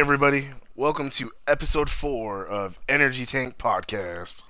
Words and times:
everybody. 0.00 0.48
Welcome 0.74 1.10
to 1.10 1.30
episode 1.46 1.90
four 1.90 2.46
of 2.46 2.78
Energy 2.88 3.26
Tank 3.26 3.58
Podcast. 3.58 4.44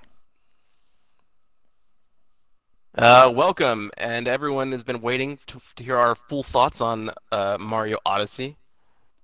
Uh, 2.97 3.29
welcome, 3.35 3.91
and 3.97 4.29
everyone 4.29 4.71
has 4.71 4.85
been 4.85 5.01
waiting 5.01 5.39
to, 5.47 5.59
to 5.75 5.83
hear 5.83 5.97
our 5.97 6.15
full 6.15 6.41
thoughts 6.41 6.79
on 6.79 7.11
uh, 7.33 7.57
Mario 7.59 7.97
Odyssey. 8.05 8.55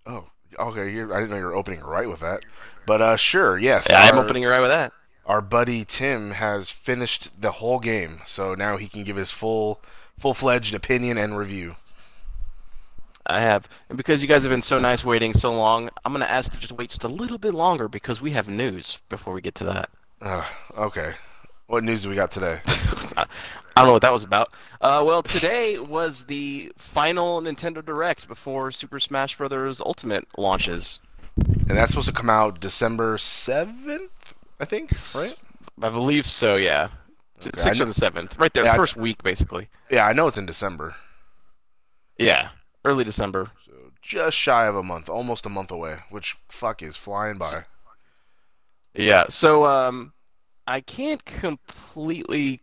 Oh, 0.06 0.28
okay. 0.60 0.92
You're, 0.92 1.14
I 1.14 1.22
didn't 1.22 1.30
know 1.32 1.38
you 1.38 1.46
were 1.46 1.56
opening 1.56 1.80
right 1.80 2.10
with 2.10 2.20
that, 2.20 2.44
but 2.86 3.02
uh, 3.02 3.16
sure, 3.16 3.58
yes. 3.58 3.88
Yeah, 3.90 4.02
I'm 4.02 4.18
our- 4.18 4.26
opening 4.26 4.44
right 4.44 4.60
with 4.60 4.70
that. 4.70 4.92
Our 5.26 5.40
buddy 5.40 5.86
Tim 5.86 6.32
has 6.32 6.72
finished 6.72 7.42
the 7.42 7.54
whole 7.54 7.80
game, 7.80 8.20
so 8.26 8.54
now 8.54 8.76
he 8.76 8.90
can 8.90 9.06
give 9.06 9.16
his 9.16 9.32
full, 9.32 9.82
full-fledged 10.20 10.76
opinion 10.76 11.18
and 11.18 11.38
review. 11.38 11.78
I 13.28 13.40
have, 13.42 13.68
and 13.90 13.98
because 13.98 14.22
you 14.22 14.28
guys 14.28 14.44
have 14.44 14.50
been 14.52 14.62
so 14.62 14.80
nice 14.80 15.04
waiting 15.04 15.34
so 15.34 15.52
long, 15.54 15.90
I'm 16.06 16.12
gonna 16.14 16.26
ask 16.26 16.54
you 16.54 16.60
just 16.60 16.70
to 16.70 16.76
wait 16.76 16.90
just 16.90 17.04
a 17.04 17.08
little 17.10 17.38
bit 17.38 17.54
longer 17.54 17.88
because 17.88 18.22
we 18.22 18.32
have 18.32 18.48
news 18.48 19.00
before 19.10 19.34
we 19.34 19.42
get 19.42 19.56
to 19.56 19.64
that. 19.66 19.90
Uh, 20.22 20.46
okay. 20.78 21.14
What 21.68 21.84
news 21.84 22.04
do 22.04 22.10
we 22.10 22.16
got 22.16 22.32
today? 22.32 22.62
I 23.18 23.26
don't 23.76 23.88
know 23.88 23.94
what 23.94 24.02
that 24.02 24.14
was 24.14 24.24
about. 24.24 24.48
Uh, 24.80 25.04
well, 25.06 25.22
today 25.22 25.78
was 25.78 26.24
the 26.24 26.72
final 26.78 27.42
Nintendo 27.42 27.84
Direct 27.86 28.28
before 28.28 28.72
Super 28.72 29.00
Smash 29.00 29.38
Bros. 29.38 29.82
Ultimate 29.82 30.26
launches. 30.38 31.00
and 31.68 31.78
that's 31.78 31.92
supposed 31.92 32.08
to 32.08 32.14
come 32.14 32.30
out 32.30 32.60
December 32.62 33.18
seventh, 33.18 34.34
I 34.60 34.66
think. 34.66 34.92
Right? 35.14 35.36
I 35.82 35.90
believe 35.90 36.26
so. 36.26 36.56
Yeah, 36.56 36.88
Okay, 37.46 37.52
sixth 37.62 37.82
or 37.82 37.86
the 37.86 37.94
seventh, 37.94 38.40
right 38.40 38.52
there, 38.54 38.64
Yeah, 38.64 38.74
I- 38.74 38.78
first 38.78 38.96
week 38.96 39.22
basically. 39.22 39.68
Yeah, 39.92 40.08
I 40.08 40.14
know 40.14 40.28
it's 40.28 40.38
in 40.40 40.46
December. 40.48 40.96
Yeah, 42.18 42.50
early 42.88 43.04
December. 43.04 43.52
So 43.66 43.72
just 44.02 44.38
shy 44.38 44.66
of 44.66 44.76
a 44.76 44.84
month, 44.84 45.10
almost 45.10 45.46
a 45.46 45.50
month 45.50 45.72
away, 45.72 45.98
which 46.10 46.38
fuck 46.50 46.82
is 46.82 46.96
flying 46.96 47.38
by. 47.38 47.64
Yeah, 48.94 49.26
so 49.30 49.66
um, 49.66 50.14
I 50.66 50.82
can't 50.82 51.24
completely 51.26 52.62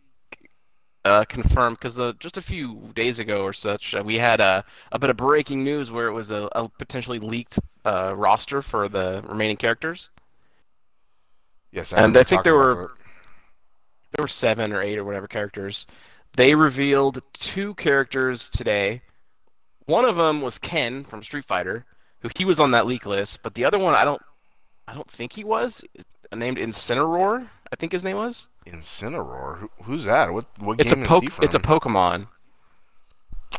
uh, 1.05 1.23
confirm 1.25 1.73
because 1.73 1.99
just 2.19 2.37
a 2.37 2.41
few 2.41 2.91
days 2.93 3.19
ago 3.19 3.43
or 3.43 3.53
such, 3.53 3.93
uh, 3.95 4.03
we 4.03 4.15
had 4.17 4.41
a, 4.41 4.65
a 4.91 4.99
bit 4.99 5.09
of 5.09 5.17
breaking 5.17 5.63
news 5.63 5.91
where 5.91 6.07
it 6.07 6.13
was 6.13 6.31
a, 6.31 6.49
a 6.53 6.67
potentially 6.67 7.19
leaked 7.19 7.59
uh, 7.85 8.13
roster 8.15 8.61
for 8.61 8.89
the 8.89 9.23
remaining 9.27 9.55
characters. 9.57 10.09
Yes, 11.71 11.93
And 11.93 12.17
I 12.17 12.23
think 12.23 12.43
there 12.43 12.55
were- 12.55 12.95
There 14.17 14.23
were 14.23 14.27
seven 14.29 14.71
or 14.71 14.81
eight 14.81 14.97
or 14.97 15.03
whatever 15.03 15.27
characters. 15.27 15.85
They 16.37 16.55
revealed 16.55 17.21
two 17.33 17.73
characters 17.75 18.49
today. 18.49 19.01
One 19.85 20.05
of 20.05 20.15
them 20.15 20.41
was 20.41 20.57
Ken 20.57 21.03
from 21.03 21.21
Street 21.23 21.45
Fighter, 21.45 21.85
who 22.19 22.29
he 22.35 22.45
was 22.45 22.59
on 22.59 22.71
that 22.71 22.85
leak 22.87 23.05
list, 23.05 23.41
but 23.43 23.53
the 23.53 23.65
other 23.65 23.77
one 23.77 23.93
I 23.93 24.03
don't, 24.03 24.21
I 24.87 24.93
don't 24.93 25.09
think 25.09 25.33
he 25.33 25.43
was. 25.43 25.83
Named 26.33 26.57
Incineroar, 26.57 27.47
I 27.71 27.75
think 27.75 27.91
his 27.91 28.03
name 28.03 28.17
was. 28.17 28.47
Incineroar. 28.65 29.59
Who, 29.59 29.69
who's 29.83 30.05
that? 30.05 30.33
What 30.33 30.45
what 30.59 30.81
It's 30.81 30.91
a 30.91 30.95
game 30.95 31.05
is 31.05 31.19
he 31.21 31.29
from? 31.29 31.45
It's 31.45 31.55
a 31.55 31.59
Pokemon. 31.59 32.27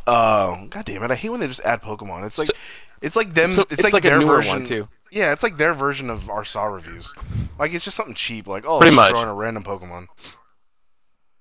Oh, 0.05 0.67
god 0.69 0.85
damn 0.85 1.01
it! 1.03 1.11
I 1.11 1.15
hate 1.15 1.29
when 1.29 1.39
they 1.39 1.47
just 1.47 1.61
add 1.61 1.81
Pokemon. 1.81 2.25
It's 2.27 2.37
like, 2.37 2.47
So- 2.47 2.53
it's 3.01 3.15
like 3.15 3.33
them. 3.33 3.49
So 3.49 3.65
it's, 3.69 3.83
like, 3.83 3.93
a 3.95 3.99
their 4.09 4.21
version. 4.21 4.51
one 4.51 4.65
too. 4.65 4.87
Yeah, 5.11 5.31
it's 5.31 5.43
like 5.43 5.57
their 5.57 5.73
version 5.73 6.09
of 6.09 6.29
our 6.29 6.43
Saw 6.43 6.65
reviews. 6.65 7.13
Like 7.57 7.73
it's 7.73 7.83
just 7.85 7.95
something 7.97 8.13
cheap. 8.15 8.47
Like 8.47 8.65
oh, 8.67 8.79
Pretty 8.79 8.95
much. 8.95 9.11
throw 9.11 9.21
in 9.21 9.27
a 9.29 9.33
random 9.33 9.63
Pokemon. 9.63 10.07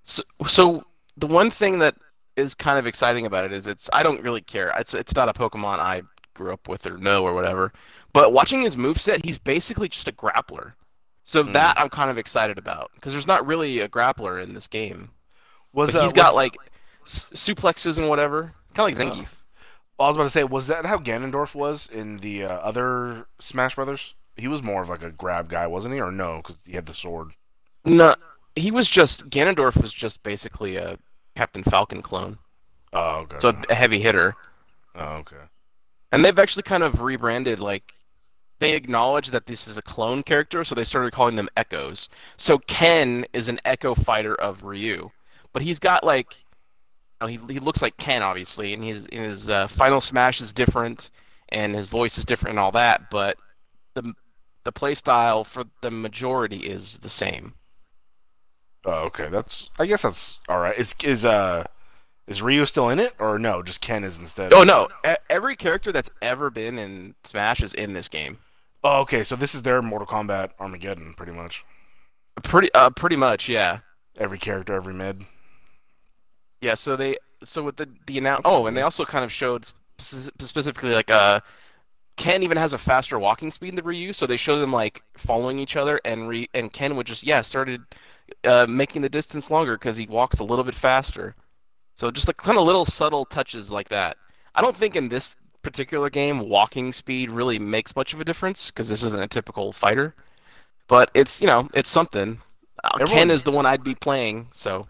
So, 0.04 0.22
so 0.46 0.84
the 1.16 1.26
one 1.26 1.50
thing 1.50 1.80
that 1.80 1.96
is 2.36 2.54
kind 2.54 2.78
of 2.78 2.86
exciting 2.86 3.26
about 3.26 3.44
it 3.44 3.52
is 3.52 3.66
it's 3.66 3.88
I 3.92 4.02
don't 4.02 4.22
really 4.22 4.40
care. 4.42 4.72
It's 4.78 4.94
it's 4.94 5.14
not 5.14 5.28
a 5.28 5.32
Pokemon 5.32 5.78
I 5.78 6.02
grew 6.34 6.52
up 6.52 6.68
with 6.68 6.86
or 6.86 6.98
know 6.98 7.22
or 7.24 7.34
whatever. 7.34 7.72
But 8.12 8.32
watching 8.32 8.60
his 8.62 8.76
moveset, 8.76 9.24
he's 9.24 9.38
basically 9.38 9.88
just 9.88 10.08
a 10.08 10.12
grappler. 10.12 10.72
So 11.24 11.42
Hmm. 11.42 11.52
that 11.52 11.78
I'm 11.78 11.88
kind 11.88 12.10
of 12.10 12.18
excited 12.18 12.58
about 12.58 12.90
because 12.94 13.12
there's 13.12 13.26
not 13.26 13.46
really 13.46 13.80
a 13.80 13.88
grappler 13.88 14.42
in 14.42 14.54
this 14.54 14.68
game. 14.68 15.10
Was 15.72 15.96
uh, 15.96 16.02
he's 16.02 16.12
got 16.12 16.34
was- 16.34 16.34
like 16.34 16.56
s- 17.06 17.30
suplexes 17.34 17.98
and 17.98 18.08
whatever, 18.08 18.54
kind 18.74 18.92
of 18.92 18.98
like 18.98 19.12
Zangief. 19.12 19.28
I 19.98 20.08
was 20.08 20.16
about 20.16 20.24
to 20.24 20.30
say, 20.30 20.44
was 20.44 20.66
that 20.66 20.84
how 20.84 20.98
Ganondorf 20.98 21.54
was 21.54 21.88
in 21.88 22.18
the 22.18 22.44
uh, 22.44 22.48
other 22.58 23.26
Smash 23.40 23.76
Brothers? 23.76 24.14
He 24.36 24.46
was 24.46 24.62
more 24.62 24.82
of 24.82 24.90
like 24.90 25.02
a 25.02 25.10
grab 25.10 25.48
guy, 25.48 25.66
wasn't 25.66 25.94
he? 25.94 26.00
Or 26.02 26.12
no, 26.12 26.36
because 26.36 26.58
he 26.66 26.74
had 26.74 26.84
the 26.84 26.92
sword. 26.92 27.32
No, 27.86 28.14
he 28.54 28.70
was 28.70 28.90
just 28.90 29.30
Ganondorf 29.30 29.80
was 29.80 29.92
just 29.94 30.22
basically 30.22 30.76
a 30.76 30.98
Captain 31.36 31.62
Falcon 31.62 32.02
clone, 32.02 32.38
Oh, 32.92 33.18
okay. 33.20 33.36
so 33.38 33.52
a 33.70 33.74
heavy 33.74 34.00
hitter. 34.00 34.34
oh, 34.94 35.16
okay. 35.18 35.36
And 36.12 36.24
they've 36.24 36.38
actually 36.38 36.62
kind 36.62 36.82
of 36.82 37.00
rebranded, 37.02 37.58
like, 37.58 37.92
they 38.58 38.72
acknowledge 38.74 39.28
that 39.32 39.46
this 39.46 39.68
is 39.68 39.76
a 39.76 39.82
clone 39.82 40.22
character, 40.22 40.64
so 40.64 40.74
they 40.74 40.84
started 40.84 41.12
calling 41.12 41.36
them 41.36 41.48
Echoes. 41.58 42.08
So 42.38 42.56
Ken 42.58 43.26
is 43.34 43.48
an 43.50 43.58
Echo 43.66 43.94
fighter 43.94 44.34
of 44.34 44.62
Ryu, 44.64 45.10
but 45.52 45.60
he's 45.62 45.78
got 45.78 46.02
like, 46.04 46.34
you 46.38 46.46
know, 47.20 47.26
he 47.26 47.38
he 47.54 47.58
looks 47.60 47.82
like 47.82 47.96
Ken 47.98 48.22
obviously, 48.22 48.72
and 48.72 48.82
his 48.82 49.06
his 49.12 49.50
uh, 49.50 49.66
final 49.66 50.00
smash 50.00 50.40
is 50.40 50.54
different, 50.54 51.10
and 51.50 51.74
his 51.74 51.86
voice 51.86 52.16
is 52.16 52.24
different 52.24 52.52
and 52.52 52.58
all 52.58 52.72
that, 52.72 53.10
but 53.10 53.36
the 53.92 54.14
the 54.64 54.72
play 54.72 54.94
style 54.94 55.44
for 55.44 55.64
the 55.82 55.90
majority 55.90 56.58
is 56.58 56.98
the 56.98 57.08
same. 57.10 57.52
Oh, 58.86 59.04
okay. 59.06 59.28
That's. 59.28 59.68
I 59.78 59.86
guess 59.86 60.02
that's 60.02 60.38
all 60.48 60.60
right. 60.60 60.78
Is 60.78 60.94
is 61.02 61.24
uh, 61.24 61.64
is 62.26 62.40
Ryu 62.40 62.64
still 62.66 62.88
in 62.88 62.98
it 63.00 63.14
or 63.18 63.38
no? 63.38 63.62
Just 63.62 63.80
Ken 63.80 64.04
is 64.04 64.16
instead. 64.18 64.52
Oh 64.54 64.62
no, 64.62 64.88
e- 65.06 65.14
every 65.28 65.56
character 65.56 65.90
that's 65.92 66.10
ever 66.22 66.50
been 66.50 66.78
in 66.78 67.14
Smash 67.24 67.62
is 67.62 67.74
in 67.74 67.92
this 67.92 68.08
game. 68.08 68.38
Oh, 68.84 69.00
okay. 69.00 69.24
So 69.24 69.34
this 69.34 69.54
is 69.54 69.62
their 69.62 69.82
Mortal 69.82 70.06
Kombat 70.06 70.50
Armageddon, 70.60 71.14
pretty 71.16 71.32
much. 71.32 71.64
Pretty 72.42 72.72
uh, 72.74 72.90
pretty 72.90 73.16
much, 73.16 73.48
yeah. 73.48 73.80
Every 74.16 74.38
character, 74.38 74.74
every 74.74 74.94
mid. 74.94 75.24
Yeah, 76.60 76.74
so 76.74 76.96
they 76.96 77.16
so 77.42 77.62
with 77.62 77.76
the 77.76 77.88
the 78.06 78.18
announcement. 78.18 78.46
oh, 78.54 78.66
and 78.66 78.76
they 78.76 78.82
also 78.82 79.04
kind 79.04 79.24
of 79.24 79.32
showed 79.32 79.66
spe- 79.98 80.30
specifically 80.40 80.92
like 80.94 81.10
uh 81.10 81.40
Ken 82.16 82.42
even 82.42 82.56
has 82.56 82.72
a 82.72 82.78
faster 82.78 83.18
walking 83.18 83.50
speed 83.50 83.76
than 83.76 83.84
Ryu, 83.84 84.12
so 84.12 84.26
they 84.26 84.36
showed 84.38 84.58
them 84.60 84.72
like 84.72 85.02
following 85.16 85.58
each 85.58 85.76
other, 85.76 86.00
and 86.04 86.28
Re- 86.28 86.48
and 86.54 86.72
Ken 86.72 86.96
would 86.96 87.06
just 87.06 87.26
yeah 87.26 87.40
started 87.42 87.82
uh, 88.44 88.66
making 88.68 89.02
the 89.02 89.08
distance 89.08 89.50
longer 89.50 89.76
because 89.76 89.96
he 89.96 90.06
walks 90.06 90.38
a 90.38 90.44
little 90.44 90.64
bit 90.64 90.74
faster. 90.74 91.34
So 91.94 92.10
just 92.10 92.28
like 92.28 92.36
kind 92.36 92.58
of 92.58 92.64
little 92.64 92.84
subtle 92.84 93.24
touches 93.24 93.72
like 93.72 93.88
that. 93.88 94.16
I 94.54 94.62
don't 94.62 94.76
think 94.76 94.96
in 94.96 95.08
this 95.08 95.36
particular 95.62 96.10
game 96.10 96.48
walking 96.48 96.92
speed 96.92 97.30
really 97.30 97.58
makes 97.58 97.96
much 97.96 98.12
of 98.12 98.20
a 98.20 98.24
difference 98.24 98.70
because 98.70 98.88
this 98.88 99.02
isn't 99.02 99.22
a 99.22 99.26
typical 99.26 99.72
fighter, 99.72 100.14
but 100.88 101.10
it's 101.14 101.40
you 101.40 101.46
know 101.46 101.68
it's 101.74 101.90
something. 101.90 102.40
Uh, 102.84 103.04
Ken 103.06 103.30
is 103.30 103.42
the 103.42 103.50
one 103.50 103.66
I'd 103.66 103.82
be 103.84 103.94
playing, 103.94 104.48
so. 104.52 104.86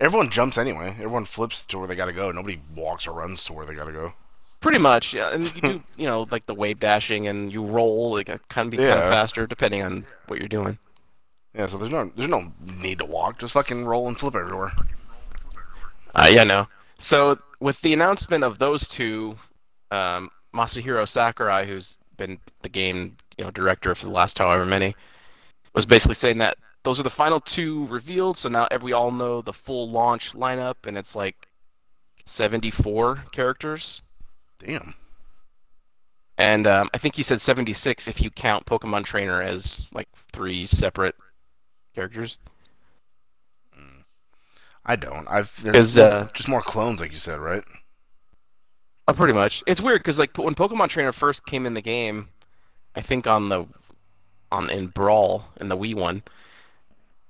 Everyone 0.00 0.30
jumps 0.30 0.58
anyway. 0.58 0.90
Everyone 0.98 1.24
flips 1.24 1.64
to 1.64 1.78
where 1.78 1.88
they 1.88 1.96
gotta 1.96 2.12
go. 2.12 2.30
Nobody 2.30 2.60
walks 2.76 3.06
or 3.06 3.12
runs 3.12 3.42
to 3.44 3.52
where 3.52 3.66
they 3.66 3.74
gotta 3.74 3.90
go. 3.90 4.12
Pretty 4.60 4.78
much, 4.78 5.14
yeah. 5.14 5.32
And 5.32 5.52
you 5.54 5.60
do, 5.60 5.82
you 5.96 6.06
know, 6.06 6.26
like 6.30 6.46
the 6.46 6.54
wave 6.54 6.78
dashing 6.78 7.26
and 7.26 7.52
you 7.52 7.64
roll, 7.64 8.12
like 8.12 8.28
it 8.28 8.40
can 8.48 8.70
be 8.70 8.76
kind 8.76 8.90
of 8.90 9.08
faster 9.08 9.46
depending 9.46 9.82
on 9.82 10.04
what 10.26 10.38
you're 10.38 10.48
doing. 10.48 10.78
Yeah. 11.54 11.66
So 11.66 11.78
there's 11.78 11.90
no 11.90 12.10
there's 12.16 12.30
no 12.30 12.52
need 12.80 12.98
to 12.98 13.04
walk. 13.04 13.38
Just 13.38 13.52
fucking 13.52 13.84
roll 13.84 14.08
and 14.08 14.18
flip 14.18 14.34
everywhere. 14.34 14.72
Uh, 16.14 16.28
yeah, 16.30 16.44
no. 16.44 16.66
So 16.98 17.38
with 17.60 17.80
the 17.80 17.92
announcement 17.92 18.44
of 18.44 18.58
those 18.58 18.88
two, 18.88 19.36
um, 19.90 20.30
Masahiro 20.54 21.08
Sakurai, 21.08 21.66
who's 21.66 21.98
been 22.16 22.38
the 22.62 22.68
game, 22.68 23.16
you 23.36 23.44
know, 23.44 23.50
director 23.50 23.94
for 23.94 24.06
the 24.06 24.12
last 24.12 24.38
however 24.38 24.64
many, 24.64 24.96
was 25.74 25.86
basically 25.86 26.14
saying 26.14 26.38
that 26.38 26.56
those 26.82 26.98
are 26.98 27.04
the 27.04 27.10
final 27.10 27.40
two 27.40 27.86
revealed. 27.86 28.36
So 28.36 28.48
now 28.48 28.66
every 28.70 28.92
all 28.92 29.10
know 29.10 29.42
the 29.42 29.52
full 29.52 29.90
launch 29.90 30.32
lineup, 30.32 30.86
and 30.86 30.96
it's 30.96 31.14
like 31.14 31.48
74 32.24 33.24
characters. 33.32 34.02
Damn. 34.58 34.94
And 36.36 36.66
um, 36.66 36.88
I 36.94 36.98
think 36.98 37.16
he 37.16 37.22
said 37.22 37.40
76 37.40 38.06
if 38.06 38.20
you 38.20 38.30
count 38.30 38.66
Pokemon 38.66 39.04
Trainer 39.04 39.42
as 39.42 39.86
like 39.92 40.08
three 40.32 40.66
separate 40.66 41.16
characters. 41.98 42.38
I 44.86 44.96
don't. 44.96 45.26
I've 45.28 45.52
'Cause, 45.62 45.98
uh, 45.98 46.28
just 46.32 46.48
more 46.48 46.62
clones, 46.62 47.00
like 47.02 47.10
you 47.10 47.18
said, 47.18 47.40
right? 47.40 47.62
Oh, 49.06 49.12
pretty 49.12 49.34
much. 49.34 49.62
It's 49.66 49.80
weird 49.82 49.98
because 50.00 50.18
like 50.18 50.36
when 50.38 50.54
Pokemon 50.54 50.88
Trainer 50.88 51.12
first 51.12 51.44
came 51.44 51.66
in 51.66 51.74
the 51.74 51.82
game, 51.82 52.28
I 52.94 53.00
think 53.02 53.26
on 53.26 53.48
the 53.50 53.66
on 54.50 54.70
in 54.70 54.86
Brawl 54.86 55.44
in 55.60 55.68
the 55.68 55.76
Wii 55.76 55.94
one, 55.94 56.22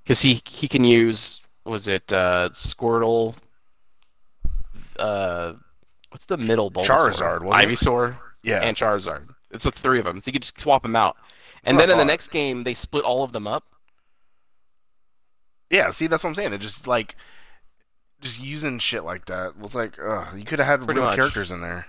because 0.03 0.21
he 0.21 0.41
he 0.47 0.67
can 0.69 0.83
use 0.85 1.41
was 1.65 1.87
it 1.87 2.13
uh, 2.13 2.49
Squirtle, 2.53 3.35
uh, 4.97 5.53
what's 6.11 6.25
the 6.27 6.37
middle 6.37 6.71
Bulbasaur? 6.71 6.85
Charizard, 6.85 7.41
wasn't 7.41 7.71
it? 7.71 7.75
Ivysaur, 7.77 8.17
Yeah. 8.41 8.61
and 8.61 8.77
Charizard. 8.77 9.27
It's 9.51 9.65
the 9.65 9.71
three 9.71 9.99
of 9.99 10.05
them, 10.05 10.19
so 10.21 10.29
you 10.29 10.33
could 10.33 10.43
just 10.43 10.59
swap 10.59 10.83
them 10.83 10.95
out. 10.95 11.17
And 11.65 11.77
That's 11.77 11.87
then 11.87 11.97
what 11.97 11.99
I 11.99 12.01
in 12.03 12.07
the 12.07 12.13
next 12.13 12.29
game, 12.29 12.63
they 12.63 12.73
split 12.73 13.03
all 13.03 13.23
of 13.23 13.33
them 13.33 13.47
up. 13.47 13.65
Yeah, 15.69 15.89
see, 15.91 16.07
that's 16.07 16.23
what 16.23 16.29
I'm 16.31 16.35
saying. 16.35 16.53
It 16.53 16.61
just 16.61 16.87
like 16.87 17.15
just 18.21 18.41
using 18.41 18.79
shit 18.79 19.03
like 19.03 19.25
that. 19.25 19.53
It's 19.61 19.75
like, 19.75 19.97
ugh, 19.99 20.27
you 20.37 20.43
could 20.45 20.59
have 20.59 20.67
had 20.67 20.85
Pretty 20.85 20.99
real 20.99 21.07
much. 21.09 21.15
characters 21.15 21.51
in 21.51 21.61
there. 21.61 21.85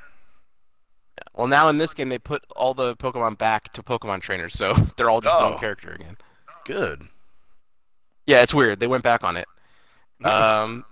Well, 1.34 1.46
now 1.48 1.68
in 1.68 1.78
this 1.78 1.94
game 1.94 2.08
they 2.08 2.18
put 2.18 2.42
all 2.56 2.74
the 2.74 2.96
Pokemon 2.96 3.38
back 3.38 3.72
to 3.74 3.82
Pokemon 3.82 4.20
trainers, 4.22 4.54
so 4.54 4.74
they're 4.96 5.10
all 5.10 5.20
just 5.20 5.34
Oh. 5.38 5.50
one 5.50 5.58
character 5.58 5.90
again. 5.92 6.16
Good. 6.64 7.02
Yeah, 8.26 8.42
it's 8.42 8.54
weird. 8.54 8.80
They 8.80 8.86
went 8.86 9.02
back 9.02 9.24
on 9.24 9.36
it. 9.36 9.46
Um, 10.24 10.84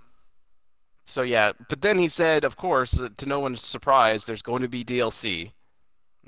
so 1.05 1.21
yeah, 1.21 1.51
but 1.69 1.81
then 1.81 1.99
he 1.99 2.07
said, 2.07 2.43
of 2.43 2.57
course, 2.57 2.99
uh, 2.99 3.09
to 3.17 3.25
no 3.27 3.39
one's 3.39 3.61
surprise, 3.63 4.25
there's 4.25 4.41
going 4.41 4.63
to 4.63 4.67
be 4.67 4.83
DLC. 4.83 5.51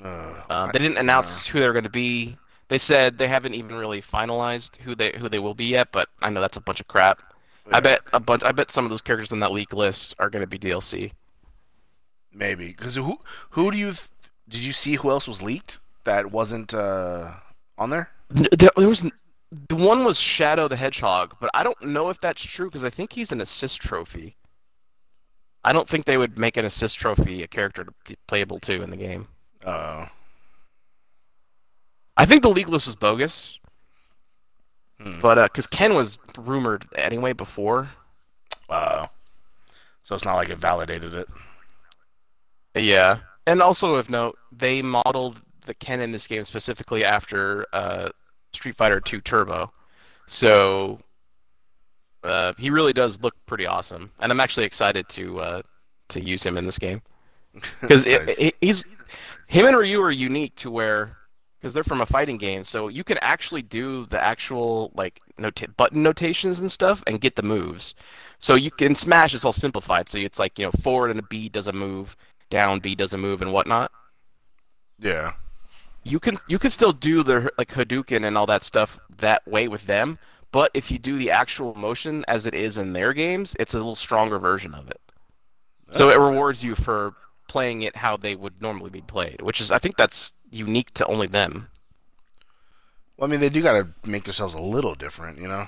Uh, 0.04 0.42
Um, 0.50 0.70
they 0.72 0.78
didn't 0.80 0.98
announce 0.98 1.48
who 1.48 1.60
they're 1.60 1.74
going 1.74 1.84
to 1.84 1.90
be. 1.90 2.38
They 2.72 2.78
said 2.78 3.18
they 3.18 3.28
haven't 3.28 3.54
even 3.54 3.76
really 3.76 4.02
finalized 4.02 4.78
who 4.78 4.96
they 4.96 5.12
who 5.18 5.28
they 5.28 5.40
will 5.40 5.54
be 5.54 5.66
yet, 5.66 5.90
but 5.92 6.08
I 6.22 6.30
know 6.30 6.40
that's 6.40 6.56
a 6.56 6.62
bunch 6.62 6.80
of 6.80 6.88
crap. 6.88 7.22
yeah, 7.68 7.76
I 7.76 7.82
bet 7.82 8.00
a 8.14 8.20
bunch. 8.22 8.44
I 8.44 8.54
bet 8.54 8.72
some 8.72 8.86
of 8.86 8.90
those 8.90 9.02
characters 9.02 9.34
on 9.34 9.42
that 9.42 9.52
leak 9.52 9.74
list 9.74 10.16
are 10.20 10.30
going 10.30 10.40
to 10.40 10.48
be 10.48 10.58
DLC. 10.58 11.12
maybe 12.34 12.68
because 12.68 12.96
who 12.96 13.20
who 13.50 13.72
do 13.72 13.78
you 13.78 13.88
th- 13.88 14.08
did 14.48 14.62
you 14.62 14.72
see 14.72 14.96
who 14.96 15.10
else 15.10 15.28
was 15.28 15.42
leaked 15.42 15.80
that 16.06 16.32
wasn't 16.32 16.74
uh, 16.74 17.32
on 17.78 17.90
there? 17.90 18.10
There, 18.30 18.70
there 18.78 18.88
was 18.88 19.02
the 19.02 19.76
one 19.76 20.06
was 20.06 20.18
Shadow 20.18 20.70
the 20.70 20.78
Hedgehog, 20.78 21.36
but 21.42 21.50
I 21.54 21.64
don't 21.64 21.82
know 21.82 22.08
if 22.08 22.22
that's 22.22 22.42
true 22.42 22.68
because 22.68 22.86
I 22.86 22.90
think 22.90 23.12
he's 23.12 23.34
an 23.34 23.42
assist 23.42 23.82
trophy. 23.82 24.38
I 25.66 25.74
don't 25.74 25.90
think 25.90 26.06
they 26.06 26.18
would 26.18 26.38
make 26.38 26.56
an 26.56 26.64
assist 26.64 26.98
trophy 26.98 27.44
a 27.44 27.48
character 27.48 27.84
to 27.84 27.94
be 28.08 28.16
playable 28.28 28.60
too 28.60 28.82
in 28.82 28.92
the 28.92 28.96
game. 28.98 29.28
Uh, 29.66 30.06
I 32.18 32.26
think 32.26 32.42
the 32.42 32.50
leak 32.50 32.68
list 32.68 32.88
is 32.88 32.96
bogus, 32.96 33.60
hmm. 35.00 35.20
but 35.22 35.42
because 35.44 35.68
Ken 35.68 35.94
was 35.96 36.18
rumored 36.38 36.86
anyway 36.96 37.34
before. 37.34 37.90
uh, 38.70 39.08
so 40.04 40.16
it's 40.16 40.26
not 40.26 40.36
like 40.36 40.50
it 40.50 40.58
validated 40.58 41.14
it. 41.14 41.28
Yeah, 42.76 43.20
and 43.46 43.62
also 43.62 43.96
of 43.96 44.10
note, 44.10 44.38
they 44.52 44.82
modeled 44.82 45.42
the 45.66 45.74
Ken 45.74 46.02
in 46.02 46.12
this 46.12 46.28
game 46.28 46.44
specifically 46.44 47.04
after 47.04 47.66
uh, 47.74 48.10
Street 48.54 48.76
Fighter 48.76 49.00
2 49.00 49.22
Turbo, 49.22 49.72
so 50.28 51.00
uh, 52.24 52.54
he 52.58 52.70
really 52.70 52.94
does 52.94 53.22
look 53.22 53.36
pretty 53.46 53.66
awesome, 53.66 54.12
and 54.20 54.32
I'm 54.32 54.40
actually 54.40 54.66
excited 54.66 55.08
to 55.10 55.40
uh, 55.40 55.62
to 56.10 56.22
use 56.22 56.46
him 56.46 56.58
in 56.58 56.66
this 56.66 56.78
game 56.78 57.02
because 57.82 58.06
Nice. 58.06 58.52
he's 58.62 58.86
him 59.48 59.66
and 59.66 59.78
Ryu 59.78 60.02
are 60.02 60.12
unique 60.12 60.56
to 60.58 60.72
where 60.72 61.18
because 61.62 61.76
they're 61.76 61.84
from 61.84 62.02
a 62.02 62.06
fighting 62.08 62.38
game, 62.38 62.64
so 62.64 62.88
you 62.88 63.04
can 63.04 63.20
actually 63.22 63.62
do 63.62 64.08
the 64.08 64.22
actual 64.22 64.92
like 64.96 65.22
nota- 65.38 65.70
button 65.70 66.02
notations 66.02 66.60
and 66.60 66.72
stuff 66.72 67.04
and 67.06 67.22
get 67.22 67.36
the 67.36 67.44
moves. 67.44 67.94
So 68.40 68.56
you 68.56 68.72
can 68.72 68.96
Smash, 68.96 69.36
it's 69.36 69.46
all 69.46 69.54
simplified. 69.54 70.10
So 70.10 70.18
it's 70.18 70.40
like 70.40 70.58
you 70.58 70.66
know 70.66 70.72
forward 70.72 71.12
and 71.12 71.20
a 71.20 71.24
B 71.24 71.50
does 71.50 71.68
a 71.68 71.74
move, 71.74 72.16
down 72.50 72.80
B 72.80 72.96
does 72.96 73.14
a 73.14 73.18
move, 73.18 73.42
and 73.42 73.54
whatnot. 73.54 73.92
yeah. 75.00 75.34
You 76.04 76.20
can 76.20 76.38
you 76.48 76.58
can 76.58 76.72
still 76.72 76.94
do 76.94 77.22
the 77.22 77.52
like 77.60 77.70
Hadouken 77.70 78.26
and 78.26 78.36
all 78.36 78.48
that 78.48 78.64
stuff 78.64 79.00
that 79.18 79.48
way 79.48 79.68
with 79.68 79.86
them, 79.86 80.18
but 80.52 80.72
if 80.74 80.90
you 80.90 80.98
do 80.98 81.20
the 81.20 81.30
actual 81.30 81.76
motion 81.76 82.26
as 82.28 82.48
it 82.48 82.56
is 82.56 82.80
in 82.80 82.94
their 82.94 83.14
games, 83.14 83.56
it's 83.60 83.76
a 83.76 83.78
little 83.78 83.96
stronger 83.96 84.40
version 84.40 84.74
of 84.74 84.90
it. 84.90 85.00
So 85.92 86.10
it 86.10 86.16
oh. 86.16 86.28
rewards 86.28 86.64
you 86.64 86.74
for 86.74 87.14
playing 87.48 87.82
it 87.84 87.98
how 87.98 88.18
they 88.18 88.34
would 88.34 88.62
normally 88.62 88.90
be 88.90 89.02
played, 89.02 89.42
which 89.42 89.62
is 89.62 89.72
I 89.72 89.78
think 89.78 89.96
that's 89.96 90.34
unique 90.52 90.92
to 90.96 91.06
only 91.08 91.28
them. 91.28 91.70
Well, 93.18 93.28
I 93.28 93.32
mean, 93.32 93.40
they 93.40 93.50
do 93.50 93.62
got 93.62 93.74
to 93.74 94.10
make 94.10 94.24
themselves 94.24 94.54
a 94.54 94.62
little 94.62 94.96
different, 94.96 95.40
you 95.40 95.48
know. 95.48 95.68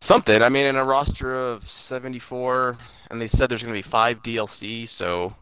Something. 0.00 0.42
I 0.42 0.48
mean, 0.48 0.66
in 0.66 0.76
a 0.76 0.84
roster 0.84 1.34
of 1.34 1.68
74, 1.68 2.76
and 3.10 3.20
they 3.20 3.28
said 3.28 3.48
there's 3.48 3.62
going 3.62 3.72
to 3.72 3.78
be 3.78 3.82
five 3.82 4.22
DLC, 4.22 4.88
so 4.88 5.34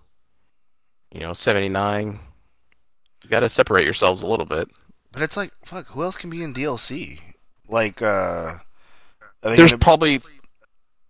you 1.12 1.20
know, 1.20 1.32
79. 1.32 2.20
You 3.22 3.30
got 3.30 3.40
to 3.40 3.48
separate 3.48 3.84
yourselves 3.84 4.22
a 4.22 4.26
little 4.26 4.46
bit. 4.46 4.68
But 5.12 5.22
it's 5.22 5.36
like, 5.36 5.52
fuck, 5.64 5.88
who 5.88 6.02
else 6.02 6.16
can 6.16 6.30
be 6.30 6.42
in 6.42 6.54
DLC? 6.54 7.20
Like, 7.68 8.00
uh, 8.00 8.58
There's 9.42 9.74
probably 9.74 10.20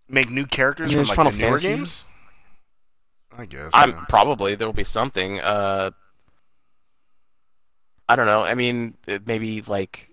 make 0.09 0.31
new 0.31 0.47
characters 0.47 0.93
from 0.93 1.05
like 1.05 1.17
Final 1.17 1.33
the 1.33 1.39
newer 1.39 1.59
Fantasy. 1.59 1.69
games? 1.69 2.05
I 3.37 3.47
guess. 3.47 3.71
I'm 3.73 3.91
yeah. 3.91 4.05
probably 4.09 4.55
there 4.55 4.67
will 4.67 4.73
be 4.73 4.85
something. 4.85 5.41
Uh, 5.41 5.91
I 8.11 8.17
don't 8.17 8.27
know. 8.27 8.43
I 8.43 8.55
mean, 8.55 8.95
maybe 9.25 9.63
like 9.63 10.11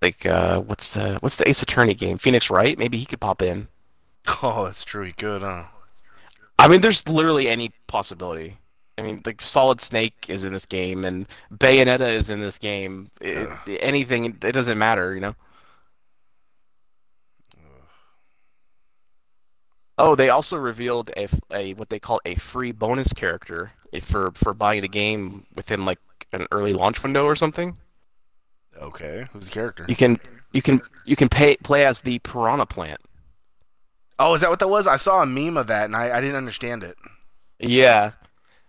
like 0.00 0.24
uh, 0.24 0.60
what's 0.60 0.94
the 0.94 1.18
what's 1.18 1.34
the 1.34 1.48
Ace 1.48 1.60
Attorney 1.60 1.92
game? 1.92 2.18
Phoenix 2.18 2.50
Wright? 2.50 2.78
Maybe 2.78 2.98
he 2.98 3.04
could 3.04 3.20
pop 3.20 3.42
in. 3.42 3.66
Oh, 4.42 4.66
that's 4.66 4.84
true. 4.84 5.04
He 5.04 5.12
could, 5.12 5.40
huh? 5.40 5.64
I 6.58 6.68
mean, 6.68 6.82
there's 6.82 7.08
literally 7.08 7.48
any 7.48 7.72
possibility. 7.86 8.58
I 8.98 9.02
mean, 9.02 9.22
like 9.24 9.40
Solid 9.40 9.80
Snake 9.80 10.26
is 10.28 10.44
in 10.44 10.52
this 10.52 10.66
game, 10.66 11.04
and 11.06 11.26
Bayonetta 11.50 12.06
is 12.10 12.28
in 12.28 12.40
this 12.40 12.58
game. 12.58 13.10
It, 13.22 13.48
anything, 13.80 14.26
it 14.26 14.52
doesn't 14.52 14.76
matter, 14.76 15.14
you 15.14 15.20
know. 15.20 15.34
Oh, 19.96 20.14
they 20.14 20.28
also 20.28 20.58
revealed 20.58 21.10
a, 21.16 21.26
a 21.52 21.72
what 21.74 21.88
they 21.88 21.98
call 21.98 22.20
a 22.26 22.34
free 22.34 22.70
bonus 22.70 23.12
character 23.14 23.72
if 23.92 24.04
for 24.04 24.30
for 24.34 24.52
buying 24.52 24.82
the 24.82 24.88
game 24.88 25.46
within 25.56 25.84
like 25.86 25.98
an 26.32 26.46
early 26.50 26.72
launch 26.72 27.02
window 27.02 27.24
or 27.24 27.36
something. 27.36 27.76
Okay, 28.80 29.26
who's 29.32 29.46
the 29.46 29.50
character? 29.50 29.84
You 29.88 29.96
can 29.96 30.20
you 30.52 30.62
can 30.62 30.80
you 31.04 31.16
can 31.16 31.28
pay 31.28 31.56
play 31.56 31.84
as 31.84 32.00
the 32.00 32.18
Piranha 32.20 32.66
Plant. 32.66 33.00
Oh, 34.18 34.34
is 34.34 34.40
that 34.40 34.50
what 34.50 34.58
that 34.58 34.68
was? 34.68 34.86
I 34.86 34.96
saw 34.96 35.22
a 35.22 35.26
meme 35.26 35.56
of 35.56 35.68
that 35.68 35.84
and 35.84 35.96
I, 35.96 36.16
I 36.16 36.20
didn't 36.20 36.36
understand 36.36 36.82
it. 36.82 36.96
Yeah. 37.58 38.12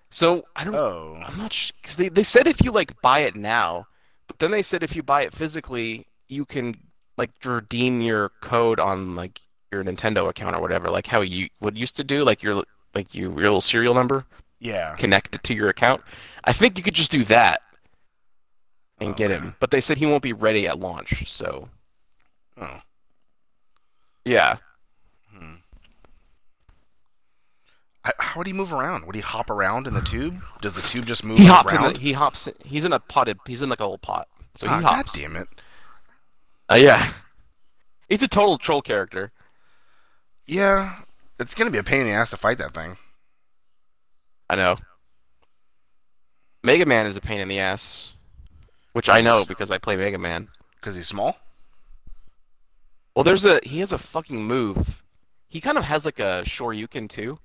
So 0.10 0.44
I 0.56 0.64
don't 0.64 0.76
Oh, 0.76 1.20
I'm 1.26 1.38
not 1.38 1.72
because 1.82 1.98
they 1.98 2.10
they 2.10 2.24
said 2.24 2.48
if 2.48 2.64
you 2.64 2.72
like 2.72 3.00
buy 3.02 3.20
it 3.20 3.36
now, 3.36 3.88
but 4.28 4.40
then 4.40 4.52
they 4.52 4.62
said 4.62 4.84
if 4.84 4.96
you 4.96 5.04
buy 5.04 5.22
it 5.22 5.34
physically, 5.34 6.08
you 6.28 6.46
can 6.46 6.76
like 7.18 7.32
redeem 7.44 8.02
your 8.02 8.30
code 8.42 8.80
on 8.80 9.16
like 9.16 9.40
your 9.72 9.84
Nintendo 9.84 10.28
account 10.28 10.56
or 10.56 10.62
whatever, 10.62 10.90
like 10.90 11.08
how 11.08 11.22
you 11.22 11.50
would 11.62 11.78
used 11.78 11.96
to 11.98 12.04
do, 12.04 12.24
like 12.24 12.42
your 12.42 12.64
like 12.96 13.14
you, 13.14 13.30
your 13.30 13.44
little 13.44 13.62
serial 13.62 13.94
number 13.94 14.26
yeah. 14.60 14.96
connect 14.96 15.36
it 15.36 15.44
to 15.44 15.54
your 15.54 15.70
account. 15.70 16.02
I 16.44 16.54
think 16.54 16.78
you 16.78 16.84
could 16.84 16.94
just 16.96 17.12
do 17.12 17.24
that 17.26 17.62
and 19.00 19.16
get 19.16 19.32
Okay. 19.32 19.40
him. 19.42 19.56
But 19.60 19.72
they 19.72 19.82
said 19.82 19.98
he 19.98 20.06
won't 20.06 20.24
be 20.24 20.34
ready 20.34 20.68
at 20.68 20.80
launch, 20.80 21.30
so 21.32 21.70
Oh. 22.60 22.82
yeah. 24.26 24.58
Hmm. 25.32 25.54
I, 28.04 28.12
how 28.20 28.38
would 28.40 28.48
he 28.48 28.54
move 28.54 28.74
around? 28.74 29.06
Would 29.06 29.16
he 29.16 29.22
hop 29.22 29.50
around 29.50 29.88
in 29.88 29.94
the 29.94 30.02
tube? 30.02 30.42
Does 30.62 30.74
the 30.74 30.82
tube 30.82 31.06
just 31.06 31.26
move 31.26 31.38
He 31.38 31.46
hops 31.46 31.74
around? 31.74 31.96
the, 31.96 32.00
he 32.02 32.14
hops 32.14 32.48
in, 32.48 32.54
he's 32.66 32.86
in 32.86 32.94
a 32.94 33.00
potted 33.00 33.38
he's 33.46 33.62
in 33.62 33.70
like 33.70 33.80
a 33.80 33.84
little 33.84 33.98
pot. 33.98 34.28
So 34.56 34.68
he 34.68 34.74
Ah, 34.74 34.82
hops. 34.82 35.14
God 35.16 35.20
damn 35.22 35.36
it! 35.36 35.48
Uh, 36.72 36.76
yeah. 36.76 37.12
He's 38.08 38.24
a 38.24 38.28
total 38.28 38.58
troll 38.58 38.82
character. 38.82 39.32
Yeah, 40.48 40.96
it's 41.40 41.54
gonna 41.56 41.72
be 41.72 41.78
a 41.78 41.84
pain 41.84 42.02
in 42.02 42.08
the 42.08 42.14
ass 42.14 42.32
to 42.32 42.38
fight 42.38 42.58
that 42.58 42.74
thing. 42.74 42.98
I 44.50 44.56
know. 44.56 44.78
Mega 46.64 46.86
Man 46.86 47.06
is 47.06 47.16
a 47.16 47.22
pain 47.22 47.40
in 47.40 47.48
the 47.48 47.60
ass, 47.60 48.14
which 48.94 49.10
I 49.10 49.22
know 49.22 49.46
because 49.46 49.72
I 49.72 49.78
play 49.78 49.96
Mega 49.96 50.18
Man. 50.18 50.50
Cause 50.82 50.96
he's 50.96 51.08
small. 51.08 51.36
Well, 53.16 53.24
there's 53.24 53.46
a 53.46 53.60
he 53.64 53.80
has 53.80 53.92
a 53.92 53.98
fucking 53.98 54.44
move. 54.44 55.04
He 55.50 55.60
kind 55.60 55.78
of 55.78 55.84
has 55.84 56.06
like 56.06 56.20
a 56.20 56.44
Shoryuken 56.46 57.10
too, 57.10 57.40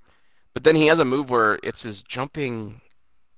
but 0.52 0.62
then 0.62 0.76
he 0.76 0.86
has 0.86 1.00
a 1.00 1.04
move 1.04 1.30
where 1.30 1.58
it's 1.64 1.82
his 1.82 2.02
jumping 2.02 2.80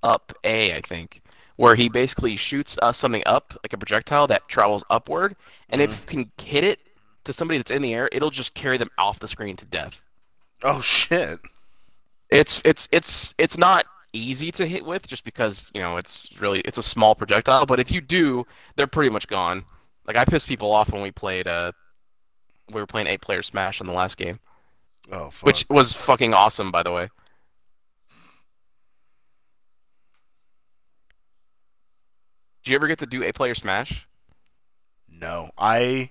up 0.02 0.34
A, 0.44 0.74
I 0.74 0.82
think, 0.82 1.22
where 1.56 1.76
he 1.76 1.88
basically 1.88 2.36
shoots 2.36 2.76
uh, 2.82 2.92
something 2.92 3.22
up 3.24 3.58
like 3.62 3.72
a 3.72 3.78
projectile 3.78 4.26
that 4.26 4.48
travels 4.48 4.84
upward, 4.90 5.34
and 5.70 5.80
if 5.80 6.00
you 6.00 6.06
can 6.06 6.32
hit 6.42 6.62
it 6.62 6.80
to 7.24 7.32
somebody 7.32 7.56
that's 7.58 7.70
in 7.70 7.80
the 7.80 7.94
air, 7.94 8.08
it'll 8.12 8.30
just 8.30 8.52
carry 8.52 8.76
them 8.76 8.90
off 8.98 9.18
the 9.18 9.28
screen 9.28 9.56
to 9.56 9.66
death. 9.66 10.04
Oh 10.62 10.82
shit! 10.82 11.40
It's 12.30 12.60
it's 12.64 12.88
it's 12.92 13.34
it's 13.38 13.56
not 13.56 13.86
easy 14.12 14.50
to 14.52 14.66
hit 14.66 14.84
with 14.84 15.06
just 15.06 15.24
because 15.24 15.70
you 15.74 15.80
know 15.80 15.96
it's 15.96 16.28
really 16.40 16.60
it's 16.60 16.78
a 16.78 16.82
small 16.82 17.14
projectile. 17.14 17.66
But 17.66 17.80
if 17.80 17.90
you 17.92 18.00
do, 18.00 18.46
they're 18.76 18.86
pretty 18.86 19.10
much 19.10 19.28
gone. 19.28 19.64
Like 20.06 20.16
I 20.16 20.24
pissed 20.24 20.48
people 20.48 20.72
off 20.72 20.92
when 20.92 21.02
we 21.02 21.10
played 21.12 21.46
uh 21.46 21.72
we 22.72 22.80
were 22.80 22.86
playing 22.86 23.06
eight 23.06 23.20
player 23.20 23.42
Smash 23.42 23.80
in 23.80 23.86
the 23.86 23.92
last 23.92 24.16
game, 24.16 24.40
Oh 25.12 25.30
fuck. 25.30 25.46
which 25.46 25.64
was 25.70 25.92
fucking 25.92 26.34
awesome 26.34 26.72
by 26.72 26.82
the 26.82 26.92
way. 26.92 27.08
Did 32.64 32.70
you 32.70 32.76
ever 32.76 32.88
get 32.88 32.98
to 33.00 33.06
do 33.06 33.22
eight 33.22 33.34
player 33.34 33.54
Smash? 33.54 34.06
No, 35.08 35.50
I 35.56 36.10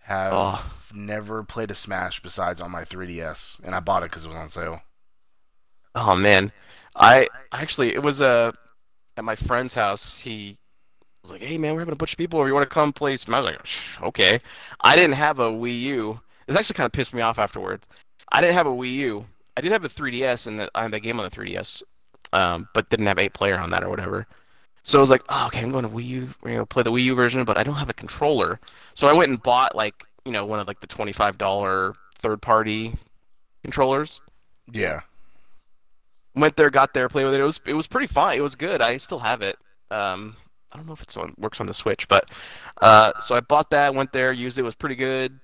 have 0.00 0.32
Oh. 0.32 0.72
never 0.94 1.42
played 1.44 1.70
a 1.70 1.74
Smash 1.74 2.20
besides 2.20 2.60
on 2.60 2.70
my 2.70 2.84
3DS, 2.84 3.60
and 3.62 3.74
I 3.74 3.80
bought 3.80 4.02
it 4.02 4.10
because 4.10 4.24
it 4.24 4.28
was 4.28 4.36
on 4.38 4.48
sale. 4.48 4.80
Oh 5.96 6.14
man, 6.14 6.52
I 6.94 7.28
actually 7.52 7.94
it 7.94 8.02
was 8.02 8.22
uh, 8.22 8.52
at 9.16 9.24
my 9.24 9.34
friend's 9.34 9.74
house. 9.74 10.20
He 10.20 10.56
was 11.22 11.32
like, 11.32 11.42
"Hey 11.42 11.58
man, 11.58 11.74
we're 11.74 11.80
having 11.80 11.94
a 11.94 11.96
bunch 11.96 12.12
of 12.12 12.18
people 12.18 12.38
over. 12.38 12.48
You 12.48 12.54
want 12.54 12.68
to 12.68 12.74
come 12.74 12.92
play 12.92 13.16
Smash?" 13.16 13.38
I 13.38 13.40
was 13.40 13.52
like, 13.56 13.66
"Shh, 13.66 14.00
"Okay." 14.02 14.38
I 14.82 14.94
didn't 14.96 15.14
have 15.16 15.38
a 15.40 15.50
Wii 15.50 15.80
U. 15.82 16.20
This 16.46 16.56
actually 16.56 16.74
kind 16.74 16.86
of 16.86 16.92
pissed 16.92 17.14
me 17.14 17.22
off 17.22 17.38
afterwards. 17.38 17.88
I 18.30 18.40
didn't 18.40 18.54
have 18.54 18.66
a 18.66 18.70
Wii 18.70 18.92
U. 18.94 19.26
I 19.56 19.60
did 19.62 19.72
have 19.72 19.84
a 19.84 19.88
3DS 19.88 20.46
and 20.46 20.58
the, 20.60 20.70
had 20.76 20.90
the 20.92 21.00
game 21.00 21.18
on 21.18 21.24
the 21.28 21.34
3DS. 21.34 21.82
um, 22.32 22.68
but 22.74 22.88
didn't 22.90 23.06
have 23.06 23.18
eight 23.18 23.32
player 23.34 23.58
on 23.58 23.70
that 23.70 23.82
or 23.84 23.88
whatever. 23.88 24.26
So 24.84 24.98
I 24.98 25.00
was 25.00 25.10
like, 25.10 25.22
oh, 25.28 25.46
okay, 25.48 25.62
I'm 25.62 25.72
going 25.72 25.84
to 25.84 25.90
Wii 25.90 26.04
U, 26.06 26.28
you 26.44 26.54
know, 26.54 26.66
play 26.66 26.82
the 26.82 26.92
Wii 26.92 27.04
U 27.04 27.14
version, 27.16 27.44
but 27.44 27.56
I 27.58 27.62
don't 27.64 27.74
have 27.76 27.90
a 27.90 27.94
controller. 27.94 28.60
So 28.94 29.08
I 29.08 29.12
went 29.14 29.30
and 29.30 29.42
bought 29.42 29.74
like, 29.74 30.04
you 30.24 30.32
know, 30.32 30.44
one 30.44 30.60
of 30.60 30.66
like 30.68 30.80
the 30.80 30.86
twenty-five 30.86 31.38
dollar 31.38 31.94
third-party 32.18 32.94
controllers. 33.62 34.20
Yeah. 34.72 35.00
Went 36.36 36.56
there, 36.56 36.70
got 36.70 36.94
there, 36.94 37.08
played 37.08 37.24
with 37.24 37.34
it. 37.34 37.40
It 37.40 37.44
was 37.44 37.60
it 37.66 37.74
was 37.74 37.86
pretty 37.86 38.06
fun. 38.06 38.36
It 38.36 38.42
was 38.42 38.54
good. 38.54 38.82
I 38.82 38.98
still 38.98 39.18
have 39.18 39.42
it. 39.42 39.56
Um, 39.90 40.36
I 40.72 40.76
don't 40.76 40.86
know 40.86 40.92
if 40.92 41.02
it's 41.02 41.16
on 41.16 41.34
works 41.38 41.60
on 41.60 41.66
the 41.66 41.74
Switch, 41.74 42.06
but 42.08 42.30
uh, 42.82 43.18
so 43.20 43.34
I 43.34 43.40
bought 43.40 43.70
that, 43.70 43.94
went 43.94 44.12
there, 44.12 44.32
used 44.32 44.58
it. 44.58 44.62
it 44.62 44.64
was 44.64 44.74
pretty 44.74 44.96
good. 44.96 45.38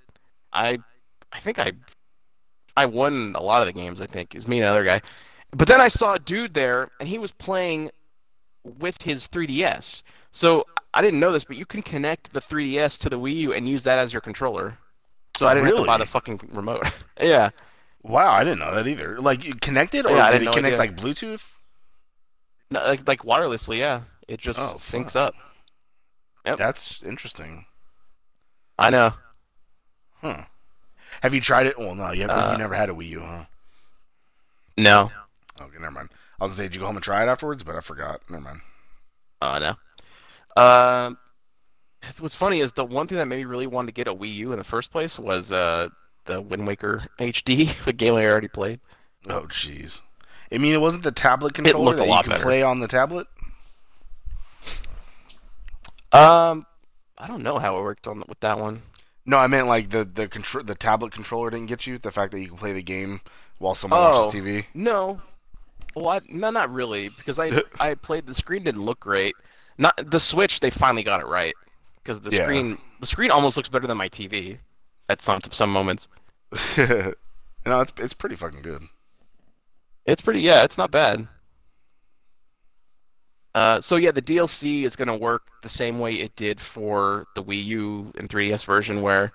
I 0.52 0.78
I 1.32 1.40
think 1.40 1.58
I 1.58 1.72
I 2.76 2.87
won 2.87 3.34
a 3.37 3.42
lot 3.42 3.62
of 3.62 3.66
the 3.66 3.72
games. 3.72 4.00
I 4.00 4.06
think 4.06 4.34
it 4.34 4.38
was 4.38 4.49
me 4.49 4.58
and 4.58 4.66
another 4.66 4.84
guy. 4.84 5.00
But 5.52 5.68
then 5.68 5.80
I 5.80 5.88
saw 5.88 6.14
a 6.14 6.18
dude 6.18 6.54
there, 6.54 6.90
and 6.99 7.08
he 7.08 7.18
was 7.18 7.32
playing 7.32 7.90
with 8.64 9.02
his 9.02 9.28
3DS. 9.28 10.02
So 10.32 10.64
I 10.94 11.02
didn't 11.02 11.20
know 11.20 11.32
this, 11.32 11.44
but 11.44 11.56
you 11.56 11.66
can 11.66 11.82
connect 11.82 12.32
the 12.32 12.40
3DS 12.40 12.99
to 13.00 13.11
the 13.11 13.18
Wii 13.18 13.34
U 13.37 13.52
and 13.52 13.68
use 13.68 13.82
that 13.82 13.99
as 13.99 14.12
your 14.12 14.22
controller. 14.22 14.78
So 15.37 15.46
I 15.46 15.54
didn't 15.54 15.66
have 15.68 15.76
to 15.76 15.84
buy 15.84 15.99
the 15.99 16.06
fucking 16.06 16.40
remote. 16.52 16.90
yeah. 17.20 17.50
Wow, 18.02 18.32
I 18.32 18.42
didn't 18.44 18.59
know 18.59 18.75
that 18.75 18.87
either. 18.87 19.21
Like 19.21 19.61
connected, 19.61 20.06
or 20.06 20.16
Yeah, 20.16 20.30
did 20.30 20.42
it 20.42 20.52
connect 20.52 20.75
either. 20.75 20.76
like 20.78 20.97
Bluetooth? 20.97 21.44
No, 22.71 22.80
like 22.85 23.06
like 23.06 23.21
wirelessly, 23.21 23.78
yeah. 23.78 24.02
It 24.28 24.40
just 24.40 24.59
Oh, 24.59 24.75
syncs 24.76 25.14
up. 25.14 25.35
Yep. 26.47 26.59
That's 26.59 27.02
interesting. 27.04 27.66
I 28.78 28.90
know. 28.90 29.12
Huh. 30.21 30.44
Have 31.23 31.35
you 31.35 31.40
tried 31.40 31.66
it? 31.66 31.78
Well, 31.78 31.94
no, 31.94 32.11
you, 32.12 32.25
Uh, 32.26 32.52
you 32.52 32.59
never 32.59 32.75
had 32.75 32.88
a 32.90 32.92
Wii 32.92 33.09
U, 33.11 33.21
huh? 33.21 33.44
No. 34.76 35.11
Okay, 35.61 35.76
never 35.78 35.90
mind. 35.92 36.09
I 36.40 36.44
was 36.44 36.52
gonna 36.52 36.56
say, 36.56 36.62
did 36.64 36.75
you 36.75 36.80
go 36.80 36.87
home 36.87 36.97
and 36.97 37.04
try 37.04 37.23
it 37.23 37.28
afterwards? 37.28 37.62
But 37.62 37.76
I 37.76 37.80
forgot. 37.80 38.23
Never 38.28 38.42
mind. 38.42 38.61
Oh 39.42 39.59
no. 39.59 40.62
Um, 40.62 41.18
what's 42.18 42.35
funny 42.35 42.61
is 42.61 42.73
the 42.73 42.85
one 42.85 43.06
thing 43.06 43.18
that 43.18 43.26
made 43.26 43.38
me 43.38 43.44
really 43.44 43.66
want 43.66 43.87
to 43.88 43.92
get 43.92 44.09
a 44.09 44.14
Wii 44.14 44.35
U 44.37 44.52
in 44.52 44.59
the 44.59 44.64
first 44.64 44.90
place 44.90 45.18
was 45.18 45.52
uh 45.52 45.88
the 46.25 46.41
Wind 46.41 46.67
Waker 46.67 47.05
HD, 47.19 47.83
the 47.85 47.93
game 47.93 48.14
I 48.14 48.26
already 48.26 48.49
played. 48.49 48.81
Oh, 49.29 49.43
jeez. 49.43 50.00
I 50.52 50.59
mean, 50.59 50.75
it 50.75 50.81
wasn't 50.81 51.02
the 51.05 51.12
tablet 51.12 51.55
controller 51.55 51.81
it 51.81 51.85
looked 51.85 51.97
a 51.97 52.00
that 52.00 52.07
you 52.07 52.11
lot 52.11 52.25
can 52.25 52.33
better. 52.33 52.43
play 52.45 52.62
on 52.62 52.81
the 52.81 52.88
tablet. 52.88 53.26
Um, 56.12 56.67
I 57.17 57.26
don't 57.26 57.43
know 57.43 57.59
how 57.59 57.79
it 57.79 57.83
worked 57.83 58.07
on 58.07 58.23
with 58.29 58.41
that 58.41 58.59
one. 58.59 58.83
No, 59.25 59.38
I 59.38 59.47
meant 59.47 59.67
like 59.69 59.91
the 59.91 60.05
the 60.05 60.29
contr- 60.29 60.67
the 60.67 60.75
tablet 60.75 61.12
controller 61.12 61.49
didn't 61.50 61.67
get 61.69 61.87
you. 61.87 61.97
The 61.97 62.11
fact 62.11 62.33
that 62.33 62.41
you 62.41 62.49
can 62.49 62.57
play 62.57 62.73
the 62.73 62.83
game 62.83 63.21
while 63.59 63.75
someone 63.75 64.00
Oh. 64.00 64.26
watches 64.26 64.35
TV. 64.41 64.67
No. 64.75 65.21
Well, 65.95 66.09
I, 66.09 66.21
no, 66.29 66.50
not 66.50 66.73
really, 66.73 67.09
because 67.11 67.38
I 67.38 67.62
I 67.81 67.95
played 67.95 68.26
the 68.26 68.35
screen 68.35 68.64
didn't 68.64 68.83
look 68.83 69.00
great. 69.00 69.35
Not 69.79 69.95
the 70.11 70.21
Switch, 70.21 70.61
they 70.61 70.71
finally 70.71 71.02
got 71.02 71.21
it 71.21 71.26
right, 71.26 71.55
because 72.02 72.21
the 72.21 72.31
Yeah. 72.31 72.43
screen 72.45 72.79
the 73.00 73.07
screen 73.07 73.31
almost 73.31 73.57
looks 73.57 73.69
better 73.69 73.87
than 73.87 73.97
my 73.97 74.09
TV 74.09 74.59
at 75.12 75.23
some 75.23 75.40
some 75.50 75.71
moments. 75.71 76.09
no, 76.76 77.14
it's 77.66 77.92
it's 77.99 78.14
pretty 78.14 78.37
fucking 78.37 78.62
good. 78.62 78.83
It's 80.04 80.21
pretty, 80.21 80.40
yeah, 80.40 80.64
it's 80.64 80.76
not 80.76 80.90
bad. 80.90 81.28
Uh, 83.54 83.81
so 83.81 83.97
yeah, 83.97 84.11
the 84.11 84.23
DLC 84.23 84.83
is 84.83 84.97
going 84.97 85.09
to 85.09 85.16
work 85.16 85.49
the 85.62 85.69
same 85.69 86.00
way 86.00 86.14
it 86.14 86.35
did 86.35 86.59
for 86.59 87.26
the 87.35 87.45
Wii 87.45 87.64
U 87.66 88.12
and 88.19 88.28
3DS 88.28 88.64
version, 88.64 89.02
where 89.02 89.33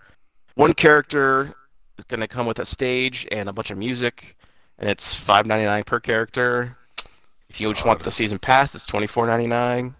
one 0.55 0.73
character 0.73 1.53
is 1.97 2.03
going 2.03 2.19
to 2.19 2.27
come 2.27 2.47
with 2.47 2.59
a 2.59 2.65
stage 2.65 3.27
and 3.31 3.47
a 3.47 3.53
bunch 3.53 3.71
of 3.71 3.77
music, 3.77 4.35
and 4.79 4.89
it's 4.89 5.15
$5.99 5.15 5.85
per 5.85 5.99
character. 5.99 6.75
If 7.47 7.61
you 7.61 7.71
just 7.71 7.85
want 7.85 8.03
the 8.03 8.11
season 8.11 8.39
pass, 8.39 8.75
it's 8.75 8.87
$24.99. 8.87 9.93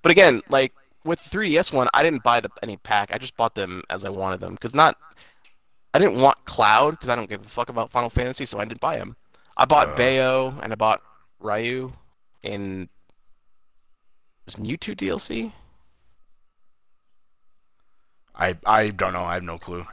But 0.00 0.12
again, 0.12 0.40
like 0.48 0.72
with 1.04 1.22
the 1.22 1.30
3DS 1.38 1.72
one, 1.72 1.88
I 1.94 2.02
didn't 2.02 2.22
buy 2.22 2.40
the 2.40 2.50
any 2.62 2.76
pack. 2.76 3.10
I 3.12 3.18
just 3.18 3.36
bought 3.36 3.54
them 3.54 3.82
as 3.90 4.04
I 4.04 4.08
wanted 4.10 4.40
them 4.40 4.54
because 4.54 4.74
not. 4.74 4.96
I 5.92 5.98
didn't 5.98 6.20
want 6.20 6.44
Cloud 6.44 6.92
because 6.92 7.08
I 7.08 7.16
don't 7.16 7.28
give 7.28 7.44
a 7.44 7.48
fuck 7.48 7.68
about 7.68 7.90
Final 7.90 8.10
Fantasy, 8.10 8.44
so 8.44 8.58
I 8.60 8.64
didn't 8.64 8.80
buy 8.80 8.96
them. 8.98 9.16
I 9.56 9.64
bought 9.64 9.88
Uh. 9.90 9.94
Bayo 9.96 10.54
and 10.62 10.72
I 10.72 10.76
bought 10.76 11.02
Ryu 11.40 11.92
in 12.42 12.88
was 14.46 14.54
Mewtwo 14.56 14.94
DLC. 14.96 15.52
I 18.34 18.56
I 18.64 18.90
don't 18.90 19.12
know. 19.12 19.22
I 19.24 19.34
have 19.34 19.42
no 19.42 19.58
clue. 19.58 19.86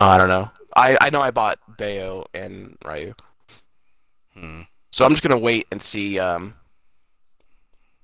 I 0.00 0.18
don't 0.18 0.28
know. 0.28 0.50
I 0.76 0.98
I 1.00 1.10
know 1.10 1.22
I 1.22 1.30
bought 1.30 1.58
Bayo 1.78 2.26
and 2.34 2.76
Ryu, 2.84 3.14
Hmm. 4.34 4.62
so 4.90 5.04
I'm 5.04 5.12
just 5.12 5.22
gonna 5.22 5.38
wait 5.38 5.66
and 5.72 5.82
see 5.82 6.18
um 6.18 6.54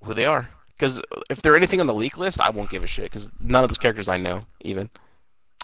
who 0.03 0.13
they 0.13 0.25
are. 0.25 0.49
Because 0.75 1.01
if 1.29 1.41
they're 1.41 1.55
anything 1.55 1.79
on 1.79 1.87
the 1.87 1.93
leak 1.93 2.17
list, 2.17 2.41
I 2.41 2.49
won't 2.49 2.69
give 2.69 2.83
a 2.83 2.87
shit. 2.87 3.05
Because 3.05 3.31
none 3.39 3.63
of 3.63 3.69
those 3.69 3.77
characters 3.77 4.09
I 4.09 4.17
know 4.17 4.41
even. 4.61 4.89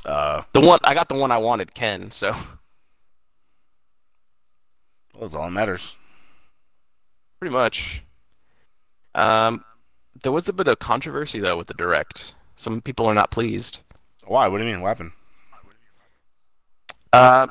Uh, 0.05 0.43
The 0.53 0.61
one 0.61 0.79
I 0.83 0.93
got 0.93 1.09
the 1.09 1.15
one 1.15 1.31
I 1.31 1.37
wanted, 1.37 1.73
Ken. 1.73 2.11
So 2.11 2.31
well, 2.31 2.47
that's 5.21 5.35
all 5.35 5.45
that 5.45 5.51
matters. 5.51 5.95
pretty 7.39 7.53
much. 7.53 8.03
Um, 9.15 9.63
there 10.23 10.31
was 10.31 10.47
a 10.47 10.53
bit 10.53 10.67
of 10.67 10.79
controversy 10.79 11.39
though 11.39 11.57
with 11.57 11.67
the 11.67 11.73
direct. 11.73 12.35
Some 12.55 12.81
people 12.81 13.05
are 13.07 13.13
not 13.13 13.31
pleased. 13.31 13.79
Why? 14.25 14.47
What 14.47 14.59
do 14.59 14.65
you 14.65 14.71
mean? 14.71 14.81
What 14.81 14.89
happened? 14.89 15.11
Uh, 17.11 17.47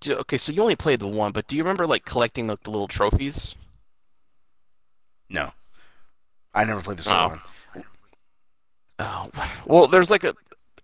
do, 0.00 0.14
okay, 0.16 0.36
so 0.36 0.50
you 0.50 0.60
only 0.62 0.74
played 0.76 0.98
the 0.98 1.06
one, 1.06 1.30
but 1.32 1.46
do 1.46 1.56
you 1.56 1.62
remember 1.62 1.86
like 1.86 2.04
collecting 2.04 2.48
like 2.48 2.62
the 2.64 2.70
little 2.70 2.88
trophies? 2.88 3.54
No, 5.28 5.52
I 6.56 6.64
never 6.64 6.80
played 6.80 6.98
story 7.00 7.16
Oh. 7.16 7.28
one. 7.28 7.40
Oh, 8.98 9.30
well, 9.66 9.86
there's 9.86 10.10
like 10.10 10.24
a. 10.24 10.34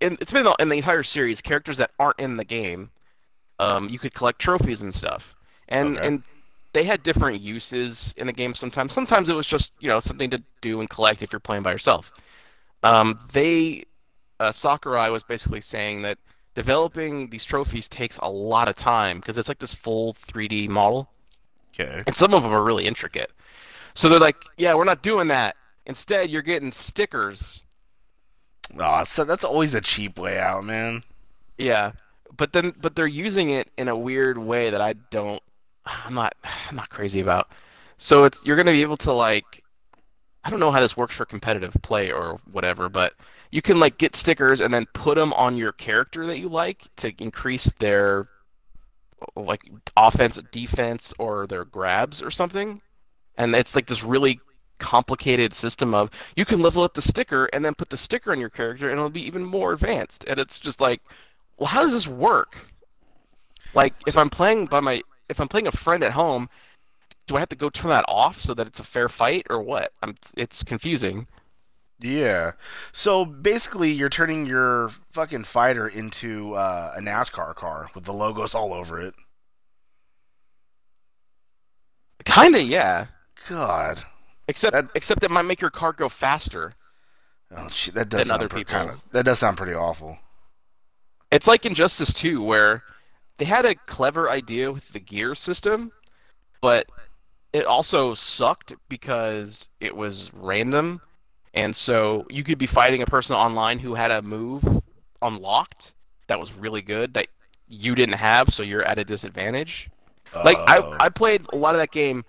In, 0.00 0.18
it's 0.20 0.32
been 0.32 0.46
in 0.58 0.68
the 0.68 0.76
entire 0.76 1.02
series. 1.02 1.40
Characters 1.40 1.78
that 1.78 1.92
aren't 1.98 2.18
in 2.18 2.36
the 2.36 2.44
game, 2.44 2.90
um, 3.58 3.88
you 3.88 3.98
could 3.98 4.12
collect 4.14 4.38
trophies 4.38 4.82
and 4.82 4.94
stuff, 4.94 5.34
and 5.68 5.96
Okay. 5.96 6.06
and 6.06 6.22
they 6.74 6.84
had 6.84 7.02
different 7.02 7.40
uses 7.40 8.12
in 8.16 8.26
the 8.26 8.32
game. 8.32 8.54
Sometimes, 8.54 8.92
sometimes 8.92 9.28
it 9.28 9.34
was 9.36 9.46
just 9.46 9.72
you 9.80 9.88
know 9.88 9.98
something 10.00 10.28
to 10.30 10.42
do 10.60 10.80
and 10.80 10.90
collect 10.90 11.22
if 11.22 11.32
you're 11.32 11.40
playing 11.40 11.62
by 11.62 11.72
yourself. 11.72 12.12
Um, 12.82 13.18
they, 13.32 13.84
uh, 14.40 14.50
Sakurai 14.52 15.08
was 15.08 15.22
basically 15.22 15.60
saying 15.60 16.02
that 16.02 16.18
developing 16.54 17.30
these 17.30 17.44
trophies 17.44 17.88
takes 17.88 18.18
a 18.18 18.28
lot 18.28 18.68
of 18.68 18.74
time 18.74 19.20
because 19.20 19.38
it's 19.38 19.48
like 19.48 19.60
this 19.60 19.74
full 19.74 20.12
3D 20.14 20.68
model. 20.68 21.08
Okay. 21.74 22.02
and 22.06 22.14
some 22.14 22.34
of 22.34 22.42
them 22.42 22.52
are 22.52 22.62
really 22.62 22.84
intricate. 22.86 23.32
So 23.94 24.10
they're 24.10 24.18
like, 24.18 24.36
"Yeah, 24.58 24.74
we're 24.74 24.84
not 24.84 25.00
doing 25.02 25.28
that. 25.28 25.56
Instead, 25.86 26.30
you're 26.30 26.42
getting 26.42 26.70
stickers." 26.70 27.62
Oh, 28.78 29.04
so 29.04 29.24
that's 29.24 29.44
always 29.44 29.72
the 29.72 29.80
cheap 29.80 30.18
way 30.18 30.38
out, 30.38 30.64
man. 30.64 31.04
Yeah, 31.58 31.92
but 32.36 32.52
then 32.52 32.74
but 32.80 32.96
they're 32.96 33.06
using 33.06 33.50
it 33.50 33.70
in 33.76 33.88
a 33.88 33.96
weird 33.96 34.38
way 34.38 34.70
that 34.70 34.80
I 34.80 34.94
don't. 34.94 35.42
I'm 35.86 36.14
not. 36.14 36.34
I'm 36.68 36.76
not 36.76 36.90
crazy 36.90 37.20
about. 37.20 37.50
So 37.98 38.24
it's 38.24 38.44
you're 38.44 38.56
gonna 38.56 38.72
be 38.72 38.82
able 38.82 38.96
to 38.98 39.12
like. 39.12 39.62
I 40.44 40.50
don't 40.50 40.58
know 40.58 40.72
how 40.72 40.80
this 40.80 40.96
works 40.96 41.14
for 41.14 41.24
competitive 41.24 41.76
play 41.82 42.10
or 42.10 42.40
whatever, 42.50 42.88
but 42.88 43.14
you 43.52 43.62
can 43.62 43.78
like 43.78 43.98
get 43.98 44.16
stickers 44.16 44.60
and 44.60 44.74
then 44.74 44.86
put 44.92 45.14
them 45.14 45.32
on 45.34 45.56
your 45.56 45.70
character 45.70 46.26
that 46.26 46.38
you 46.38 46.48
like 46.48 46.88
to 46.96 47.12
increase 47.22 47.70
their 47.78 48.28
like 49.36 49.70
offense, 49.96 50.40
defense, 50.50 51.14
or 51.18 51.46
their 51.46 51.64
grabs 51.64 52.20
or 52.20 52.30
something. 52.30 52.80
And 53.36 53.54
it's 53.54 53.76
like 53.76 53.86
this 53.86 54.02
really 54.02 54.40
complicated 54.82 55.54
system 55.54 55.94
of 55.94 56.10
you 56.36 56.44
can 56.44 56.60
level 56.60 56.82
up 56.82 56.94
the 56.94 57.00
sticker 57.00 57.46
and 57.52 57.64
then 57.64 57.74
put 57.74 57.90
the 57.90 57.96
sticker 57.96 58.32
on 58.32 58.40
your 58.40 58.50
character 58.50 58.90
and 58.90 58.98
it'll 58.98 59.10
be 59.10 59.24
even 59.24 59.44
more 59.44 59.72
advanced. 59.72 60.24
And 60.26 60.40
it's 60.40 60.58
just 60.58 60.80
like, 60.80 61.00
well, 61.56 61.68
how 61.68 61.82
does 61.82 61.92
this 61.92 62.08
work? 62.08 62.56
Like 63.74 63.94
if 64.06 64.16
I'm 64.18 64.28
playing 64.28 64.66
by 64.66 64.80
my 64.80 65.02
if 65.30 65.40
I'm 65.40 65.48
playing 65.48 65.68
a 65.68 65.72
friend 65.72 66.02
at 66.02 66.12
home, 66.12 66.50
do 67.26 67.36
I 67.36 67.40
have 67.40 67.48
to 67.50 67.56
go 67.56 67.70
turn 67.70 67.90
that 67.90 68.04
off 68.08 68.40
so 68.40 68.54
that 68.54 68.66
it's 68.66 68.80
a 68.80 68.84
fair 68.84 69.08
fight 69.08 69.46
or 69.48 69.62
what? 69.62 69.92
I'm, 70.02 70.16
it's 70.36 70.62
confusing. 70.62 71.28
Yeah. 72.00 72.52
So 72.90 73.24
basically, 73.24 73.92
you're 73.92 74.08
turning 74.08 74.44
your 74.44 74.90
fucking 75.12 75.44
fighter 75.44 75.86
into 75.86 76.54
uh, 76.54 76.94
a 76.96 77.00
NASCAR 77.00 77.54
car 77.54 77.88
with 77.94 78.04
the 78.04 78.12
logos 78.12 78.54
all 78.54 78.74
over 78.74 79.00
it. 79.00 79.14
Kinda, 82.24 82.62
yeah. 82.62 83.06
God. 83.48 84.04
Except 84.52 84.72
That- 84.74 84.90
except 84.94 85.24
it 85.24 85.30
might 85.30 85.46
make 85.46 85.62
your 85.62 85.70
car 85.70 85.94
go 85.94 86.10
faster. 86.10 86.74
Oh 87.56 87.70
shit, 87.70 87.94
that 87.94 88.10
does 88.10 88.18
Than 88.28 88.38
sound 88.38 88.50
pretty 88.50 88.64
people. 88.66 88.74
kind 88.80 88.90
of. 88.90 89.00
That 89.12 89.24
does 89.24 89.38
sound 89.38 89.56
pretty 89.56 89.72
awful. 89.72 90.18
It's 91.30 91.48
like 91.48 91.64
Injustice 91.64 92.12
2, 92.12 92.44
where 92.44 92.82
they 93.38 93.46
had 93.46 93.64
a 93.64 93.74
clever 93.74 94.28
idea 94.30 94.70
with 94.70 94.92
the 94.92 95.00
gear 95.00 95.34
system, 95.34 95.90
but 96.60 96.86
it 97.54 97.64
also 97.64 98.12
sucked 98.12 98.74
because 98.90 99.70
it 99.80 99.96
was 99.96 100.30
random. 100.34 101.00
And 101.54 101.74
so 101.74 102.26
you 102.28 102.44
could 102.44 102.58
be 102.58 102.66
fighting 102.66 103.00
a 103.02 103.06
person 103.06 103.34
online 103.36 103.78
who 103.78 103.94
had 103.94 104.10
a 104.10 104.20
move 104.20 104.82
unlocked 105.22 105.94
that 106.26 106.38
was 106.38 106.52
really 106.52 106.82
good 106.82 107.14
that 107.14 107.28
you 107.68 107.94
didn't 107.94 108.16
have, 108.16 108.50
so 108.52 108.62
you're 108.62 108.82
at 108.84 108.98
a 108.98 109.04
disadvantage. 109.04 109.88
Like 110.44 110.58
Oh. 110.58 110.96
I, 111.00 111.06
I 111.06 111.08
played 111.08 111.46
a 111.54 111.56
lot 111.56 111.74
of 111.74 111.80
that 111.80 111.90
game 111.90 112.26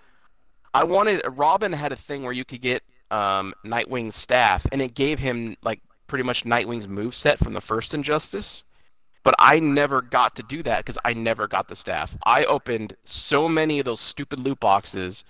I 0.74 0.84
wanted 0.84 1.22
Robin 1.26 1.72
had 1.72 1.92
a 1.92 1.96
thing 1.96 2.24
where 2.24 2.32
you 2.32 2.44
could 2.44 2.60
get 2.60 2.82
um, 3.10 3.54
Nightwing's 3.64 4.16
staff, 4.16 4.66
and 4.72 4.82
it 4.82 4.94
gave 4.94 5.20
him 5.20 5.56
like 5.62 5.80
pretty 6.08 6.24
much 6.24 6.44
Nightwing's 6.44 6.88
move 6.88 7.14
set 7.14 7.38
from 7.38 7.52
the 7.52 7.60
first 7.60 7.94
Injustice. 7.94 8.64
But 9.22 9.36
I 9.38 9.58
never 9.58 10.02
got 10.02 10.36
to 10.36 10.42
do 10.42 10.62
that 10.64 10.78
because 10.78 10.98
I 11.02 11.14
never 11.14 11.48
got 11.48 11.68
the 11.68 11.76
staff. 11.76 12.14
I 12.26 12.44
opened 12.44 12.94
so 13.04 13.48
many 13.48 13.78
of 13.78 13.86
those 13.86 14.00
stupid 14.00 14.38
loot 14.38 14.60
boxes, 14.60 15.24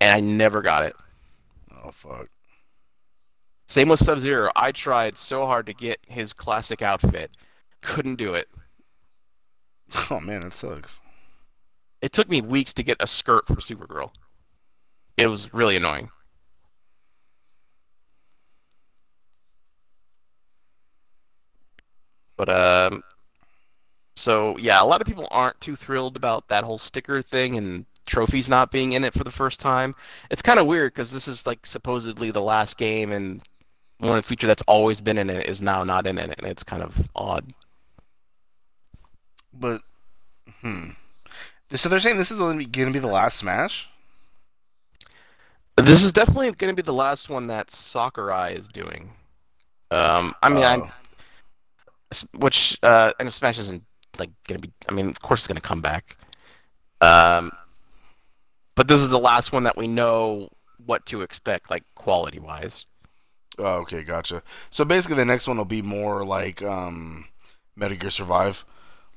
and 0.00 0.10
I 0.10 0.18
never 0.18 0.62
got 0.62 0.82
it. 0.82 0.96
Oh 1.84 1.92
fuck. 1.92 2.28
Same 3.68 3.88
with 3.88 4.00
Sub 4.00 4.18
Zero. 4.18 4.50
I 4.56 4.72
tried 4.72 5.18
so 5.18 5.46
hard 5.46 5.66
to 5.66 5.74
get 5.74 6.00
his 6.08 6.32
classic 6.32 6.82
outfit, 6.82 7.36
couldn't 7.82 8.16
do 8.16 8.34
it. 8.34 8.48
Oh 10.10 10.18
man, 10.18 10.40
that 10.40 10.52
sucks. 10.52 11.00
It 12.02 12.12
took 12.12 12.28
me 12.28 12.40
weeks 12.40 12.74
to 12.74 12.82
get 12.82 12.96
a 12.98 13.06
skirt 13.06 13.46
for 13.46 13.54
Supergirl. 13.54 14.10
It 15.16 15.28
was 15.28 15.52
really 15.54 15.76
annoying. 15.76 16.10
But 22.36 22.48
um, 22.50 23.02
so 24.14 24.56
yeah, 24.58 24.82
a 24.82 24.84
lot 24.84 25.00
of 25.00 25.06
people 25.06 25.26
aren't 25.30 25.60
too 25.60 25.76
thrilled 25.76 26.16
about 26.16 26.48
that 26.48 26.64
whole 26.64 26.78
sticker 26.78 27.22
thing 27.22 27.56
and 27.56 27.86
trophies 28.06 28.48
not 28.48 28.70
being 28.70 28.92
in 28.92 29.04
it 29.04 29.14
for 29.14 29.24
the 29.24 29.30
first 29.30 29.60
time. 29.60 29.94
It's 30.30 30.42
kind 30.42 30.58
of 30.58 30.66
weird 30.66 30.92
because 30.92 31.12
this 31.12 31.26
is 31.28 31.46
like 31.46 31.66
supposedly 31.66 32.30
the 32.30 32.42
last 32.42 32.76
game, 32.76 33.12
and 33.12 33.42
one 33.98 34.22
feature 34.22 34.46
that's 34.46 34.62
always 34.66 35.00
been 35.00 35.18
in 35.18 35.30
it 35.30 35.46
is 35.48 35.62
now 35.62 35.84
not 35.84 36.06
in 36.06 36.18
it, 36.18 36.34
and 36.38 36.46
it's 36.46 36.62
kind 36.62 36.82
of 36.82 37.08
odd. 37.14 37.52
But 39.52 39.80
hmm. 40.60 40.90
So 41.72 41.88
they're 41.88 41.98
saying 41.98 42.18
this 42.18 42.30
is 42.30 42.36
going 42.36 42.58
to 42.70 42.92
be 42.92 42.98
the 42.98 43.06
last 43.08 43.38
Smash. 43.38 43.88
This 45.76 46.02
is 46.02 46.12
definitely 46.12 46.50
going 46.52 46.74
to 46.74 46.82
be 46.82 46.84
the 46.84 46.92
last 46.94 47.28
one 47.28 47.46
that 47.48 47.70
Sakurai 47.70 48.54
is 48.54 48.68
doing. 48.68 49.10
Um, 49.90 50.34
I 50.42 50.48
mean, 50.48 50.64
Oh. 50.64 50.90
I, 52.12 52.16
which 52.36 52.78
uh, 52.82 53.12
and 53.20 53.32
Smash 53.32 53.58
isn't 53.58 53.84
like 54.18 54.30
going 54.48 54.60
to 54.60 54.66
be. 54.68 54.72
I 54.88 54.92
mean, 54.92 55.08
of 55.08 55.20
course, 55.20 55.40
it's 55.40 55.46
going 55.46 55.60
to 55.60 55.62
come 55.62 55.82
back. 55.82 56.16
Um, 57.00 57.52
but 58.74 58.88
this 58.88 59.00
is 59.00 59.10
the 59.10 59.18
last 59.18 59.52
one 59.52 59.64
that 59.64 59.76
we 59.76 59.86
know 59.86 60.48
what 60.84 61.04
to 61.06 61.20
expect, 61.22 61.70
like 61.70 61.82
quality 61.94 62.38
wise. 62.38 62.84
Oh, 63.58 63.76
okay, 63.82 64.02
gotcha. 64.02 64.42
So 64.70 64.84
basically, 64.84 65.16
the 65.16 65.24
next 65.24 65.46
one 65.46 65.56
will 65.58 65.64
be 65.64 65.82
more 65.82 66.24
like 66.24 66.62
um, 66.62 67.26
Metal 67.74 67.96
Gear 67.98 68.10
Survive, 68.10 68.64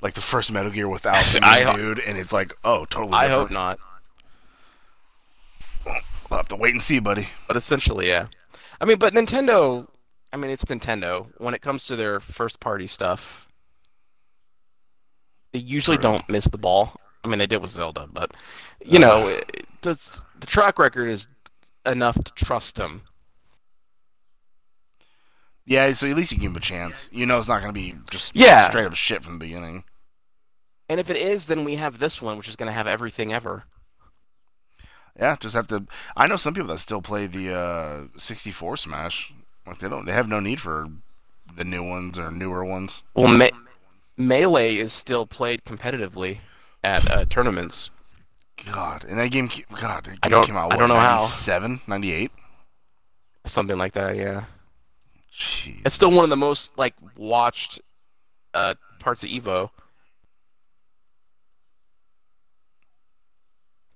like 0.01 0.13
the 0.15 0.21
first 0.21 0.51
Metal 0.51 0.71
Gear 0.71 0.89
without 0.89 1.23
the 1.31 1.39
I 1.41 1.59
main 1.59 1.67
ho- 1.67 1.77
dude, 1.77 1.99
and 1.99 2.17
it's 2.17 2.33
like, 2.33 2.53
oh, 2.63 2.85
totally. 2.85 3.13
I 3.13 3.27
hope 3.27 3.49
not, 3.51 3.79
We'll 6.29 6.37
have 6.37 6.47
to 6.49 6.55
wait 6.55 6.73
and 6.73 6.81
see, 6.83 6.99
buddy. 6.99 7.27
but 7.47 7.57
essentially, 7.57 8.07
yeah. 8.07 8.27
I 8.79 8.85
mean, 8.85 8.97
but 8.97 9.13
Nintendo. 9.13 9.87
I 10.31 10.37
mean, 10.37 10.51
it's 10.51 10.65
Nintendo. 10.65 11.27
When 11.39 11.53
it 11.55 11.61
comes 11.61 11.85
to 11.87 11.95
their 11.95 12.19
first 12.19 12.59
party 12.59 12.85
stuff, 12.85 13.47
they 15.53 15.59
usually 15.59 15.97
True. 15.97 16.03
don't 16.03 16.29
miss 16.29 16.45
the 16.45 16.57
ball. 16.59 16.93
I 17.23 17.27
mean, 17.27 17.39
they 17.39 17.47
did 17.47 17.61
with 17.61 17.71
Zelda, 17.71 18.07
but 18.11 18.31
you 18.85 18.99
know, 18.99 19.25
Uh. 19.27 19.41
it, 19.53 19.65
does 19.81 20.23
the 20.39 20.45
track 20.45 20.77
record 20.77 21.07
is 21.09 21.27
enough 21.85 22.15
to 22.23 22.31
trust 22.33 22.75
them. 22.75 23.01
Yeah, 25.65 25.91
so 25.93 26.07
at 26.09 26.15
least 26.15 26.31
you 26.31 26.37
give 26.37 26.51
him 26.51 26.57
a 26.57 26.61
chance. 26.61 27.09
You 27.11 27.25
know, 27.25 27.37
it's 27.39 27.47
not 27.47 27.61
going 27.61 27.73
to 27.73 27.79
be 27.79 27.95
just 28.09 28.35
Yeah. 28.35 28.69
straight 28.69 28.85
up 28.85 28.95
shit 28.95 29.23
from 29.23 29.33
the 29.33 29.45
beginning. 29.45 29.83
And 30.87 30.99
if 30.99 31.09
it 31.09 31.17
is, 31.17 31.45
then 31.45 31.63
we 31.63 31.75
have 31.75 31.99
this 31.99 32.21
one, 32.21 32.37
which 32.37 32.47
is 32.49 32.55
going 32.55 32.67
to 32.67 32.73
have 32.73 32.87
everything 32.87 33.31
ever. 33.31 33.65
Yeah, 35.19 35.35
just 35.39 35.53
have 35.55 35.67
to. 35.67 35.85
I 36.15 36.27
know 36.27 36.37
some 36.37 36.53
people 36.53 36.69
that 36.69 36.77
still 36.79 37.01
play 37.01 37.27
the 37.27 37.53
uh, 37.53 38.01
64 38.17 38.77
Smash. 38.77 39.33
Like 39.67 39.79
they 39.79 39.89
don't, 39.89 40.05
they 40.05 40.13
have 40.13 40.27
no 40.29 40.39
need 40.39 40.59
for 40.61 40.87
the 41.55 41.63
new 41.65 41.83
ones 41.83 42.17
or 42.17 42.31
newer 42.31 42.63
ones. 42.63 43.03
Well, 43.13 43.27
me- 43.27 43.51
Melee 44.17 44.77
is 44.77 44.93
still 44.93 45.25
played 45.27 45.63
competitively 45.65 46.39
at 46.83 47.09
uh, 47.11 47.25
tournaments. 47.25 47.89
God, 48.65 49.03
and 49.03 49.19
that 49.19 49.29
game, 49.31 49.49
God, 49.79 50.05
that 50.05 50.11
game 50.11 50.19
I 50.23 50.29
don't- 50.29 50.45
came 50.45 50.57
out. 50.57 50.73
I 50.73 50.77
don't 50.77 50.89
know 50.89 50.95
how. 50.99 51.17
97, 51.17 51.81
98. 51.87 52.31
Something 53.45 53.77
like 53.77 53.93
that, 53.93 54.15
yeah. 54.15 54.45
Jeez. 55.33 55.81
It's 55.85 55.95
still 55.95 56.11
one 56.11 56.23
of 56.23 56.29
the 56.29 56.35
most 56.37 56.77
like 56.77 56.93
watched 57.17 57.79
uh, 58.53 58.73
parts 58.99 59.23
of 59.23 59.29
Evo. 59.29 59.69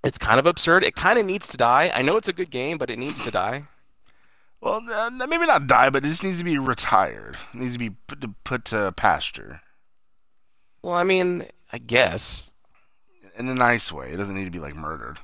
It's 0.04 0.18
kind 0.18 0.39
of 0.39 0.46
absurd. 0.46 0.84
It 0.84 0.96
kind 0.96 1.18
of 1.18 1.26
needs 1.26 1.48
to 1.50 1.58
die. 1.58 1.92
I 1.94 2.02
know 2.02 2.18
it's 2.18 2.28
a 2.28 2.34
good 2.34 2.50
game, 2.50 2.78
but 2.78 2.89
it 2.89 3.00
needs 3.00 3.24
to 3.24 3.32
die. 3.32 3.66
Well, 4.60 4.82
uh, 4.89 5.10
maybe 5.10 5.46
not 5.46 5.68
die, 5.68 5.89
but 5.89 6.06
it 6.06 6.10
just 6.10 6.24
needs 6.24 6.38
to 6.39 6.44
be 6.44 6.58
retired. 6.58 7.38
It 7.54 7.60
needs 7.60 7.74
to 7.74 7.80
be 7.80 7.92
put 8.08 8.22
to, 8.22 8.30
put 8.44 8.66
to 8.66 8.92
pasture 8.94 9.62
Well, 10.82 10.96
I 10.96 11.04
mean, 11.04 11.48
I 11.72 11.78
guess. 11.80 12.50
in 13.38 13.48
a 13.50 13.56
nice 13.56 13.92
way. 13.92 14.12
It 14.12 14.18
doesn't 14.18 14.36
need 14.36 14.46
to 14.46 14.52
be 14.52 14.60
like 14.60 14.76
murdered. 14.76 15.20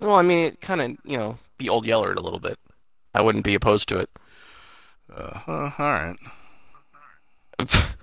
Well, 0.00 0.14
I 0.16 0.22
mean, 0.22 0.46
it 0.46 0.60
kind 0.60 0.80
of 0.80 0.96
you 1.04 1.16
know 1.16 1.38
be 1.58 1.68
old 1.68 1.86
yellered 1.86 2.16
a 2.16 2.20
little 2.20 2.40
bit. 2.40 2.58
I 3.14 3.22
wouldn't 3.22 3.44
be 3.44 3.54
opposed 3.54 3.88
to 3.90 3.98
it. 3.98 4.10
Uh, 5.12 5.38
uh, 5.46 5.70
all 5.78 5.92
right. 5.92 6.16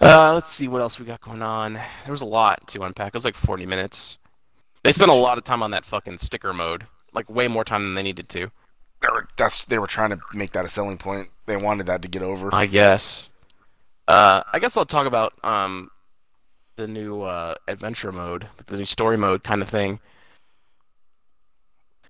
Uh, 0.00 0.32
let's 0.32 0.52
see 0.52 0.68
what 0.68 0.80
else 0.80 0.98
we 0.98 1.06
got 1.06 1.20
going 1.20 1.42
on. 1.42 1.74
There 1.74 2.12
was 2.12 2.22
a 2.22 2.26
lot 2.26 2.66
to 2.68 2.82
unpack. 2.82 3.08
It 3.08 3.14
was 3.14 3.24
like 3.24 3.36
40 3.36 3.66
minutes. 3.66 4.18
They 4.84 4.92
spent 4.92 5.10
a 5.10 5.14
lot 5.14 5.38
of 5.38 5.44
time 5.44 5.62
on 5.62 5.72
that 5.72 5.84
fucking 5.84 6.18
sticker 6.18 6.52
mode, 6.54 6.84
like 7.12 7.28
way 7.28 7.48
more 7.48 7.64
time 7.64 7.82
than 7.82 7.94
they 7.94 8.02
needed 8.02 8.28
to. 8.30 8.50
They 9.00 9.08
were, 9.12 9.28
that's 9.36 9.64
they 9.66 9.78
were 9.78 9.86
trying 9.86 10.10
to 10.10 10.18
make 10.34 10.52
that 10.52 10.64
a 10.64 10.68
selling 10.68 10.98
point. 10.98 11.28
They 11.46 11.56
wanted 11.56 11.86
that 11.86 12.02
to 12.02 12.08
get 12.08 12.22
over. 12.22 12.48
I 12.52 12.66
guess. 12.66 13.28
Uh, 14.06 14.42
I 14.52 14.58
guess 14.58 14.76
I'll 14.76 14.86
talk 14.86 15.06
about 15.06 15.34
um, 15.44 15.90
the 16.76 16.88
new 16.88 17.22
uh, 17.22 17.56
adventure 17.66 18.12
mode, 18.12 18.48
the 18.66 18.76
new 18.76 18.84
story 18.84 19.16
mode 19.16 19.42
kind 19.44 19.62
of 19.62 19.68
thing. 19.68 20.00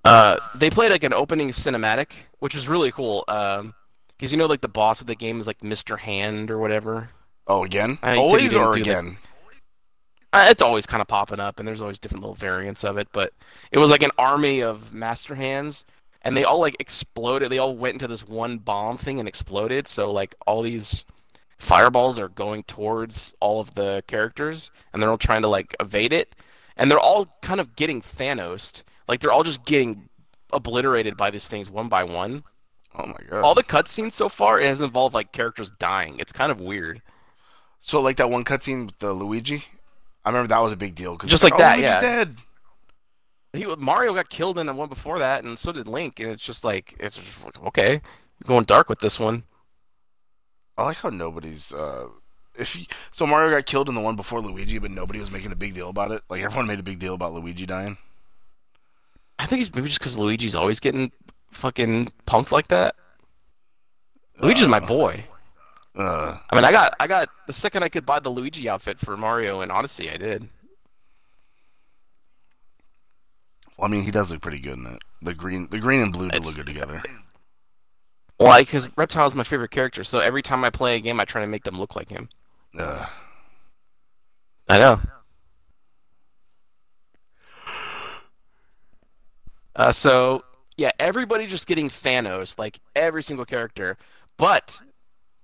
Uh, 0.04 0.36
they 0.54 0.70
played 0.70 0.90
like 0.90 1.04
an 1.04 1.12
opening 1.12 1.50
cinematic, 1.50 2.12
which 2.38 2.54
was 2.54 2.68
really 2.68 2.92
cool. 2.92 3.24
Um, 3.28 3.74
because 4.10 4.32
you 4.32 4.38
know, 4.38 4.46
like 4.46 4.60
the 4.60 4.68
boss 4.68 5.00
of 5.00 5.06
the 5.06 5.14
game 5.14 5.40
is 5.40 5.46
like 5.46 5.60
Mr. 5.60 5.98
Hand 5.98 6.50
or 6.50 6.58
whatever. 6.58 7.10
Oh, 7.48 7.64
again? 7.64 7.98
I 8.02 8.16
Always 8.16 8.54
or 8.54 8.74
the- 8.74 8.80
again? 8.80 9.16
Uh, 10.32 10.46
it's 10.50 10.62
always 10.62 10.84
kind 10.86 11.00
of 11.00 11.08
popping 11.08 11.40
up, 11.40 11.58
and 11.58 11.66
there's 11.66 11.80
always 11.80 11.98
different 11.98 12.22
little 12.22 12.34
variants 12.34 12.84
of 12.84 12.98
it. 12.98 13.08
But 13.12 13.32
it 13.72 13.78
was 13.78 13.88
like 13.90 14.02
an 14.02 14.10
army 14.18 14.60
of 14.60 14.92
master 14.92 15.34
hands, 15.34 15.84
and 16.20 16.36
they 16.36 16.44
all 16.44 16.60
like 16.60 16.76
exploded. 16.78 17.50
They 17.50 17.56
all 17.58 17.74
went 17.74 17.94
into 17.94 18.06
this 18.06 18.28
one 18.28 18.58
bomb 18.58 18.98
thing 18.98 19.18
and 19.18 19.26
exploded. 19.26 19.88
So 19.88 20.12
like 20.12 20.34
all 20.46 20.60
these 20.60 21.04
fireballs 21.58 22.18
are 22.18 22.28
going 22.28 22.62
towards 22.64 23.32
all 23.40 23.60
of 23.60 23.74
the 23.74 24.04
characters, 24.06 24.70
and 24.92 25.02
they're 25.02 25.10
all 25.10 25.16
trying 25.16 25.42
to 25.42 25.48
like 25.48 25.74
evade 25.80 26.12
it, 26.12 26.36
and 26.76 26.90
they're 26.90 27.00
all 27.00 27.38
kind 27.40 27.58
of 27.60 27.74
getting 27.74 28.02
Thanos. 28.02 28.82
Like 29.08 29.20
they're 29.20 29.32
all 29.32 29.44
just 29.44 29.64
getting 29.64 30.10
obliterated 30.52 31.16
by 31.16 31.30
these 31.30 31.48
things 31.48 31.70
one 31.70 31.88
by 31.88 32.04
one. 32.04 32.44
Oh 32.98 33.06
my 33.06 33.16
god. 33.30 33.42
All 33.42 33.54
the 33.54 33.64
cutscenes 33.64 34.12
so 34.12 34.28
far 34.28 34.60
it 34.60 34.66
has 34.66 34.82
involved 34.82 35.14
like 35.14 35.32
characters 35.32 35.72
dying. 35.78 36.18
It's 36.18 36.32
kind 36.32 36.52
of 36.52 36.60
weird. 36.60 37.00
So 37.80 38.00
like 38.00 38.16
that 38.16 38.30
one 38.30 38.44
cutscene 38.44 38.86
with 38.86 38.98
the 38.98 39.12
Luigi. 39.12 39.64
I 40.24 40.30
remember 40.30 40.48
that 40.48 40.60
was 40.60 40.72
a 40.72 40.76
big 40.76 40.94
deal 40.94 41.12
because 41.12 41.30
Just 41.30 41.44
like 41.44 41.54
oh, 41.54 41.58
that, 41.58 41.76
Luigi's 41.76 41.90
yeah. 41.90 42.00
dead. 42.00 42.36
He 43.52 43.64
Mario 43.78 44.12
got 44.14 44.28
killed 44.28 44.58
in 44.58 44.66
the 44.66 44.74
one 44.74 44.88
before 44.88 45.18
that, 45.20 45.42
and 45.42 45.58
so 45.58 45.72
did 45.72 45.88
Link. 45.88 46.20
And 46.20 46.30
it's 46.30 46.42
just 46.42 46.64
like 46.64 46.94
it's 47.00 47.16
just 47.16 47.44
like, 47.44 47.58
okay, 47.64 47.92
you're 47.92 48.46
going 48.46 48.64
dark 48.64 48.88
with 48.88 49.00
this 49.00 49.18
one. 49.18 49.44
I 50.76 50.84
like 50.84 50.98
how 50.98 51.08
nobody's. 51.08 51.72
Uh, 51.72 52.08
if 52.54 52.76
you, 52.76 52.86
so, 53.10 53.26
Mario 53.26 53.54
got 53.54 53.66
killed 53.66 53.88
in 53.88 53.94
the 53.94 54.00
one 54.00 54.16
before 54.16 54.40
Luigi, 54.40 54.78
but 54.78 54.90
nobody 54.90 55.20
was 55.20 55.30
making 55.30 55.52
a 55.52 55.56
big 55.56 55.74
deal 55.74 55.88
about 55.88 56.10
it. 56.10 56.22
Like 56.28 56.42
everyone 56.42 56.66
made 56.66 56.80
a 56.80 56.84
big 56.84 56.98
deal 56.98 57.14
about 57.14 57.32
Luigi 57.32 57.66
dying. 57.66 57.96
I 59.38 59.46
think 59.46 59.62
it's 59.62 59.74
maybe 59.74 59.88
just 59.88 60.00
because 60.00 60.18
Luigi's 60.18 60.54
always 60.54 60.80
getting 60.80 61.12
fucking 61.52 62.12
punked 62.26 62.52
like 62.52 62.68
that. 62.68 62.96
Luigi's 64.40 64.66
my 64.66 64.78
Uh, 64.78 64.86
boy. 64.86 65.24
Uh, 65.98 66.38
I 66.48 66.54
mean, 66.54 66.64
I 66.64 66.70
got 66.70 66.94
I 67.00 67.08
got 67.08 67.28
the 67.48 67.52
second 67.52 67.82
I 67.82 67.88
could 67.88 68.06
buy 68.06 68.20
the 68.20 68.30
Luigi 68.30 68.68
outfit 68.68 69.00
for 69.00 69.16
Mario 69.16 69.62
and 69.62 69.72
Odyssey, 69.72 70.08
I 70.08 70.16
did. 70.16 70.48
well, 73.76 73.88
I 73.88 73.90
mean, 73.90 74.02
he 74.02 74.12
does 74.12 74.30
look 74.30 74.40
pretty 74.40 74.60
good 74.60 74.78
in 74.78 74.86
it. 74.86 75.02
The 75.22 75.34
green, 75.34 75.66
the 75.70 75.78
green 75.78 76.00
and 76.00 76.12
blue 76.12 76.28
do 76.28 76.38
look 76.38 76.54
good 76.54 76.68
together. 76.68 77.02
Why? 78.36 78.60
Because 78.60 78.88
reptile 78.96 79.26
is 79.26 79.34
my 79.34 79.42
favorite 79.42 79.72
character, 79.72 80.04
so 80.04 80.20
every 80.20 80.42
time 80.42 80.64
I 80.64 80.70
play 80.70 80.94
a 80.94 81.00
game, 81.00 81.18
I 81.18 81.24
try 81.24 81.40
to 81.40 81.48
make 81.48 81.64
them 81.64 81.76
look 81.76 81.96
like 81.96 82.08
him. 82.08 82.28
Uh, 82.78 83.04
I 84.68 84.78
know. 84.78 85.00
Uh, 89.74 89.90
so 89.90 90.44
yeah, 90.76 90.90
everybody 91.00 91.48
just 91.48 91.66
getting 91.66 91.88
Thanos, 91.88 92.56
like 92.56 92.78
every 92.94 93.24
single 93.24 93.44
character, 93.44 93.96
but 94.36 94.80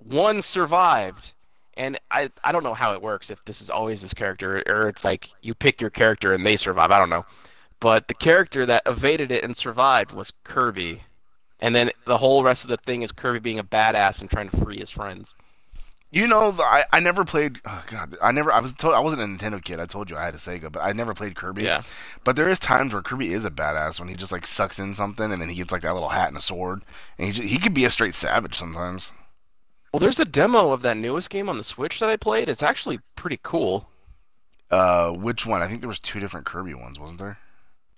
one 0.04 0.42
survived, 0.42 1.32
and 1.76 1.98
I 2.10 2.30
I 2.42 2.52
don't 2.52 2.64
know 2.64 2.74
how 2.74 2.92
it 2.92 3.02
works 3.02 3.30
if 3.30 3.44
this 3.44 3.60
is 3.60 3.70
always 3.70 4.02
this 4.02 4.14
character 4.14 4.62
or 4.66 4.88
it's 4.88 5.04
like 5.04 5.30
you 5.42 5.54
pick 5.54 5.80
your 5.80 5.90
character 5.90 6.32
and 6.32 6.46
they 6.46 6.56
survive. 6.56 6.90
I 6.90 6.98
don't 6.98 7.10
know, 7.10 7.24
but 7.80 8.08
the 8.08 8.14
character 8.14 8.64
that 8.66 8.82
evaded 8.86 9.32
it 9.32 9.44
and 9.44 9.56
survived 9.56 10.12
was 10.12 10.32
Kirby, 10.44 11.02
and 11.60 11.74
then 11.74 11.90
the 12.04 12.18
whole 12.18 12.44
rest 12.44 12.64
of 12.64 12.70
the 12.70 12.76
thing 12.76 13.02
is 13.02 13.12
Kirby 13.12 13.38
being 13.38 13.58
a 13.58 13.64
badass 13.64 14.20
and 14.20 14.30
trying 14.30 14.48
to 14.50 14.56
free 14.56 14.78
his 14.78 14.90
friends. 14.90 15.34
You 16.14 16.28
know, 16.28 16.54
I, 16.60 16.84
I 16.92 17.00
never 17.00 17.24
played. 17.24 17.60
Oh 17.64 17.84
God, 17.88 18.16
I 18.22 18.30
never. 18.30 18.52
I 18.52 18.60
was 18.60 18.72
told 18.72 18.94
I 18.94 19.00
wasn't 19.00 19.22
a 19.22 19.24
Nintendo 19.24 19.60
kid. 19.60 19.80
I 19.80 19.86
told 19.86 20.10
you 20.10 20.16
I 20.16 20.24
had 20.24 20.34
a 20.34 20.38
Sega, 20.38 20.70
but 20.70 20.78
I 20.78 20.92
never 20.92 21.12
played 21.12 21.34
Kirby. 21.34 21.64
Yeah. 21.64 21.82
But 22.22 22.36
there 22.36 22.48
is 22.48 22.60
times 22.60 22.92
where 22.92 23.02
Kirby 23.02 23.32
is 23.32 23.44
a 23.44 23.50
badass 23.50 23.98
when 23.98 24.08
he 24.08 24.14
just 24.14 24.30
like 24.30 24.46
sucks 24.46 24.78
in 24.78 24.94
something 24.94 25.32
and 25.32 25.42
then 25.42 25.48
he 25.48 25.56
gets 25.56 25.72
like 25.72 25.82
that 25.82 25.92
little 25.92 26.10
hat 26.10 26.28
and 26.28 26.36
a 26.36 26.40
sword, 26.40 26.84
and 27.18 27.26
he 27.26 27.32
just, 27.32 27.48
he 27.48 27.58
could 27.58 27.74
be 27.74 27.84
a 27.84 27.90
straight 27.90 28.14
savage 28.14 28.54
sometimes. 28.54 29.10
Well, 29.94 30.00
there's 30.00 30.18
a 30.18 30.24
demo 30.24 30.72
of 30.72 30.82
that 30.82 30.96
newest 30.96 31.30
game 31.30 31.48
on 31.48 31.56
the 31.56 31.62
Switch 31.62 32.00
that 32.00 32.08
I 32.10 32.16
played. 32.16 32.48
It's 32.48 32.64
actually 32.64 32.98
pretty 33.14 33.38
cool. 33.44 33.88
Uh, 34.68 35.12
which 35.12 35.46
one? 35.46 35.62
I 35.62 35.68
think 35.68 35.82
there 35.82 35.88
was 35.88 36.00
two 36.00 36.18
different 36.18 36.44
Kirby 36.46 36.74
ones, 36.74 36.98
wasn't 36.98 37.20
there? 37.20 37.38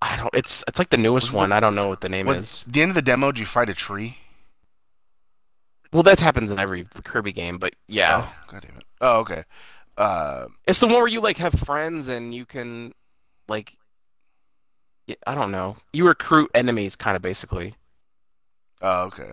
I 0.02 0.18
don't. 0.18 0.28
It's 0.34 0.62
it's 0.68 0.78
like 0.78 0.90
the 0.90 0.98
newest 0.98 1.32
one. 1.32 1.48
the- 1.48 1.56
I 1.56 1.60
don't 1.60 1.74
know 1.74 1.88
what 1.88 2.02
the 2.02 2.10
name 2.10 2.28
is. 2.28 2.66
the 2.66 2.82
end 2.82 2.90
of 2.90 2.96
the 2.96 3.00
demo, 3.00 3.32
did 3.32 3.38
you 3.40 3.46
fight 3.46 3.70
a 3.70 3.74
tree? 3.74 4.18
Well, 5.90 6.02
that 6.02 6.20
happens 6.20 6.50
in 6.50 6.58
every 6.58 6.86
Kirby 7.02 7.32
game, 7.32 7.56
but 7.56 7.72
yeah, 7.88 8.26
Oh, 8.28 8.34
God 8.48 8.60
damn 8.60 8.76
it. 8.76 8.84
Oh, 9.00 9.20
okay. 9.20 9.44
Uh, 9.96 10.48
it's 10.66 10.80
the 10.80 10.88
one 10.88 10.96
where 10.96 11.06
you 11.06 11.22
like 11.22 11.38
have 11.38 11.54
friends 11.54 12.10
and 12.10 12.34
you 12.34 12.44
can, 12.44 12.92
like, 13.48 13.74
I 15.26 15.34
don't 15.34 15.50
know. 15.50 15.76
You 15.94 16.06
recruit 16.06 16.50
enemies, 16.54 16.94
kind 16.94 17.16
of 17.16 17.22
basically. 17.22 17.74
oh, 18.82 19.04
okay. 19.04 19.30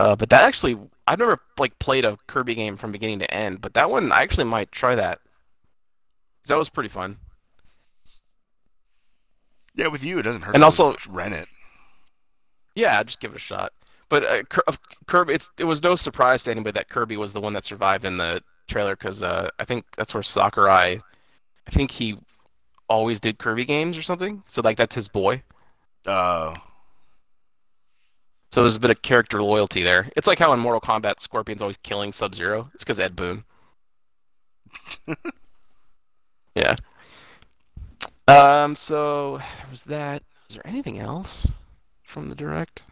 Uh, 0.00 0.16
but 0.16 0.30
that 0.30 0.44
actually, 0.44 0.78
I've 1.06 1.18
never 1.18 1.38
like 1.58 1.78
played 1.78 2.04
a 2.06 2.16
Kirby 2.26 2.54
game 2.54 2.76
from 2.76 2.90
beginning 2.90 3.18
to 3.18 3.34
end, 3.34 3.60
but 3.60 3.74
that 3.74 3.90
one 3.90 4.12
I 4.12 4.22
actually 4.22 4.44
might 4.44 4.72
try 4.72 4.94
that. 4.94 5.20
That 6.46 6.56
was 6.56 6.70
pretty 6.70 6.88
fun. 6.88 7.18
Yeah, 9.74 9.88
with 9.88 10.02
you, 10.02 10.18
it 10.18 10.22
doesn't 10.22 10.42
hurt. 10.42 10.54
And 10.54 10.64
also- 10.64 10.96
rent 11.08 11.34
it. 11.34 11.48
Yeah, 12.74 13.02
just 13.02 13.20
give 13.20 13.32
it 13.32 13.36
a 13.36 13.40
shot. 13.40 13.72
But 14.08 14.24
uh, 14.24 14.42
Kirby, 15.06 15.34
it's 15.34 15.50
it 15.58 15.64
was 15.64 15.82
no 15.82 15.94
surprise 15.94 16.42
to 16.44 16.50
anybody 16.50 16.72
that 16.72 16.88
Kirby 16.88 17.16
was 17.16 17.32
the 17.32 17.40
one 17.40 17.52
that 17.52 17.64
survived 17.64 18.04
in 18.04 18.16
the 18.16 18.42
trailer 18.68 18.96
because 18.96 19.22
uh, 19.22 19.50
I 19.58 19.64
think 19.64 19.84
that's 19.96 20.14
where 20.14 20.22
Sakurai, 20.22 21.00
I 21.66 21.70
think 21.70 21.90
he 21.90 22.16
always 22.88 23.20
did 23.20 23.38
Kirby 23.38 23.64
games 23.64 23.96
or 23.96 24.02
something. 24.02 24.42
So 24.46 24.62
like 24.62 24.76
that's 24.76 24.94
his 24.94 25.08
boy. 25.08 25.42
Uh, 26.06 26.56
So 28.52 28.62
there's 28.62 28.76
a 28.76 28.80
bit 28.80 28.90
of 28.90 29.02
character 29.02 29.42
loyalty 29.42 29.82
there. 29.82 30.10
It's 30.16 30.26
like 30.26 30.38
how 30.38 30.52
in 30.52 30.60
Mortal 30.60 30.80
Kombat, 30.80 31.20
Scorpion's 31.20 31.62
always 31.62 31.76
killing 31.76 32.10
Sub 32.10 32.34
Zero. 32.34 32.70
It's 32.74 32.82
because 32.82 32.98
Ed 32.98 33.14
Boon. 33.14 33.44
yeah. 36.54 36.74
Um. 38.26 38.74
So 38.74 39.38
there 39.38 39.70
was 39.70 39.84
that. 39.84 40.22
Is 40.48 40.56
there 40.56 40.66
anything 40.66 40.98
else 40.98 41.46
from 42.02 42.28
the 42.28 42.34
direct? 42.34 42.84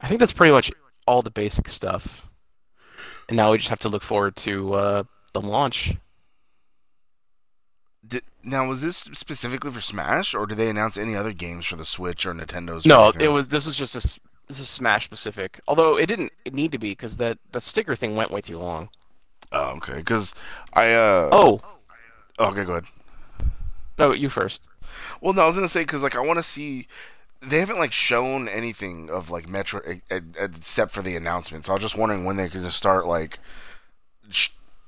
I 0.00 0.08
think 0.08 0.18
that's 0.18 0.32
pretty 0.32 0.52
much 0.52 0.72
all 1.06 1.22
the 1.22 1.30
basic 1.30 1.68
stuff. 1.68 2.26
And 3.28 3.36
now 3.36 3.52
we 3.52 3.58
just 3.58 3.70
have 3.70 3.78
to 3.80 3.88
look 3.88 4.02
forward 4.02 4.34
to 4.36 4.74
uh, 4.74 5.02
the 5.32 5.40
launch. 5.40 5.94
Now, 8.44 8.66
was 8.68 8.82
this 8.82 8.96
specifically 8.96 9.70
for 9.70 9.80
Smash, 9.80 10.34
or 10.34 10.46
did 10.46 10.58
they 10.58 10.68
announce 10.68 10.96
any 10.98 11.14
other 11.14 11.32
games 11.32 11.66
for 11.66 11.76
the 11.76 11.84
Switch 11.84 12.26
or 12.26 12.34
Nintendo's? 12.34 12.84
No, 12.84 13.04
anything? 13.04 13.22
it 13.22 13.28
was. 13.28 13.48
This 13.48 13.66
was 13.66 13.76
just 13.76 13.94
a, 13.94 14.20
This 14.48 14.58
is 14.58 14.68
Smash 14.68 15.04
specific. 15.04 15.60
Although 15.68 15.96
it 15.96 16.06
didn't 16.06 16.32
need 16.50 16.72
to 16.72 16.78
be 16.78 16.90
because 16.90 17.18
that 17.18 17.38
that 17.52 17.62
sticker 17.62 17.94
thing 17.94 18.16
went 18.16 18.30
way 18.32 18.40
too 18.40 18.58
long. 18.58 18.88
Oh, 19.52 19.76
okay. 19.76 19.94
Because 19.98 20.34
I. 20.72 20.92
Uh, 20.94 21.28
Oh 21.32 21.60
Okay, 22.40 22.64
go 22.64 22.72
ahead. 22.72 22.84
no, 23.98 24.12
you 24.12 24.28
first. 24.28 24.66
Well, 25.20 25.32
no, 25.34 25.42
I 25.42 25.46
was 25.46 25.54
gonna 25.54 25.68
say 25.68 25.82
because 25.82 26.02
like 26.02 26.16
I 26.16 26.20
want 26.20 26.38
to 26.38 26.42
see. 26.42 26.88
They 27.40 27.58
haven't 27.60 27.78
like 27.78 27.92
shown 27.92 28.48
anything 28.48 29.10
of 29.10 29.30
like 29.30 29.46
Metroid 29.46 30.00
except 30.10 30.92
for 30.92 31.02
the 31.02 31.16
announcement. 31.16 31.64
So 31.66 31.72
I 31.72 31.74
was 31.74 31.82
just 31.82 31.98
wondering 31.98 32.24
when 32.24 32.36
they 32.36 32.48
could 32.48 32.62
just 32.62 32.76
start 32.76 33.06
like 33.06 33.38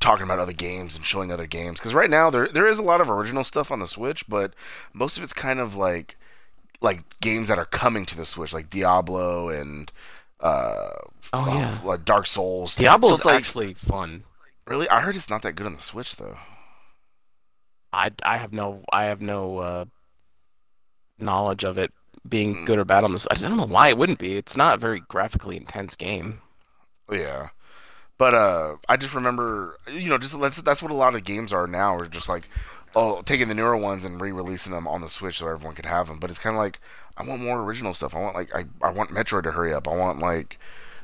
talking 0.05 0.25
about 0.25 0.39
other 0.39 0.53
games 0.53 0.95
and 0.97 1.05
showing 1.05 1.33
other 1.33 1.47
games. 1.47 1.79
Because 1.81 1.95
right 1.95 2.11
now 2.11 2.31
there 2.31 2.47
there 2.49 2.67
is 2.69 2.79
a 2.79 2.83
lot 2.83 3.01
of 3.01 3.11
original 3.11 3.43
stuff 3.45 3.73
on 3.73 3.81
the 3.81 3.87
Switch, 3.89 4.29
but 4.29 4.55
most 4.93 5.17
of 5.17 5.25
it's 5.25 5.33
kind 5.33 5.59
of 5.59 5.75
like 5.77 6.17
like 6.81 7.01
games 7.21 7.49
that 7.49 7.59
are 7.59 7.65
coming 7.65 8.05
to 8.07 8.17
the 8.17 8.25
Switch, 8.25 8.53
like 8.53 8.69
Diablo 8.69 9.49
and 9.49 9.91
uh, 10.41 10.91
Oh 11.33 11.47
yeah, 11.49 11.79
like 11.85 12.05
Dark 12.05 12.27
Souls. 12.27 12.77
Diablo's 12.77 13.23
So 13.23 13.29
like- 13.29 13.39
actually 13.39 13.75
fun. 13.75 14.25
really. 14.67 14.89
I 14.89 15.01
heard 15.01 15.17
it's 15.17 15.31
not 15.31 15.43
that 15.43 15.55
good 15.57 15.67
on 15.67 15.75
the 15.75 15.81
Switch 15.81 16.17
though. 16.17 16.37
I 17.93 18.11
I 18.25 18.37
have 18.37 18.53
no 18.53 18.83
I 18.93 19.05
have 19.05 19.21
no 19.23 19.59
uh, 19.59 19.85
knowledge 21.19 21.65
of 21.65 21.79
it 21.79 21.93
being 22.29 22.55
Mm. 22.57 22.67
good 22.67 22.79
or 22.79 22.85
bad 22.85 23.05
on 23.05 23.13
this. 23.13 23.27
I 23.31 23.35
don't 23.35 23.57
know 23.57 23.67
why 23.67 23.89
it 23.89 23.99
wouldn't 23.99 24.19
be. 24.19 24.37
It's 24.37 24.57
not 24.57 24.75
a 24.75 24.79
very 24.79 25.01
graphically 25.09 25.57
intense 25.57 25.95
game. 25.97 26.41
Yeah. 27.11 27.51
But 28.19 28.35
uh 28.35 28.77
I 28.89 28.97
just 28.97 29.15
remember 29.15 29.79
you 29.91 30.09
know, 30.09 30.19
just 30.19 30.39
that's 30.41 30.63
that's 30.63 30.83
what 30.83 30.91
a 30.91 30.95
lot 30.95 31.15
of 31.15 31.25
games 31.25 31.53
are 31.53 31.67
now, 31.67 31.97
are 31.97 32.07
just 32.07 32.29
like 32.29 32.49
oh 32.97 33.23
taking 33.23 33.49
the 33.49 33.55
newer 33.55 33.77
ones 33.77 34.05
and 34.05 34.21
re 34.21 34.33
releasing 34.33 34.73
them 34.73 34.87
on 34.87 35.01
the 35.01 35.09
Switch 35.09 35.39
so 35.39 35.49
everyone 35.49 35.75
could 35.75 35.87
have 35.87 36.09
them. 36.09 36.19
But 36.19 36.31
it's 36.31 36.39
kinda 36.39 36.59
like 36.59 36.81
I 37.17 37.25
want 37.25 37.43
more 37.43 37.61
original 37.61 37.95
stuff. 37.95 38.15
I 38.15 38.21
want 38.21 38.35
like 38.35 38.55
I, 38.55 38.65
I 38.83 38.91
want 38.91 39.11
Metroid 39.11 39.45
to 39.45 39.53
hurry 39.53 39.75
up. 39.75 39.89
I 39.89 39.95
want 39.95 40.19
like 40.19 40.59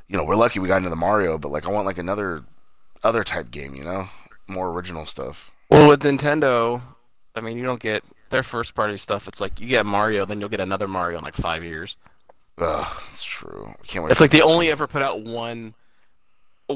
you 0.09 0.17
know, 0.17 0.25
we're 0.25 0.37
lucky 0.37 0.59
we 0.59 0.67
got 0.69 0.79
into 0.79 0.91
the 0.91 0.97
Mario, 0.97 1.39
but 1.39 1.53
like 1.53 1.67
I 1.67 1.71
want 1.71 1.87
like 1.87 1.99
another 1.99 2.43
other 3.03 3.25
type 3.25 3.51
game, 3.51 3.75
you 3.75 3.85
know? 3.85 4.09
More 4.49 4.71
original 4.71 5.07
stuff. 5.07 5.53
Well, 5.71 5.89
with 5.89 6.03
Nintendo, 6.03 6.83
I 7.37 7.41
mean, 7.41 7.57
you 7.57 7.63
don't 7.63 7.81
get 7.81 8.03
their 8.31 8.43
first 8.43 8.75
party 8.75 8.97
stuff. 8.97 9.29
It's 9.29 9.41
like 9.41 9.61
you 9.61 9.69
get 9.69 9.87
Mario, 9.87 10.25
then 10.25 10.41
you'll 10.41 10.49
get 10.49 10.61
another 10.61 10.89
Mario 10.89 11.19
in 11.19 11.25
like 11.25 11.37
five 11.37 11.63
years. 11.63 11.97
Ugh, 12.59 12.87
that's 13.09 13.23
true. 13.23 13.69
I 13.69 13.87
can't 13.87 14.05
wait. 14.05 14.11
It's 14.11 14.21
like 14.21 14.33
they 14.33 14.43
only 14.43 14.67
one. 14.67 14.73
ever 14.73 14.87
put 14.89 15.03
out 15.03 15.23
one 15.23 15.75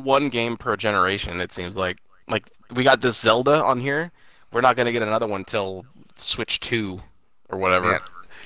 one 0.03 0.29
game 0.29 0.57
per 0.57 0.77
generation. 0.77 1.41
It 1.41 1.53
seems 1.53 1.77
like 1.77 1.99
like 2.29 2.51
we 2.75 2.85
got 2.85 3.01
this 3.01 3.19
Zelda 3.19 3.63
on 3.63 3.79
here. 3.81 4.13
We're 4.53 4.61
not 4.61 4.77
gonna 4.77 4.93
get 4.93 5.03
another 5.03 5.27
one 5.27 5.45
till 5.45 5.87
Switch 6.17 6.61
Two 6.61 7.01
or 7.49 7.59
whatever. 7.59 7.93
Man, 7.93 8.01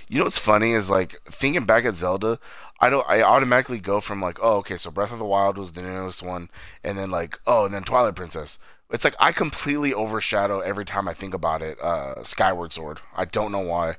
you 0.09 0.19
know 0.19 0.25
what's 0.25 0.39
funny 0.39 0.73
is 0.73 0.89
like 0.91 1.21
thinking 1.25 1.65
back 1.65 1.85
at 1.85 1.97
Zelda, 1.97 2.39
I 2.81 2.91
don't 2.91 3.09
I 3.09 3.23
automatically 3.23 3.79
go 3.79 4.01
from 4.01 4.21
like, 4.21 4.39
oh 4.43 4.57
okay, 4.59 4.77
so 4.77 4.91
Breath 4.91 5.13
of 5.13 5.19
the 5.19 5.25
Wild 5.25 5.59
was 5.59 5.73
the 5.73 5.83
newest 5.83 6.23
one, 6.23 6.49
and 6.85 6.99
then 6.99 7.11
like, 7.11 7.39
oh, 7.47 7.67
and 7.67 7.75
then 7.75 7.83
Twilight 7.83 8.15
Princess. 8.17 8.59
It's 8.91 9.05
like 9.05 9.17
I 9.21 9.33
completely 9.33 9.93
overshadow 9.93 10.61
every 10.61 10.85
time 10.85 11.09
I 11.09 11.15
think 11.15 11.35
about 11.35 11.63
it. 11.63 11.79
Uh, 11.81 12.23
Skyward 12.23 12.73
Sword. 12.73 13.01
I 13.15 13.27
don't 13.27 13.53
know 13.53 13.61
why, 13.61 13.97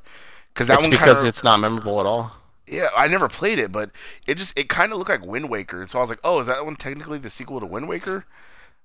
because 0.53 0.67
that 0.67 0.75
it's 0.75 0.83
one 0.83 0.91
because 0.91 1.17
kind 1.17 1.17
of 1.19 1.25
it's 1.25 1.43
not 1.43 1.59
memorable 1.59 1.99
at 1.99 2.05
all. 2.05 2.35
Yeah. 2.69 2.89
I 2.95 3.08
never 3.08 3.27
played 3.27 3.60
it, 3.60 3.71
but 3.71 3.91
it 4.27 4.38
just 4.38 4.58
it 4.58 4.69
kind 4.69 4.91
of 4.91 4.97
looked 4.97 5.10
like 5.10 5.25
Wind 5.25 5.49
Waker, 5.49 5.82
and 5.82 5.89
so 5.89 5.97
I 5.99 6.01
was 6.01 6.10
like, 6.10 6.19
oh, 6.23 6.39
is 6.39 6.47
that 6.47 6.63
one 6.65 6.75
technically 6.75 7.17
the 7.17 7.29
sequel 7.29 7.60
to 7.60 7.65
Wind 7.65 7.88
Waker? 7.89 8.25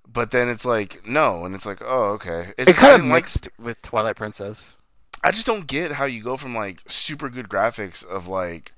But 0.06 0.30
then 0.32 0.48
it's 0.48 0.64
like 0.64 1.06
no, 1.06 1.44
and 1.44 1.54
it's 1.54 1.64
like 1.66 1.80
oh 1.82 2.12
okay. 2.14 2.52
It 2.58 2.66
just- 2.66 2.78
I 2.78 2.80
kind 2.80 2.92
of 2.94 3.00
didn't 3.00 3.10
like 3.10 3.22
mixed 3.22 3.48
with 3.58 3.80
Twilight 3.82 4.16
Princess. 4.16 4.74
I 5.22 5.30
just 5.30 5.46
don't 5.46 5.66
get 5.66 5.92
how 5.92 6.04
you 6.04 6.22
go 6.22 6.36
from 6.36 6.54
like 6.54 6.82
super 6.86 7.30
good 7.30 7.48
graphics 7.48 8.04
of 8.06 8.28
like 8.28 8.72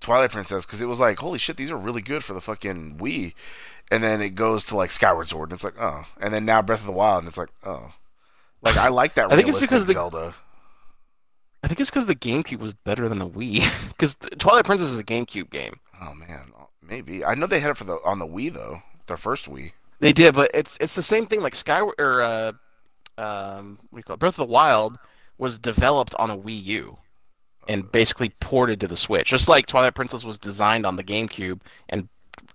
Twilight 0.00 0.32
Princess 0.32 0.66
because 0.66 0.82
it 0.82 0.86
was 0.86 1.00
like 1.00 1.18
holy 1.18 1.38
shit 1.38 1.56
these 1.56 1.70
are 1.70 1.76
really 1.76 2.02
good 2.02 2.22
for 2.22 2.34
the 2.34 2.42
fucking 2.42 2.98
Wii, 2.98 3.32
and 3.90 4.04
then 4.04 4.20
it 4.20 4.34
goes 4.34 4.62
to 4.64 4.76
like 4.76 4.90
Skyward 4.90 5.28
Sword 5.28 5.48
and 5.48 5.56
it's 5.56 5.64
like 5.64 5.80
oh, 5.80 6.04
and 6.20 6.34
then 6.34 6.44
now 6.44 6.60
Breath 6.60 6.80
of 6.80 6.86
the 6.86 6.92
Wild 6.92 7.20
and 7.20 7.28
it's 7.28 7.38
like 7.38 7.48
oh, 7.64 7.94
like 8.60 8.76
I 8.76 8.88
like 8.88 9.14
that 9.14 9.32
I 9.32 9.36
think 9.36 9.48
it's 9.48 9.58
because 9.58 9.86
the- 9.86 9.94
Zelda. 9.94 10.34
I 11.66 11.68
think 11.68 11.80
it's 11.80 11.90
because 11.90 12.06
the 12.06 12.14
GameCube 12.14 12.60
was 12.60 12.74
better 12.74 13.08
than 13.08 13.18
the 13.18 13.28
Wii. 13.28 13.60
Because 13.88 14.14
Twilight 14.38 14.66
Princess 14.66 14.92
is 14.92 15.00
a 15.00 15.04
GameCube 15.04 15.50
game. 15.50 15.80
Oh 16.00 16.14
man, 16.14 16.52
maybe 16.80 17.24
I 17.24 17.34
know 17.34 17.46
they 17.46 17.58
had 17.58 17.70
it 17.70 17.76
for 17.76 17.82
the 17.82 17.98
on 18.04 18.20
the 18.20 18.26
Wii 18.26 18.52
though, 18.52 18.82
their 19.06 19.16
first 19.16 19.50
Wii. 19.50 19.72
They 19.98 20.12
did, 20.12 20.34
but 20.34 20.50
it's 20.54 20.78
it's 20.80 20.94
the 20.94 21.02
same 21.02 21.26
thing. 21.26 21.40
Like 21.40 21.56
Skyward 21.56 21.94
or 21.98 22.22
uh, 22.22 22.52
um, 23.18 23.78
what 23.90 23.96
do 23.96 23.96
you 23.96 24.02
call 24.04 24.14
it? 24.14 24.20
Breath 24.20 24.34
of 24.34 24.46
the 24.46 24.52
Wild 24.52 24.96
was 25.38 25.58
developed 25.58 26.14
on 26.20 26.30
a 26.30 26.38
Wii 26.38 26.62
U 26.66 26.98
and 27.66 27.90
basically 27.90 28.28
ported 28.40 28.78
to 28.80 28.86
the 28.86 28.96
Switch, 28.96 29.30
just 29.30 29.48
like 29.48 29.66
Twilight 29.66 29.96
Princess 29.96 30.24
was 30.24 30.38
designed 30.38 30.86
on 30.86 30.94
the 30.94 31.02
GameCube 31.02 31.62
and 31.88 32.08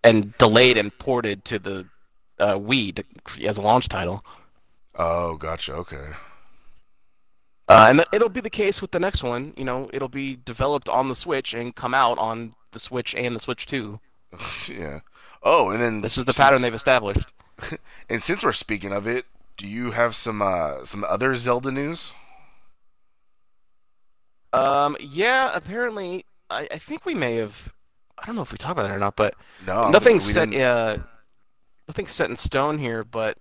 and 0.05 0.37
delayed 0.37 0.77
and 0.77 0.97
ported 0.99 1.43
to 1.45 1.59
the 1.59 1.85
uh, 2.39 2.53
Wii 2.53 2.95
to, 2.95 3.45
as 3.45 3.57
a 3.57 3.61
launch 3.61 3.89
title. 3.89 4.23
Oh, 4.95 5.35
gotcha. 5.35 5.73
Okay. 5.73 6.07
Uh, 7.71 7.87
and 7.89 8.05
it'll 8.11 8.29
be 8.29 8.41
the 8.41 8.49
case 8.49 8.81
with 8.81 8.91
the 8.91 8.99
next 8.99 9.23
one. 9.23 9.53
You 9.55 9.63
know, 9.63 9.89
it'll 9.93 10.09
be 10.09 10.37
developed 10.43 10.89
on 10.89 11.07
the 11.07 11.15
Switch 11.15 11.53
and 11.53 11.75
come 11.75 11.93
out 11.93 12.17
on 12.17 12.53
the 12.71 12.79
Switch 12.79 13.15
and 13.15 13.35
the 13.35 13.39
Switch 13.39 13.65
2. 13.65 13.99
yeah. 14.69 14.99
Oh, 15.43 15.69
and 15.71 15.81
then 15.81 16.01
This 16.01 16.17
is 16.17 16.25
the 16.25 16.33
since- 16.33 16.43
pattern 16.45 16.61
they've 16.61 16.73
established. 16.73 17.27
And 18.09 18.23
since 18.23 18.43
we're 18.43 18.51
speaking 18.53 18.91
of 18.91 19.05
it, 19.05 19.25
do 19.55 19.67
you 19.67 19.91
have 19.91 20.15
some 20.15 20.41
uh 20.41 20.83
some 20.83 21.03
other 21.03 21.35
Zelda 21.35 21.69
news? 21.71 22.11
Um, 24.53 24.97
yeah, 24.99 25.51
apparently, 25.53 26.25
I, 26.49 26.67
I 26.71 26.77
think 26.77 27.05
we 27.05 27.13
may 27.13 27.35
have. 27.35 27.71
I 28.17 28.25
don't 28.25 28.35
know 28.35 28.41
if 28.41 28.51
we 28.51 28.57
talked 28.57 28.73
about 28.73 28.87
that 28.87 28.95
or 28.95 28.99
not, 28.99 29.15
but 29.15 29.35
No, 29.65 29.89
nothing 29.89 30.19
set. 30.19 30.49
didn't- 30.49 30.61
Uh, 30.65 30.97
nothing 31.87 32.07
set 32.07 32.29
in 32.29 32.35
stone 32.37 32.77
here, 32.79 33.03
but 33.03 33.37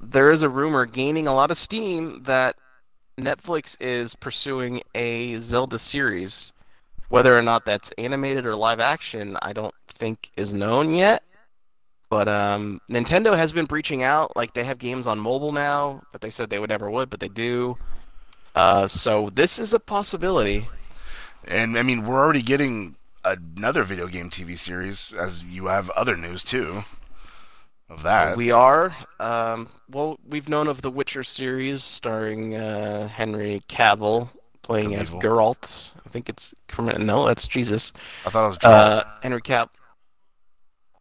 there 0.00 0.30
is 0.30 0.42
a 0.42 0.48
rumor 0.48 0.84
gaining 0.84 1.26
a 1.26 1.34
lot 1.34 1.50
of 1.50 1.56
steam 1.58 2.22
that 2.24 2.56
Netflix 3.18 3.76
is 3.80 4.14
pursuing 4.14 4.82
a 4.94 5.38
Zelda 5.38 5.78
series. 5.78 6.52
Whether 7.08 7.38
or 7.38 7.42
not 7.42 7.64
that's 7.64 7.92
animated 7.98 8.46
or 8.46 8.56
live 8.56 8.80
action, 8.80 9.38
I 9.40 9.52
don't 9.52 9.74
think 9.88 10.30
is 10.36 10.52
known 10.52 10.92
yet. 10.92 11.22
But 12.10 12.28
um, 12.28 12.80
Nintendo 12.90 13.36
has 13.36 13.52
been 13.52 13.64
breaching 13.64 14.02
out. 14.02 14.36
Like 14.36 14.54
they 14.54 14.64
have 14.64 14.78
games 14.78 15.06
on 15.06 15.18
mobile 15.18 15.52
now 15.52 16.02
that 16.12 16.20
they 16.20 16.30
said 16.30 16.50
they 16.50 16.58
would 16.58 16.70
never 16.70 16.90
would, 16.90 17.08
but 17.08 17.20
they 17.20 17.28
do. 17.28 17.78
Uh, 18.54 18.86
so 18.86 19.30
this 19.34 19.58
is 19.58 19.72
a 19.72 19.80
possibility. 19.80 20.68
And 21.44 21.78
I 21.78 21.82
mean, 21.82 22.04
we're 22.04 22.18
already 22.18 22.42
getting 22.42 22.96
another 23.24 23.82
video 23.82 24.08
game 24.08 24.30
TV 24.30 24.58
series, 24.58 25.12
as 25.12 25.42
you 25.44 25.66
have 25.66 25.90
other 25.90 26.16
news 26.16 26.44
too 26.44 26.84
of 27.88 28.02
that. 28.02 28.36
We 28.36 28.50
are. 28.50 28.94
Um, 29.20 29.68
well, 29.88 30.18
we've 30.26 30.48
known 30.48 30.68
of 30.68 30.82
the 30.82 30.90
Witcher 30.90 31.22
series 31.22 31.82
starring 31.82 32.56
uh, 32.56 33.08
Henry 33.08 33.62
Cavill 33.68 34.28
playing 34.62 34.94
as 34.94 35.10
Geralt. 35.10 35.92
I 36.04 36.08
think 36.08 36.28
it's 36.28 36.54
no, 36.78 37.26
that's 37.26 37.46
Jesus. 37.46 37.92
I 38.24 38.30
thought 38.30 38.44
it 38.44 38.48
was 38.48 38.58
uh, 38.64 39.04
Henry 39.22 39.40
Cavill. 39.40 39.68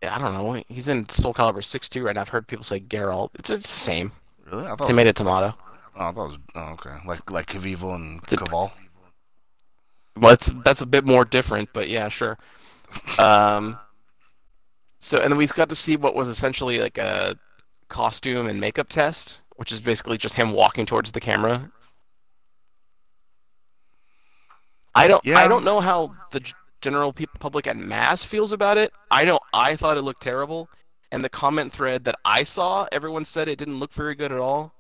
Yeah, 0.04 0.16
I 0.16 0.20
don't 0.20 0.34
know. 0.34 0.64
He's 0.68 0.88
in 0.88 1.10
Soul 1.10 1.34
Calibur 1.34 1.64
6 1.64 1.90
too 1.90 2.04
right 2.04 2.14
now. 2.14 2.22
I've 2.22 2.30
heard 2.30 2.48
people 2.48 2.64
say 2.64 2.80
Geralt. 2.80 3.30
It's, 3.36 3.50
it's 3.50 3.66
the 3.66 3.68
same. 3.68 4.12
Really? 4.52 4.66
I 4.66 4.76
thought 4.76 4.88
Tomato, 4.88 5.10
was... 5.10 5.16
tomato. 5.16 5.58
Oh, 5.96 6.06
I 6.06 6.12
thought 6.12 6.24
it 6.24 6.28
was 6.28 6.38
oh, 6.56 6.70
okay. 6.74 6.96
Like 7.06 7.32
like 7.32 7.48
Cavill 7.48 7.96
and 7.96 8.22
Caval. 8.24 8.72
Well, 10.18 10.34
it's, 10.34 10.52
that's 10.64 10.82
a 10.82 10.86
bit 10.86 11.06
more 11.06 11.26
different, 11.26 11.70
but 11.74 11.90
yeah, 11.90 12.10
sure. 12.10 12.38
Um, 13.20 13.78
so, 15.06 15.20
and 15.20 15.32
then 15.32 15.38
we 15.38 15.46
got 15.46 15.70
to 15.70 15.76
see 15.76 15.96
what 15.96 16.16
was 16.16 16.28
essentially 16.28 16.80
like 16.80 16.98
a 16.98 17.38
costume 17.90 18.48
and 18.48 18.60
makeup 18.60 18.90
test, 18.90 19.40
which 19.56 19.72
is 19.72 19.80
basically 19.80 20.18
just 20.18 20.34
him 20.34 20.52
walking 20.52 20.88
towards 20.88 21.12
the 21.12 21.20
camera. 21.20 21.70
I 24.96 25.08
don't, 25.08 25.24
yeah. 25.24 25.38
I 25.38 25.48
don't 25.48 25.64
know 25.64 25.80
how 25.80 26.16
the 26.32 26.42
general 26.82 27.14
public 27.40 27.68
at 27.68 27.78
mass 27.78 28.24
feels 28.24 28.52
about 28.52 28.80
it. 28.80 28.92
I 29.12 29.26
don't. 29.26 29.44
I 29.54 29.76
thought 29.76 29.98
it 29.98 30.02
looked 30.02 30.24
terrible, 30.24 30.70
and 31.12 31.24
the 31.24 31.30
comment 31.30 31.72
thread 31.72 32.06
that 32.06 32.16
I 32.26 32.42
saw, 32.42 32.88
everyone 32.92 33.26
said 33.26 33.48
it 33.48 33.60
didn't 33.60 33.78
look 33.78 33.94
very 33.94 34.16
good 34.16 34.32
at 34.32 34.40
all. 34.40 34.74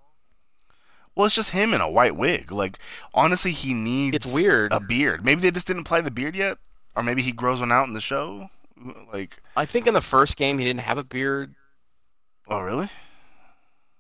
Well, 1.13 1.27
it's 1.27 1.35
just 1.35 1.51
him 1.51 1.71
in 1.71 1.81
a 1.81 1.89
white 1.89 2.15
wig. 2.15 2.51
Like, 2.51 2.79
honestly, 3.13 3.51
he 3.51 3.75
needs 3.75 4.15
it's 4.15 4.33
weird. 4.33 4.71
a 4.71 4.79
beard. 4.79 5.23
Maybe 5.23 5.41
they 5.41 5.51
just 5.51 5.67
didn't 5.67 5.81
apply 5.81 6.01
the 6.01 6.09
beard 6.09 6.35
yet, 6.35 6.57
or 6.95 7.03
maybe 7.03 7.21
he 7.21 7.31
grows 7.31 7.59
one 7.59 7.71
out 7.71 7.87
in 7.87 7.93
the 7.93 8.01
show. 8.01 8.49
Like, 9.13 9.41
I 9.55 9.65
think 9.65 9.87
in 9.87 9.93
the 9.93 10.01
first 10.01 10.35
game 10.35 10.59
he 10.59 10.65
didn't 10.65 10.81
have 10.81 10.97
a 10.97 11.03
beard. 11.03 11.55
Oh, 12.49 12.59
really? 12.59 12.89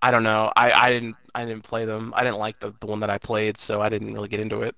I 0.01 0.11
don't 0.11 0.23
know. 0.23 0.51
I, 0.55 0.71
I 0.71 0.89
didn't 0.89 1.15
I 1.33 1.45
didn't 1.45 1.63
play 1.63 1.85
them. 1.85 2.13
I 2.15 2.23
didn't 2.23 2.37
like 2.37 2.59
the, 2.59 2.73
the 2.79 2.85
one 2.85 2.99
that 2.99 3.09
I 3.09 3.17
played, 3.17 3.57
so 3.57 3.81
I 3.81 3.89
didn't 3.89 4.13
really 4.13 4.27
get 4.27 4.41
into 4.41 4.61
it. 4.61 4.75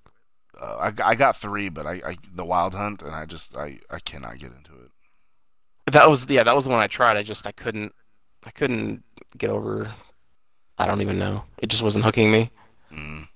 Uh, 0.60 0.92
I, 1.00 1.10
I 1.10 1.16
got 1.16 1.36
three, 1.36 1.70
but 1.70 1.86
I, 1.86 1.94
I 2.06 2.18
the 2.34 2.46
Wild 2.46 2.76
Hunt, 2.76 3.02
and 3.02 3.16
I 3.16 3.26
just 3.26 3.58
I, 3.58 3.80
I 3.90 4.00
cannot 4.00 4.38
get 4.38 4.54
into 4.56 4.74
it. 4.74 4.92
That 5.92 6.10
was 6.10 6.30
yeah, 6.30 6.44
that 6.44 6.56
was 6.56 6.66
the 6.66 6.72
one 6.72 6.80
I 6.80 6.88
tried. 6.88 7.18
I 7.18 7.24
just 7.24 7.48
I 7.48 7.52
couldn't 7.52 7.94
I 8.46 8.52
couldn't 8.52 9.04
get 9.38 9.50
over 9.50 9.92
I 10.78 10.86
don't 10.86 11.02
even 11.02 11.18
know. 11.18 11.44
It 11.58 11.68
just 11.68 11.82
wasn't 11.82 12.06
hooking 12.06 12.32
me. 12.32 12.52
Mm. 12.94 13.28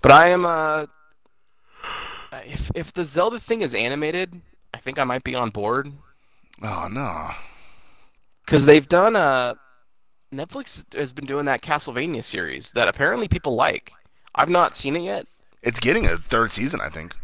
But 0.00 0.12
I 0.12 0.28
am 0.28 0.46
uh 0.46 0.86
if 2.32 2.70
if 2.74 2.92
the 2.92 3.04
Zelda 3.04 3.38
thing 3.38 3.62
is 3.62 3.74
animated, 3.74 4.40
I 4.72 4.78
think 4.78 4.98
I 4.98 5.04
might 5.04 5.24
be 5.24 5.34
on 5.34 5.50
board. 5.50 5.92
Oh 6.62 6.88
no. 6.90 7.30
Cuz 8.46 8.66
they've 8.66 8.88
done 8.88 9.16
a 9.16 9.56
Netflix 10.32 10.84
has 10.94 11.12
been 11.12 11.26
doing 11.26 11.46
that 11.46 11.60
Castlevania 11.60 12.22
series 12.22 12.72
that 12.72 12.88
apparently 12.88 13.28
people 13.28 13.54
like. 13.54 13.92
I've 14.34 14.48
not 14.48 14.76
seen 14.76 14.96
it 14.96 15.02
yet. 15.02 15.26
It's 15.62 15.80
getting 15.80 16.06
a 16.06 16.16
third 16.16 16.52
season, 16.52 16.80
I 16.80 16.88
think. 16.88 17.14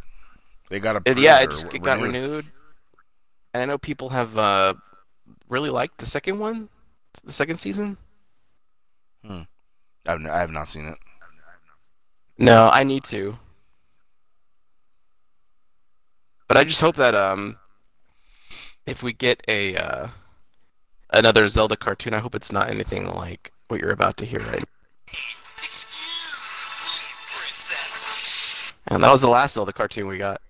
They 0.68 0.80
got 0.80 0.96
a 0.96 1.14
yeah, 1.20 1.40
it 1.40 1.50
just 1.50 1.72
it 1.72 1.82
got 1.82 2.00
renewed. 2.00 2.46
And 3.54 3.62
I 3.62 3.66
know 3.66 3.78
people 3.78 4.10
have 4.10 4.36
uh, 4.36 4.74
really 5.48 5.70
liked 5.70 5.98
the 5.98 6.06
second 6.06 6.38
one, 6.38 6.68
the 7.24 7.32
second 7.32 7.56
season. 7.56 7.96
Hmm. 9.24 9.42
I've 10.06 10.26
I 10.26 10.38
have 10.40 10.50
not 10.50 10.68
seen 10.68 10.86
it. 10.86 10.98
No, 12.38 12.68
I 12.68 12.82
need 12.82 13.04
to. 13.04 13.38
But 16.48 16.56
I 16.56 16.64
just 16.64 16.80
hope 16.80 16.96
that 16.96 17.14
um, 17.14 17.58
if 18.86 19.02
we 19.02 19.12
get 19.12 19.42
a 19.48 19.76
uh, 19.76 20.08
another 21.10 21.48
Zelda 21.48 21.76
cartoon, 21.76 22.14
I 22.14 22.18
hope 22.18 22.34
it's 22.34 22.52
not 22.52 22.70
anything 22.70 23.12
like 23.12 23.52
what 23.68 23.80
you're 23.80 23.90
about 23.90 24.16
to 24.18 24.24
hear 24.24 24.40
right. 24.40 24.64
And 28.88 29.02
that 29.02 29.10
was 29.10 29.20
the 29.20 29.28
last 29.28 29.54
Zelda 29.54 29.72
cartoon 29.72 30.06
we 30.06 30.18
got. 30.18 30.40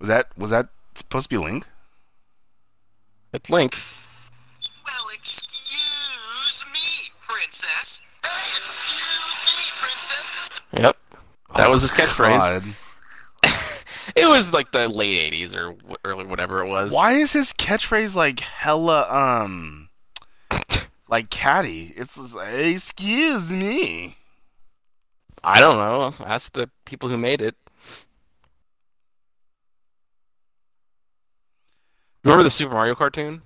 Was 0.00 0.08
that 0.08 0.36
was 0.36 0.50
that 0.50 0.68
supposed 0.94 1.30
to 1.30 1.36
be 1.36 1.38
Link? 1.38 1.66
It's 3.32 3.48
Link. 3.48 3.76
Well, 4.84 5.06
excuse 5.14 6.64
me, 6.72 7.12
princess. 7.28 8.02
excuse 8.24 9.42
me, 9.46 9.62
princess. 9.78 10.60
Yep. 10.72 10.96
That 11.56 11.70
was 11.70 11.82
his 11.82 11.92
catchphrase. 11.92 12.74
It 14.16 14.28
was 14.28 14.52
like 14.52 14.72
the 14.72 14.88
late 14.88 15.32
80s 15.32 15.54
or 15.54 15.74
early 16.04 16.24
whatever 16.24 16.62
it 16.62 16.68
was. 16.68 16.92
Why 16.92 17.12
is 17.12 17.32
his 17.32 17.52
catchphrase 17.52 18.14
like 18.14 18.40
hella 18.40 19.06
um 19.08 19.88
like 21.08 21.30
catty? 21.30 21.92
It's 21.96 22.16
like, 22.34 22.52
excuse 22.52 23.50
me. 23.50 24.16
I 25.44 25.60
don't 25.60 25.76
know. 25.76 26.14
Ask 26.24 26.52
the 26.52 26.70
people 26.84 27.08
who 27.08 27.16
made 27.16 27.40
it. 27.40 27.54
Remember 32.24 32.42
the 32.42 32.50
Super 32.50 32.74
Mario 32.74 32.94
cartoon? 32.94 33.42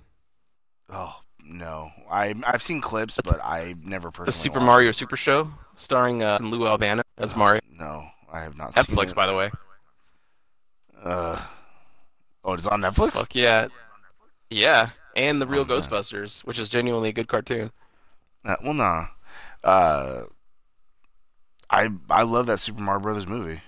Oh 0.90 1.14
no, 1.44 1.90
I 2.10 2.34
I've 2.44 2.62
seen 2.62 2.80
clips, 2.80 3.18
but 3.22 3.40
I 3.42 3.74
never 3.84 4.10
personally. 4.10 4.26
The 4.26 4.32
Super 4.32 4.60
Mario 4.60 4.90
it. 4.90 4.94
Super 4.94 5.16
Show, 5.16 5.48
starring 5.76 6.22
uh, 6.22 6.38
Lou 6.40 6.66
Albano 6.66 7.02
as 7.18 7.36
Mario. 7.36 7.60
No, 7.78 8.04
I 8.32 8.40
have 8.40 8.56
not. 8.56 8.74
Seen 8.74 8.84
Netflix, 8.84 9.14
by 9.14 9.26
the 9.26 9.36
way. 9.36 9.50
Uh, 11.02 11.40
oh, 12.44 12.52
it's 12.52 12.66
on 12.66 12.80
Netflix. 12.80 13.12
Fuck 13.12 13.34
yeah, 13.34 13.68
yeah, 14.50 14.90
and 15.16 15.40
the 15.40 15.46
real 15.46 15.62
oh, 15.62 15.64
Ghostbusters, 15.64 16.44
man. 16.44 16.48
which 16.48 16.58
is 16.58 16.70
genuinely 16.70 17.08
a 17.08 17.12
good 17.12 17.28
cartoon. 17.28 17.72
Uh, 18.44 18.56
well, 18.62 18.74
nah. 18.74 19.06
Uh, 19.64 20.24
I 21.70 21.88
I 22.10 22.22
love 22.22 22.46
that 22.46 22.60
Super 22.60 22.82
Mario 22.82 23.00
Brothers 23.00 23.26
movie. 23.26 23.60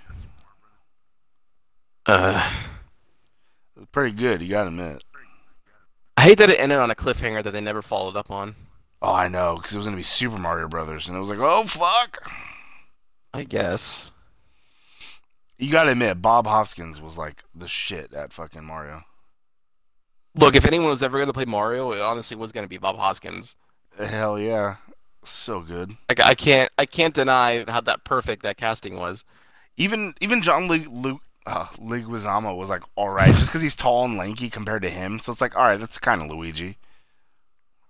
Uh, 2.06 2.52
it's 3.76 3.86
pretty 3.90 4.14
good. 4.14 4.42
You 4.42 4.48
gotta 4.48 4.68
admit. 4.68 5.02
I 6.16 6.22
hate 6.22 6.38
that 6.38 6.50
it 6.50 6.60
ended 6.60 6.78
on 6.78 6.90
a 6.90 6.94
cliffhanger 6.94 7.42
that 7.42 7.50
they 7.52 7.60
never 7.60 7.82
followed 7.82 8.16
up 8.16 8.30
on. 8.30 8.54
Oh, 9.02 9.12
I 9.12 9.28
know, 9.28 9.56
because 9.56 9.74
it 9.74 9.78
was 9.78 9.86
gonna 9.86 9.96
be 9.96 10.02
Super 10.02 10.38
Mario 10.38 10.68
Brothers, 10.68 11.08
and 11.08 11.16
it 11.16 11.20
was 11.20 11.30
like, 11.30 11.38
oh 11.40 11.64
fuck. 11.64 12.30
I 13.32 13.42
guess. 13.42 14.12
You 15.58 15.70
gotta 15.70 15.92
admit, 15.92 16.20
Bob 16.20 16.46
Hoskins 16.46 17.00
was 17.00 17.16
like 17.16 17.44
the 17.54 17.68
shit 17.68 18.12
at 18.12 18.32
fucking 18.32 18.64
Mario. 18.64 19.02
Look, 20.34 20.56
if 20.56 20.66
anyone 20.66 20.90
was 20.90 21.02
ever 21.02 21.18
gonna 21.18 21.32
play 21.32 21.44
Mario, 21.44 21.92
it 21.92 22.00
honestly 22.00 22.36
was 22.36 22.52
gonna 22.52 22.66
be 22.66 22.78
Bob 22.78 22.96
Hoskins. 22.96 23.54
Hell 23.98 24.38
yeah, 24.38 24.76
so 25.22 25.60
good. 25.60 25.92
Like 26.08 26.20
I 26.20 26.34
can't, 26.34 26.70
I 26.76 26.86
can't 26.86 27.14
deny 27.14 27.64
how 27.68 27.80
that 27.82 28.04
perfect 28.04 28.42
that 28.42 28.56
casting 28.56 28.96
was. 28.96 29.24
Even 29.76 30.14
even 30.20 30.42
John 30.42 30.66
Luke 30.66 31.20
uh, 31.46 31.66
Leguizamo 31.78 32.56
was 32.56 32.68
like 32.68 32.82
all 32.96 33.10
right, 33.10 33.34
just 33.34 33.46
because 33.46 33.62
he's 33.62 33.76
tall 33.76 34.04
and 34.04 34.16
lanky 34.16 34.50
compared 34.50 34.82
to 34.82 34.90
him. 34.90 35.18
So 35.18 35.30
it's 35.30 35.40
like 35.40 35.56
all 35.56 35.64
right, 35.64 35.78
that's 35.78 35.98
kind 35.98 36.22
of 36.22 36.28
Luigi. 36.28 36.78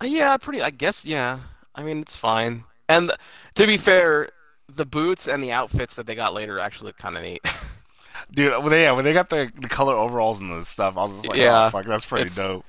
Uh, 0.02 0.06
yeah, 0.06 0.36
pretty. 0.36 0.60
I 0.60 0.70
guess 0.70 1.06
yeah. 1.06 1.40
I 1.74 1.82
mean, 1.82 2.00
it's 2.00 2.16
fine. 2.16 2.64
And 2.88 3.12
to 3.54 3.66
be 3.66 3.76
fair, 3.76 4.30
the 4.68 4.86
boots 4.86 5.28
and 5.28 5.42
the 5.42 5.52
outfits 5.52 5.94
that 5.96 6.06
they 6.06 6.14
got 6.14 6.34
later 6.34 6.58
actually 6.58 6.88
look 6.88 6.98
kind 6.98 7.16
of 7.16 7.22
neat. 7.22 7.42
Dude, 8.32 8.52
when 8.62 8.70
they, 8.70 8.82
yeah, 8.84 8.92
when 8.92 9.04
they 9.04 9.12
got 9.12 9.28
the, 9.28 9.50
the 9.54 9.68
color 9.68 9.94
overalls 9.94 10.40
and 10.40 10.50
the 10.50 10.64
stuff, 10.64 10.96
I 10.96 11.02
was 11.02 11.16
just 11.16 11.28
like, 11.28 11.38
yeah, 11.38 11.66
oh, 11.66 11.70
fuck, 11.70 11.86
that's 11.86 12.04
pretty 12.04 12.26
it's, 12.26 12.36
dope. 12.36 12.64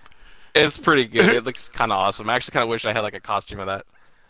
It's 0.53 0.77
pretty 0.77 1.05
good. 1.05 1.29
it 1.29 1.43
looks 1.45 1.69
kind 1.69 1.91
of 1.91 1.97
awesome. 1.97 2.29
I 2.29 2.35
actually 2.35 2.53
kind 2.53 2.63
of 2.63 2.69
wish 2.69 2.85
I 2.85 2.93
had 2.93 3.01
like 3.01 3.13
a 3.13 3.19
costume 3.19 3.59
of 3.59 3.67
that. 3.67 3.85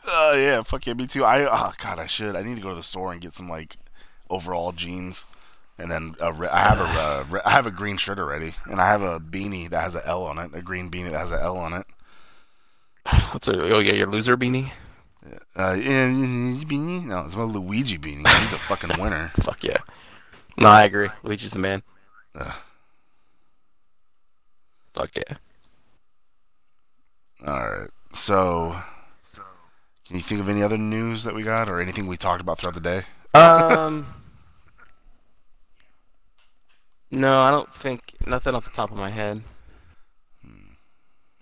Oh 0.08 0.34
uh, 0.34 0.36
yeah, 0.36 0.62
fuck 0.62 0.86
yeah, 0.86 0.94
me 0.94 1.08
too. 1.08 1.24
I 1.24 1.46
oh 1.46 1.74
god, 1.78 2.00
I 2.00 2.06
should. 2.06 2.36
I 2.36 2.44
need 2.44 2.56
to 2.56 2.62
go 2.62 2.70
to 2.70 2.76
the 2.76 2.84
store 2.84 3.12
and 3.12 3.22
get 3.22 3.36
some 3.36 3.50
like 3.50 3.76
overall 4.30 4.72
jeans, 4.72 5.26
and 5.80 5.90
then 5.90 6.16
a, 6.20 6.28
I 6.52 6.60
have 6.60 6.80
a 6.80 6.84
uh, 6.84 7.42
I 7.46 7.52
have 7.52 7.66
a 7.66 7.72
green 7.72 7.98
shirt 7.98 8.20
already, 8.20 8.54
and 8.66 8.80
I 8.80 8.88
have 8.88 9.02
a 9.02 9.20
beanie 9.20 9.70
that 9.70 9.82
has 9.82 9.96
an 9.96 10.02
L 10.06 10.24
on 10.24 10.38
it, 10.38 10.52
a 10.54 10.62
green 10.62 10.92
beanie 10.92 11.12
that 11.12 11.20
has 11.20 11.32
an 11.32 11.40
L 11.40 11.58
on 11.58 11.74
it. 11.74 11.88
What's 13.32 13.48
a 13.48 13.76
oh 13.76 13.80
yeah, 13.80 13.94
your 13.94 14.08
loser 14.08 14.38
beanie? 14.38 14.72
Uh, 15.56 15.74
beanie? 15.74 17.06
No, 17.06 17.26
it's 17.26 17.36
my 17.36 17.44
Luigi 17.44 17.98
beanie. 17.98 18.28
He's 18.28 18.54
a 18.54 18.58
fucking 18.58 19.00
winner. 19.02 19.32
Fuck 19.42 19.64
yeah. 19.64 19.78
No, 20.58 20.70
I 20.70 20.84
agree. 20.84 21.10
Luigi's 21.24 21.52
the 21.52 21.60
man. 21.60 21.84
Uh, 22.34 22.52
Fuck 24.94 25.18
yeah. 25.18 25.38
All 27.46 27.70
right. 27.70 27.90
So, 28.14 28.74
can 30.06 30.16
you 30.16 30.22
think 30.22 30.40
of 30.40 30.48
any 30.48 30.64
other 30.64 30.78
news 30.78 31.26
that 31.26 31.36
we 31.36 31.44
got, 31.44 31.68
or 31.68 31.82
anything 31.82 32.08
we 32.08 32.16
talked 32.16 32.40
about 32.40 32.60
throughout 32.60 32.76
the 32.76 32.80
day? 32.80 33.04
Um. 33.34 34.08
no, 37.12 37.42
I 37.42 37.52
don't 37.52 37.74
think 37.74 38.14
nothing 38.26 38.56
off 38.56 38.64
the 38.64 38.72
top 38.72 38.90
of 38.90 38.98
my 38.98 39.10
head. 39.10 39.42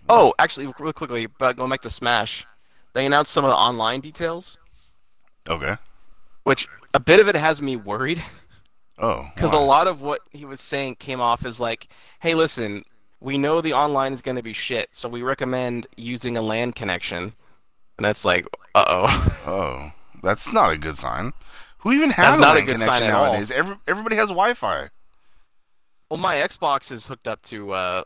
Oh, 0.08 0.34
actually, 0.38 0.72
real 0.80 0.92
quickly, 0.92 1.26
but 1.26 1.56
going 1.56 1.70
back 1.70 1.82
to 1.82 1.90
Smash, 1.90 2.44
they 2.94 3.04
announced 3.06 3.32
some 3.32 3.44
of 3.44 3.50
the 3.50 3.56
online 3.56 4.00
details, 4.00 4.56
Okay. 5.48 5.76
which 6.44 6.66
a 6.94 7.00
bit 7.00 7.20
of 7.20 7.28
it 7.28 7.34
has 7.36 7.60
me 7.60 7.76
worried 7.76 8.22
Oh. 8.98 9.28
because 9.34 9.52
a 9.52 9.56
lot 9.58 9.86
of 9.86 10.00
what 10.00 10.20
he 10.30 10.44
was 10.44 10.60
saying 10.60 10.96
came 10.96 11.20
off 11.20 11.44
as 11.44 11.60
like, 11.60 11.88
"Hey, 12.20 12.34
listen, 12.34 12.84
we 13.20 13.36
know 13.38 13.60
the 13.60 13.72
online 13.74 14.12
is 14.12 14.22
going 14.22 14.36
to 14.36 14.42
be 14.42 14.52
shit, 14.52 14.88
so 14.92 15.08
we 15.08 15.22
recommend 15.22 15.86
using 15.96 16.36
a 16.36 16.42
LAN 16.42 16.72
connection." 16.72 17.34
And 17.98 18.04
that's 18.04 18.24
like, 18.24 18.46
uh 18.74 18.84
oh. 18.86 19.38
Oh, 19.46 19.90
that's 20.22 20.52
not 20.52 20.70
a 20.70 20.78
good 20.78 20.96
sign. 20.98 21.32
Who 21.78 21.92
even 21.92 22.10
has 22.10 22.26
That's 22.26 22.38
a 22.38 22.40
not 22.40 22.56
a 22.56 22.60
good 22.62 22.72
connection 22.80 22.86
sign 22.86 23.02
at 23.02 23.10
all. 23.10 23.24
nowadays? 23.26 23.50
Every, 23.50 23.76
everybody 23.86 24.16
has 24.16 24.30
Wi-Fi. 24.30 24.88
well, 26.08 26.18
my 26.20 26.36
Xbox 26.36 26.90
is 26.90 27.06
hooked 27.06 27.28
up 27.28 27.42
to 27.42 27.72
uh, 27.72 28.02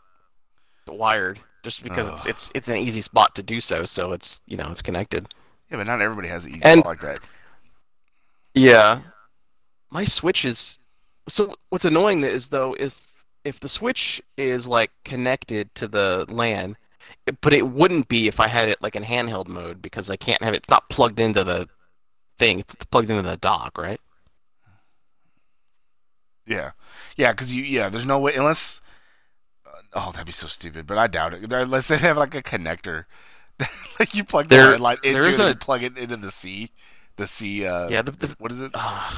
wired 0.87 1.39
just 1.63 1.83
because 1.83 2.07
it's 2.07 2.21
Ugh. 2.25 2.29
it's 2.29 2.51
it's 2.55 2.69
an 2.69 2.77
easy 2.77 3.01
spot 3.01 3.35
to 3.35 3.43
do 3.43 3.59
so. 3.59 3.85
So 3.85 4.11
it's 4.13 4.41
you 4.47 4.57
know 4.57 4.69
it's 4.71 4.81
connected. 4.81 5.27
Yeah, 5.69 5.77
but 5.77 5.87
not 5.87 6.01
everybody 6.01 6.27
has 6.29 6.45
an 6.45 6.51
easy 6.55 6.63
And- 6.63 6.79
spot 6.81 6.91
like 6.91 7.01
that. 7.01 7.19
Yeah. 8.53 9.01
My 9.91 10.05
Switch 10.05 10.45
is 10.45 10.79
so 11.27 11.55
what's 11.69 11.85
annoying 11.85 12.23
is 12.23 12.47
though 12.49 12.75
if 12.79 13.13
if 13.43 13.59
the 13.59 13.69
Switch 13.69 14.21
is 14.37 14.67
like 14.67 14.91
connected 15.05 15.73
to 15.75 15.87
the 15.87 16.25
LAN, 16.29 16.75
but 17.41 17.53
it 17.53 17.67
wouldn't 17.67 18.07
be 18.07 18.27
if 18.27 18.39
I 18.39 18.47
had 18.47 18.69
it 18.69 18.81
like 18.81 18.95
in 18.95 19.03
handheld 19.03 19.47
mode 19.47 19.81
because 19.81 20.09
I 20.09 20.15
can't 20.15 20.41
have 20.43 20.53
it. 20.53 20.57
It's 20.57 20.69
not 20.69 20.89
plugged 20.89 21.19
into 21.19 21.43
the 21.43 21.67
thing. 22.37 22.59
It's 22.59 22.75
plugged 22.85 23.09
into 23.09 23.23
the 23.27 23.37
dock, 23.37 23.77
right? 23.77 23.99
Yeah, 26.45 26.71
yeah, 27.15 27.31
because 27.31 27.53
you 27.53 27.63
yeah, 27.63 27.89
there's 27.89 28.05
no 28.05 28.19
way 28.19 28.33
unless. 28.35 28.81
Oh, 29.93 30.11
that'd 30.11 30.25
be 30.27 30.31
so 30.31 30.47
stupid, 30.47 30.85
but 30.85 30.97
I 30.97 31.07
doubt 31.07 31.33
it. 31.33 31.51
Unless 31.51 31.87
they 31.87 31.97
have 31.97 32.17
like 32.17 32.35
a 32.35 32.43
connector, 32.43 33.05
like 33.99 34.13
you 34.13 34.23
plug 34.23 34.47
the 34.47 34.55
There- 34.55 34.77
line 34.77 34.97
into 35.03 35.19
it 35.19 35.25
and 35.39 35.39
a- 35.43 35.47
you 35.49 35.55
plug 35.55 35.83
it 35.83 35.97
into 35.97 36.15
the 36.17 36.31
C, 36.31 36.71
the 37.15 37.25
C. 37.27 37.65
Uh, 37.65 37.89
Yeah, 37.89 38.01
the- 38.03 38.11
the- 38.11 38.35
what 38.37 38.51
is 38.51 38.61
it? 38.61 38.71
Uh, 38.73 39.11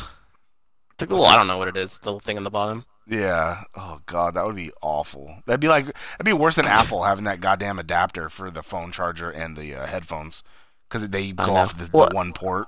it's 0.94 1.02
like 1.02 1.10
the 1.10 1.16
little 1.16 1.26
I 1.26 1.36
don't 1.36 1.48
know 1.48 1.58
what 1.58 1.68
it 1.68 1.76
is. 1.78 1.98
The 2.00 2.06
little 2.06 2.20
thing 2.20 2.38
in 2.38 2.44
the 2.44 2.50
bottom. 2.52 2.86
Yeah. 3.08 3.64
Oh 3.76 4.00
god, 4.06 4.36
that 4.36 4.46
would 4.46 4.56
be 4.56 4.72
awful. 4.82 5.42
That'd 5.46 5.60
be 5.60 5.68
like 5.68 5.86
that'd 5.86 6.24
be 6.26 6.32
worse 6.34 6.56
than 6.56 6.66
Apple 6.80 7.04
having 7.04 7.26
that 7.26 7.42
goddamn 7.42 7.78
adapter 7.80 8.30
for 8.30 8.50
the 8.50 8.64
phone 8.64 8.92
charger 8.92 9.30
and 9.30 9.58
the 9.58 9.76
uh, 9.76 9.86
headphones 9.88 10.42
because 10.88 11.10
they 11.10 11.32
go 11.34 11.56
off 11.56 11.78
the, 11.78 11.90
Well- 11.92 12.10
the 12.10 12.16
one 12.16 12.32
port. 12.32 12.68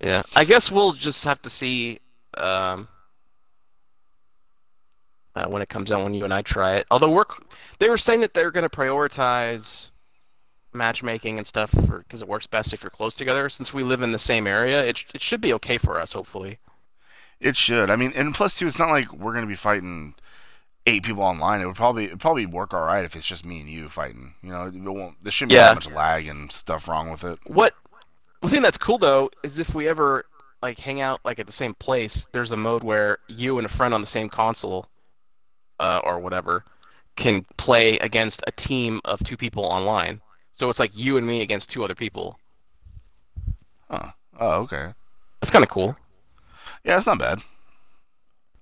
Yeah, 0.00 0.22
I 0.36 0.44
guess 0.44 0.70
we'll 0.70 0.92
just 0.92 1.24
have 1.24 1.40
to 1.42 1.50
see 1.50 1.98
um, 2.36 2.88
uh, 5.34 5.46
when 5.46 5.62
it 5.62 5.68
comes 5.68 5.90
out 5.90 6.02
when 6.02 6.14
you 6.14 6.24
and 6.24 6.32
I 6.34 6.42
try 6.42 6.74
it. 6.76 6.86
Although 6.90 7.10
we're 7.10 7.24
they 7.78 7.88
were 7.88 7.96
saying 7.96 8.20
that 8.20 8.34
they're 8.34 8.50
going 8.50 8.68
to 8.68 8.74
prioritize 8.74 9.90
matchmaking 10.72 11.38
and 11.38 11.46
stuff 11.46 11.72
because 11.72 12.20
it 12.20 12.28
works 12.28 12.46
best 12.46 12.72
if 12.72 12.82
you're 12.82 12.90
close 12.90 13.14
together. 13.14 13.48
Since 13.48 13.72
we 13.72 13.82
live 13.82 14.02
in 14.02 14.12
the 14.12 14.18
same 14.18 14.46
area, 14.46 14.84
it 14.84 15.04
it 15.14 15.20
should 15.20 15.40
be 15.40 15.52
okay 15.54 15.78
for 15.78 16.00
us, 16.00 16.12
hopefully. 16.12 16.58
It 17.40 17.56
should. 17.56 17.90
I 17.90 17.96
mean, 17.96 18.12
and 18.14 18.34
two, 18.34 18.66
it's 18.66 18.78
not 18.78 18.90
like 18.90 19.12
we're 19.12 19.34
gonna 19.34 19.46
be 19.46 19.54
fighting 19.54 20.14
eight 20.86 21.02
people 21.02 21.22
online. 21.22 21.60
It 21.60 21.66
would 21.66 21.76
probably 21.76 22.06
it 22.06 22.18
probably 22.18 22.46
work 22.46 22.74
all 22.74 22.84
right 22.84 23.04
if 23.04 23.16
it's 23.16 23.26
just 23.26 23.44
me 23.44 23.60
and 23.60 23.68
you 23.68 23.88
fighting. 23.88 24.34
You 24.42 24.50
know, 24.50 24.66
it 24.66 24.74
won't. 24.74 25.22
There 25.22 25.32
shouldn't 25.32 25.50
be 25.50 25.56
Yeah. 25.56 25.68
that 25.68 25.74
much 25.74 25.90
lag 25.90 26.26
and 26.26 26.50
stuff 26.50 26.88
wrong 26.88 27.10
with 27.10 27.24
it. 27.24 27.38
What 27.46 27.74
the 28.40 28.48
thing 28.48 28.62
that's 28.62 28.78
cool 28.78 28.98
though 28.98 29.30
is 29.42 29.58
if 29.58 29.74
we 29.74 29.88
ever 29.88 30.26
like 30.62 30.78
hang 30.78 31.00
out 31.00 31.20
like 31.24 31.38
at 31.38 31.46
the 31.46 31.52
same 31.52 31.74
place, 31.74 32.26
there's 32.32 32.52
a 32.52 32.56
mode 32.56 32.82
where 32.82 33.18
you 33.28 33.58
and 33.58 33.66
a 33.66 33.70
friend 33.70 33.94
on 33.94 34.00
the 34.00 34.06
same 34.06 34.28
console 34.28 34.86
uh, 35.80 36.00
or 36.04 36.18
whatever 36.18 36.64
can 37.16 37.44
play 37.56 37.98
against 37.98 38.42
a 38.46 38.52
team 38.52 39.00
of 39.04 39.22
two 39.22 39.36
people 39.36 39.64
online. 39.64 40.20
So 40.52 40.68
it's 40.70 40.80
like 40.80 40.96
you 40.96 41.16
and 41.16 41.26
me 41.26 41.42
against 41.42 41.70
two 41.70 41.84
other 41.84 41.94
people. 41.94 42.38
Huh. 43.90 44.12
Oh, 44.38 44.62
okay. 44.62 44.94
That's 45.40 45.50
kind 45.50 45.62
of 45.62 45.68
cool. 45.70 45.96
Yeah, 46.84 46.96
it's 46.96 47.06
not 47.06 47.18
bad. 47.18 47.40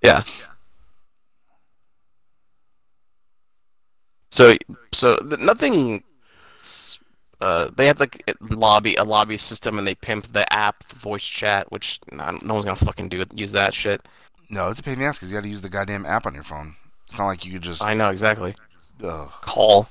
Yeah. 0.02 0.22
So 4.30 4.56
so 4.92 5.16
nothing. 5.38 6.02
Uh, 7.40 7.70
they 7.74 7.86
have 7.86 7.98
like 7.98 8.22
a 8.28 8.54
lobby 8.54 8.94
a 8.94 9.04
lobby 9.04 9.36
system 9.36 9.78
and 9.78 9.86
they 9.86 9.96
pimp 9.96 10.32
the 10.32 10.50
app 10.52 10.84
voice 10.84 11.24
chat, 11.24 11.70
which 11.72 11.98
no, 12.12 12.38
no 12.42 12.54
one's 12.54 12.64
gonna 12.64 12.76
fucking 12.76 13.08
do 13.08 13.20
it, 13.20 13.36
use 13.36 13.52
that 13.52 13.74
shit. 13.74 14.02
No, 14.48 14.70
it's 14.70 14.80
a 14.80 14.82
pain 14.82 14.94
in 14.94 15.00
the 15.00 15.06
ass 15.06 15.18
because 15.18 15.30
you 15.30 15.36
got 15.36 15.44
to 15.44 15.48
use 15.48 15.62
the 15.62 15.68
goddamn 15.68 16.04
app 16.04 16.26
on 16.26 16.34
your 16.34 16.44
phone. 16.44 16.76
It's 17.12 17.18
not 17.18 17.26
like 17.26 17.44
you 17.44 17.52
could 17.52 17.60
just. 17.62 17.84
I 17.84 17.92
know 17.92 18.08
exactly. 18.08 18.54
Ugh. 19.04 19.30
Call. 19.42 19.86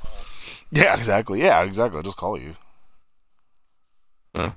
Yeah, 0.72 0.96
exactly. 0.98 1.40
Yeah, 1.40 1.62
exactly. 1.62 1.98
I'll 1.98 2.04
just 2.04 2.18
call 2.18 2.36
you. 2.36 2.56
Hmm. 4.34 4.48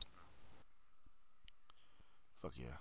Fuck 2.41 2.55
yeah. 2.57 2.79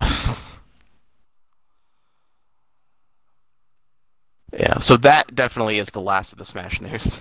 Yeah. 4.52 4.80
So 4.80 4.96
that 4.96 5.32
definitely 5.32 5.78
is 5.78 5.90
the 5.90 6.00
last 6.00 6.32
of 6.32 6.38
the 6.40 6.44
Smash 6.44 6.80
news. 6.80 7.20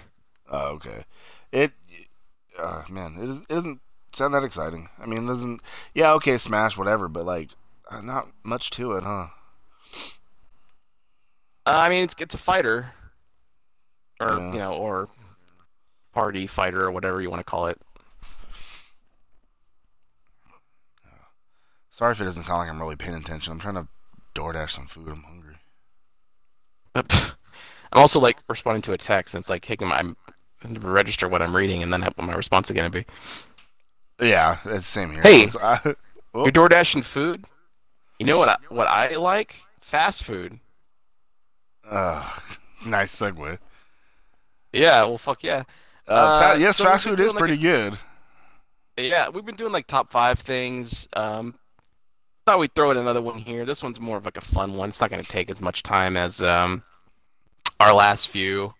Oh, 0.49 0.69
okay. 0.69 1.03
It, 1.51 1.73
uh, 2.57 2.85
man, 2.89 3.17
it, 3.19 3.51
it 3.51 3.53
doesn't 3.53 3.81
sound 4.13 4.33
that 4.33 4.43
exciting. 4.43 4.89
I 4.97 5.05
mean, 5.05 5.25
it 5.25 5.27
doesn't. 5.27 5.61
Yeah, 5.93 6.13
okay, 6.13 6.39
Smash, 6.39 6.75
whatever, 6.75 7.07
but 7.07 7.23
like, 7.23 7.51
uh, 7.91 8.01
not 8.01 8.29
much 8.43 8.71
to 8.71 8.93
it, 8.93 9.03
huh? 9.03 9.27
Uh, 11.69 11.77
I 11.77 11.89
mean, 11.89 12.03
it's 12.03 12.15
it's 12.17 12.33
a 12.33 12.37
fighter, 12.39 12.91
or 14.19 14.29
Yeah. 14.39 14.51
you 14.53 14.57
know, 14.59 14.73
or 14.73 15.07
party 16.13 16.47
fighter, 16.47 16.83
or 16.85 16.91
whatever 16.91 17.21
you 17.21 17.29
want 17.29 17.41
to 17.41 17.43
call 17.43 17.67
it. 17.67 17.79
Sorry 21.91 22.11
if 22.13 22.21
it 22.21 22.23
doesn't 22.23 22.43
sound 22.43 22.59
like 22.59 22.69
I'm 22.69 22.81
really 22.81 22.95
paying 22.95 23.15
attention. 23.15 23.51
I'm 23.53 23.59
trying 23.59 23.75
to 23.75 23.87
DoorDash 24.33 24.71
some 24.71 24.87
food. 24.87 25.09
I'm 25.09 25.23
hungry. 25.23 25.55
I'm 26.95 27.99
also 28.01 28.19
like 28.19 28.37
responding 28.47 28.81
to 28.83 28.93
a 28.93 28.97
text, 28.97 29.35
and 29.35 29.41
it's 29.41 29.49
like, 29.49 29.63
hey, 29.63 29.75
can 29.75 29.91
I 29.91 30.03
register 30.79 31.27
what 31.27 31.41
I'm 31.43 31.55
reading, 31.55 31.83
and 31.83 31.93
then 31.93 32.01
what 32.01 32.17
my 32.17 32.33
response 32.35 32.71
is 32.71 32.75
gonna 32.75 32.89
be. 32.89 33.05
Yeah, 34.19 34.57
it's 34.65 34.77
the 34.77 34.81
same 34.83 35.11
here. 35.11 35.21
Hey! 35.21 35.43
It's- 35.43 35.55
I-. 35.55 35.93
You're 36.33 36.51
door 36.51 36.69
dashing 36.69 37.01
food. 37.03 37.45
You 38.19 38.25
know 38.27 38.37
what? 38.39 38.49
I, 38.49 38.57
what 38.69 38.87
I 38.87 39.15
like? 39.17 39.61
Fast 39.81 40.23
food. 40.23 40.59
Uh, 41.89 42.31
nice 42.85 43.15
segue. 43.19 43.57
Yeah. 44.73 45.01
Well, 45.05 45.17
fuck 45.17 45.43
yeah. 45.43 45.63
Uh, 46.07 46.11
Uh, 46.11 46.53
fa- 46.53 46.59
yes, 46.59 46.77
so 46.77 46.83
fast 46.85 47.03
food 47.05 47.19
is 47.19 47.31
like, 47.31 47.39
pretty 47.39 47.57
good. 47.57 47.97
Yeah, 48.97 49.29
we've 49.29 49.45
been 49.45 49.55
doing 49.55 49.71
like 49.71 49.87
top 49.87 50.11
five 50.11 50.39
things. 50.39 51.07
Um, 51.13 51.55
thought 52.45 52.59
we'd 52.59 52.73
throw 52.75 52.91
in 52.91 52.97
another 52.97 53.21
one 53.21 53.37
here. 53.39 53.63
This 53.65 53.81
one's 53.83 53.99
more 53.99 54.17
of 54.17 54.25
like 54.25 54.37
a 54.37 54.41
fun 54.41 54.73
one. 54.75 54.89
It's 54.89 54.99
not 55.01 55.09
going 55.09 55.21
to 55.23 55.29
take 55.29 55.49
as 55.49 55.61
much 55.61 55.83
time 55.83 56.17
as 56.17 56.41
um, 56.41 56.83
our 57.79 57.93
last 57.93 58.27
few. 58.27 58.73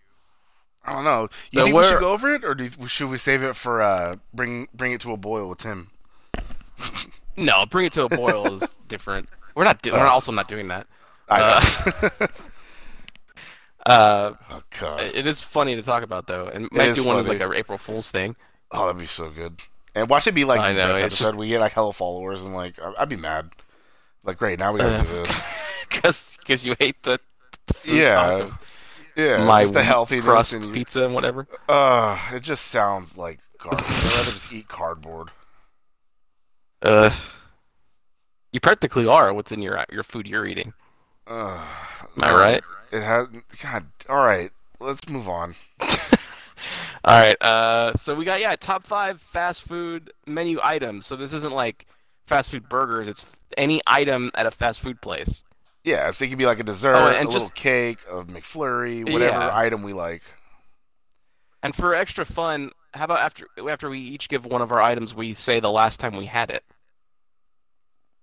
I 0.83 0.93
don't 0.93 1.03
know. 1.03 1.27
You 1.51 1.59
So 1.59 1.63
think 1.65 1.75
we 1.77 1.83
should 1.83 1.99
go 1.99 2.11
over 2.11 2.33
it, 2.33 2.43
or 2.43 2.55
do 2.55 2.69
should 2.87 3.09
we 3.09 3.17
save 3.17 3.43
it 3.43 3.55
for 3.55 3.81
uh, 3.81 4.15
bring 4.33 4.67
bring 4.73 4.91
it 4.93 5.01
to 5.01 5.11
a 5.13 5.17
boil 5.17 5.47
with 5.49 5.59
Tim? 5.59 5.91
No, 7.37 7.65
bring 7.65 7.85
it 7.85 7.93
to 7.93 8.03
a 8.03 8.09
boil 8.09 8.55
is 8.61 8.77
different. 8.89 9.29
We're 9.55 9.63
not. 9.63 9.81
Do- 9.81 9.93
we're 9.93 9.99
also 10.07 10.33
not 10.33 10.49
doing 10.49 10.67
that. 10.69 10.87
I 11.29 11.41
Uh, 11.41 12.09
know. 12.19 12.27
Uh, 13.89 14.33
oh 14.51 14.61
god. 14.79 15.01
it 15.01 15.25
is 15.25 15.41
funny 15.41 15.75
to 15.75 15.81
talk 15.81 16.03
about 16.03 16.27
though, 16.27 16.47
and 16.47 16.71
might 16.71 16.93
do 16.95 17.03
one 17.03 17.17
as 17.17 17.27
funny. 17.27 17.39
like 17.39 17.49
a 17.49 17.57
April 17.57 17.77
Fool's 17.77 18.11
thing. 18.11 18.35
Oh, 18.71 18.85
that'd 18.85 18.99
be 18.99 19.07
so 19.07 19.29
good. 19.29 19.59
And 19.95 20.07
watch 20.09 20.27
it 20.27 20.33
be 20.33 20.45
like 20.45 20.59
I 20.61 20.73
know, 20.73 20.87
best 20.93 21.03
episode. 21.05 21.25
just- 21.25 21.35
We 21.35 21.47
get 21.47 21.59
like 21.59 21.71
hella 21.73 21.93
followers, 21.93 22.43
and 22.43 22.53
like 22.53 22.75
I'd 22.97 23.09
be 23.09 23.15
mad. 23.15 23.49
Like, 24.23 24.37
great, 24.37 24.59
now 24.59 24.71
we 24.73 24.79
gotta 24.79 24.97
Uh, 24.97 25.03
do 25.03 25.07
this. 25.23 25.43
Because 25.89 26.67
you 26.67 26.75
hate 26.79 27.01
the, 27.01 27.19
the 27.65 27.95
Yeah, 27.95 28.51
Yeah, 29.15 29.43
my 29.43 29.61
just 29.63 29.73
the 29.73 29.81
healthiness 29.81 30.23
crust 30.25 30.53
and 30.53 30.71
pizza 30.71 31.03
and 31.05 31.15
whatever. 31.15 31.47
Uh, 31.67 32.19
it 32.31 32.43
just 32.43 32.67
sounds 32.67 33.17
like 33.17 33.39
garbage. 33.57 33.85
I'd 33.87 34.03
rather 34.17 34.31
just 34.31 34.53
eat 34.53 34.67
cardboard. 34.67 35.31
Uh, 36.83 37.09
you 38.51 38.59
practically 38.59 39.07
are 39.07 39.33
what's 39.33 39.51
in 39.51 39.61
your 39.63 39.83
your 39.91 40.03
food 40.03 40.27
you're 40.27 40.45
eating. 40.45 40.73
Uh, 41.25 41.65
Am 42.17 42.23
I 42.23 42.33
right? 42.33 42.63
It 42.91 43.03
has. 43.03 43.27
God. 43.61 43.87
All 44.07 44.17
right. 44.23 44.51
Let's 44.79 45.07
move 45.09 45.27
on. 45.27 45.55
All 45.79 45.87
right. 47.05 47.37
Uh, 47.41 47.93
so 47.95 48.15
we 48.15 48.25
got 48.25 48.39
yeah, 48.39 48.55
top 48.55 48.83
five 48.83 49.21
fast 49.21 49.63
food 49.63 50.11
menu 50.25 50.59
items. 50.63 51.05
So 51.05 51.15
this 51.15 51.33
isn't 51.33 51.53
like 51.53 51.85
fast 52.25 52.51
food 52.51 52.67
burgers. 52.69 53.07
It's 53.07 53.25
any 53.57 53.81
item 53.87 54.31
at 54.35 54.45
a 54.45 54.51
fast 54.51 54.79
food 54.79 55.01
place. 55.01 55.43
Yeah, 55.83 56.11
so 56.11 56.25
it 56.25 56.27
could 56.27 56.37
be 56.37 56.45
like 56.45 56.59
a 56.59 56.63
dessert, 56.63 56.95
Oh, 56.95 57.07
a 57.07 57.13
and 57.13 57.29
little 57.29 57.49
cake, 57.49 57.99
a 58.11 58.23
McFlurry, 58.23 59.09
whatever 59.11 59.37
Yeah. 59.39 59.57
item 59.57 59.81
we 59.81 59.93
like. 59.93 60.23
And 61.63 61.73
for 61.73 61.95
extra 61.95 62.25
fun, 62.25 62.71
how 62.93 63.05
about 63.05 63.19
after 63.19 63.47
after 63.69 63.89
we 63.89 63.99
each 63.99 64.29
give 64.29 64.45
one 64.45 64.61
of 64.61 64.71
our 64.71 64.81
items, 64.81 65.13
we 65.15 65.33
say 65.33 65.59
the 65.59 65.71
last 65.71 65.99
time 65.99 66.15
we 66.15 66.25
had 66.25 66.49
it. 66.49 66.63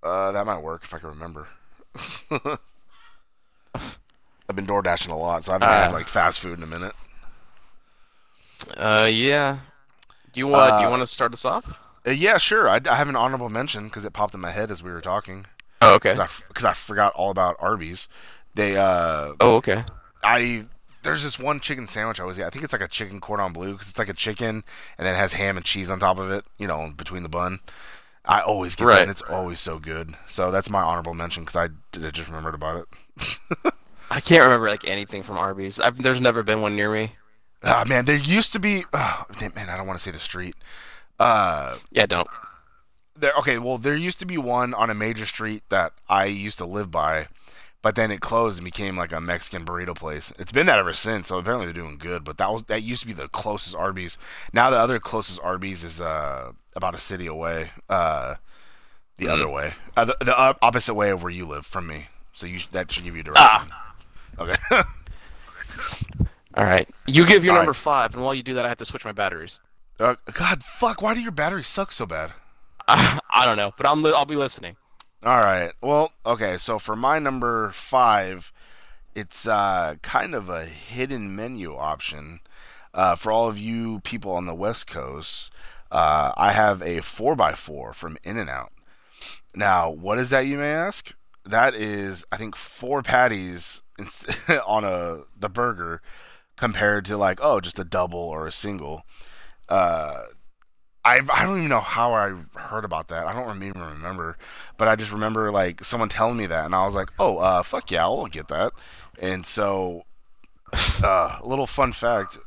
Uh, 0.02 0.32
that 0.32 0.46
might 0.46 0.58
work 0.62 0.84
if 0.84 0.92
I 0.94 0.98
can 0.98 1.08
remember. 1.08 1.48
I've 4.48 4.56
been 4.56 4.66
door 4.66 4.82
dashing 4.82 5.12
a 5.12 5.18
lot, 5.18 5.44
so 5.44 5.52
I 5.52 5.54
haven't 5.56 5.68
had 5.68 5.90
Uh. 5.92 5.94
like 5.94 6.06
fast 6.06 6.40
food 6.40 6.58
in 6.58 6.62
a 6.62 6.66
minute. 6.66 6.94
Uh, 8.76 9.08
yeah. 9.10 9.58
Do 10.32 10.40
you 10.40 10.46
want? 10.46 10.74
do 10.78 10.80
you 10.82 10.86
Uh, 10.86 10.90
want 10.90 11.02
to 11.02 11.06
start 11.06 11.32
us 11.32 11.44
off? 11.44 11.78
Uh, 12.06 12.10
yeah, 12.10 12.36
sure. 12.36 12.68
I, 12.68 12.80
I 12.88 12.94
have 12.96 13.08
an 13.08 13.16
honorable 13.16 13.48
mention 13.48 13.84
because 13.86 14.04
it 14.04 14.12
popped 14.12 14.34
in 14.34 14.40
my 14.40 14.50
head 14.50 14.70
as 14.70 14.82
we 14.82 14.90
were 14.90 15.00
talking. 15.00 15.46
Oh, 15.82 15.94
okay. 15.96 16.14
Because 16.48 16.64
I, 16.64 16.72
forgot 16.72 17.12
all 17.14 17.30
about 17.30 17.56
Arby's. 17.58 18.08
They, 18.54 18.76
uh, 18.76 19.34
Oh, 19.40 19.56
okay. 19.56 19.84
I 20.22 20.66
there's 21.02 21.22
this 21.22 21.38
one 21.38 21.60
chicken 21.60 21.86
sandwich 21.86 22.18
I 22.18 22.22
always 22.22 22.36
get. 22.38 22.46
I 22.46 22.50
think 22.50 22.64
it's 22.64 22.72
like 22.72 22.82
a 22.82 22.88
chicken 22.88 23.20
cordon 23.20 23.52
bleu 23.52 23.72
because 23.72 23.90
it's 23.90 23.98
like 23.98 24.08
a 24.08 24.14
chicken 24.14 24.64
and 24.98 25.06
then 25.06 25.14
it 25.14 25.18
has 25.18 25.34
ham 25.34 25.56
and 25.56 25.64
cheese 25.64 25.88
on 25.90 26.00
top 26.00 26.18
of 26.18 26.30
it. 26.32 26.44
You 26.58 26.66
know, 26.66 26.92
between 26.96 27.22
the 27.22 27.28
bun. 27.28 27.60
I 28.24 28.40
always 28.40 28.74
get 28.74 28.86
that, 28.88 29.02
and 29.02 29.10
it's 29.10 29.22
always 29.22 29.60
so 29.60 29.78
good. 29.78 30.16
So 30.26 30.50
that's 30.50 30.68
my 30.68 30.80
honorable 30.82 31.14
mention 31.14 31.44
because 31.44 31.54
I, 31.54 31.64
I 32.04 32.10
just 32.10 32.26
remembered 32.28 32.54
about 32.54 32.86
it. 33.18 33.72
I 34.10 34.20
can't 34.20 34.44
remember 34.44 34.68
like 34.68 34.86
anything 34.86 35.22
from 35.22 35.36
Arby's. 35.38 35.80
I've, 35.80 36.00
there's 36.02 36.20
never 36.20 36.42
been 36.42 36.60
one 36.60 36.76
near 36.76 36.90
me. 36.90 37.12
Ah, 37.62 37.84
man, 37.86 38.04
there 38.04 38.16
used 38.16 38.52
to 38.52 38.58
be. 38.60 38.84
Oh, 38.92 39.24
man, 39.40 39.68
I 39.68 39.76
don't 39.76 39.86
want 39.86 39.98
to 39.98 40.02
say 40.02 40.10
the 40.10 40.18
street. 40.18 40.54
Uh, 41.18 41.76
Yeah, 41.90 42.06
don't. 42.06 42.28
there. 43.16 43.32
Okay, 43.38 43.58
well, 43.58 43.78
there 43.78 43.96
used 43.96 44.18
to 44.20 44.26
be 44.26 44.38
one 44.38 44.74
on 44.74 44.90
a 44.90 44.94
major 44.94 45.26
street 45.26 45.62
that 45.70 45.92
I 46.08 46.26
used 46.26 46.58
to 46.58 46.66
live 46.66 46.90
by, 46.90 47.26
but 47.82 47.94
then 47.96 48.10
it 48.10 48.20
closed 48.20 48.58
and 48.58 48.64
became 48.64 48.96
like 48.96 49.12
a 49.12 49.20
Mexican 49.20 49.64
burrito 49.64 49.96
place. 49.96 50.32
It's 50.38 50.52
been 50.52 50.66
that 50.66 50.78
ever 50.78 50.92
since. 50.92 51.28
So 51.28 51.38
apparently 51.38 51.66
they're 51.66 51.82
doing 51.82 51.96
good. 51.98 52.22
But 52.22 52.36
that 52.38 52.52
was 52.52 52.64
that 52.64 52.82
used 52.82 53.00
to 53.00 53.06
be 53.06 53.14
the 53.14 53.28
closest 53.28 53.74
Arby's. 53.74 54.18
Now 54.52 54.70
the 54.70 54.78
other 54.78 55.00
closest 55.00 55.40
Arby's 55.42 55.82
is 55.82 56.00
uh 56.00 56.52
about 56.76 56.94
a 56.94 56.98
city 56.98 57.26
away. 57.26 57.70
Uh, 57.88 58.34
the 59.16 59.28
other 59.28 59.48
way, 59.48 59.72
uh, 59.96 60.04
the, 60.04 60.16
the 60.20 60.38
op- 60.38 60.58
opposite 60.60 60.92
way 60.94 61.08
of 61.08 61.22
where 61.22 61.32
you 61.32 61.46
live 61.46 61.64
from 61.64 61.86
me. 61.86 62.08
So 62.34 62.46
you 62.46 62.60
that 62.72 62.92
should 62.92 63.04
give 63.04 63.16
you 63.16 63.22
direction. 63.22 63.70
Okay. 64.38 64.56
All 66.54 66.64
right. 66.64 66.88
You 67.06 67.26
give 67.26 67.44
your 67.44 67.52
All 67.52 67.58
number 67.58 67.70
right. 67.72 67.76
five, 67.76 68.14
and 68.14 68.22
while 68.24 68.34
you 68.34 68.42
do 68.42 68.54
that, 68.54 68.64
I 68.64 68.68
have 68.68 68.78
to 68.78 68.84
switch 68.84 69.04
my 69.04 69.12
batteries. 69.12 69.60
uh, 70.00 70.14
God, 70.32 70.62
fuck! 70.62 71.02
Why 71.02 71.14
do 71.14 71.20
your 71.20 71.32
batteries 71.32 71.66
suck 71.68 71.92
so 71.92 72.06
bad? 72.06 72.32
I 72.88 73.44
don't 73.44 73.56
know, 73.56 73.72
but 73.76 73.86
I'm 73.86 74.02
li- 74.02 74.12
I'll 74.14 74.24
be 74.24 74.36
listening. 74.36 74.76
All 75.24 75.38
right. 75.40 75.72
Well, 75.82 76.12
okay. 76.24 76.56
So 76.56 76.78
for 76.78 76.94
my 76.96 77.18
number 77.18 77.70
five, 77.70 78.52
it's 79.14 79.46
uh, 79.46 79.96
kind 80.02 80.34
of 80.34 80.48
a 80.48 80.64
hidden 80.66 81.34
menu 81.34 81.74
option. 81.76 82.40
Uh, 82.94 83.14
for 83.14 83.30
all 83.30 83.48
of 83.48 83.58
you 83.58 84.00
people 84.00 84.32
on 84.32 84.46
the 84.46 84.54
West 84.54 84.86
Coast, 84.86 85.52
uh, 85.92 86.32
I 86.36 86.52
have 86.52 86.80
a 86.80 86.98
4x4 87.02 87.94
from 87.94 88.16
In 88.24 88.38
N 88.38 88.48
Out. 88.48 88.72
Now, 89.54 89.90
what 89.90 90.18
is 90.18 90.30
that, 90.30 90.46
you 90.46 90.56
may 90.56 90.72
ask? 90.72 91.12
That 91.44 91.74
is, 91.74 92.24
I 92.32 92.38
think, 92.38 92.56
four 92.56 93.02
patties 93.02 93.82
on 94.66 94.84
a 94.84 95.22
the 95.38 95.48
burger 95.48 96.02
compared 96.56 97.04
to 97.06 97.16
like, 97.16 97.38
oh, 97.42 97.60
just 97.60 97.78
a 97.78 97.84
double 97.84 98.18
or 98.18 98.46
a 98.46 98.52
single. 98.52 99.02
Uh, 99.68 100.22
I 101.04 101.20
I 101.32 101.44
don't 101.46 101.58
even 101.58 101.68
know 101.68 101.80
how 101.80 102.14
I 102.14 102.34
heard 102.58 102.84
about 102.84 103.08
that. 103.08 103.26
I 103.26 103.32
don't 103.32 103.62
even 103.62 103.80
remember, 103.82 104.36
but 104.76 104.88
I 104.88 104.96
just 104.96 105.12
remember 105.12 105.50
like 105.52 105.84
someone 105.84 106.08
telling 106.08 106.36
me 106.36 106.46
that, 106.46 106.64
and 106.66 106.74
I 106.74 106.84
was 106.84 106.94
like, 106.94 107.10
oh, 107.18 107.38
uh, 107.38 107.62
fuck 107.62 107.90
yeah, 107.90 108.04
I'll 108.04 108.26
get 108.26 108.48
that. 108.48 108.72
And 109.20 109.46
so, 109.46 110.04
uh, 111.02 111.38
a 111.42 111.46
little 111.46 111.66
fun 111.66 111.92
fact, 111.92 112.38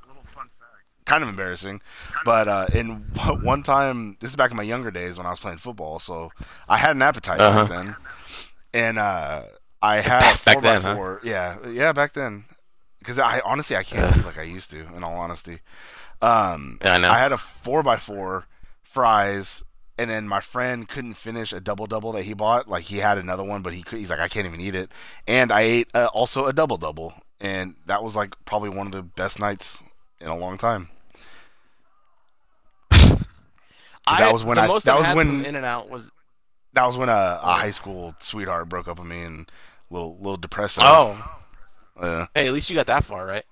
kind 1.06 1.24
of 1.24 1.30
embarrassing, 1.30 1.82
but 2.24 2.48
uh, 2.48 2.68
in 2.74 2.90
one 3.42 3.64
time, 3.64 4.18
this 4.20 4.30
is 4.32 4.36
back 4.36 4.52
in 4.52 4.58
my 4.58 4.64
younger 4.64 4.92
days 4.92 5.18
when 5.18 5.26
I 5.26 5.32
was 5.32 5.40
playing 5.40 5.58
football, 5.58 6.00
so 6.00 6.32
I 6.68 6.78
had 6.78 6.96
an 6.96 7.02
appetite 7.02 7.40
Uh-huh. 7.40 7.66
back 7.66 7.70
then, 7.70 7.96
and 8.74 9.00
uh, 9.00 9.44
I 9.82 10.02
had 10.02 10.20
a 10.20 10.44
Back 10.44 10.54
four 10.56 10.62
then, 10.62 10.82
by 10.82 10.88
huh? 10.90 10.96
four. 10.96 11.22
Yeah, 11.24 11.58
yeah, 11.68 11.94
back 11.94 12.14
then, 12.14 12.46
because 13.00 13.18
I 13.20 13.42
honestly 13.46 13.76
I 13.76 13.84
can't 13.84 14.18
eat 14.18 14.26
like 14.26 14.38
I 14.38 14.44
used 14.44 14.72
to. 14.72 14.80
In 14.96 15.04
all 15.04 15.16
honesty, 15.16 15.60
um, 16.22 16.80
Yeah, 16.84 16.96
I 16.96 16.98
know. 16.98 17.10
I 17.10 17.18
had 17.18 17.32
a 17.32 17.38
four 17.38 17.82
by 17.84 17.96
four 17.98 18.46
fries, 18.84 19.64
and 19.98 20.10
then 20.10 20.28
my 20.28 20.42
friend 20.42 20.88
couldn't 20.88 21.14
finish 21.14 21.54
a 21.54 21.62
double 21.62 21.88
double 21.88 22.12
that 22.14 22.24
he 22.24 22.34
bought. 22.34 22.68
Like 22.68 22.84
he 22.86 22.98
had 22.98 23.18
another 23.18 23.44
one, 23.44 23.62
but 23.62 23.74
he 23.74 23.82
could, 23.84 24.00
he's 24.00 24.10
like 24.10 24.20
I 24.20 24.28
can't 24.28 24.46
even 24.46 24.60
eat 24.60 24.76
it. 24.76 24.92
And 25.28 25.52
I 25.52 25.62
ate 25.62 25.88
uh, 25.94 26.10
also 26.14 26.46
a 26.46 26.52
double 26.54 26.78
double, 26.78 27.14
and 27.40 27.76
that 27.86 28.04
was 28.04 28.16
like 28.18 28.36
probably 28.46 28.70
one 28.70 28.86
of 28.88 28.92
the 28.92 29.04
best 29.04 29.40
nights 29.40 29.82
in 30.20 30.28
a 30.28 30.36
long 30.38 30.58
time. 30.58 30.90
that 32.92 34.34
was 34.34 34.44
when 34.44 34.56
the 34.56 34.64
I- 34.64 34.68
that 34.68 34.88
I've 34.90 34.98
was 34.98 35.16
when- 35.16 35.46
In 35.46 35.56
and 35.56 35.66
Out 35.66 35.90
was 35.90 36.12
That 36.74 36.86
was 36.86 36.98
when 36.98 37.10
a, 37.10 37.40
a 37.42 37.54
high 37.54 37.72
school 37.72 38.16
sweetheart 38.20 38.70
broke 38.70 38.88
up 38.88 39.00
with 39.00 39.08
me 39.08 39.24
and 39.24 39.52
a 39.90 39.94
little 39.94 40.16
little 40.18 40.38
depressing. 40.38 40.84
oh. 40.86 41.36
Yeah. 42.02 42.28
Hey, 42.34 42.48
at 42.48 42.54
least 42.54 42.70
you 42.70 42.76
got 42.78 42.86
that 42.88 43.04
far, 43.04 43.26
right? 43.26 43.44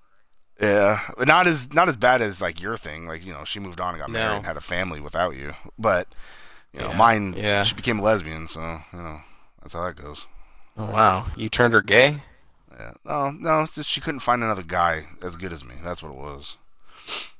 Yeah, 0.61 1.01
but 1.17 1.27
not 1.27 1.47
as 1.47 1.73
not 1.73 1.87
as 1.89 1.97
bad 1.97 2.21
as 2.21 2.41
like 2.41 2.61
your 2.61 2.77
thing. 2.77 3.05
Like 3.07 3.25
you 3.25 3.33
know, 3.33 3.43
she 3.43 3.59
moved 3.59 3.81
on 3.81 3.89
and 3.93 3.99
got 3.99 4.09
married 4.09 4.37
and 4.37 4.45
had 4.45 4.55
a 4.57 4.61
family 4.61 4.99
without 5.01 5.35
you. 5.35 5.53
But 5.77 6.07
you 6.73 6.79
know, 6.79 6.89
Yeah. 6.91 6.97
mine. 6.97 7.33
Yeah. 7.37 7.63
She 7.63 7.75
became 7.75 7.99
a 7.99 8.03
lesbian, 8.03 8.47
so 8.47 8.61
you 8.93 8.99
know 8.99 9.19
that's 9.61 9.73
how 9.73 9.85
that 9.85 9.95
goes. 10.01 10.25
Oh, 10.77 10.85
wow, 10.91 11.27
you 11.35 11.49
turned 11.49 11.73
her 11.73 11.81
gay. 11.81 12.21
Yeah. 12.71 12.93
No, 13.03 13.31
no, 13.31 13.63
it's 13.63 13.75
just 13.75 13.89
she 13.89 13.99
couldn't 13.99 14.19
find 14.21 14.43
another 14.43 14.63
guy 14.63 15.07
as 15.21 15.35
good 15.35 15.51
as 15.51 15.65
me. 15.65 15.73
That's 15.83 16.01
what 16.01 16.11
it 16.11 16.17
was. 16.17 16.55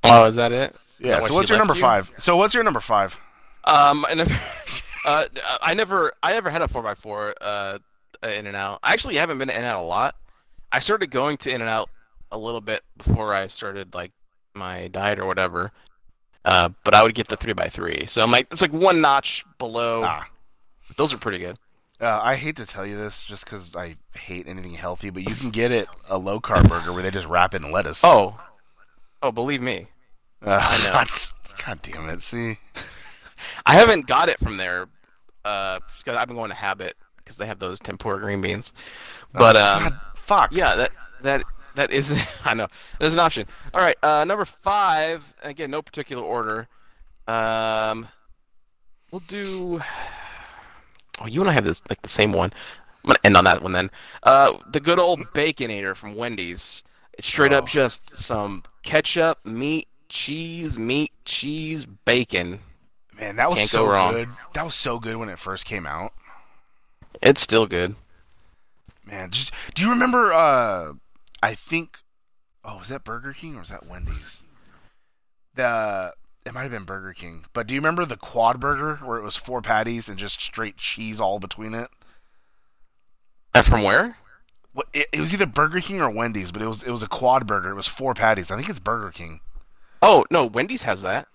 Oh, 0.03 0.25
is 0.25 0.36
that 0.36 0.51
it? 0.51 0.71
Is 0.71 0.99
Yeah. 0.99 1.19
that 1.19 1.28
So 1.28 1.34
what's 1.36 1.49
your 1.49 1.57
number 1.59 1.75
you? 1.75 1.82
five? 1.82 2.11
So 2.17 2.36
what's 2.36 2.53
your 2.53 2.63
number 2.63 2.80
five? 2.80 3.17
Um, 3.63 4.05
uh, 5.08 5.26
I 5.62 5.74
never, 5.74 6.14
I 6.22 6.34
never 6.34 6.49
had 6.49 6.62
a 6.62 6.68
four 6.68 6.86
x 6.88 6.99
four 7.01 7.34
uh, 7.41 7.80
in 8.24 8.45
and 8.45 8.55
out. 8.55 8.80
I 8.84 8.93
actually 8.93 9.16
haven't 9.16 9.38
been 9.39 9.49
in 9.49 9.55
and 9.55 9.66
out 9.66 9.80
a 9.80 9.86
lot. 9.86 10.16
I 10.72 10.80
started 10.80 11.08
going 11.12 11.38
to 11.38 11.49
in 11.49 11.62
and 11.62 11.70
out 11.70 11.89
a 12.32 12.38
little 12.38 12.62
bit 12.62 12.84
before 12.97 13.34
I 13.34 13.47
started 13.47 13.93
like 13.95 14.12
my 14.53 14.88
diet 14.89 15.20
or 15.20 15.26
whatever. 15.26 15.72
Uh, 16.43 16.70
but 16.84 16.93
I 16.93 17.03
would 17.03 17.16
get 17.16 17.28
the 17.28 17.38
three 17.38 17.53
x 17.58 17.76
three, 17.76 18.05
so 18.05 18.22
I'm 18.22 18.32
like 18.32 18.47
it's 18.51 18.62
like 18.62 18.72
one 18.74 19.01
notch 19.01 19.45
below. 19.58 20.03
Ah. 20.03 20.28
Those 20.95 21.14
are 21.14 21.18
pretty 21.18 21.39
good. 21.39 21.58
Uh, 21.99 22.20
I 22.22 22.36
hate 22.36 22.55
to 22.58 22.66
tell 22.66 22.86
you 22.86 22.95
this, 22.95 23.24
just 23.24 23.43
because 23.43 23.76
I 23.76 23.95
hate 24.14 24.47
anything 24.47 24.76
healthy, 24.76 25.10
but 25.10 25.28
you 25.28 25.36
can 25.36 25.49
get 25.49 25.72
it 25.72 25.88
a 26.08 26.18
low 26.18 26.39
carb 26.39 26.70
burger 26.70 26.93
where 26.93 27.01
they 27.01 27.10
just 27.12 27.28
wrap 27.28 27.55
it 27.55 27.64
in 27.64 27.72
lettuce. 27.72 28.01
Oh, 28.03 28.39
oh, 29.24 29.32
believe 29.32 29.62
me, 29.62 29.88
Uh, 30.41 30.60
I 30.62 30.78
know. 30.86 30.91
God, 30.93 31.10
God 31.66 31.82
damn 31.82 32.10
it! 32.10 32.22
See, 32.22 32.60
I 33.66 33.74
haven't 33.74 34.05
got 34.05 34.30
it 34.30 34.39
from 34.39 34.58
there. 34.58 34.88
Uh, 35.47 35.79
I've 36.07 36.27
been 36.27 36.35
going 36.37 36.49
to 36.49 36.55
Habit 36.55 36.95
because 37.17 37.37
they 37.37 37.45
have 37.45 37.59
those 37.59 37.79
tempura 37.79 38.19
green 38.19 38.41
beans. 38.41 38.73
But 39.33 39.55
Oh, 39.55 39.63
um, 39.63 39.83
God, 39.83 39.99
fuck. 40.15 40.49
Yeah, 40.55 40.75
that 40.75 40.91
that 41.21 41.43
that 41.75 41.91
is 41.91 42.11
I 42.45 42.53
know. 42.53 42.67
That 42.99 43.05
is 43.05 43.13
an 43.13 43.19
option. 43.19 43.47
All 43.73 43.81
right, 43.81 43.97
uh, 44.03 44.23
number 44.25 44.45
five. 44.45 45.33
Again, 45.43 45.71
no 45.71 45.81
particular 45.81 46.23
order. 46.23 46.67
Um, 47.27 48.07
we'll 49.11 49.23
do. 49.27 49.81
Oh, 51.19 51.25
you 51.25 51.41
and 51.41 51.49
I 51.49 51.53
have 51.53 51.65
this 51.65 51.81
like 51.89 52.03
the 52.03 52.09
same 52.09 52.31
one. 52.31 52.51
I'm 53.03 53.07
gonna 53.07 53.19
end 53.23 53.37
on 53.37 53.45
that 53.45 53.63
one 53.63 53.71
then. 53.71 53.89
Uh, 54.21 54.53
the 54.71 54.79
good 54.79 54.99
old 54.99 55.19
Baconator 55.33 55.95
from 55.95 56.13
Wendy's. 56.13 56.83
It's 57.13 57.25
straight 57.25 57.51
up 57.53 57.63
Oh. 57.63 57.67
just 57.67 58.15
some 58.15 58.61
ketchup, 58.83 59.43
meat, 59.43 59.87
cheese, 60.09 60.77
meat, 60.77 61.11
cheese, 61.25 61.85
bacon. 61.85 62.59
Man, 63.20 63.36
that 63.38 63.49
was 63.49 63.59
Can't 63.59 63.70
so 63.70 63.86
go 63.86 63.91
wrong. 63.91 64.13
good. 64.13 64.30
That 64.53 64.65
was 64.65 64.76
so 64.76 64.99
good 64.99 65.18
when 65.18 65.30
it 65.30 65.39
first 65.39 65.65
came 65.65 65.88
out. 65.88 66.13
It's 67.22 67.41
still 67.41 67.65
good. 67.65 67.95
Man, 69.05 69.32
just 69.32 69.51
do 69.74 69.84
you 69.84 69.89
remember? 69.89 70.32
Uh, 70.34 70.93
I 71.41 71.55
think. 71.55 71.99
Oh, 72.63 72.80
was 72.80 72.89
that 72.89 73.03
Burger 73.03 73.34
King 73.34 73.55
or 73.55 73.59
was 73.59 73.70
that 73.70 73.88
Wendy's? 73.88 74.43
The 75.55 76.13
it 76.45 76.53
might 76.53 76.63
have 76.63 76.72
been 76.72 76.84
Burger 76.84 77.13
King, 77.13 77.45
but 77.53 77.68
do 77.68 77.74
you 77.74 77.80
remember 77.80 78.05
the 78.05 78.18
quad 78.18 78.59
burger 78.59 78.95
where 79.05 79.18
it 79.18 79.24
was 79.24 79.36
four 79.36 79.61
patties 79.61 80.07
and 80.07 80.18
just 80.18 80.41
straight 80.41 80.78
cheese 80.78 81.20
all 81.20 81.39
between 81.39 81.74
it? 81.74 81.89
That 83.53 83.65
from 83.65 83.84
where? 83.84 84.18
What 84.74 84.88
it, 84.93 85.07
it 85.11 85.20
was 85.20 85.34
either 85.34 85.45
Burger 85.45 85.82
King 85.82 86.01
or 86.01 86.09
Wendy's, 86.09 86.51
but 86.51 86.61
it 86.61 86.68
was 86.68 86.84
it 86.84 86.91
was 86.91 87.01
a 87.03 87.07
quad 87.07 87.47
burger. 87.47 87.72
It 87.72 87.76
was 87.76 87.88
four 87.88 88.13
patties. 88.13 88.51
I 88.51 88.55
think 88.55 88.70
it's 88.70 88.80
Burger 88.80 89.09
King. 89.11 89.39
Oh 90.01 90.26
no, 90.30 90.45
Wendy's 90.45 90.84
has 90.84 91.01
that. 91.01 91.28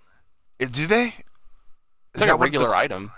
It, 0.59 0.71
do 0.71 0.87
they? 0.87 1.15
It's 2.15 2.21
like 2.21 2.31
a 2.31 2.37
regular 2.37 2.75
item. 2.75 3.13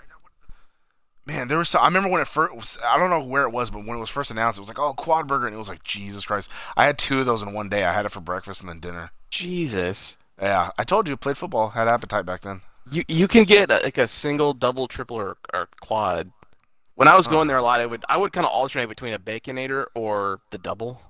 Man, 1.25 1.47
there 1.47 1.57
was. 1.57 1.69
So, 1.69 1.79
I 1.79 1.87
remember 1.87 2.07
when 2.09 2.21
it 2.21 2.27
first. 2.27 2.79
I 2.83 2.97
don't 2.97 3.09
know 3.09 3.23
where 3.23 3.43
it 3.43 3.49
was, 3.49 3.71
but 3.71 3.79
when 3.79 3.97
it 3.97 3.99
was 3.99 4.11
first 4.11 4.29
announced, 4.29 4.59
it 4.59 4.61
was 4.61 4.69
like, 4.69 4.77
"Oh, 4.77 4.93
quad 4.93 5.27
burger," 5.27 5.47
and 5.47 5.55
it 5.55 5.59
was 5.59 5.67
like, 5.69 5.83
Jesus 5.83 6.23
Christ! 6.23 6.49
I 6.77 6.85
had 6.85 6.99
two 6.99 7.19
of 7.19 7.25
those 7.25 7.41
in 7.41 7.51
one 7.51 7.67
day. 7.67 7.83
I 7.83 7.93
had 7.93 8.05
it 8.05 8.09
for 8.09 8.19
breakfast 8.21 8.61
and 8.61 8.69
then 8.69 8.79
dinner. 8.79 9.11
Jesus. 9.31 10.17
Yeah, 10.39 10.69
I 10.77 10.83
told 10.83 11.07
you, 11.07 11.17
played 11.17 11.37
football, 11.37 11.69
had 11.69 11.87
appetite 11.87 12.25
back 12.25 12.41
then. 12.41 12.61
You 12.91 13.03
you 13.07 13.27
can 13.27 13.45
get 13.45 13.71
uh, 13.71 13.79
like 13.83 13.97
a 13.97 14.05
single, 14.05 14.53
double, 14.53 14.87
triple, 14.87 15.17
or, 15.17 15.37
or 15.51 15.67
quad 15.81 16.31
When 16.93 17.07
I 17.07 17.15
was 17.15 17.25
going 17.25 17.47
there 17.47 17.57
a 17.57 17.63
lot, 17.63 17.79
I 17.79 17.87
would 17.87 18.05
I 18.07 18.17
would 18.17 18.31
kind 18.31 18.45
of 18.45 18.51
alternate 18.51 18.87
between 18.87 19.13
a 19.13 19.19
baconator 19.19 19.85
or 19.95 20.41
the 20.51 20.59
double, 20.59 21.01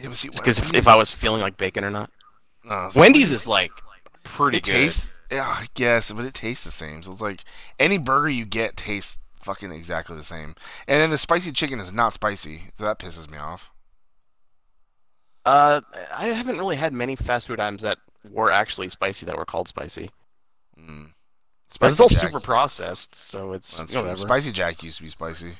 Yeah, 0.00 0.08
because 0.08 0.58
if, 0.58 0.72
if 0.72 0.88
I 0.88 0.96
was 0.96 1.10
feeling 1.10 1.42
like 1.42 1.58
bacon 1.58 1.84
or 1.84 1.90
not. 1.90 2.10
Wendy's 2.94 3.30
is 3.30 3.46
like 3.46 3.72
pretty 4.24 4.58
it 4.58 4.64
good. 4.64 4.72
tastes, 4.72 5.12
yeah, 5.30 5.46
I 5.46 5.66
guess, 5.74 6.10
but 6.12 6.24
it 6.24 6.34
tastes 6.34 6.64
the 6.64 6.70
same. 6.70 7.02
So 7.02 7.12
it's 7.12 7.20
like 7.20 7.44
any 7.78 7.98
burger 7.98 8.28
you 8.28 8.44
get 8.44 8.76
tastes 8.76 9.18
fucking 9.42 9.70
exactly 9.72 10.16
the 10.16 10.24
same. 10.24 10.54
And 10.86 11.00
then 11.00 11.10
the 11.10 11.18
spicy 11.18 11.52
chicken 11.52 11.80
is 11.80 11.92
not 11.92 12.12
spicy, 12.12 12.72
so 12.76 12.84
that 12.84 12.98
pisses 12.98 13.30
me 13.30 13.38
off. 13.38 13.70
Uh, 15.44 15.80
I 16.12 16.26
haven't 16.26 16.58
really 16.58 16.76
had 16.76 16.92
many 16.92 17.14
fast 17.14 17.46
food 17.46 17.60
items 17.60 17.82
that 17.82 17.98
were 18.28 18.50
actually 18.50 18.88
spicy 18.88 19.24
that 19.26 19.36
were 19.36 19.44
called 19.44 19.68
spicy. 19.68 20.10
Mm. 20.78 21.12
But 21.78 21.92
it's 21.92 22.00
all 22.00 22.08
Jack- 22.08 22.20
super 22.20 22.40
processed, 22.40 23.14
so 23.14 23.52
it's 23.52 23.76
That's 23.76 23.92
true. 23.92 24.16
Spicy 24.16 24.50
Jack 24.50 24.82
used 24.82 24.96
to 24.98 25.02
be 25.04 25.08
spicy. 25.08 25.52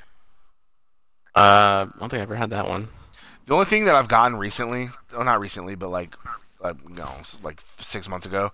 Uh, 1.35 1.87
I 1.87 1.99
don't 1.99 2.09
think 2.09 2.21
I 2.21 2.23
ever 2.23 2.37
had 2.37 2.51
that 2.51 2.67
one. 2.67 2.89
The 3.47 3.55
only 3.55 3.67
thing 3.67 3.85
that 3.85 3.95
I've 3.95 4.09
gotten 4.09 4.39
recently, 4.39 4.89
well, 5.13 5.25
not 5.25 5.39
recently, 5.39 5.77
but 5.77 5.91
like, 5.91 6.17
like 6.61 6.77
you 6.89 6.95
know, 6.97 7.11
like 7.43 7.61
six 7.79 8.09
months 8.09 8.27
ago, 8.27 8.53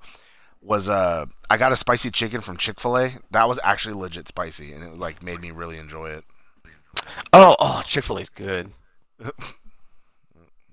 was 0.63 0.89
uh, 0.89 1.27
I 1.51 1.57
got 1.57 1.73
a 1.73 1.77
spicy 1.77 2.11
chicken 2.11 2.41
from 2.41 2.57
Chick 2.57 2.81
Fil 2.81 2.97
A. 2.97 3.11
That 3.31 3.49
was 3.49 3.59
actually 3.65 3.95
legit 3.95 4.29
spicy, 4.29 4.73
and 4.73 4.83
it 4.85 4.97
like 4.99 5.23
made 5.23 5.41
me 5.41 5.51
really 5.51 5.79
enjoy 5.79 6.11
it. 6.11 6.25
Oh, 7.33 7.57
oh, 7.59 7.83
Chick 7.85 8.05
Fil 8.05 8.19
A's 8.19 8.29
good. 8.29 8.71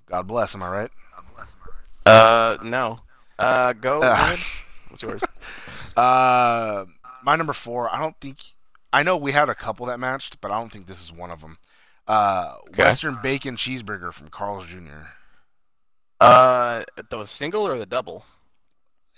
God 0.07 0.27
bless. 0.27 0.55
Am 0.55 0.63
I 0.63 0.69
right? 0.69 0.91
Uh, 2.05 2.57
no. 2.63 2.99
Uh, 3.37 3.73
go. 3.73 3.99
What's 4.89 5.01
yours? 5.01 5.21
Uh, 5.97 6.85
my 7.25 7.35
number 7.35 7.51
four. 7.51 7.93
I 7.93 7.99
don't 7.99 8.15
think. 8.21 8.37
I 8.93 9.03
know 9.03 9.17
we 9.17 9.33
had 9.33 9.49
a 9.49 9.55
couple 9.55 9.85
that 9.87 9.99
matched, 9.99 10.39
but 10.39 10.49
I 10.49 10.57
don't 10.57 10.71
think 10.71 10.87
this 10.87 11.01
is 11.01 11.11
one 11.11 11.29
of 11.29 11.41
them. 11.41 11.57
Uh, 12.07 12.53
Okay. 12.69 12.83
Western 12.83 13.17
Bacon 13.21 13.57
Cheeseburger 13.57 14.13
from 14.13 14.29
Carl's 14.29 14.65
Jr. 14.65 15.07
Uh, 16.21 16.83
the 17.09 17.25
single 17.25 17.67
or 17.67 17.77
the 17.77 17.85
double? 17.85 18.23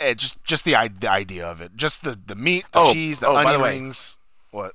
Eh, 0.01 0.15
just 0.15 0.43
just 0.43 0.65
the, 0.65 0.71
the 0.99 1.07
idea 1.07 1.45
of 1.45 1.61
it, 1.61 1.75
just 1.75 2.03
the 2.03 2.19
the 2.25 2.35
meat, 2.35 2.65
the 2.73 2.79
Oh, 2.79 2.91
cheese, 2.91 3.19
the 3.19 3.27
oh, 3.27 3.33
the 3.33 3.39
onion 3.39 3.61
rings. 3.61 4.17
What? 4.49 4.73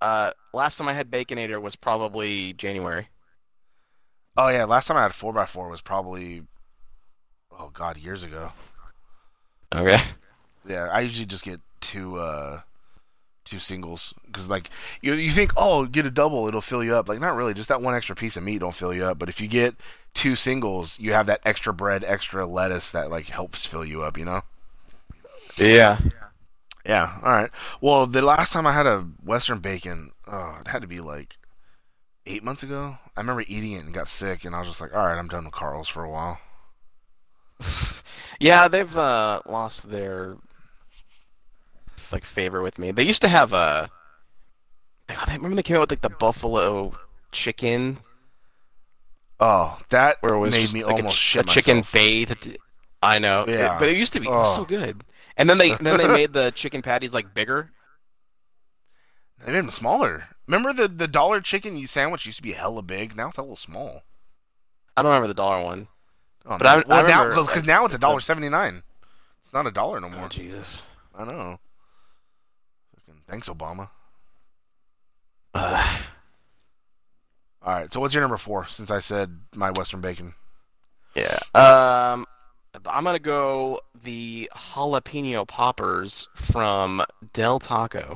Uh, 0.00 0.30
last 0.52 0.78
time 0.78 0.86
I 0.86 0.92
had 0.92 1.10
Baconator 1.10 1.60
was 1.60 1.74
probably 1.74 2.52
January. 2.52 3.08
Oh 4.36 4.48
yeah, 4.48 4.64
last 4.64 4.86
time 4.86 4.96
I 4.96 5.02
had 5.02 5.14
four 5.14 5.36
x 5.36 5.50
four 5.50 5.68
was 5.68 5.80
probably, 5.80 6.42
oh 7.50 7.70
god, 7.72 7.96
years 7.96 8.22
ago. 8.22 8.52
Okay. 9.74 9.98
Yeah, 10.68 10.84
I 10.84 11.00
usually 11.00 11.26
just 11.26 11.44
get 11.44 11.60
two 11.80 12.16
uh 12.18 12.60
two 13.44 13.58
singles 13.58 14.14
because 14.26 14.48
like 14.48 14.70
you 15.02 15.12
you 15.14 15.30
think 15.30 15.52
oh 15.56 15.84
get 15.86 16.06
a 16.06 16.10
double 16.10 16.48
it'll 16.48 16.60
fill 16.60 16.82
you 16.84 16.94
up. 16.94 17.08
Like 17.08 17.20
not 17.20 17.36
really 17.36 17.54
just 17.54 17.68
that 17.68 17.82
one 17.82 17.94
extra 17.94 18.16
piece 18.16 18.36
of 18.36 18.42
meat 18.42 18.58
don't 18.58 18.74
fill 18.74 18.92
you 18.94 19.04
up 19.04 19.18
but 19.18 19.28
if 19.28 19.40
you 19.40 19.48
get 19.48 19.74
two 20.14 20.36
singles 20.36 20.98
you 20.98 21.12
have 21.12 21.26
that 21.26 21.40
extra 21.44 21.72
bread 21.72 22.04
extra 22.04 22.46
lettuce 22.46 22.90
that 22.90 23.10
like 23.10 23.26
helps 23.26 23.66
fill 23.66 23.84
you 23.84 24.02
up 24.02 24.16
you 24.18 24.24
know? 24.24 24.42
Yeah. 25.56 25.98
yeah 26.86 27.18
all 27.22 27.32
right 27.32 27.50
well 27.80 28.06
the 28.06 28.22
last 28.22 28.52
time 28.52 28.66
I 28.66 28.72
had 28.72 28.86
a 28.86 29.06
Western 29.22 29.58
bacon 29.58 30.12
oh 30.26 30.58
it 30.60 30.68
had 30.68 30.82
to 30.82 30.88
be 30.88 31.00
like 31.00 31.36
eight 32.26 32.42
months 32.42 32.62
ago. 32.62 32.96
I 33.16 33.20
remember 33.20 33.44
eating 33.46 33.72
it 33.72 33.84
and 33.84 33.92
got 33.92 34.08
sick 34.08 34.44
and 34.44 34.54
I 34.56 34.60
was 34.60 34.68
just 34.68 34.80
like 34.80 34.94
all 34.94 35.06
right 35.06 35.18
I'm 35.18 35.28
done 35.28 35.44
with 35.44 35.52
Carl's 35.54 35.88
for 35.88 36.04
a 36.04 36.10
while. 36.10 36.38
Yeah, 38.40 38.68
they've 38.68 38.96
uh 38.96 39.40
lost 39.46 39.90
their 39.90 40.36
like 42.14 42.24
favor 42.24 42.62
with 42.62 42.78
me. 42.78 42.92
They 42.92 43.02
used 43.02 43.22
to 43.22 43.28
have 43.28 43.52
uh, 43.52 43.88
a. 45.08 45.12
I 45.28 45.34
remember 45.34 45.56
they 45.56 45.62
came 45.62 45.76
out 45.76 45.80
with 45.80 45.90
like 45.90 46.00
the 46.00 46.08
buffalo 46.08 46.96
chicken, 47.32 47.98
oh 49.40 49.78
that 49.90 50.18
where 50.22 50.34
it 50.34 50.38
was 50.38 50.52
made 50.54 50.62
just, 50.62 50.74
me 50.74 50.84
like, 50.84 50.96
almost 50.96 51.16
a, 51.16 51.18
shit 51.18 51.46
a 51.46 51.48
chicken 51.48 51.78
myself. 51.78 51.92
bathed. 51.92 52.58
I 53.02 53.18
know, 53.18 53.42
it- 53.42 53.50
Yeah. 53.50 53.78
but 53.78 53.88
it 53.88 53.96
used 53.98 54.14
to 54.14 54.20
be 54.20 54.28
Oh. 54.28 54.54
so 54.56 54.64
good. 54.64 55.04
And 55.36 55.50
then 55.50 55.58
they 55.58 55.74
then 55.74 55.98
they 55.98 56.08
made 56.20 56.32
the 56.32 56.52
chicken 56.52 56.80
patties 56.80 57.12
like 57.12 57.34
bigger. 57.34 57.70
They 59.44 59.52
made 59.52 59.58
them 59.58 59.70
smaller. 59.70 60.28
Remember 60.46 60.72
the 60.72 60.88
the 60.88 61.08
dollar 61.08 61.40
chicken 61.40 61.76
you 61.76 61.86
sandwich 61.86 62.24
used 62.24 62.38
to 62.38 62.42
be 62.42 62.52
hella 62.52 62.82
big. 62.82 63.14
Now 63.16 63.28
it's 63.28 63.38
a 63.38 63.42
little 63.42 63.56
small. 63.56 64.04
I 64.96 65.02
don't 65.02 65.10
remember 65.10 65.28
the 65.28 65.34
dollar 65.34 65.62
one. 65.64 65.88
Oh, 66.46 66.56
But 66.58 66.62
no. 66.62 66.70
I- 66.70 66.76
well, 66.76 67.04
I 67.04 67.08
now 67.08 67.22
remember, 67.24 67.30
because 67.30 67.56
like, 67.56 67.66
now 67.66 67.84
it's 67.84 67.94
a 67.94 67.98
dollar 67.98 68.20
seventy 68.20 68.48
nine. 68.48 68.84
It's 69.42 69.52
not 69.52 69.66
a 69.66 69.70
dollar 69.70 70.00
no 70.00 70.06
oh, 70.06 70.10
more. 70.10 70.24
Oh 70.26 70.28
Jesus. 70.28 70.82
I 71.14 71.24
know. 71.24 71.58
Thanks, 73.34 73.48
Obama. 73.48 73.88
Ugh. 75.54 76.00
All 77.62 77.74
right. 77.74 77.92
So 77.92 77.98
what's 77.98 78.14
your 78.14 78.20
number 78.20 78.36
four? 78.36 78.64
Since 78.68 78.92
I 78.92 79.00
said 79.00 79.40
my 79.56 79.72
Western 79.76 80.00
bacon. 80.00 80.34
Yeah. 81.16 81.36
Um, 81.52 82.26
I'm 82.86 83.02
gonna 83.02 83.18
go 83.18 83.80
the 84.04 84.48
jalapeno 84.54 85.48
poppers 85.48 86.28
from 86.36 87.02
Del 87.32 87.58
Taco. 87.58 88.14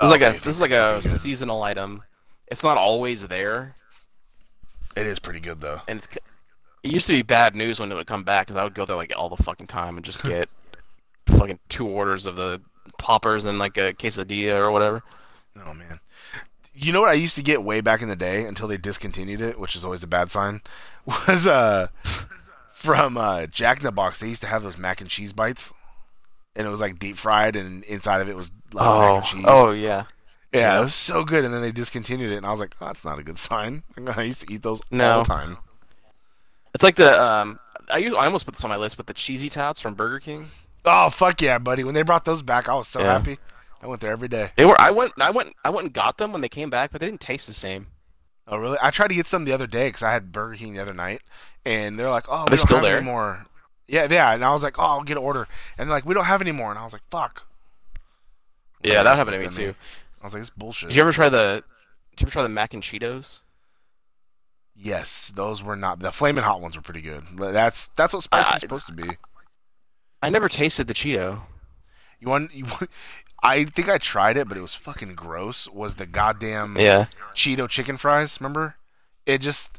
This 0.00 0.06
is 0.06 0.10
like 0.10 0.20
a 0.20 0.32
this 0.38 0.46
is 0.56 0.60
like 0.60 0.70
a 0.72 1.00
seasonal 1.00 1.62
item. 1.62 2.02
It's 2.48 2.62
not 2.62 2.76
always 2.76 3.26
there, 3.26 3.74
It 4.96 5.06
is 5.06 5.18
pretty 5.18 5.40
good 5.40 5.62
though. 5.62 5.80
and 5.88 5.96
it's 6.00 6.08
it 6.82 6.92
used 6.92 7.06
to 7.06 7.14
be 7.14 7.22
bad 7.22 7.56
news 7.56 7.80
when 7.80 7.90
it 7.90 7.94
would 7.94 8.06
come 8.06 8.22
back 8.22 8.46
because 8.48 8.58
I 8.60 8.64
would 8.64 8.74
go 8.74 8.84
there 8.84 8.96
like 8.96 9.14
all 9.16 9.30
the 9.30 9.42
fucking 9.42 9.66
time 9.68 9.96
and 9.96 10.04
just 10.04 10.22
get 10.22 10.50
fucking 11.26 11.58
two 11.70 11.86
orders 11.88 12.26
of 12.26 12.36
the 12.36 12.60
poppers 12.98 13.44
and 13.44 13.58
like 13.58 13.76
a 13.76 13.92
quesadilla 13.94 14.54
or 14.64 14.70
whatever. 14.70 15.02
Oh 15.64 15.74
man. 15.74 16.00
You 16.74 16.92
know 16.92 17.00
what 17.00 17.10
I 17.10 17.14
used 17.14 17.34
to 17.34 17.42
get 17.42 17.62
way 17.64 17.80
back 17.80 18.02
in 18.02 18.08
the 18.08 18.14
day 18.16 18.44
until 18.44 18.68
they 18.68 18.76
discontinued 18.76 19.40
it, 19.40 19.58
which 19.58 19.74
is 19.74 19.84
always 19.84 20.02
a 20.04 20.06
bad 20.06 20.30
sign, 20.30 20.60
was 21.06 21.46
uh 21.48 21.88
from 22.72 23.16
uh 23.16 23.46
Jack 23.46 23.78
in 23.78 23.84
the 23.84 23.92
Box. 23.92 24.18
They 24.20 24.28
used 24.28 24.42
to 24.42 24.46
have 24.48 24.62
those 24.62 24.78
mac 24.78 25.00
and 25.00 25.10
cheese 25.10 25.32
bites. 25.32 25.72
And 26.56 26.66
it 26.66 26.70
was 26.70 26.80
like 26.80 26.98
deep 26.98 27.16
fried 27.16 27.54
and 27.56 27.84
inside 27.84 28.20
of 28.20 28.28
it 28.28 28.34
was 28.36 28.50
like, 28.72 28.84
mac 28.86 29.14
and 29.16 29.24
cheese. 29.24 29.44
oh 29.48 29.70
yeah. 29.72 30.04
Yeah, 30.52 30.60
Yeah. 30.60 30.78
it 30.78 30.84
was 30.84 30.94
so 30.94 31.24
good, 31.24 31.44
and 31.44 31.52
then 31.52 31.60
they 31.60 31.72
discontinued 31.72 32.32
it, 32.32 32.36
and 32.36 32.46
I 32.46 32.50
was 32.50 32.58
like, 32.58 32.74
oh, 32.80 32.86
"That's 32.86 33.04
not 33.04 33.18
a 33.18 33.22
good 33.22 33.36
sign." 33.38 33.82
I 34.16 34.22
used 34.22 34.40
to 34.48 34.52
eat 34.52 34.62
those 34.62 34.80
No. 34.90 35.10
all 35.18 35.22
the 35.24 35.28
time. 35.28 35.58
It's 36.74 36.82
like 36.84 36.96
the 36.96 37.22
um. 37.22 37.58
I 37.90 37.98
used, 37.98 38.14
I 38.16 38.24
almost 38.26 38.44
put 38.44 38.54
this 38.54 38.64
on 38.64 38.70
my 38.70 38.76
list, 38.76 38.96
but 38.96 39.06
the 39.06 39.14
cheesy 39.14 39.48
tots 39.50 39.78
from 39.80 39.94
Burger 39.94 40.20
King. 40.20 40.48
Oh 40.84 41.10
fuck 41.10 41.40
yeah, 41.42 41.58
buddy! 41.58 41.84
When 41.84 41.94
they 41.94 42.02
brought 42.02 42.24
those 42.24 42.42
back, 42.42 42.68
I 42.68 42.74
was 42.74 42.88
so 42.88 43.00
Yeah. 43.00 43.12
happy. 43.18 43.38
I 43.82 43.86
went 43.86 44.00
there 44.00 44.10
every 44.10 44.28
day. 44.28 44.50
They 44.56 44.64
were. 44.64 44.80
I 44.80 44.90
went. 44.90 45.12
I 45.20 45.30
went. 45.30 45.54
I 45.64 45.70
went 45.70 45.86
and 45.86 45.94
got 45.94 46.18
them 46.18 46.32
when 46.32 46.40
they 46.40 46.48
came 46.48 46.70
back, 46.70 46.90
but 46.90 47.00
they 47.00 47.06
didn't 47.06 47.20
taste 47.20 47.46
the 47.46 47.52
same. 47.54 47.88
Oh 48.46 48.56
really? 48.56 48.78
I 48.80 48.90
tried 48.90 49.08
to 49.08 49.14
get 49.14 49.26
some 49.26 49.44
the 49.44 49.52
other 49.52 49.66
day 49.66 49.88
because 49.88 50.02
I 50.02 50.10
had 50.12 50.32
Burger 50.32 50.56
King 50.56 50.74
the 50.74 50.80
other 50.82 50.94
night, 50.94 51.20
and 51.64 51.98
they're 51.98 52.10
like, 52.10 52.24
"Oh, 52.28 52.44
we 52.44 52.50
don't 52.50 52.58
still 52.58 52.78
have 52.78 52.84
there? 52.84 52.96
any 52.96 53.04
more." 53.06 53.46
Yeah, 53.86 54.06
yeah, 54.10 54.32
and 54.32 54.44
I 54.44 54.52
was 54.52 54.62
like, 54.62 54.78
"Oh, 54.78 54.82
I'll 54.82 55.02
get 55.04 55.16
an 55.18 55.22
order," 55.22 55.46
and 55.76 55.88
they're 55.88 55.96
like, 55.96 56.06
"We 56.06 56.14
don't 56.14 56.24
have 56.24 56.40
any 56.40 56.52
more," 56.52 56.70
and 56.70 56.78
I 56.78 56.84
was 56.84 56.92
like, 56.92 57.02
"Fuck." 57.10 57.46
Yeah, 58.82 59.02
that 59.02 59.16
happened 59.16 59.34
to 59.40 59.48
me 59.48 59.54
too. 59.54 59.74
I 60.22 60.26
was 60.26 60.34
like, 60.34 60.40
"It's 60.40 60.50
bullshit." 60.50 60.88
Did 60.90 60.96
you 60.96 61.02
ever 61.02 61.12
try 61.12 61.28
the? 61.28 61.62
Did 62.12 62.22
you 62.22 62.26
ever 62.26 62.30
try 62.32 62.42
the 62.42 62.48
mac 62.48 62.72
and 62.74 62.82
Cheetos? 62.82 63.40
Yes, 64.74 65.32
those 65.34 65.62
were 65.62 65.76
not 65.76 65.98
the 66.00 66.12
flaming 66.12 66.44
hot 66.44 66.60
ones 66.60 66.76
were 66.76 66.82
pretty 66.82 67.00
good. 67.02 67.24
That's 67.36 67.86
that's 67.88 68.14
what 68.14 68.22
spice 68.22 68.44
I- 68.46 68.54
is 68.56 68.60
supposed 68.60 68.86
to 68.86 68.92
be. 68.92 69.08
I 70.22 70.30
never 70.30 70.48
tasted 70.48 70.86
the 70.86 70.94
Cheeto. 70.94 71.40
You 72.20 72.28
want 72.28 72.52
you? 72.54 72.64
want- 72.64 72.90
I 73.42 73.64
think 73.64 73.88
I 73.88 73.98
tried 73.98 74.36
it, 74.36 74.48
but 74.48 74.56
it 74.56 74.60
was 74.62 74.74
fucking 74.74 75.14
gross. 75.14 75.68
Was 75.68 75.94
the 75.94 76.06
goddamn 76.06 76.76
Yeah. 76.76 77.06
Cheeto 77.34 77.68
chicken 77.68 77.96
fries? 77.96 78.40
Remember? 78.40 78.74
It 79.26 79.38
just 79.40 79.78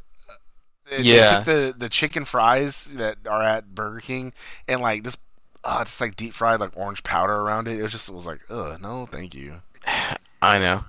it, 0.90 1.04
Yeah. 1.04 1.14
They 1.14 1.36
took 1.36 1.44
the 1.44 1.74
the 1.78 1.88
chicken 1.90 2.24
fries 2.24 2.86
that 2.94 3.18
are 3.28 3.42
at 3.42 3.74
Burger 3.74 4.00
King 4.00 4.32
and 4.66 4.80
like 4.80 5.04
just 5.04 5.18
uh, 5.62 5.84
just 5.84 6.00
like 6.00 6.16
deep 6.16 6.32
fried 6.32 6.58
like 6.60 6.72
orange 6.74 7.02
powder 7.02 7.34
around 7.34 7.68
it. 7.68 7.78
It 7.78 7.82
was 7.82 7.92
just 7.92 8.08
it 8.08 8.14
was 8.14 8.26
like, 8.26 8.40
ugh, 8.48 8.80
no, 8.80 9.04
thank 9.06 9.34
you. 9.34 9.60
I 10.42 10.58
know. 10.58 10.84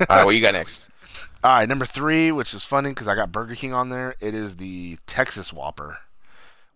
All 0.00 0.06
right, 0.10 0.24
what 0.24 0.34
you 0.34 0.40
got 0.42 0.54
next? 0.54 0.88
All 1.44 1.54
right, 1.54 1.68
number 1.68 1.86
three, 1.86 2.32
which 2.32 2.52
is 2.52 2.64
funny 2.64 2.90
because 2.90 3.06
I 3.06 3.14
got 3.14 3.30
Burger 3.30 3.54
King 3.54 3.72
on 3.72 3.90
there. 3.90 4.16
It 4.20 4.34
is 4.34 4.56
the 4.56 4.98
Texas 5.06 5.52
Whopper, 5.52 5.98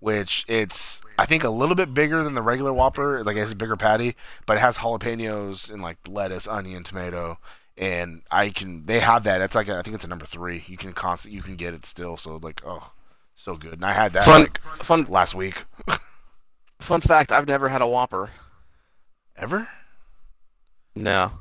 which 0.01 0.45
it's 0.49 1.01
I 1.19 1.27
think 1.27 1.45
a 1.45 1.51
little 1.51 1.75
bit 1.77 1.95
bigger 1.95 2.23
than 2.25 2.35
the 2.35 2.43
regular 2.43 2.73
Whopper. 2.73 3.23
Like 3.23 3.37
it 3.37 3.41
has 3.41 3.53
a 3.53 3.57
bigger 3.57 3.77
patty, 3.77 4.17
but 4.47 4.57
it 4.57 4.61
has 4.61 4.79
jalapenos 4.79 5.71
and 5.71 5.81
like 5.83 5.99
lettuce, 6.09 6.49
onion, 6.49 6.83
tomato, 6.83 7.39
and 7.77 8.23
I 8.31 8.51
can 8.51 8.87
they 8.87 9.01
have 9.01 9.23
that. 9.25 9.41
It's 9.41 9.55
like 9.55 9.69
a, 9.69 9.79
I 9.79 9.83
think 9.83 9.95
it's 9.95 10.05
a 10.05 10.09
number 10.09 10.27
three. 10.27 10.65
You 10.67 10.77
can 10.77 10.93
constant 10.93 11.35
you 11.35 11.43
can 11.43 11.57
get 11.57 11.75
it 11.75 11.87
still. 11.87 12.17
So 12.17 12.41
like 12.43 12.63
oh, 12.67 12.93
so 13.35 13.55
good. 13.55 13.75
And 13.75 13.85
I 13.85 13.93
had 13.93 14.13
that 14.15 14.25
Fun, 14.25 14.43
like 14.43 14.61
fun, 14.83 15.05
last 15.09 15.35
week. 15.35 15.65
fun 16.81 17.01
fact. 17.01 17.31
I've 17.33 17.47
never 17.49 17.69
had 17.69 17.83
a 17.83 17.87
Whopper. 17.87 18.31
Ever? 19.37 19.69
No, 20.95 21.33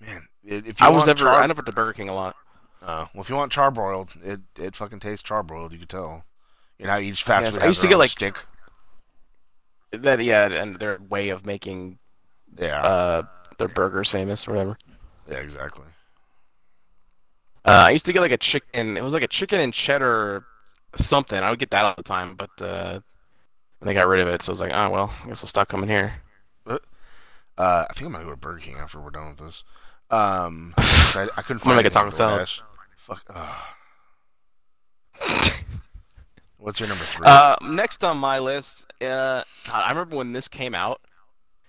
Man, 0.00 0.28
if 0.44 0.80
you 0.80 0.86
I 0.86 0.88
was 0.88 1.06
never. 1.06 1.24
char- 1.24 1.42
I 1.42 1.46
never 1.46 1.60
to 1.62 1.72
Burger 1.72 1.92
King 1.92 2.08
a 2.08 2.14
lot. 2.14 2.36
Uh, 2.80 3.06
well, 3.14 3.22
if 3.22 3.28
you 3.28 3.36
want 3.36 3.52
charbroiled, 3.52 4.10
it 4.24 4.40
it 4.58 4.76
fucking 4.76 5.00
tastes 5.00 5.28
charbroiled. 5.28 5.72
You 5.72 5.78
could 5.78 5.88
tell. 5.88 6.24
You 6.82 6.88
know, 6.88 6.98
each 6.98 7.22
fast 7.22 7.44
Yes, 7.44 7.54
food 7.54 7.62
I 7.62 7.66
used 7.68 7.80
to 7.82 7.88
get, 7.88 7.96
like- 7.98 8.10
stick. 8.10 8.36
That 9.92 10.20
yeah, 10.24 10.48
and 10.50 10.78
their 10.80 10.98
way 11.08 11.28
of 11.28 11.46
making 11.46 11.98
Yeah. 12.58 12.82
uh 12.82 13.22
their 13.58 13.68
burgers 13.68 14.08
famous 14.08 14.48
or 14.48 14.52
whatever. 14.52 14.76
Yeah, 15.30 15.36
exactly. 15.36 15.84
Uh, 17.64 17.84
I 17.86 17.90
used 17.90 18.06
to 18.06 18.12
get 18.12 18.20
like 18.20 18.32
a 18.32 18.36
chicken. 18.38 18.96
It 18.96 19.04
was 19.04 19.12
like 19.12 19.22
a 19.22 19.28
chicken 19.28 19.60
and 19.60 19.72
cheddar 19.72 20.44
something. 20.96 21.38
I 21.40 21.50
would 21.50 21.60
get 21.60 21.70
that 21.70 21.84
all 21.84 21.94
the 21.96 22.02
time, 22.02 22.34
but 22.34 22.50
uh, 22.60 23.00
they 23.80 23.94
got 23.94 24.08
rid 24.08 24.20
of 24.20 24.28
it. 24.28 24.42
So 24.42 24.50
I 24.50 24.52
was 24.52 24.60
like, 24.60 24.72
oh 24.74 24.90
well, 24.90 25.12
I 25.22 25.28
guess 25.28 25.44
I'll 25.44 25.48
stop 25.48 25.68
coming 25.68 25.88
here. 25.88 26.14
Uh, 26.66 26.78
I 27.58 27.92
think 27.92 28.06
I'm 28.06 28.12
gonna 28.12 28.24
go 28.24 28.30
to 28.30 28.36
Burger 28.36 28.58
King 28.60 28.76
after 28.78 28.98
we're 28.98 29.10
done 29.10 29.28
with 29.28 29.38
this. 29.38 29.62
Um, 30.10 30.74
I, 30.78 31.28
I 31.36 31.42
couldn't 31.42 31.60
find. 31.60 31.60
I'm 31.60 31.60
gonna 31.60 31.76
make 31.76 31.86
a 31.86 31.90
taco 31.90 32.10
salad. 32.10 32.48
Fuck. 32.96 33.24
What's 36.62 36.78
your 36.78 36.88
number 36.88 37.04
three? 37.04 37.26
Uh, 37.26 37.56
next 37.60 38.04
on 38.04 38.18
my 38.18 38.38
list, 38.38 38.92
uh, 39.02 39.42
I 39.72 39.90
remember 39.90 40.16
when 40.16 40.32
this 40.32 40.46
came 40.46 40.74
out, 40.74 41.00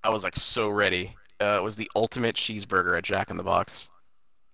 I 0.03 0.09
was 0.09 0.23
like 0.23 0.35
so 0.35 0.69
ready. 0.69 1.15
Uh, 1.41 1.57
it 1.57 1.63
was 1.63 1.75
the 1.75 1.89
ultimate 1.95 2.35
cheeseburger 2.35 2.95
at 2.97 3.03
Jack 3.03 3.31
in 3.31 3.37
the 3.37 3.43
Box. 3.43 3.89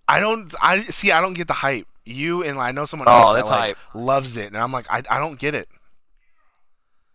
I 0.08 0.18
don't. 0.18 0.52
I 0.62 0.82
see. 0.84 1.12
I 1.12 1.20
don't 1.20 1.34
get 1.34 1.46
the 1.46 1.52
hype. 1.52 1.86
You 2.06 2.42
and 2.42 2.58
I 2.58 2.72
know 2.72 2.86
someone 2.86 3.06
Oh, 3.08 3.34
else 3.34 3.36
that 3.36 3.46
like, 3.46 3.76
loves 3.94 4.36
it, 4.38 4.46
and 4.46 4.56
I'm 4.56 4.72
like, 4.72 4.86
I, 4.90 5.02
I 5.10 5.18
don't 5.18 5.38
get 5.38 5.54
it. 5.54 5.68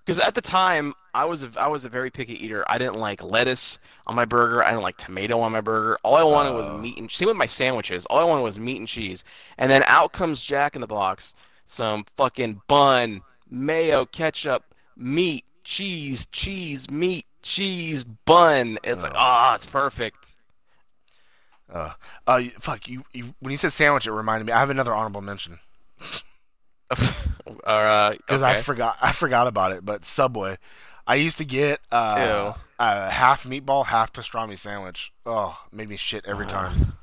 Because 0.05 0.19
at 0.19 0.35
the 0.35 0.41
time, 0.41 0.93
I 1.15 1.25
was 1.25 1.41
a, 1.43 1.49
I 1.57 1.67
was 1.67 1.83
a 1.83 1.89
very 1.89 2.11
picky 2.11 2.33
eater. 2.45 2.63
I 2.69 2.77
didn't 2.77 2.95
like 2.99 3.23
lettuce 3.23 3.79
on 4.05 4.15
my 4.15 4.25
burger. 4.25 4.63
I 4.63 4.69
didn't 4.69 4.83
like 4.83 4.97
tomato 4.97 5.39
on 5.39 5.51
my 5.51 5.61
burger. 5.61 5.97
All 6.03 6.15
I 6.15 6.23
wanted 6.23 6.51
Oh. 6.51 6.57
was 6.73 6.81
meat 6.81 6.97
and 6.99 7.09
same 7.09 7.27
with 7.27 7.37
my 7.37 7.47
sandwiches. 7.47 8.05
All 8.05 8.19
I 8.19 8.23
wanted 8.23 8.43
was 8.43 8.59
meat 8.59 8.77
and 8.77 8.87
cheese. 8.87 9.23
And 9.57 9.69
then 9.71 9.83
out 9.87 10.13
comes 10.13 10.45
Jack 10.45 10.75
in 10.75 10.81
the 10.81 10.87
Box, 10.87 11.33
some 11.65 12.05
fucking 12.17 12.61
bun, 12.67 13.21
mayo, 13.49 14.05
ketchup, 14.05 14.73
meat, 14.95 15.45
cheese, 15.63 16.27
cheese, 16.31 16.89
meat, 16.89 17.25
cheese, 17.41 18.03
bun. 18.03 18.77
It's 18.83 19.03
like 19.03 19.13
Oh. 19.13 19.19
ah, 19.19 19.55
it's 19.55 19.65
perfect. 19.65 20.35
Uh, 21.71 21.93
uh, 22.27 22.43
fuck 22.59 22.87
you, 22.87 23.03
you. 23.11 23.33
When 23.39 23.51
you 23.51 23.57
said 23.57 23.73
sandwich, 23.73 24.05
it 24.05 24.11
reminded 24.11 24.45
me. 24.45 24.53
I 24.53 24.59
have 24.59 24.69
another 24.69 24.93
honorable 24.93 25.21
mention 25.21 25.59
or, 27.45 27.57
uh, 27.65 28.11
because 28.11 28.41
okay. 28.41 28.51
I 28.51 28.55
forgot. 28.61 28.95
I 29.01 29.11
forgot 29.11 29.47
about 29.47 29.71
it. 29.71 29.83
But 29.83 30.05
Subway, 30.05 30.57
I 31.07 31.15
used 31.15 31.37
to 31.39 31.45
get 31.45 31.81
uh, 31.91 32.53
a 32.79 33.09
half 33.09 33.43
meatball, 33.45 33.87
half 33.87 34.13
pastrami 34.13 34.57
sandwich. 34.57 35.11
Oh, 35.25 35.57
made 35.71 35.89
me 35.89 35.97
shit 35.97 36.23
every 36.25 36.45
time. 36.45 36.93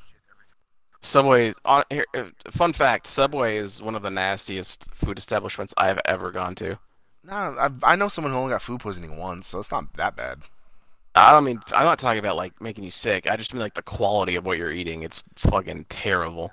Subway. 1.02 1.52
On, 1.64 1.84
here, 1.90 2.06
uh, 2.16 2.24
fun 2.50 2.72
fact: 2.72 3.06
Subway 3.06 3.56
is 3.56 3.82
one 3.82 3.94
of 3.94 4.02
the 4.02 4.10
nastiest 4.10 4.88
food 4.94 5.18
establishments 5.18 5.74
I 5.76 5.88
have 5.88 6.00
ever 6.04 6.30
gone 6.30 6.54
to. 6.56 6.78
No, 7.24 7.34
I, 7.34 7.70
I 7.82 7.96
know 7.96 8.08
someone 8.08 8.32
who 8.32 8.38
only 8.38 8.50
got 8.50 8.62
food 8.62 8.80
poisoning 8.80 9.16
once, 9.16 9.46
so 9.48 9.58
it's 9.58 9.70
not 9.70 9.92
that 9.94 10.16
bad. 10.16 10.38
I 11.14 11.32
don't 11.32 11.44
mean 11.44 11.60
I'm 11.74 11.84
not 11.84 11.98
talking 11.98 12.20
about 12.20 12.36
like 12.36 12.60
making 12.60 12.84
you 12.84 12.90
sick. 12.90 13.30
I 13.30 13.36
just 13.36 13.52
mean 13.52 13.60
like 13.60 13.74
the 13.74 13.82
quality 13.82 14.36
of 14.36 14.46
what 14.46 14.58
you're 14.58 14.72
eating. 14.72 15.02
It's 15.02 15.24
fucking 15.36 15.86
terrible. 15.88 16.52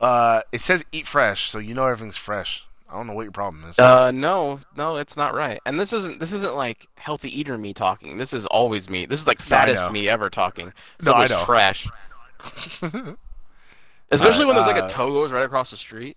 Uh, 0.00 0.42
it 0.52 0.60
says 0.60 0.84
eat 0.92 1.06
fresh, 1.06 1.50
so 1.50 1.58
you 1.58 1.74
know 1.74 1.86
everything's 1.86 2.16
fresh. 2.16 2.64
I 2.88 2.94
don't 2.94 3.06
know 3.06 3.12
what 3.12 3.24
your 3.24 3.32
problem 3.32 3.64
is. 3.68 3.78
Uh, 3.78 4.10
no, 4.12 4.60
no, 4.76 4.96
it's 4.96 5.16
not 5.16 5.34
right. 5.34 5.60
And 5.66 5.78
this 5.80 5.92
isn't 5.92 6.20
this 6.20 6.32
isn't 6.32 6.54
like 6.54 6.86
healthy 6.96 7.38
eater 7.38 7.58
me 7.58 7.74
talking. 7.74 8.16
This 8.18 8.32
is 8.32 8.46
always 8.46 8.88
me. 8.88 9.04
This 9.06 9.20
is 9.20 9.26
like 9.26 9.40
fattest 9.40 9.86
know. 9.86 9.90
me 9.90 10.08
ever 10.08 10.30
talking. 10.30 10.72
No, 11.02 11.12
I 11.14 11.26
know. 11.26 11.42
trash. 11.44 11.88
Especially 14.10 14.44
when 14.46 14.54
there's 14.54 14.66
like 14.66 14.80
uh, 14.82 14.86
a 14.86 14.88
Togo's 14.88 15.32
right 15.32 15.44
across 15.44 15.70
the 15.70 15.76
street. 15.76 16.16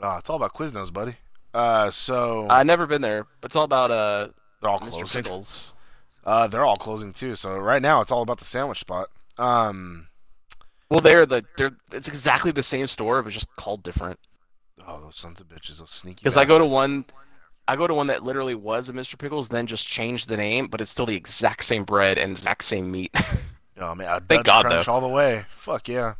Oh, 0.00 0.16
it's 0.16 0.28
all 0.28 0.36
about 0.36 0.54
Quiznos, 0.54 0.92
buddy. 0.92 1.14
Uh, 1.54 1.90
so 1.90 2.46
I've 2.50 2.66
never 2.66 2.86
been 2.86 3.02
there, 3.02 3.26
but 3.40 3.50
it's 3.50 3.56
all 3.56 3.64
about 3.64 3.90
uh 3.90 4.28
they're 4.60 4.70
all 4.70 4.80
Mr. 4.80 4.90
closing. 4.92 5.22
Pickles. 5.22 5.72
Uh, 6.24 6.46
they're 6.46 6.64
all 6.64 6.76
closing 6.76 7.12
too. 7.12 7.34
So 7.36 7.56
right 7.58 7.82
now, 7.82 8.00
it's 8.00 8.10
all 8.12 8.22
about 8.22 8.38
the 8.38 8.44
sandwich 8.44 8.78
spot. 8.80 9.08
Um, 9.38 10.08
Well, 10.90 11.00
they're 11.00 11.26
the 11.26 11.44
they're 11.56 11.72
it's 11.92 12.08
exactly 12.08 12.50
the 12.52 12.62
same 12.62 12.86
store, 12.86 13.22
but 13.22 13.32
just 13.32 13.54
called 13.56 13.82
different. 13.82 14.18
oh, 14.86 15.00
those 15.02 15.16
sons 15.16 15.40
of 15.40 15.48
bitches, 15.48 15.78
those 15.78 15.90
sneaky. 15.90 16.16
Because 16.20 16.36
I 16.36 16.44
go 16.44 16.58
to 16.58 16.64
one, 16.66 17.04
I 17.68 17.76
go 17.76 17.86
to 17.86 17.94
one 17.94 18.06
that 18.08 18.22
literally 18.24 18.54
was 18.54 18.88
a 18.88 18.92
Mr. 18.92 19.18
Pickles, 19.18 19.48
then 19.48 19.66
just 19.66 19.86
changed 19.86 20.28
the 20.28 20.36
name, 20.36 20.68
but 20.68 20.80
it's 20.80 20.90
still 20.90 21.06
the 21.06 21.16
exact 21.16 21.64
same 21.64 21.84
bread 21.84 22.18
and 22.18 22.32
exact 22.32 22.64
same 22.64 22.90
meat. 22.90 23.14
Oh 23.80 23.94
man, 23.96 24.06
a 24.06 24.20
Thank 24.20 24.28
Dutch 24.28 24.46
God, 24.46 24.64
crunch 24.66 24.86
though. 24.86 24.92
all 24.92 25.00
the 25.00 25.08
way. 25.08 25.44
Fuck 25.48 25.88
yeah, 25.88 26.14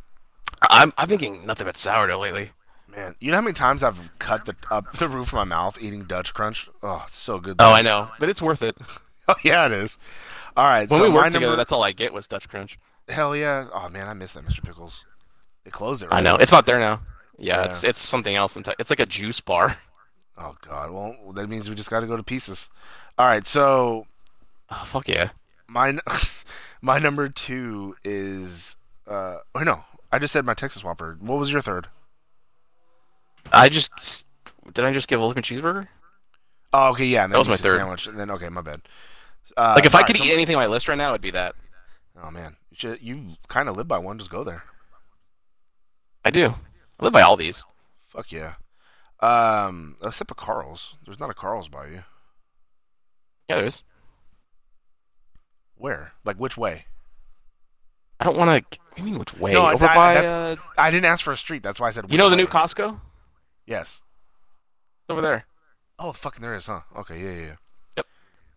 I'm 0.73 0.93
I've 0.97 1.07
been 1.09 1.19
getting 1.19 1.45
nothing 1.45 1.65
but 1.65 1.77
sourdough 1.77 2.19
lately. 2.19 2.51
man. 2.87 3.15
You 3.19 3.31
know 3.31 3.37
how 3.37 3.41
many 3.41 3.53
times 3.53 3.83
I've 3.83 4.11
cut 4.19 4.45
the 4.45 4.55
up 4.71 4.91
the 4.97 5.07
roof 5.07 5.27
of 5.27 5.33
my 5.33 5.43
mouth 5.43 5.77
eating 5.79 6.03
Dutch 6.03 6.33
crunch? 6.33 6.69
Oh, 6.81 7.03
it's 7.07 7.17
so 7.17 7.39
good. 7.39 7.55
Oh. 7.59 7.71
I 7.73 7.81
know, 7.81 8.09
but 8.19 8.29
it's 8.29 8.41
worth 8.41 8.61
it. 8.61 8.75
Oh 9.25 9.35
yeah, 9.41 9.65
it 9.67 9.71
is. 9.71 9.97
All 10.57 10.65
right, 10.65 10.89
When 10.89 10.97
so 10.99 11.03
we 11.05 11.09
my 11.09 11.15
worked 11.15 11.25
number, 11.27 11.39
together, 11.45 11.55
that's 11.55 11.71
all 11.71 11.81
I 11.81 11.93
get 11.93 12.11
was 12.11 12.27
Dutch 12.27 12.49
Crunch. 12.49 12.77
hell 13.07 13.33
yeah. 13.33 13.67
Oh 13.73 13.87
man, 13.87 14.09
I 14.09 14.13
miss 14.13 14.33
that 14.33 14.43
Mr. 14.45 14.61
Pickles. 14.61 15.05
They 15.63 15.71
closed 15.71 16.03
it. 16.03 16.09
Right? 16.09 16.17
I 16.17 16.21
know 16.21 16.35
it's 16.35 16.51
not 16.51 16.65
there 16.65 16.77
now. 16.77 16.99
Yeah, 17.37 17.61
Yeah. 17.61 17.65
it's 17.69 17.85
it's 17.85 17.99
something 18.01 18.35
else. 18.35 18.57
enti- 18.57 18.75
It's 18.79 18.89
like 18.89 18.99
a 18.99 19.05
juice 19.05 19.39
bar. 19.39 19.77
Oh 20.37 20.57
god. 20.67 20.91
Well, 20.91 21.15
that 21.35 21.47
means 21.47 21.69
we 21.69 21.75
just 21.75 21.89
got 21.89 21.99
to 22.01 22.07
go 22.07 22.17
to 22.17 22.23
pieces. 22.23 22.69
All 23.17 23.25
right, 23.27 23.47
so 23.47 24.03
Oh, 24.69 24.83
fuck 24.85 25.07
yeah. 25.07 25.29
my 25.69 25.97
my 26.81 26.99
number 26.99 27.29
two 27.29 27.95
is 28.03 28.75
uh 29.07 29.37
oh 29.55 29.59
no 29.63 29.85
I 30.13 30.19
just 30.19 30.31
said 30.31 30.45
my 30.45 30.53
Texas 30.53 30.83
Whopper. 30.83 31.17
What 31.19 31.39
was 31.39 31.51
your 31.51 31.61
third? 31.61 31.87
I 33.51 33.67
just 33.67 34.27
did 34.71 34.85
I 34.85 34.93
just 34.93 35.07
give 35.07 35.19
ultimate 35.19 35.43
cheeseburger? 35.43 35.87
Oh 36.71 36.91
okay 36.91 37.05
yeah, 37.05 37.23
and 37.23 37.31
then 37.33 37.37
That 37.37 37.39
was 37.39 37.47
my 37.49 37.55
third. 37.57 37.79
sandwich, 37.79 38.05
and 38.07 38.19
then 38.19 38.29
okay 38.31 38.47
my 38.49 38.61
bad. 38.61 38.81
Uh, 39.57 39.73
Like 39.75 39.85
if 39.85 39.95
I 39.95 39.99
alright, 39.99 40.07
could 40.07 40.17
so- 40.17 40.23
eat 40.23 40.31
anything 40.33 40.55
on 40.55 40.61
my 40.61 40.67
list 40.67 40.87
right 40.87 40.97
now, 40.97 41.09
it'd 41.09 41.21
be 41.21 41.31
that. 41.31 41.55
oh 42.23 42.29
man, 42.29 42.57
you 42.69 42.77
should 42.77 43.01
you 43.01 43.35
kind 43.47 43.67
of 43.67 43.75
live 43.75 43.87
by 43.87 43.97
one. 43.97 44.19
Just 44.19 44.29
go 44.29 44.43
there. 44.43 44.63
I 46.23 46.29
do. 46.29 46.55
I 46.99 47.03
live 47.03 47.13
by 47.13 47.21
all 47.23 47.35
these. 47.35 47.65
Fuck 48.05 48.31
yeah. 48.31 48.53
Um, 49.19 49.95
except 50.05 50.29
for 50.29 50.35
Carl's. 50.35 50.95
There's 51.05 51.19
not 51.19 51.29
a 51.31 51.33
Carl's 51.33 51.69
by 51.69 51.87
you. 51.87 52.03
Yeah, 53.49 53.57
there 53.57 53.65
is. 53.65 53.83
Where? 55.75 56.13
Like 56.23 56.37
which 56.37 56.55
way? 56.57 56.85
I 58.23 58.25
don't 58.27 58.37
want 58.37 58.71
to. 58.71 58.79
I 58.97 59.01
mean, 59.01 59.19
which 59.19 59.33
way? 59.37 59.51
No, 59.53 59.69
Over 59.69 59.85
I- 59.85 59.95
by. 59.95 60.13
that's- 60.13 60.31
Uh, 60.57 60.61
I 60.77 60.91
didn't 60.91 61.05
ask 61.07 61.23
for 61.23 61.33
a 61.33 61.37
street. 61.37 61.61
That's 61.61 61.79
why 61.79 61.87
I 61.87 61.91
said. 61.91 62.05
you 62.09 62.17
know 62.17 62.29
the 62.29 62.37
way. 62.37 62.43
new 62.43 62.47
Costco? 62.47 63.01
Yes. 63.65 64.01
Over 65.09 65.21
there. 65.21 65.45
Oh, 65.99 66.13
fucking 66.13 66.41
there 66.41 66.55
is, 66.55 66.67
huh? 66.67 66.81
Okay, 66.97 67.21
yeah, 67.21 67.31
yeah. 67.31 67.41
yeah. 67.47 67.55
Yep. 67.97 68.05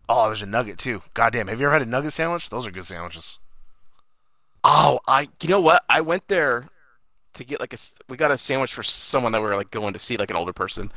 Oh, 0.09 0.27
there's 0.27 0.41
a 0.41 0.45
nugget 0.45 0.77
too. 0.77 1.01
Goddamn, 1.13 1.47
have 1.49 1.59
you 1.59 1.65
ever 1.67 1.73
had 1.73 1.81
a 1.81 1.85
nugget 1.85 2.13
sandwich? 2.13 2.49
Those 2.49 2.65
are 2.65 2.71
good 2.71 2.85
sandwiches. 2.85 3.39
Oh, 4.63 4.99
I. 5.07 5.27
You 5.41 5.49
know 5.49 5.59
what? 5.59 5.83
I 5.89 6.01
went 6.01 6.27
there 6.27 6.67
to 7.33 7.43
get 7.43 7.59
like 7.59 7.73
a. 7.73 7.77
We 8.07 8.15
got 8.17 8.31
a 8.31 8.37
sandwich 8.37 8.73
for 8.73 8.83
someone 8.83 9.31
that 9.33 9.41
we 9.41 9.47
were 9.47 9.55
like 9.55 9.71
going 9.71 9.93
to 9.93 9.99
see, 9.99 10.17
like 10.17 10.29
an 10.29 10.35
older 10.37 10.53
person. 10.53 10.91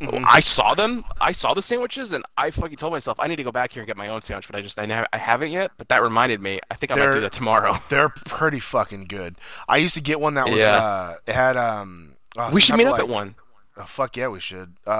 Mhm. 0.00 0.24
I 0.28 0.40
saw 0.40 0.74
them. 0.74 1.04
I 1.20 1.32
saw 1.32 1.54
the 1.54 1.62
sandwiches, 1.62 2.12
and 2.12 2.24
I 2.36 2.50
fucking 2.50 2.76
told 2.76 2.92
myself 2.92 3.18
I 3.18 3.26
need 3.28 3.36
to 3.36 3.42
go 3.44 3.52
back 3.52 3.72
here 3.72 3.80
and 3.82 3.86
get 3.86 3.96
my 3.96 4.08
own 4.08 4.20
sandwich. 4.22 4.46
But 4.46 4.56
I 4.56 4.60
just 4.62 4.78
I, 4.78 4.84
never, 4.84 5.06
I 5.12 5.18
haven't 5.18 5.52
yet. 5.52 5.70
But 5.78 5.88
that 5.88 6.02
reminded 6.02 6.42
me. 6.42 6.60
I 6.70 6.74
think 6.74 6.92
I 6.92 6.96
might 6.96 7.00
They're- 7.02 7.12
do 7.14 7.20
that 7.20 7.32
tomorrow. 7.32 7.78
They're 7.88 8.10
pretty 8.10 8.60
fucking 8.60 9.04
good. 9.06 9.36
I 9.68 9.78
used 9.78 9.94
to 9.94 10.00
get 10.02 10.20
one 10.20 10.34
that 10.34 10.48
was 10.48 10.58
Yeah. 10.58 10.76
uh 10.76 11.14
it 11.26 11.34
had 11.34 11.56
um 11.56 12.16
oh, 12.36 12.50
we 12.52 12.60
should 12.60 12.76
meet 12.76 12.86
up 12.86 12.92
like- 12.92 13.00
at 13.02 13.08
one. 13.08 13.36
Oh, 13.78 13.84
fuck 13.84 14.16
yeah, 14.16 14.28
we 14.28 14.40
should. 14.40 14.74
Uh 14.86 14.90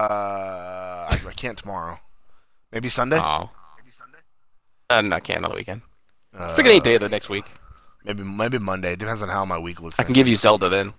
I, 1.10 1.18
I 1.26 1.32
can't 1.36 1.58
tomorrow. 1.58 1.98
Maybe 2.72 2.88
Sunday? 2.88 3.18
Oh. 3.18 3.50
Maybe 3.78 3.90
Sunday. 3.90 4.18
Uh, 4.90 5.00
no, 5.02 5.16
I 5.16 5.20
can't 5.20 5.44
on 5.44 5.50
the 5.50 5.56
weekend. 5.56 5.82
Uh, 6.36 6.54
Pick 6.56 6.66
any 6.66 6.80
day 6.80 6.94
of 6.96 7.00
the 7.00 7.08
next 7.08 7.28
week. 7.28 7.44
Maybe 8.04 8.22
maybe 8.22 8.58
Monday. 8.58 8.96
Depends 8.96 9.22
on 9.22 9.28
how 9.28 9.44
my 9.44 9.58
week 9.58 9.80
looks. 9.80 9.98
I 10.00 10.04
can 10.04 10.12
give 10.14 10.28
you 10.28 10.34
Zelda 10.36 10.68
then. 10.68 10.94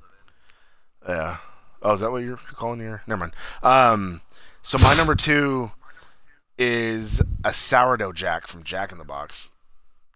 Yeah. 1.07 1.37
Oh, 1.81 1.93
is 1.93 2.01
that 2.01 2.11
what 2.11 2.23
you're 2.23 2.37
calling 2.37 2.79
your? 2.79 3.01
Never 3.07 3.19
mind. 3.19 3.33
Um, 3.63 4.21
so 4.61 4.77
my 4.77 4.95
number 4.95 5.15
two 5.15 5.71
is 6.57 7.21
a 7.43 7.53
sourdough 7.53 8.13
Jack 8.13 8.47
from 8.47 8.63
Jack 8.63 8.91
in 8.91 8.97
the 8.97 9.05
Box. 9.05 9.49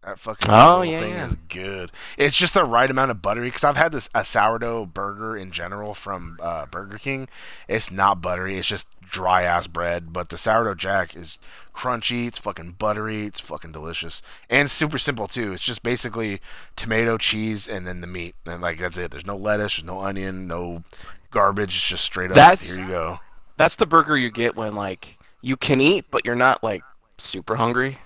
That 0.03 0.17
fucking 0.17 0.49
Oh, 0.49 0.81
yeah, 0.81 0.99
thing 0.99 1.13
yeah. 1.13 1.27
is 1.27 1.35
good. 1.47 1.91
It's 2.17 2.35
just 2.35 2.55
the 2.55 2.65
right 2.65 2.89
amount 2.89 3.11
of 3.11 3.21
buttery 3.21 3.47
because 3.49 3.63
I've 3.63 3.77
had 3.77 3.91
this 3.91 4.09
a 4.15 4.25
sourdough 4.25 4.87
burger 4.87 5.37
in 5.37 5.51
general 5.51 5.93
from 5.93 6.39
uh, 6.41 6.65
Burger 6.65 6.97
King. 6.97 7.29
It's 7.67 7.91
not 7.91 8.19
buttery. 8.19 8.57
It's 8.57 8.67
just 8.67 8.87
dry 9.01 9.43
ass 9.43 9.67
bread. 9.67 10.11
But 10.11 10.29
the 10.29 10.37
sourdough 10.37 10.73
Jack 10.73 11.15
is 11.15 11.37
crunchy. 11.75 12.25
It's 12.25 12.39
fucking 12.39 12.77
buttery. 12.79 13.25
It's 13.27 13.39
fucking 13.39 13.73
delicious 13.73 14.23
and 14.49 14.71
super 14.71 14.97
simple 14.97 15.27
too. 15.27 15.53
It's 15.53 15.61
just 15.61 15.83
basically 15.83 16.41
tomato, 16.75 17.19
cheese, 17.19 17.67
and 17.67 17.85
then 17.85 18.01
the 18.01 18.07
meat, 18.07 18.33
and 18.47 18.59
like 18.59 18.79
that's 18.79 18.97
it. 18.97 19.11
There's 19.11 19.27
no 19.27 19.37
lettuce, 19.37 19.75
there's 19.75 19.85
no 19.85 19.99
onion, 19.99 20.47
no 20.47 20.83
garbage. 21.31 21.75
It's 21.75 21.87
just 21.87 22.03
straight 22.03 22.29
up. 22.31 22.35
That's- 22.35 22.69
here 22.69 22.79
you 22.81 22.87
go. 22.87 23.19
That's 23.57 23.75
the 23.75 23.85
burger 23.85 24.17
you 24.17 24.31
get 24.31 24.55
when 24.55 24.73
like 24.75 25.17
you 25.41 25.55
can 25.57 25.81
eat, 25.81 26.05
but 26.11 26.25
you're 26.25 26.35
not 26.35 26.63
like 26.63 26.81
super 27.17 27.55
hungry. 27.55 27.97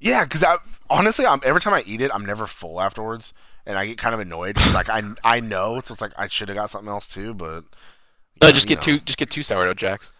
Yeah, 0.00 0.24
because 0.24 0.42
I 0.44 0.58
honestly, 0.90 1.26
I'm 1.26 1.40
every 1.44 1.60
time 1.60 1.74
I 1.74 1.82
eat 1.86 2.00
it, 2.00 2.10
I'm 2.14 2.24
never 2.24 2.46
full 2.46 2.80
afterwards, 2.80 3.32
and 3.66 3.78
I 3.78 3.86
get 3.86 3.98
kind 3.98 4.14
of 4.14 4.20
annoyed. 4.20 4.56
'cause, 4.56 4.74
like 4.74 4.88
I 4.88 5.02
I 5.24 5.40
know, 5.40 5.80
so 5.84 5.92
it's 5.92 6.00
like 6.00 6.12
I 6.16 6.28
should 6.28 6.48
have 6.48 6.56
got 6.56 6.70
something 6.70 6.88
else 6.90 7.08
too, 7.08 7.34
but 7.34 7.64
No, 8.40 8.48
yeah, 8.48 8.52
just 8.52 8.66
get 8.68 8.78
know. 8.78 8.82
two. 8.82 8.98
Just 9.00 9.18
get 9.18 9.30
two 9.30 9.42
sourdough 9.42 9.74
jacks, 9.74 10.12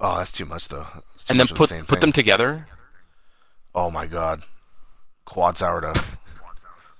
Oh, 0.00 0.18
that's 0.18 0.32
too 0.32 0.44
much 0.46 0.68
though. 0.68 0.84
Too 0.84 1.00
and 1.30 1.38
then 1.40 1.44
much 1.44 1.50
of 1.52 1.56
the 1.56 1.58
put 1.58 1.68
same 1.70 1.80
put 1.84 1.88
thing. 1.96 2.00
them 2.00 2.12
together. 2.12 2.66
Oh 3.74 3.90
my 3.90 4.06
god, 4.06 4.42
quad 5.24 5.56
sourdough. 5.58 5.94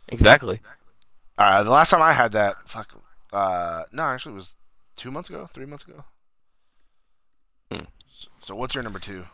Exactly. 0.09 0.61
All 1.39 1.47
right, 1.47 1.63
the 1.63 1.71
last 1.71 1.91
time 1.91 2.03
I 2.03 2.13
had 2.13 2.33
that, 2.33 2.57
fuck, 2.67 2.93
Uh, 3.33 3.83
no, 3.93 4.05
actually, 4.05 4.33
it 4.33 4.37
was 4.37 4.55
two 4.99 5.11
months 5.11 5.31
ago, 5.31 5.49
three 5.53 5.65
months 5.67 5.85
ago. 5.85 6.05
Hmm. 7.73 7.85
So, 8.13 8.29
so 8.43 8.55
what's 8.55 8.75
your 8.75 8.83
number 8.85 8.99
two? 8.99 9.25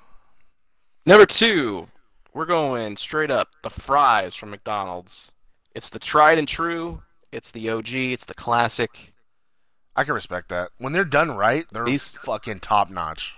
Number 1.07 1.27
two, 1.27 1.89
we're 2.33 2.47
going 2.47 2.97
straight 2.97 3.31
up 3.31 3.49
the 3.63 3.71
fries 3.71 4.35
from 4.35 4.51
McDonald's. 4.51 5.33
It's 5.75 5.91
the 5.91 5.99
tried 5.99 6.39
and 6.39 6.47
true. 6.47 7.03
It's 7.33 7.51
the 7.51 7.69
OG. 7.69 7.95
It's 7.95 8.25
the 8.27 8.35
classic. 8.35 9.13
I 9.97 10.05
can 10.05 10.15
respect 10.15 10.49
that. 10.51 10.71
When 10.79 10.93
they're 10.93 11.05
done 11.05 11.37
right, 11.37 11.67
they're 11.73 11.85
These- 11.85 12.19
fucking 12.19 12.61
top 12.61 12.91
notch. 12.91 13.35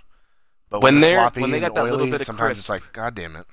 But 0.69 0.81
When 0.81 0.95
when, 0.95 1.01
they're- 1.01 1.17
floppy 1.17 1.41
when 1.41 1.51
they 1.51 1.59
got 1.59 1.73
that 1.75 1.83
little 1.83 2.01
oily, 2.01 2.11
bit 2.11 2.21
of 2.21 2.27
sometimes 2.27 2.59
it's 2.59 2.67
crisp. 2.67 2.83
like, 2.85 2.93
god 2.93 3.15
damn 3.15 3.35
it. 3.35 3.45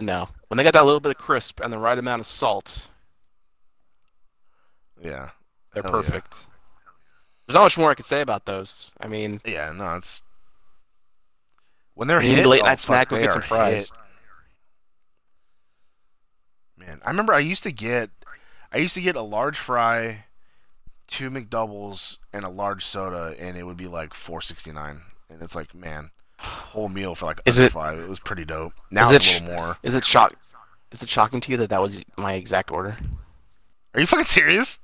No, 0.00 0.28
when 0.48 0.56
they 0.56 0.64
got 0.64 0.72
that 0.72 0.84
little 0.84 1.00
bit 1.00 1.10
of 1.10 1.18
crisp 1.18 1.60
and 1.60 1.72
the 1.72 1.78
right 1.78 1.98
amount 1.98 2.20
of 2.20 2.26
salt, 2.26 2.88
Yeah, 5.00 5.30
they're 5.72 5.82
Hell 5.82 6.02
yeah. 6.02 6.10
There's 7.46 7.54
not 7.54 7.62
much 7.64 7.78
more 7.78 7.90
I 7.90 7.94
could 7.94 8.06
say 8.06 8.20
about 8.20 8.46
those. 8.46 8.90
I 9.00 9.06
mean, 9.06 9.40
yeah, 9.44 9.70
no, 9.72 9.96
it's 9.96 10.22
when 11.94 12.08
they're 12.08 12.20
hit. 12.20 12.46
late 12.46 12.62
oh, 12.62 12.66
night 12.66 12.80
snack, 12.80 13.10
go 13.10 13.20
get 13.20 13.32
some 13.32 13.42
fries. 13.42 13.90
hit. 13.90 13.98
Man, 16.86 17.00
I 17.04 17.10
remember 17.10 17.32
I 17.32 17.38
used 17.40 17.62
to 17.64 17.72
get, 17.72 18.10
I 18.72 18.78
used 18.78 18.94
to 18.94 19.00
get 19.00 19.16
a 19.16 19.22
large 19.22 19.58
fry, 19.58 20.24
two 21.06 21.30
McDoubles, 21.30 22.18
and 22.32 22.44
a 22.44 22.48
large 22.48 22.84
soda, 22.84 23.34
and 23.38 23.56
it 23.56 23.64
would 23.64 23.76
be 23.76 23.86
like 23.86 24.14
four 24.14 24.40
sixty 24.40 24.72
nine. 24.72 25.02
And 25.28 25.42
it's 25.42 25.54
like, 25.54 25.74
man, 25.74 26.10
whole 26.38 26.88
meal 26.88 27.14
for 27.14 27.26
like 27.26 27.40
Is 27.44 27.60
it- 27.60 27.72
five. 27.72 27.98
It 27.98 28.08
was 28.08 28.20
pretty 28.20 28.44
dope. 28.44 28.72
Now 28.90 29.10
is 29.10 29.16
it's 29.16 29.36
it 29.36 29.40
a 29.40 29.44
little 29.44 29.56
more. 29.64 29.76
is 29.82 29.94
it 29.94 30.04
shock? 30.04 30.34
Is 30.90 31.02
it 31.02 31.08
shocking 31.08 31.40
to 31.42 31.50
you 31.50 31.56
that 31.58 31.70
that 31.70 31.82
was 31.82 32.02
my 32.16 32.34
exact 32.34 32.70
order? 32.70 32.96
Are 33.94 34.00
you 34.00 34.06
fucking 34.06 34.26
serious? 34.26 34.78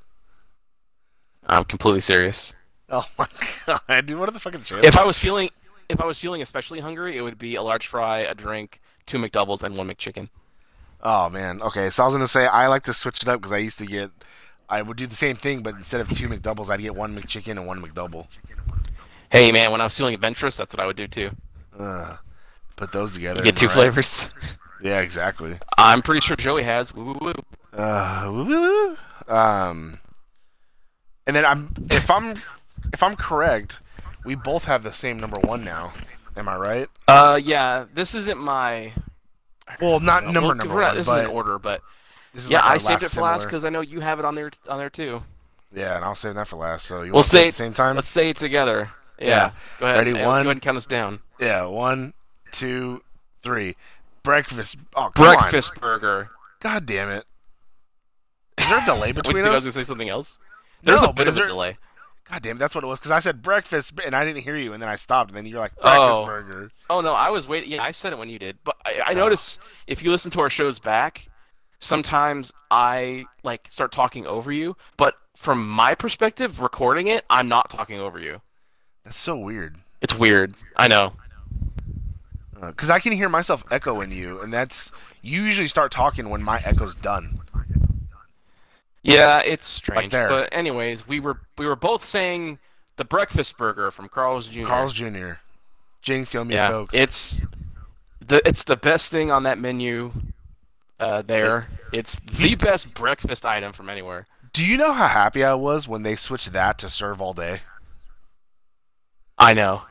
I'm 1.51 1.65
completely 1.65 2.01
serious. 2.01 2.55
Oh 2.89 3.05
my 3.19 3.27
god, 3.89 4.07
dude! 4.07 4.19
What 4.19 4.29
are 4.29 4.33
the 4.33 4.41
fucking 4.41 4.63
chances? 4.63 4.87
If 4.87 4.97
I 4.97 5.05
was 5.05 5.19
feeling, 5.19 5.51
if 5.89 6.01
I 6.01 6.07
was 6.07 6.19
feeling 6.19 6.43
especially 6.43 6.81
hungry, 6.81 7.17
it 7.17 7.23
would 7.23 7.39
be 7.39 7.57
a 7.57 7.63
large 7.63 7.87
fry, 7.87 8.19
a 8.21 8.35
drink, 8.35 8.81
two 9.07 9.19
McDoubles, 9.19 9.63
and 9.63 9.77
one 9.77 9.89
McChicken. 9.89 10.29
Oh 11.03 11.29
man. 11.29 11.61
Okay, 11.63 11.91
so 11.91 12.03
I 12.03 12.07
was 12.07 12.15
gonna 12.15 12.29
say 12.29 12.47
I 12.47 12.69
like 12.69 12.85
to 12.85 12.93
switch 12.93 13.23
it 13.23 13.29
up 13.29 13.41
because 13.41 13.53
I 13.53 13.59
used 13.59 13.79
to 13.81 13.87
get, 13.87 14.11
I 14.69 14.83
would 14.83 14.97
do 14.97 15.07
the 15.07 15.15
same 15.17 15.37
thing, 15.37 15.63
but 15.63 15.75
instead 15.75 16.01
of 16.01 16.09
two 16.11 16.29
McDoubles, 16.29 16.71
I'd 16.71 16.81
get 16.81 16.95
one 16.95 17.17
McChicken 17.17 17.53
and 17.53 17.67
one 17.67 17.83
McDouble. 17.83 18.29
Hey 19.31 19.51
man, 19.53 19.73
when 19.73 19.81
I 19.81 19.85
was 19.85 19.97
feeling 19.97 20.15
adventurous, 20.15 20.57
that's 20.57 20.75
what 20.75 20.83
I 20.83 20.87
would 20.87 20.97
do 20.97 21.07
too. 21.09 21.31
Uh, 21.79 22.17
put 22.77 22.93
those 22.93 23.13
together. 23.13 23.39
You 23.41 23.45
get 23.45 23.57
two 23.57 23.67
right? 23.67 23.75
flavors. 23.75 24.31
Yeah, 24.83 25.01
exactly. 25.01 25.59
I'm 25.77 26.01
pretty 26.01 26.23
sure 26.23 26.37
Joey 26.37 26.63
has. 26.63 26.95
Woo, 26.95 27.05
woo, 27.05 27.15
woo. 27.21 27.35
Uh, 27.75 28.31
woo, 28.33 28.45
woo, 28.47 28.97
woo. 29.29 29.35
um, 29.35 29.99
and 31.27 31.35
then 31.37 31.45
I'm 31.45 31.75
if 31.91 32.11
I'm 32.11 32.37
if 32.93 33.03
I'm 33.03 33.17
correct, 33.17 33.79
we 34.25 34.35
both 34.35 34.65
have 34.65 34.83
the 34.83 34.93
same 34.93 35.19
number 35.21 35.41
one 35.41 35.65
now. 35.65 35.93
Am 36.37 36.49
I 36.49 36.57
right? 36.57 36.89
Uh, 37.09 37.39
yeah. 37.43 37.85
This 37.93 38.15
isn't 38.15 38.39
my 38.39 38.93
Well, 39.81 40.01
not 40.01 40.25
number 40.25 40.41
well, 40.41 40.55
number 40.55 40.75
not- 40.75 40.89
one, 40.89 40.97
This 40.97 41.07
but 41.07 41.25
is 41.25 41.29
in 41.31 41.35
order, 41.35 41.59
but 41.59 41.83
this 42.33 42.45
is 42.45 42.51
yeah, 42.51 42.61
like 42.61 42.75
I 42.75 42.79
saved 42.79 43.03
it 43.03 43.11
for 43.11 43.23
last 43.23 43.45
because 43.45 43.65
I 43.65 43.69
know 43.71 43.81
you 43.81 44.01
have 44.01 44.19
it 44.19 44.25
on 44.25 44.35
there 44.35 44.51
on 44.69 44.79
there 44.79 44.91
too. 44.91 45.23
Yeah, 45.73 45.97
and 45.97 46.05
I'll 46.05 46.15
save 46.15 46.35
that 46.37 46.49
for 46.49 46.57
last. 46.57 46.87
So 46.87 47.03
you 47.03 47.13
We'll 47.13 47.23
say 47.23 47.45
it 47.45 47.49
at 47.49 47.51
the 47.55 47.57
same 47.57 47.73
time? 47.75 47.97
Let's 47.97 48.09
say 48.09 48.29
it 48.29 48.37
together. 48.37 48.91
Yeah. 49.19 49.27
Yeah. 49.29 49.51
Go 49.79 49.87
ahead. 49.87 49.99
Ready? 49.99 50.11
Yeah, 50.13 50.27
One- 50.27 50.45
Go 50.45 50.49
ahead 50.51 50.57
and 50.57 50.63
count 50.63 50.77
us 50.77 50.87
down. 50.87 51.21
Yeah, 51.39 51.65
one, 51.67 52.15
two, 52.53 53.03
three. 53.43 53.77
Breakfast. 54.23 54.77
Oh, 54.95 55.11
come 55.15 55.27
on. 55.27 55.37
Breakfast 55.39 55.75
burger. 55.81 56.31
God 56.61 56.87
damn 56.87 57.09
it. 57.11 57.25
Is 58.59 58.69
there 58.69 58.83
a 58.83 58.85
delay 58.85 59.13
between 59.13 59.37
think 59.37 59.47
I 59.47 59.51
was 59.51 59.59
us? 59.59 59.65
gonna 59.65 59.85
say 59.85 59.89
something 59.89 60.09
else? 60.09 60.39
There's 60.83 61.03
No, 61.03 61.09
a 61.09 61.13
bit 61.13 61.29
of 61.29 61.37
a 61.37 61.47
delay. 61.47 61.77
God 62.31 62.43
damn, 62.43 62.59
that's 62.59 62.75
what 62.75 62.85
it 62.85 62.87
was. 62.87 63.01
Because 63.01 63.11
I 63.11 63.19
said 63.21 63.43
breakfast, 63.43 63.93
and 64.05 64.15
I 64.15 64.25
didn't 64.25 64.43
hear 64.43 64.57
you, 64.57 64.73
and 64.73 64.81
then 64.81 64.89
I 64.89 64.95
stopped, 64.97 65.31
and 65.31 65.37
then 65.37 65.47
you're 65.47 65.59
like, 65.59 65.75
breakfast 65.75 66.21
Oh. 66.21 66.27
burger. 66.27 66.71
Oh 66.89 67.01
no, 67.01 67.13
I 67.13 67.31
was 67.31 67.49
waiting. 67.49 67.71
Yeah, 67.73 67.83
I 67.83 67.91
said 67.91 68.13
it 68.13 68.19
when 68.19 68.29
you 68.29 68.39
did. 68.39 68.59
But 68.63 68.77
I, 68.85 69.01
I 69.07 69.13
oh. 69.13 69.15
notice 69.15 69.59
if 69.89 70.03
you 70.03 70.11
listen 70.11 70.31
to 70.33 70.41
our 70.41 70.51
shows 70.51 70.79
back, 70.79 71.29
sometimes 71.81 72.53
I 72.71 73.25
like 73.43 73.67
start 73.69 73.91
talking 73.91 74.27
over 74.27 74.53
you. 74.53 74.77
But 74.97 75.15
from 75.37 75.69
my 75.69 75.95
perspective, 75.95 76.61
recording 76.61 77.09
it, 77.09 77.25
I'm 77.29 77.49
not 77.49 77.69
talking 77.69 77.99
over 77.99 78.21
you. 78.21 78.41
That's 79.05 79.19
so 79.19 79.37
weird. 79.37 79.79
It's 80.01 80.15
weird. 80.17 80.55
I 80.77 80.87
know. 80.87 81.15
Uh, 82.61 82.69
because 82.69 82.91
I 82.91 83.01
can 83.01 83.13
hear 83.13 83.29
myself 83.29 83.65
echo 83.71 84.01
in 84.01 84.13
you, 84.13 84.41
and 84.41 84.53
that's. 84.53 84.93
You 85.23 85.43
usually 85.43 85.69
start 85.69 85.91
talking 85.93 86.29
when 86.31 86.43
my 86.43 86.63
echo's 86.65 86.95
done. 86.95 87.41
Yeah, 89.03 89.41
it's 89.41 89.67
strange. 89.67 90.13
there. 90.13 90.29
But 90.29 90.51
anyways, 90.53 91.09
we 91.09 91.21
were 91.21 91.41
we 91.57 91.67
were 91.67 91.77
both 91.77 92.05
saying 92.05 92.59
the 92.97 93.05
breakfast 93.05 93.57
burger 93.57 93.91
from 93.91 94.09
Carl's 94.09 94.49
Jr. 94.49 94.67
Carl's 94.67 94.93
Jr. 94.93 95.33
Jinx, 96.03 96.33
you 96.35 96.45
me 96.45 96.55
yeah, 96.55 96.69
Coke. 96.69 96.91
it's 96.93 97.43
the 98.21 98.47
it's 98.47 98.65
the 98.65 98.77
best 98.77 99.11
thing 99.11 99.31
on 99.31 99.45
that 99.45 99.59
menu. 99.59 100.13
Uh, 100.99 101.23
there, 101.23 101.69
it's 101.95 102.21
the 102.21 102.55
best 102.57 102.93
breakfast 102.93 103.47
item 103.47 103.73
from 103.73 103.89
anywhere. 103.89 104.27
Do 104.53 104.67
you 104.67 104.77
know 104.77 104.93
how 104.93 105.09
happy 105.09 105.43
I 105.43 105.55
was 105.55 105.89
when 105.89 106.03
they 106.03 106.15
switched 106.15 106.53
that 106.53 106.79
to 106.79 106.91
serve 106.91 107.23
all 107.23 107.33
day? 107.33 107.61
I 109.39 109.55
know. 109.55 109.83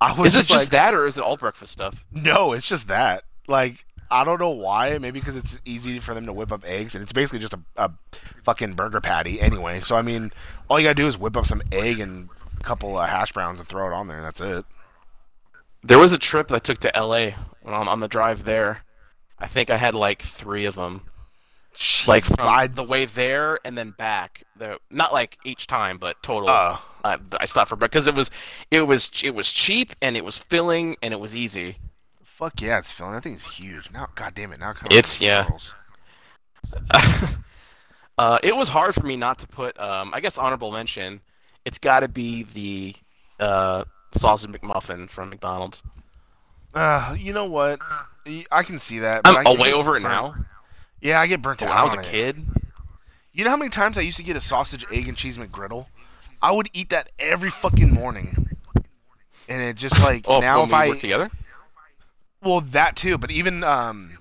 I 0.00 0.12
was 0.12 0.34
Is 0.34 0.36
it 0.36 0.38
just 0.46 0.50
just 0.50 0.64
like, 0.66 0.70
that, 0.70 0.94
or 0.94 1.08
is 1.08 1.18
it 1.18 1.24
all 1.24 1.36
breakfast 1.36 1.72
stuff? 1.72 2.04
No, 2.12 2.52
it's 2.52 2.68
just 2.68 2.86
that. 2.86 3.24
Like, 3.48 3.84
I 4.10 4.24
don't 4.24 4.40
know 4.40 4.50
why. 4.50 4.96
Maybe 4.98 5.20
because 5.20 5.36
it's 5.36 5.60
easy 5.64 5.98
for 5.98 6.14
them 6.14 6.26
to 6.26 6.32
whip 6.32 6.52
up 6.52 6.62
eggs, 6.64 6.94
and 6.94 7.02
it's 7.02 7.12
basically 7.12 7.38
just 7.40 7.54
a, 7.54 7.60
a 7.76 7.90
fucking 8.42 8.74
burger 8.74 9.00
patty 9.00 9.40
anyway. 9.40 9.80
So 9.80 9.96
I 9.96 10.02
mean, 10.02 10.32
all 10.68 10.78
you 10.78 10.84
gotta 10.86 10.94
do 10.94 11.06
is 11.06 11.18
whip 11.18 11.36
up 11.36 11.46
some 11.46 11.62
egg 11.72 12.00
and 12.00 12.28
a 12.58 12.64
couple 12.64 12.98
of 12.98 13.08
hash 13.08 13.32
browns 13.32 13.58
and 13.60 13.68
throw 13.68 13.86
it 13.90 13.94
on 13.94 14.08
there, 14.08 14.18
and 14.18 14.26
that's 14.26 14.40
it. 14.40 14.64
There 15.82 15.98
was 15.98 16.12
a 16.12 16.18
trip 16.18 16.50
I 16.50 16.58
took 16.58 16.78
to 16.78 16.92
LA 16.94 17.30
when 17.62 17.74
I'm 17.74 17.88
on 17.88 18.00
the 18.00 18.08
drive 18.08 18.44
there. 18.44 18.82
I 19.38 19.46
think 19.46 19.70
I 19.70 19.76
had 19.76 19.94
like 19.94 20.22
three 20.22 20.64
of 20.64 20.74
them, 20.74 21.02
like 22.06 22.24
Jeez, 22.24 22.36
from 22.36 22.48
I, 22.48 22.66
the 22.66 22.82
way 22.82 23.04
there 23.04 23.60
and 23.64 23.78
then 23.78 23.92
back. 23.96 24.42
The 24.56 24.78
not 24.90 25.12
like 25.12 25.38
each 25.44 25.66
time, 25.68 25.98
but 25.98 26.20
total. 26.22 26.48
uh, 26.48 26.78
uh, 27.04 27.18
I 27.38 27.46
stopped 27.46 27.68
for 27.68 27.76
because 27.76 28.08
it 28.08 28.14
was, 28.14 28.30
it 28.72 28.82
was, 28.82 29.10
it 29.22 29.34
was 29.34 29.52
cheap 29.52 29.94
and 30.02 30.16
it 30.16 30.24
was 30.24 30.36
filling 30.38 30.96
and 31.02 31.14
it 31.14 31.20
was 31.20 31.36
easy. 31.36 31.76
Fuck 32.38 32.62
yeah, 32.62 32.78
it's 32.78 32.92
filling. 32.92 33.14
That 33.14 33.24
thing's 33.24 33.42
huge. 33.42 33.90
Now, 33.90 34.06
god 34.14 34.32
damn 34.36 34.52
it, 34.52 34.60
now 34.60 34.70
it 34.70 34.76
It's- 34.92 35.20
yeah. 35.20 35.48
uh, 38.18 38.38
it 38.44 38.54
was 38.54 38.68
hard 38.68 38.94
for 38.94 39.04
me 39.04 39.16
not 39.16 39.40
to 39.40 39.48
put. 39.48 39.78
Um, 39.80 40.12
I 40.14 40.20
guess 40.20 40.38
honorable 40.38 40.70
mention. 40.70 41.20
It's 41.64 41.78
got 41.78 42.00
to 42.00 42.08
be 42.08 42.44
the 42.44 42.94
uh, 43.40 43.84
sausage 44.12 44.50
McMuffin 44.50 45.10
from 45.10 45.30
McDonald's. 45.30 45.82
Uh, 46.74 47.16
you 47.18 47.32
know 47.32 47.46
what? 47.46 47.80
I 48.52 48.62
can 48.62 48.78
see 48.78 49.00
that. 49.00 49.24
but 49.24 49.36
I'm 49.36 49.46
I 49.46 49.50
away 49.50 49.72
over 49.72 49.96
it 49.96 50.00
now. 50.00 50.36
Yeah, 51.00 51.20
I 51.20 51.26
get 51.26 51.42
burnt 51.42 51.62
out. 51.62 51.70
when 51.70 51.78
I 51.78 51.82
was 51.82 51.94
a 51.94 52.00
it. 52.00 52.04
kid, 52.06 52.46
You 53.32 53.44
know 53.44 53.50
how 53.50 53.56
many 53.56 53.70
times 53.70 53.98
I 53.98 54.02
used 54.02 54.18
to 54.18 54.22
get 54.22 54.36
a 54.36 54.40
sausage, 54.40 54.84
egg, 54.92 55.08
and 55.08 55.16
cheese 55.16 55.38
McGriddle? 55.38 55.86
I 56.40 56.52
would 56.52 56.68
eat 56.72 56.90
that 56.90 57.10
every 57.18 57.50
fucking 57.50 57.92
morning. 57.92 58.50
And 59.48 59.62
it 59.62 59.76
just 59.76 59.98
like 60.02 60.26
oh, 60.28 60.40
now 60.40 60.62
if 60.62 60.68
we 60.68 60.74
I 60.76 60.90
together. 60.90 61.30
Well 62.42 62.60
that 62.60 62.96
too, 62.96 63.18
but 63.18 63.30
even 63.30 63.64
um 63.64 64.18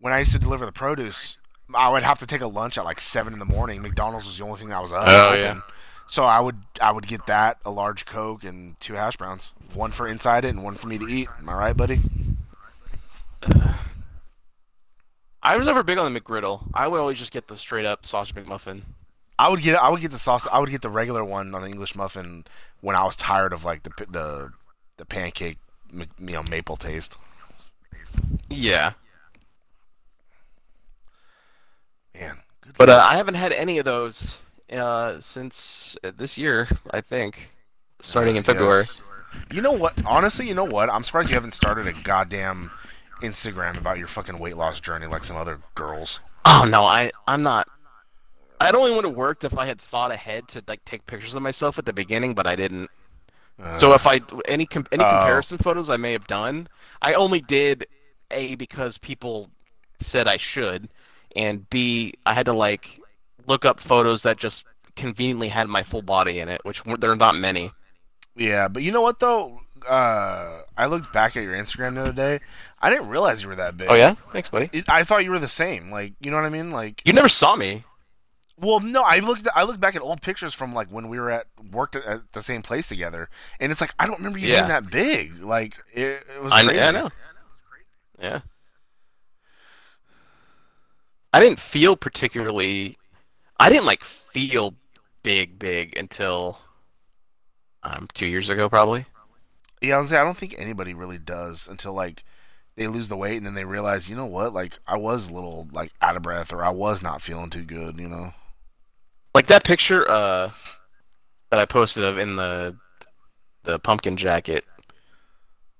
when 0.00 0.12
I 0.12 0.20
used 0.20 0.32
to 0.32 0.38
deliver 0.38 0.64
the 0.66 0.72
produce, 0.72 1.38
I 1.74 1.88
would 1.88 2.02
have 2.02 2.18
to 2.20 2.26
take 2.26 2.40
a 2.40 2.46
lunch 2.46 2.78
at 2.78 2.84
like 2.84 3.00
seven 3.00 3.32
in 3.32 3.38
the 3.38 3.44
morning. 3.44 3.82
McDonald's 3.82 4.26
was 4.26 4.38
the 4.38 4.44
only 4.44 4.58
thing 4.58 4.68
that 4.70 4.80
was 4.80 4.92
up. 4.92 5.04
Oh, 5.06 5.28
open. 5.28 5.40
yeah. 5.40 5.60
So 6.06 6.24
I 6.24 6.40
would 6.40 6.56
I 6.80 6.90
would 6.90 7.06
get 7.06 7.26
that, 7.26 7.58
a 7.64 7.70
large 7.70 8.04
Coke, 8.04 8.42
and 8.44 8.78
two 8.80 8.94
hash 8.94 9.16
browns, 9.16 9.52
one 9.74 9.92
for 9.92 10.08
inside 10.08 10.44
it 10.44 10.48
and 10.48 10.64
one 10.64 10.74
for 10.74 10.88
me 10.88 10.98
to 10.98 11.06
eat. 11.06 11.28
Am 11.38 11.48
I 11.48 11.54
right, 11.54 11.76
buddy? 11.76 12.00
I 15.42 15.56
was 15.56 15.64
never 15.64 15.82
big 15.82 15.96
on 15.98 16.12
the 16.12 16.20
McGriddle. 16.20 16.68
I 16.74 16.86
would 16.86 17.00
always 17.00 17.18
just 17.18 17.32
get 17.32 17.48
the 17.48 17.56
straight 17.56 17.86
up 17.86 18.04
sausage 18.04 18.34
McMuffin. 18.34 18.82
I 19.38 19.48
would 19.48 19.62
get 19.62 19.74
I 19.76 19.88
would 19.88 20.00
get 20.00 20.10
the 20.10 20.18
sauce. 20.18 20.46
I 20.52 20.58
would 20.58 20.70
get 20.70 20.82
the 20.82 20.90
regular 20.90 21.24
one 21.24 21.54
on 21.54 21.62
the 21.62 21.68
English 21.68 21.94
muffin 21.94 22.44
when 22.80 22.96
I 22.96 23.04
was 23.04 23.16
tired 23.16 23.52
of 23.52 23.64
like 23.64 23.84
the 23.84 23.90
the 24.08 24.52
the 24.98 25.06
pancake 25.06 25.58
you 25.92 26.06
know 26.18 26.42
maple 26.50 26.76
taste. 26.76 27.16
Yeah, 28.48 28.92
Man, 32.14 32.36
but 32.76 32.90
uh. 32.90 33.02
I 33.08 33.16
haven't 33.16 33.34
had 33.34 33.52
any 33.52 33.78
of 33.78 33.84
those 33.84 34.38
uh, 34.72 35.20
since 35.20 35.96
uh, 36.04 36.10
this 36.16 36.36
year. 36.36 36.68
I 36.90 37.00
think, 37.00 37.50
starting 38.00 38.36
in 38.36 38.40
Yes. 38.40 38.46
February. 38.46 38.84
You 39.52 39.62
know 39.62 39.72
what? 39.72 39.94
Honestly, 40.04 40.48
you 40.48 40.54
know 40.54 40.64
what? 40.64 40.90
I'm 40.90 41.04
surprised 41.04 41.28
you 41.28 41.34
haven't 41.34 41.54
started 41.54 41.86
a 41.86 41.92
goddamn 41.92 42.70
Instagram 43.22 43.78
about 43.78 43.98
your 43.98 44.08
fucking 44.08 44.38
weight 44.38 44.56
loss 44.56 44.80
journey 44.80 45.06
like 45.06 45.22
some 45.24 45.36
other 45.36 45.60
girls. 45.76 46.18
Oh 46.44 46.66
no, 46.68 46.84
I 46.84 47.12
I'm 47.28 47.42
not. 47.42 47.68
I'd 48.60 48.74
only 48.74 48.90
would 48.94 49.04
have 49.04 49.14
worked 49.14 49.44
if 49.44 49.56
I 49.56 49.64
had 49.66 49.80
thought 49.80 50.10
ahead 50.12 50.48
to 50.48 50.62
like 50.66 50.84
take 50.84 51.06
pictures 51.06 51.34
of 51.36 51.42
myself 51.42 51.78
at 51.78 51.86
the 51.86 51.92
beginning, 51.92 52.34
but 52.34 52.46
I 52.46 52.56
didn't. 52.56 52.90
Uh, 53.62 53.78
So 53.78 53.94
if 53.94 54.06
I 54.06 54.20
any 54.48 54.66
com- 54.66 54.86
any 54.90 55.04
Oh. 55.04 55.08
comparison 55.08 55.58
photos 55.58 55.88
I 55.88 55.96
may 55.96 56.12
have 56.12 56.26
done, 56.26 56.68
I 57.00 57.12
only 57.14 57.40
did 57.40 57.86
a 58.30 58.54
because 58.56 58.98
people 58.98 59.50
said 59.98 60.26
I 60.28 60.36
should, 60.36 60.88
and 61.36 61.68
b 61.70 62.14
I 62.26 62.34
had 62.34 62.46
to 62.46 62.52
like 62.52 63.00
look 63.46 63.64
up 63.64 63.80
photos 63.80 64.22
that 64.24 64.36
just 64.38 64.64
conveniently 64.96 65.48
had 65.48 65.68
my 65.68 65.82
full 65.82 66.02
body 66.02 66.38
in 66.40 66.48
it, 66.48 66.60
which 66.64 66.82
there 66.98 67.10
are 67.10 67.16
not 67.16 67.34
many. 67.36 67.70
Yeah, 68.36 68.68
but 68.68 68.82
you 68.82 68.92
know 68.92 69.02
what 69.02 69.20
though? 69.20 69.60
Uh, 69.88 70.60
I 70.76 70.86
looked 70.86 71.10
back 71.12 71.36
at 71.36 71.42
your 71.42 71.54
Instagram 71.54 71.94
the 71.94 72.02
other 72.02 72.12
day. 72.12 72.40
I 72.82 72.90
didn't 72.90 73.08
realize 73.08 73.42
you 73.42 73.48
were 73.48 73.56
that 73.56 73.76
big. 73.78 73.88
Oh 73.90 73.94
yeah, 73.94 74.14
thanks, 74.32 74.48
buddy. 74.50 74.68
It, 74.72 74.84
I 74.88 75.04
thought 75.04 75.24
you 75.24 75.30
were 75.30 75.38
the 75.38 75.48
same. 75.48 75.90
Like, 75.90 76.12
you 76.20 76.30
know 76.30 76.36
what 76.36 76.44
I 76.44 76.50
mean? 76.50 76.70
Like, 76.70 77.00
You 77.06 77.12
never 77.14 77.28
saw 77.30 77.56
me. 77.56 77.84
well, 78.58 78.80
no, 78.80 79.02
I 79.02 79.20
looked. 79.20 79.48
I 79.54 79.62
looked 79.64 79.80
back 79.80 79.96
at 79.96 80.02
old 80.02 80.20
pictures 80.20 80.52
from 80.52 80.74
like 80.74 80.88
when 80.88 81.08
we 81.08 81.18
were 81.18 81.30
at 81.30 81.46
worked 81.72 81.96
at, 81.96 82.04
at 82.04 82.32
the 82.32 82.42
same 82.42 82.60
place 82.62 82.88
together, 82.88 83.30
and 83.58 83.72
it's 83.72 83.80
like 83.80 83.94
I 83.98 84.06
don't 84.06 84.18
remember 84.18 84.38
you 84.38 84.48
Yeah. 84.48 84.56
being 84.60 84.68
that 84.68 84.90
big. 84.90 85.40
Like, 85.42 85.76
it, 85.94 86.22
it 86.36 86.42
was 86.42 86.52
I, 86.52 86.64
crazy. 86.64 86.80
I 86.82 86.90
know. 86.90 87.10
Yeah. 88.20 88.40
I 91.32 91.40
didn't 91.40 91.60
feel 91.60 91.96
particularly. 91.96 92.98
I 93.58 93.68
didn't 93.68 93.86
like 93.86 94.04
feel 94.04 94.74
big, 95.22 95.58
big 95.58 95.96
until 95.96 96.58
um 97.82 98.08
two 98.14 98.26
years 98.26 98.48
ago, 98.48 98.68
probably. 98.68 99.06
Yeah, 99.80 99.96
I 99.96 99.98
was 99.98 100.08
say 100.08 100.18
I 100.18 100.24
don't 100.24 100.36
think 100.36 100.54
anybody 100.58 100.92
really 100.92 101.18
does 101.18 101.68
until 101.68 101.94
like 101.94 102.24
they 102.76 102.86
lose 102.86 103.08
the 103.08 103.16
weight 103.16 103.36
and 103.36 103.46
then 103.46 103.54
they 103.54 103.64
realize, 103.64 104.08
you 104.08 104.16
know 104.16 104.26
what? 104.26 104.52
Like 104.52 104.78
I 104.86 104.96
was 104.96 105.28
a 105.28 105.32
little 105.32 105.68
like 105.72 105.92
out 106.00 106.16
of 106.16 106.22
breath 106.22 106.52
or 106.52 106.64
I 106.64 106.70
was 106.70 107.02
not 107.02 107.22
feeling 107.22 107.50
too 107.50 107.64
good. 107.64 107.98
You 107.98 108.08
know? 108.08 108.34
Like 109.34 109.46
that 109.46 109.64
picture 109.64 110.08
uh 110.10 110.50
that 111.50 111.60
I 111.60 111.64
posted 111.64 112.04
of 112.04 112.18
in 112.18 112.36
the 112.36 112.76
the 113.62 113.78
pumpkin 113.78 114.16
jacket. 114.16 114.64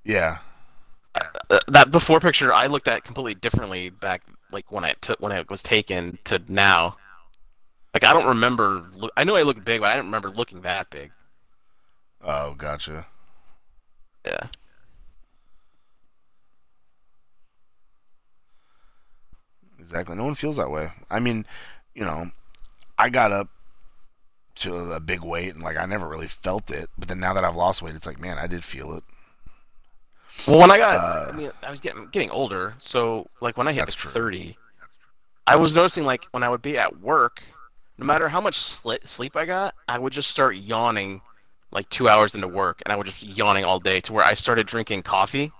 Yeah. 0.05 0.39
Uh, 1.15 1.59
that 1.67 1.91
before 1.91 2.21
picture 2.21 2.53
I 2.53 2.67
looked 2.67 2.87
at 2.89 3.05
completely 3.05 3.35
differently 3.35 3.91
back 3.91 4.23
like 4.53 4.71
when 4.71 4.85
I 4.85 4.95
took 5.01 5.21
when 5.21 5.33
it 5.33 5.51
was 5.51 5.63
taken 5.63 6.19
to 6.25 6.41
now. 6.49 6.97
Like 7.93 8.05
I 8.05 8.13
don't 8.13 8.27
remember. 8.27 8.85
I 9.17 9.25
know 9.25 9.37
I 9.37 9.43
looked 9.43 9.65
big, 9.65 9.81
but 9.81 9.91
I 9.91 9.97
don't 9.97 10.07
remember 10.07 10.31
looking 10.31 10.61
that 10.61 10.91
big. 10.91 11.11
Oh, 12.23 12.55
gotcha. 12.55 13.07
Yeah. 14.25 14.47
Exactly. 19.79 20.15
No 20.15 20.25
one 20.25 20.35
feels 20.35 20.57
that 20.59 20.71
way. 20.71 20.93
I 21.11 21.19
mean, 21.19 21.47
you 21.95 22.05
know, 22.05 22.27
I 22.99 23.09
got 23.09 23.33
up 23.33 23.49
to 24.57 24.93
a 24.93 25.01
big 25.01 25.23
weight 25.23 25.55
and 25.55 25.63
like 25.63 25.77
I 25.79 25.87
never 25.87 26.07
really 26.07 26.29
felt 26.29 26.71
it, 26.71 26.91
but 26.99 27.09
then 27.09 27.19
now 27.19 27.33
that 27.33 27.45
I've 27.45 27.57
lost 27.57 27.83
weight, 27.83 27.95
it's 27.95 28.07
like, 28.07 28.21
man, 28.21 28.39
I 28.39 28.47
did 28.47 28.63
feel 28.63 28.93
it. 28.93 29.05
Well, 30.47 30.59
when 30.59 30.71
I 30.71 30.79
got, 30.79 30.95
Uh, 30.97 31.33
I 31.33 31.37
mean, 31.37 31.51
I 31.63 31.71
was 31.71 31.81
getting 31.81 32.07
getting 32.09 32.31
older, 32.31 32.75
so 32.79 33.27
like 33.41 33.57
when 33.57 33.69
I 33.69 33.73
hit 33.73 33.91
thirty, 33.91 34.57
I 35.47 35.57
was 35.57 35.75
noticing 35.75 36.05
like 36.05 36.27
when 36.33 36.43
I 36.43 36.49
would 36.49 36.63
be 36.63 36.79
at 36.79 37.01
work, 37.01 37.43
no 37.99 38.07
matter 38.07 38.29
how 38.29 38.41
much 38.41 38.59
sli- 38.59 39.07
sleep 39.07 39.37
I 39.37 39.45
got, 39.45 39.75
I 39.89 39.99
would 39.99 40.13
just 40.13 40.31
start 40.31 40.57
yawning, 40.57 41.21
like 41.71 41.89
two 41.91 42.09
hours 42.09 42.35
into 42.35 42.49
work, 42.49 42.81
and 42.85 42.93
I 42.93 42.97
would 42.97 43.07
just 43.07 43.21
be 43.21 43.29
yawning 43.29 43.65
all 43.65 43.79
day 43.81 44.01
to 44.03 44.13
where 44.13 44.25
I 44.25 44.35
started 44.35 44.67
drinking 44.67 45.03
coffee, 45.03 45.53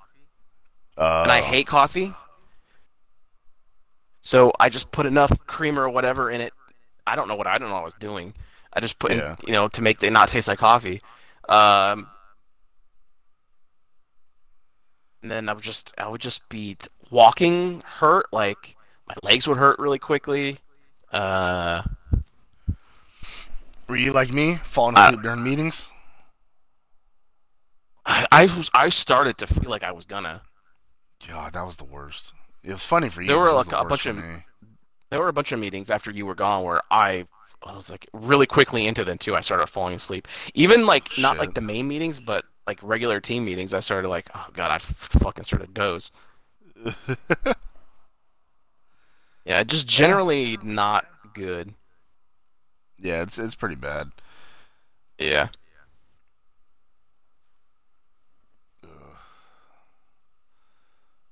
Uh, 0.97 1.23
and 1.23 1.33
I 1.33 1.41
hate 1.41 1.67
coffee. 1.67 2.15
So 4.23 4.53
I 4.61 4.69
just 4.69 4.91
put 4.93 5.07
enough 5.07 5.33
creamer 5.47 5.83
or 5.85 5.89
whatever 5.91 6.31
in 6.31 6.41
it. 6.41 6.53
I 7.07 7.17
don't 7.17 7.27
know 7.29 7.37
what 7.37 7.47
I 7.47 7.59
don't 7.59 7.69
know 7.69 7.75
what 7.75 7.83
I 7.83 7.85
was 7.85 7.95
doing. 7.95 8.35
I 8.73 8.81
just 8.81 8.99
put 8.99 9.13
Yeah. 9.13 9.37
in, 9.41 9.47
you 9.47 9.53
know, 9.53 9.69
to 9.69 9.83
make 9.83 10.03
it 10.03 10.11
not 10.11 10.29
taste 10.29 10.47
like 10.49 10.59
coffee. 10.59 11.01
Um, 11.49 12.09
and 15.23 15.31
then 15.31 15.49
I 15.49 15.53
would 15.53 15.63
just 15.65 15.93
I 15.99 16.09
would 16.09 16.21
just 16.21 16.49
be 16.49 16.77
walking 17.11 17.83
hurt 17.85 18.27
like 18.33 18.77
my 19.09 19.15
legs 19.23 19.47
would 19.49 19.57
hurt 19.59 19.79
really 19.79 19.99
quickly. 19.99 20.59
Uh, 21.13 21.83
Were 23.89 23.97
you 23.97 24.13
like 24.13 24.31
me, 24.33 24.57
falling 24.57 24.97
Uh, 24.97 25.01
asleep 25.09 25.23
during 25.23 25.43
meetings? 25.43 25.89
I 28.07 28.27
I, 28.31 28.43
was, 28.45 28.71
I 28.73 28.89
started 28.89 29.37
to 29.39 29.47
feel 29.47 29.71
like 29.71 29.83
I 29.83 29.93
was 29.93 30.05
gonna. 30.05 30.43
God, 31.29 31.53
that 31.53 31.65
was 31.67 31.77
the 31.77 31.85
worst. 31.85 32.33
It 32.63 32.73
was 32.73 32.85
funny 32.85 33.09
for 33.09 33.21
you. 33.23 33.29
There 33.29 33.39
were, 33.39 33.53
like, 33.53 33.69
the 33.69 33.81
a 33.81 33.85
bunch 33.85 34.07
of- 34.07 34.17
me. 34.17 34.45
There 35.11 35.19
were 35.21 35.29
a 35.29 35.33
bunch 35.33 35.51
of 35.51 35.59
meetings 35.59 35.91
after 35.91 36.11
you 36.13 36.25
were 36.25 36.37
gone 36.37 36.63
where 36.63 36.83
I, 36.89 37.27
I 37.67 37.75
was 37.75 37.91
like 37.91 38.07
really 38.13 38.47
quickly 38.47 38.87
into 38.87 39.05
them 39.05 39.19
too. 39.19 39.35
I 39.35 39.41
started 39.41 39.67
falling 39.67 39.97
asleep. 39.97 40.29
Even 40.55 40.87
like 40.87 41.19
not 41.19 41.37
like 41.37 41.55
the 41.55 41.61
main 41.61 41.89
meetings, 41.89 42.21
but 42.21 42.45
like 42.71 42.79
regular 42.85 43.21
team 43.21 43.45
meetings. 43.45 43.75
I 43.75 43.81
started 43.81 44.09
like, 44.09 44.31
oh 44.33 44.47
god, 44.53 44.71
I 44.71 44.77
f- 44.77 44.85
fucking 45.21 45.43
started 45.45 45.75
doze. 45.75 46.13
Yeah, 49.47 49.65
just 49.65 49.87
generally 49.89 50.59
not 50.63 51.07
good. 51.35 51.75
yeah, 52.99 53.23
it's 53.23 53.39
it's 53.39 53.55
pretty 53.57 53.75
bad. 53.75 54.11
Yeah. 55.19 55.49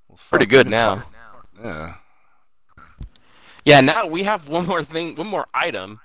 Well, 0.07 0.17
Pretty 0.29 0.47
good 0.47 0.67
now. 0.67 1.03
Yeah. 1.63 1.93
Yeah, 3.63 3.81
now 3.81 4.07
we 4.07 4.23
have 4.23 4.49
one 4.49 4.65
more 4.65 4.83
thing, 4.83 5.15
one 5.15 5.27
more 5.27 5.45
item. 5.53 5.99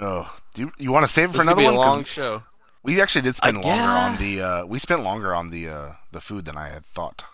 Oh, 0.00 0.32
do 0.54 0.62
you, 0.62 0.72
you 0.78 0.92
want 0.92 1.06
to 1.06 1.12
save 1.12 1.30
it 1.30 1.32
This 1.32 1.42
for 1.42 1.48
could 1.48 1.58
another 1.58 1.70
be 1.70 1.74
a 1.74 1.78
long 1.78 2.04
show. 2.04 2.42
We 2.82 3.00
actually 3.00 3.22
did 3.22 3.36
spend 3.36 3.58
Uh, 3.58 3.60
longer 3.60 3.82
yeah. 3.82 4.04
on 4.06 4.16
the. 4.18 4.42
Uh, 4.42 4.66
we 4.66 4.78
spent 4.78 5.02
longer 5.02 5.34
on 5.34 5.50
the 5.50 5.68
uh, 5.68 5.92
the 6.10 6.20
food 6.20 6.44
than 6.44 6.56
I 6.56 6.68
had 6.68 6.84
thought. 6.84 7.24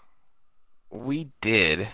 We 0.90 1.30
did. 1.40 1.88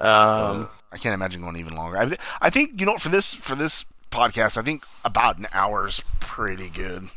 Um, 0.00 0.68
I 0.92 0.96
can't 0.98 1.14
imagine 1.14 1.40
going 1.40 1.56
even 1.56 1.74
longer. 1.74 1.98
I, 1.98 2.16
I 2.40 2.50
think 2.50 2.78
you 2.80 2.86
know 2.86 2.96
for 2.98 3.08
this 3.08 3.34
for 3.34 3.54
this 3.54 3.84
podcast, 4.10 4.56
I 4.56 4.62
think 4.62 4.84
about 5.04 5.38
an 5.38 5.46
hour 5.52 5.86
is 5.86 6.02
pretty 6.20 6.68
good. 6.68 7.08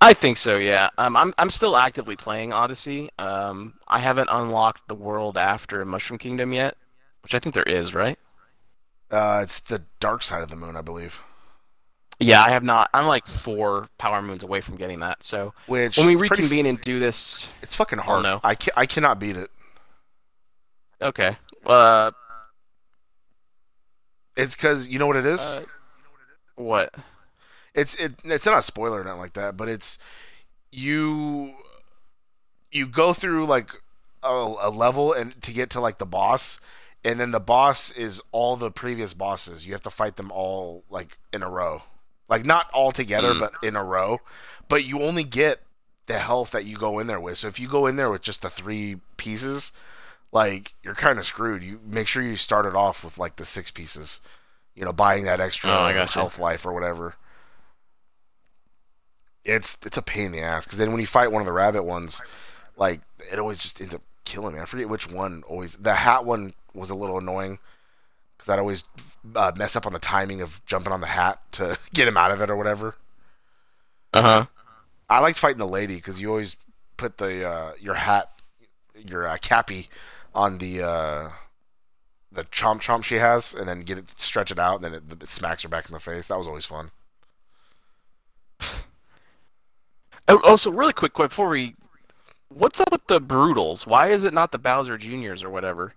I 0.00 0.12
think 0.12 0.36
so. 0.36 0.56
Yeah. 0.56 0.90
Um, 0.98 1.16
I'm 1.16 1.32
I'm 1.38 1.50
still 1.50 1.76
actively 1.76 2.16
playing 2.16 2.52
Odyssey. 2.52 3.08
Um, 3.18 3.74
I 3.88 3.98
haven't 3.98 4.28
unlocked 4.30 4.88
the 4.88 4.94
world 4.94 5.38
after 5.38 5.84
Mushroom 5.84 6.18
Kingdom 6.18 6.52
yet, 6.52 6.76
which 7.22 7.34
I 7.34 7.38
think 7.38 7.54
there 7.54 7.64
is, 7.64 7.94
right? 7.94 8.18
Uh, 9.10 9.40
it's 9.42 9.60
the 9.60 9.82
dark 10.00 10.22
side 10.22 10.42
of 10.42 10.48
the 10.48 10.56
moon, 10.56 10.76
I 10.76 10.82
believe. 10.82 11.20
Yeah, 12.18 12.42
I 12.42 12.50
have 12.50 12.62
not. 12.64 12.88
I'm 12.94 13.06
like 13.06 13.26
four 13.26 13.88
power 13.98 14.22
moons 14.22 14.42
away 14.42 14.60
from 14.62 14.76
getting 14.76 15.00
that. 15.00 15.22
So 15.22 15.52
Which 15.66 15.98
when 15.98 16.06
we 16.06 16.16
pretty 16.16 16.32
reconvene 16.34 16.66
and 16.66 16.80
do 16.80 16.98
this, 16.98 17.50
it's 17.62 17.74
fucking 17.74 17.98
hard. 17.98 18.22
no. 18.22 18.40
I 18.42 18.54
can 18.54 18.72
I 18.76 18.86
cannot 18.86 19.18
beat 19.18 19.36
it. 19.36 19.50
okay. 21.02 21.36
Uh, 21.66 22.10
It's 24.36 24.54
because 24.54 24.88
you 24.88 24.98
know 24.98 25.06
what 25.06 25.16
it 25.16 25.26
is. 25.26 25.40
uh 25.40 25.64
what? 26.56 26.94
it's 27.74 27.94
it, 27.96 28.14
it's 28.24 28.46
not 28.46 28.58
a 28.58 28.62
spoiler 28.62 29.00
or 29.00 29.04
nothing 29.04 29.20
like 29.20 29.34
that, 29.34 29.56
but 29.56 29.68
it's 29.68 29.98
you 30.72 31.54
you 32.70 32.86
go 32.86 33.12
through 33.12 33.44
like 33.46 33.70
a, 34.22 34.54
a 34.60 34.70
level 34.70 35.12
and 35.12 35.40
to 35.42 35.52
get 35.52 35.68
to 35.70 35.80
like 35.80 35.98
the 35.98 36.06
boss, 36.06 36.60
and 37.04 37.20
then 37.20 37.30
the 37.30 37.40
boss 37.40 37.90
is 37.92 38.22
all 38.32 38.56
the 38.56 38.70
previous 38.70 39.12
bosses. 39.12 39.66
You 39.66 39.72
have 39.72 39.82
to 39.82 39.90
fight 39.90 40.16
them 40.16 40.30
all 40.32 40.84
like 40.90 41.18
in 41.32 41.42
a 41.42 41.50
row, 41.50 41.82
like 42.28 42.44
not 42.44 42.70
all 42.72 42.92
together, 42.92 43.32
Mm. 43.34 43.40
but 43.40 43.52
in 43.62 43.76
a 43.76 43.84
row. 43.84 44.20
But 44.68 44.84
you 44.84 45.00
only 45.02 45.24
get 45.24 45.62
the 46.06 46.18
health 46.18 46.50
that 46.52 46.64
you 46.64 46.76
go 46.76 46.98
in 46.98 47.06
there 47.06 47.20
with. 47.20 47.38
So 47.38 47.48
if 47.48 47.58
you 47.60 47.68
go 47.68 47.86
in 47.86 47.96
there 47.96 48.10
with 48.10 48.22
just 48.22 48.42
the 48.42 48.50
three 48.50 48.96
pieces, 49.16 49.72
like 50.32 50.74
you're 50.82 50.94
kind 50.94 51.18
of 51.18 51.26
screwed. 51.26 51.62
You 51.62 51.80
make 51.84 52.08
sure 52.08 52.22
you 52.22 52.36
start 52.36 52.66
it 52.66 52.74
off 52.74 53.02
with 53.04 53.16
like 53.18 53.36
the 53.36 53.44
six 53.44 53.70
pieces. 53.70 54.20
You 54.74 54.84
know, 54.84 54.92
buying 54.92 55.24
that 55.24 55.40
extra 55.40 55.70
Oh, 55.70 55.92
gotcha. 55.92 56.18
health 56.18 56.38
life 56.38 56.66
or 56.66 56.72
whatever. 56.72 57.14
It's 59.44 59.78
it's 59.84 59.96
a 59.96 60.02
pain 60.02 60.26
in 60.26 60.32
the 60.32 60.40
ass 60.40 60.64
because 60.64 60.78
then 60.78 60.90
when 60.90 61.00
you 61.00 61.06
fight 61.06 61.30
one 61.30 61.40
of 61.40 61.46
the 61.46 61.52
rabbit 61.52 61.84
ones, 61.84 62.20
like 62.76 63.00
it 63.32 63.38
always 63.38 63.58
just 63.58 63.80
ends 63.80 63.94
up 63.94 64.02
killing 64.24 64.54
me. 64.56 64.60
I 64.60 64.64
forget 64.64 64.88
which 64.88 65.10
one 65.10 65.44
always. 65.48 65.74
The 65.76 65.94
hat 65.94 66.24
one 66.24 66.52
was 66.74 66.90
a 66.90 66.94
little 66.96 67.18
annoying 67.18 67.58
because 68.36 68.48
I'd 68.48 68.58
always 68.58 68.84
uh, 69.34 69.52
mess 69.56 69.76
up 69.76 69.86
on 69.86 69.92
the 69.92 69.98
timing 69.98 70.40
of 70.40 70.64
jumping 70.66 70.92
on 70.92 71.00
the 71.00 71.06
hat 71.06 71.40
to 71.52 71.78
get 71.94 72.08
him 72.08 72.16
out 72.16 72.30
of 72.30 72.40
it 72.40 72.50
or 72.50 72.56
whatever. 72.56 72.96
Uh 74.12 74.22
huh. 74.22 74.46
I 75.08 75.20
liked 75.20 75.38
fighting 75.38 75.58
the 75.58 75.68
lady 75.68 75.96
because 75.96 76.20
you 76.20 76.30
always 76.30 76.56
put 76.96 77.18
the 77.18 77.48
uh, 77.48 77.72
your 77.80 77.94
hat, 77.94 78.30
your 78.94 79.26
uh, 79.26 79.36
cappy, 79.40 79.88
on 80.34 80.58
the 80.58 80.82
uh, 80.82 81.30
the 82.32 82.44
chomp 82.44 82.82
chomp 82.82 83.04
she 83.04 83.16
has, 83.16 83.54
and 83.54 83.68
then 83.68 83.80
get 83.80 83.98
it 83.98 84.20
stretch 84.20 84.50
it 84.50 84.58
out, 84.58 84.76
and 84.76 84.84
then 84.84 84.94
it, 84.94 85.22
it 85.22 85.28
smacks 85.30 85.62
her 85.62 85.68
back 85.68 85.86
in 85.86 85.92
the 85.92 86.00
face. 86.00 86.26
That 86.26 86.38
was 86.38 86.48
always 86.48 86.64
fun. 86.64 86.90
Oh, 90.28 90.40
also, 90.44 90.70
really 90.70 90.92
quick, 90.92 91.12
quick 91.12 91.30
before 91.30 91.48
we, 91.48 91.76
what's 92.48 92.80
up 92.80 92.90
with 92.90 93.06
the 93.06 93.20
Broodals? 93.20 93.86
Why 93.86 94.08
is 94.08 94.24
it 94.24 94.34
not 94.34 94.50
the 94.50 94.58
Bowser 94.58 94.98
Juniors 94.98 95.42
or 95.42 95.50
whatever? 95.50 95.94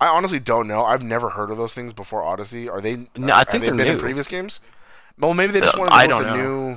I 0.00 0.06
honestly 0.08 0.38
don't 0.38 0.68
know. 0.68 0.84
I've 0.84 1.02
never 1.02 1.30
heard 1.30 1.50
of 1.50 1.56
those 1.56 1.74
things 1.74 1.92
before 1.92 2.22
Odyssey. 2.22 2.68
Are 2.68 2.80
they? 2.80 3.08
No, 3.16 3.32
I 3.34 3.44
think 3.44 3.62
they 3.62 3.68
they're 3.68 3.76
been 3.76 3.86
in 3.88 3.98
previous 3.98 4.28
games. 4.28 4.60
Well, 5.18 5.34
maybe 5.34 5.52
they 5.52 5.60
just 5.60 5.74
Uh, 5.74 5.78
wanted 5.80 5.90
to 5.90 5.96
I 5.96 6.06
don't 6.06 6.24
a 6.24 6.26
know. 6.28 6.36
new, 6.36 6.76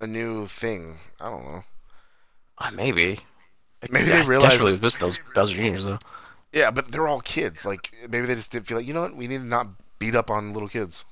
a 0.00 0.06
new 0.06 0.46
thing. 0.46 0.98
I 1.20 1.30
don't 1.30 1.44
know. 1.44 1.64
Uh, 2.58 2.70
maybe. 2.72 3.20
Maybe 3.90 4.12
I 4.12 4.20
they 4.20 4.26
realized. 4.26 4.50
desperately 4.52 4.78
miss 4.78 4.96
those 4.96 5.18
Bowser 5.34 5.56
Juniors 5.56 5.84
though. 5.84 5.98
Yeah, 6.52 6.70
but 6.70 6.92
they're 6.92 7.08
all 7.08 7.20
kids. 7.20 7.64
Like 7.64 7.92
maybe 8.08 8.26
they 8.26 8.34
just 8.34 8.52
didn't 8.52 8.66
feel 8.66 8.76
like 8.78 8.86
you 8.86 8.92
know 8.94 9.02
what 9.02 9.16
we 9.16 9.26
need 9.26 9.38
to 9.38 9.44
not 9.44 9.68
beat 9.98 10.14
up 10.14 10.30
on 10.30 10.52
little 10.52 10.68
kids. 10.68 11.04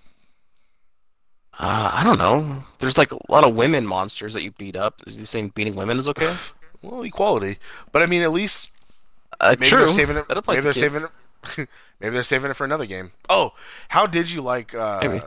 Uh, 1.59 1.91
I 1.93 2.03
don't 2.05 2.19
know. 2.19 2.65
There's 2.79 2.97
like 2.97 3.13
a 3.13 3.19
lot 3.31 3.45
of 3.45 3.55
women 3.55 3.87
monsters 3.87 4.33
that 4.35 4.43
you 4.43 4.53
beat 4.53 4.75
up. 4.77 5.03
Is 5.07 5.17
he 5.17 5.25
saying 5.25 5.53
beating 5.55 5.75
women 5.77 5.99
is 5.99 6.09
okay? 6.09 6.35
Well, 6.85 7.03
equality. 7.05 7.59
But 7.93 8.03
I 8.03 8.07
mean, 8.07 8.23
at 8.23 8.33
least 8.33 8.69
Uh, 9.39 9.51
maybe 9.51 9.67
true. 9.69 9.79
they're 9.81 9.89
saving 9.89 10.17
it. 10.17 10.27
Maybe 10.29 10.41
they're 10.61 10.73
kids. 10.73 10.79
saving 10.81 11.05
it. 11.05 11.11
maybe 12.01 12.15
they're 12.15 12.23
saving 12.23 12.51
it 12.51 12.55
for 12.55 12.65
another 12.65 12.87
game. 12.87 13.13
Oh, 13.29 13.53
how 13.89 14.07
did 14.07 14.31
you 14.31 14.43
like? 14.43 14.75
Uh, 14.75 15.01
Maybe. 15.03 15.21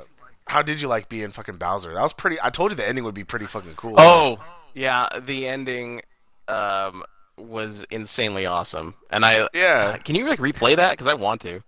How 0.47 0.61
did 0.61 0.79
you 0.79 0.87
like 0.87 1.09
being 1.09 1.31
fucking 1.31 1.57
Bowser? 1.57 1.93
That 1.93 2.01
was 2.01 2.13
pretty. 2.13 2.37
I 2.41 2.49
told 2.51 2.71
you 2.71 2.77
the 2.77 2.87
ending 2.87 3.03
would 3.03 3.15
be 3.15 3.23
pretty 3.23 3.45
fucking 3.45 3.73
cool. 3.75 3.95
Oh, 3.97 4.37
yeah. 4.75 5.07
The 5.19 5.47
ending 5.47 6.01
um, 6.47 7.03
was 7.37 7.83
insanely 7.89 8.45
awesome, 8.45 8.93
and 9.09 9.25
I 9.25 9.47
yeah. 9.53 9.93
uh, 9.95 9.97
can 9.97 10.15
you 10.15 10.27
like 10.27 10.39
replay 10.39 10.75
that 10.75 10.91
because 10.91 11.07
I 11.07 11.15
want 11.15 11.41
to. 11.41 11.63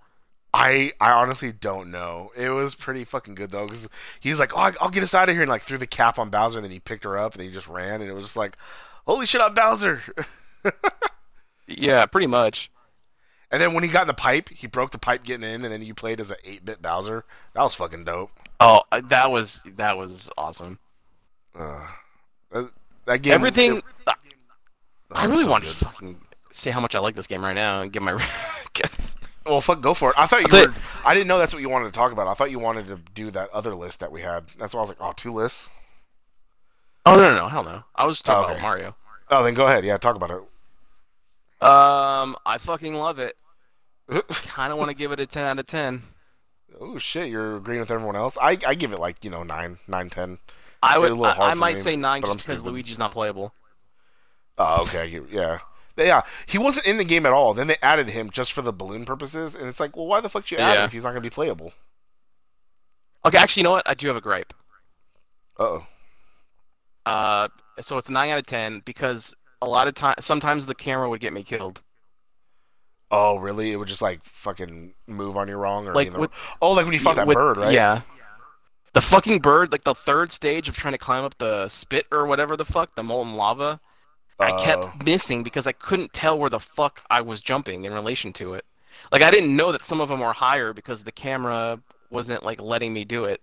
I 0.54 0.92
I 1.02 1.12
honestly 1.12 1.52
don't 1.52 1.92
know. 1.92 2.32
It 2.36 2.50
was 2.50 2.76
pretty 2.76 3.04
fucking 3.04 3.36
good 3.36 3.52
though, 3.52 3.66
because 3.66 3.90
he's 4.20 4.40
like, 4.40 4.56
"Oh, 4.56 4.60
I- 4.62 4.74
I'll 4.80 4.90
get 4.90 5.04
us 5.04 5.14
out 5.14 5.28
of 5.28 5.36
here," 5.36 5.42
and 5.42 5.50
like 5.50 5.64
threw 5.64 5.78
the 5.78 5.88
cap 5.88 6.18
on 6.20 6.30
Bowser, 6.30 6.60
and 6.60 6.66
then 6.66 6.72
he 6.72 6.80
picked 6.80 7.04
her 7.04 7.18
up, 7.18 7.34
and 7.34 7.42
he 7.44 7.50
just 7.50 7.68
ran, 7.68 8.02
and 8.02 8.10
it 8.10 8.14
was 8.14 8.24
just 8.24 8.38
like, 8.38 8.58
"Holy 9.06 9.26
shit, 9.26 9.42
I'm 9.42 9.54
Bowser!" 9.54 10.02
Yeah, 11.68 12.06
pretty 12.06 12.28
much. 12.28 12.72
And 13.52 13.62
then 13.62 13.74
when 13.74 13.84
he 13.84 13.90
got 13.90 14.02
in 14.04 14.08
the 14.08 14.14
pipe, 14.14 14.50
he 14.50 14.68
broke 14.68 14.92
the 14.92 14.98
pipe 14.98 15.24
getting 15.24 15.48
in, 15.50 15.64
and 15.64 15.72
then 15.72 15.82
you 15.82 15.94
played 15.94 16.20
as 16.20 16.32
an 16.32 16.38
eight 16.44 16.66
bit 16.66 16.82
Bowser. 16.82 17.24
That 17.54 17.64
was 17.64 17.76
fucking 17.76 18.04
dope. 18.06 18.32
Oh, 18.60 18.82
uh, 18.92 19.02
that 19.06 19.32
was 19.32 19.64
that 19.78 19.98
was 19.98 20.30
awesome. 20.38 20.80
Uh, 21.58 21.88
that, 22.52 22.70
that 23.06 23.22
game, 23.22 23.34
Everything. 23.34 23.78
it- 23.78 23.84
I 25.12 25.24
really 25.26 25.44
so 25.46 25.52
want 25.52 25.64
to 25.64 25.70
fucking 25.74 26.20
say 26.52 26.70
how 26.72 26.82
much 26.82 26.94
I 26.94 27.00
like 27.00 27.16
this 27.16 27.28
game 27.28 27.42
right 27.42 27.56
now 27.56 27.82
and 27.82 27.92
get 27.92 28.02
my. 28.02 28.14
Well, 29.46 29.62
fuck, 29.62 29.80
go 29.80 29.94
for 29.94 30.10
it. 30.10 30.20
I 30.20 30.26
thought 30.26 30.42
you 30.42 30.48
That's 30.50 30.68
were. 30.68 30.74
it. 30.74 30.78
I 31.06 31.14
didn't 31.14 31.28
know 31.28 31.38
that's 31.40 31.54
what 31.54 31.62
you 31.62 31.70
wanted 31.70 31.86
to 31.86 31.92
talk 31.94 32.12
about. 32.12 32.28
I 32.28 32.34
thought 32.34 32.52
you 32.52 32.60
wanted 32.60 32.88
to 32.88 33.00
do 33.16 33.32
that 33.32 33.50
other 33.52 33.76
list 33.76 34.02
that 34.02 34.12
we 34.12 34.22
had. 34.22 34.44
That's 34.60 34.74
why 34.74 34.80
I 34.80 34.82
was 34.82 34.90
like, 34.90 34.98
oh, 35.00 35.14
two 35.16 35.32
lists." 35.34 35.70
oh 37.06 37.16
no 37.16 37.22
no 37.34 37.36
no 37.38 37.48
hell 37.48 37.64
no! 37.64 37.84
I 37.96 38.06
was 38.06 38.22
talking 38.22 38.42
Oh, 38.42 38.44
okay. 38.48 38.60
about 38.60 38.62
Mario. 38.62 38.96
Oh, 39.30 39.44
then 39.46 39.54
go 39.54 39.66
ahead. 39.66 39.86
Yeah, 39.86 39.96
talk 39.98 40.18
about 40.18 40.32
it. 40.32 40.42
Um, 41.60 42.36
I 42.46 42.58
fucking 42.60 42.94
love 42.94 43.20
it. 43.20 43.36
Kind 44.30 44.72
of 44.72 44.78
want 44.80 44.90
to 44.90 44.96
give 44.96 45.12
it 45.12 45.20
a 45.20 45.26
ten 45.26 45.46
out 45.46 45.60
of 45.60 45.68
ten. 45.68 46.04
oh 46.80 46.98
shit, 46.98 47.30
you're 47.30 47.58
agreeing 47.58 47.80
with 47.80 47.92
everyone 47.92 48.16
else. 48.16 48.38
I 48.42 48.58
I 48.66 48.76
give 48.76 48.94
it 48.94 49.00
like 49.00 49.24
you 49.24 49.30
know 49.30 49.44
nine, 49.44 49.80
nine, 49.88 50.10
ten. 50.10 50.40
I 50.84 51.00
would. 51.00 51.20
I, 51.20 51.52
I 51.52 51.54
might 51.56 51.76
me, 51.76 51.82
say 51.82 51.96
nine 51.96 52.22
just 52.22 52.46
because. 52.46 52.64
Luigi's 52.64 53.00
not 53.00 53.12
playable. 53.12 53.54
Oh, 54.58 54.84
okay. 54.84 55.22
Yeah. 55.32 55.60
Yeah, 55.98 56.22
he 56.46 56.60
wasn't 56.60 56.86
in 56.86 56.98
the 56.98 57.04
game 57.04 57.26
at 57.26 57.34
all. 57.34 57.56
Then 57.56 57.66
they 57.66 57.78
added 57.82 58.10
him 58.10 58.30
just 58.30 58.54
for 58.54 58.62
the 58.62 58.72
balloon 58.72 59.04
purposes, 59.04 59.56
and 59.56 59.68
it's 59.68 59.80
like, 59.80 59.98
well, 59.98 60.06
why 60.06 60.22
the 60.22 60.30
fuck 60.30 60.52
you 60.52 60.58
add 60.58 60.78
him 60.78 60.86
if 60.86 60.92
he's 60.92 61.02
not 61.02 61.10
gonna 61.10 61.22
be 61.22 61.32
playable? 61.32 61.74
Okay, 63.26 63.38
actually, 63.38 63.62
you 63.62 63.64
know 63.64 63.72
what? 63.72 63.90
I 63.90 63.96
do 63.96 64.08
have 64.08 64.16
a 64.16 64.22
gripe. 64.22 64.54
Uh 65.60 65.64
oh. 65.64 65.88
Uh, 67.06 67.48
so 67.80 67.98
it's 67.98 68.10
a 68.10 68.12
nine 68.12 68.30
out 68.30 68.38
of 68.38 68.46
ten 68.46 68.82
because 68.86 69.34
a 69.62 69.68
lot 69.68 69.88
of 69.88 69.96
time, 69.96 70.16
sometimes 70.20 70.66
the 70.66 70.76
camera 70.76 71.10
would 71.10 71.20
get 71.20 71.34
me 71.34 71.44
killed. 71.44 71.82
Oh, 73.10 73.38
really? 73.38 73.72
It 73.72 73.78
would 73.78 73.88
just 73.88 74.02
like 74.02 74.24
fucking 74.26 74.94
move 75.08 75.38
on 75.38 75.48
you 75.48 75.56
wrong, 75.56 75.88
or 75.88 75.94
Like 75.94 76.16
with- 76.16 76.32
oh, 76.62 76.74
like 76.74 76.86
when 76.86 76.94
you 76.94 77.00
fought 77.00 77.16
that 77.16 77.28
With- 77.28 77.36
bird, 77.36 77.58
right? 77.58 77.74
Yeah. 77.74 78.02
The 78.94 79.02
fucking 79.02 79.40
bird, 79.40 79.72
like 79.72 79.84
the 79.84 79.94
third 79.96 80.32
stage 80.32 80.68
of 80.68 80.76
trying 80.76 80.94
to 80.94 80.98
climb 80.98 81.24
up 81.24 81.38
the 81.38 81.68
spit 81.68 82.08
or 82.12 82.26
whatever 82.26 82.58
the 82.58 82.66
fuck, 82.66 82.96
the 82.96 83.04
molten 83.04 83.36
lava. 83.36 83.80
I 84.40 84.52
Oh. 84.52 84.64
kept 84.64 85.04
missing 85.06 85.44
because 85.44 85.68
I 85.68 85.72
couldn't 85.72 86.14
tell 86.14 86.38
where 86.38 86.50
the 86.50 86.60
fuck 86.60 87.02
I 87.10 87.22
was 87.22 87.42
jumping 87.42 87.86
in 87.86 87.94
relation 87.94 88.34
to 88.34 88.54
it. 88.56 88.66
Like 89.12 89.22
I 89.22 89.32
didn't 89.32 89.56
know 89.56 89.72
that 89.72 89.86
some 89.86 90.02
of 90.02 90.10
them 90.10 90.20
were 90.20 90.34
higher 90.34 90.74
because 90.74 91.04
the 91.04 91.12
camera 91.12 91.80
wasn't 92.10 92.44
like 92.44 92.60
letting 92.62 92.92
me 92.94 93.06
do 93.06 93.26
it. 93.26 93.42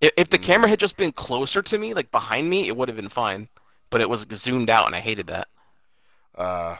If, 0.00 0.12
if 0.16 0.30
the 0.30 0.38
Mm. 0.38 0.42
camera 0.42 0.68
had 0.68 0.78
just 0.80 0.96
been 0.96 1.12
closer 1.12 1.62
to 1.62 1.78
me, 1.78 1.94
like 1.94 2.10
behind 2.10 2.50
me, 2.50 2.68
it 2.68 2.76
would 2.76 2.88
have 2.88 2.96
been 2.96 3.08
fine. 3.08 3.48
But 3.92 4.00
it 4.00 4.08
was 4.10 4.26
zoomed 4.34 4.70
out, 4.70 4.86
and 4.86 4.96
I 4.96 5.00
hated 5.00 5.28
that. 5.28 5.46
Uh, 6.34 6.76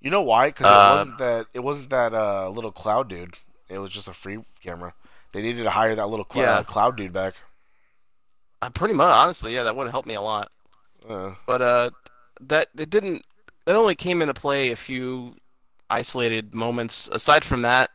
you 0.00 0.10
know 0.10 0.22
why? 0.22 0.48
Because 0.48 0.66
Uh, 0.66 0.70
it 0.70 0.92
wasn't 0.96 1.18
that 1.18 1.46
it 1.52 1.60
wasn't 1.60 1.90
that 1.90 2.14
uh 2.14 2.48
little 2.48 2.72
cloud 2.72 3.08
dude. 3.08 3.34
It 3.68 3.78
was 3.78 3.90
just 3.90 4.08
a 4.08 4.12
free 4.14 4.38
camera. 4.62 4.94
They 5.32 5.42
needed 5.42 5.64
to 5.64 5.70
hire 5.70 5.94
that 5.94 6.06
little 6.06 6.26
cl- 6.30 6.44
Yeah. 6.46 6.52
uh, 6.58 6.62
cloud 6.62 6.96
dude 6.96 7.12
back. 7.12 7.34
I 8.62 8.68
pretty 8.68 8.94
much, 8.94 9.10
honestly, 9.12 9.54
yeah, 9.54 9.64
that 9.64 9.74
would 9.76 9.84
have 9.86 9.92
helped 9.92 10.08
me 10.08 10.14
a 10.14 10.20
lot. 10.22 10.50
Uh, 11.08 11.34
But 11.46 11.60
uh, 11.62 11.90
that 12.40 12.68
it 12.78 12.90
didn't. 12.90 13.24
It 13.66 13.72
only 13.72 13.94
came 13.94 14.22
into 14.22 14.34
play 14.34 14.70
a 14.70 14.76
few 14.76 15.34
isolated 15.90 16.54
moments. 16.54 17.08
Aside 17.12 17.44
from 17.44 17.62
that, 17.62 17.90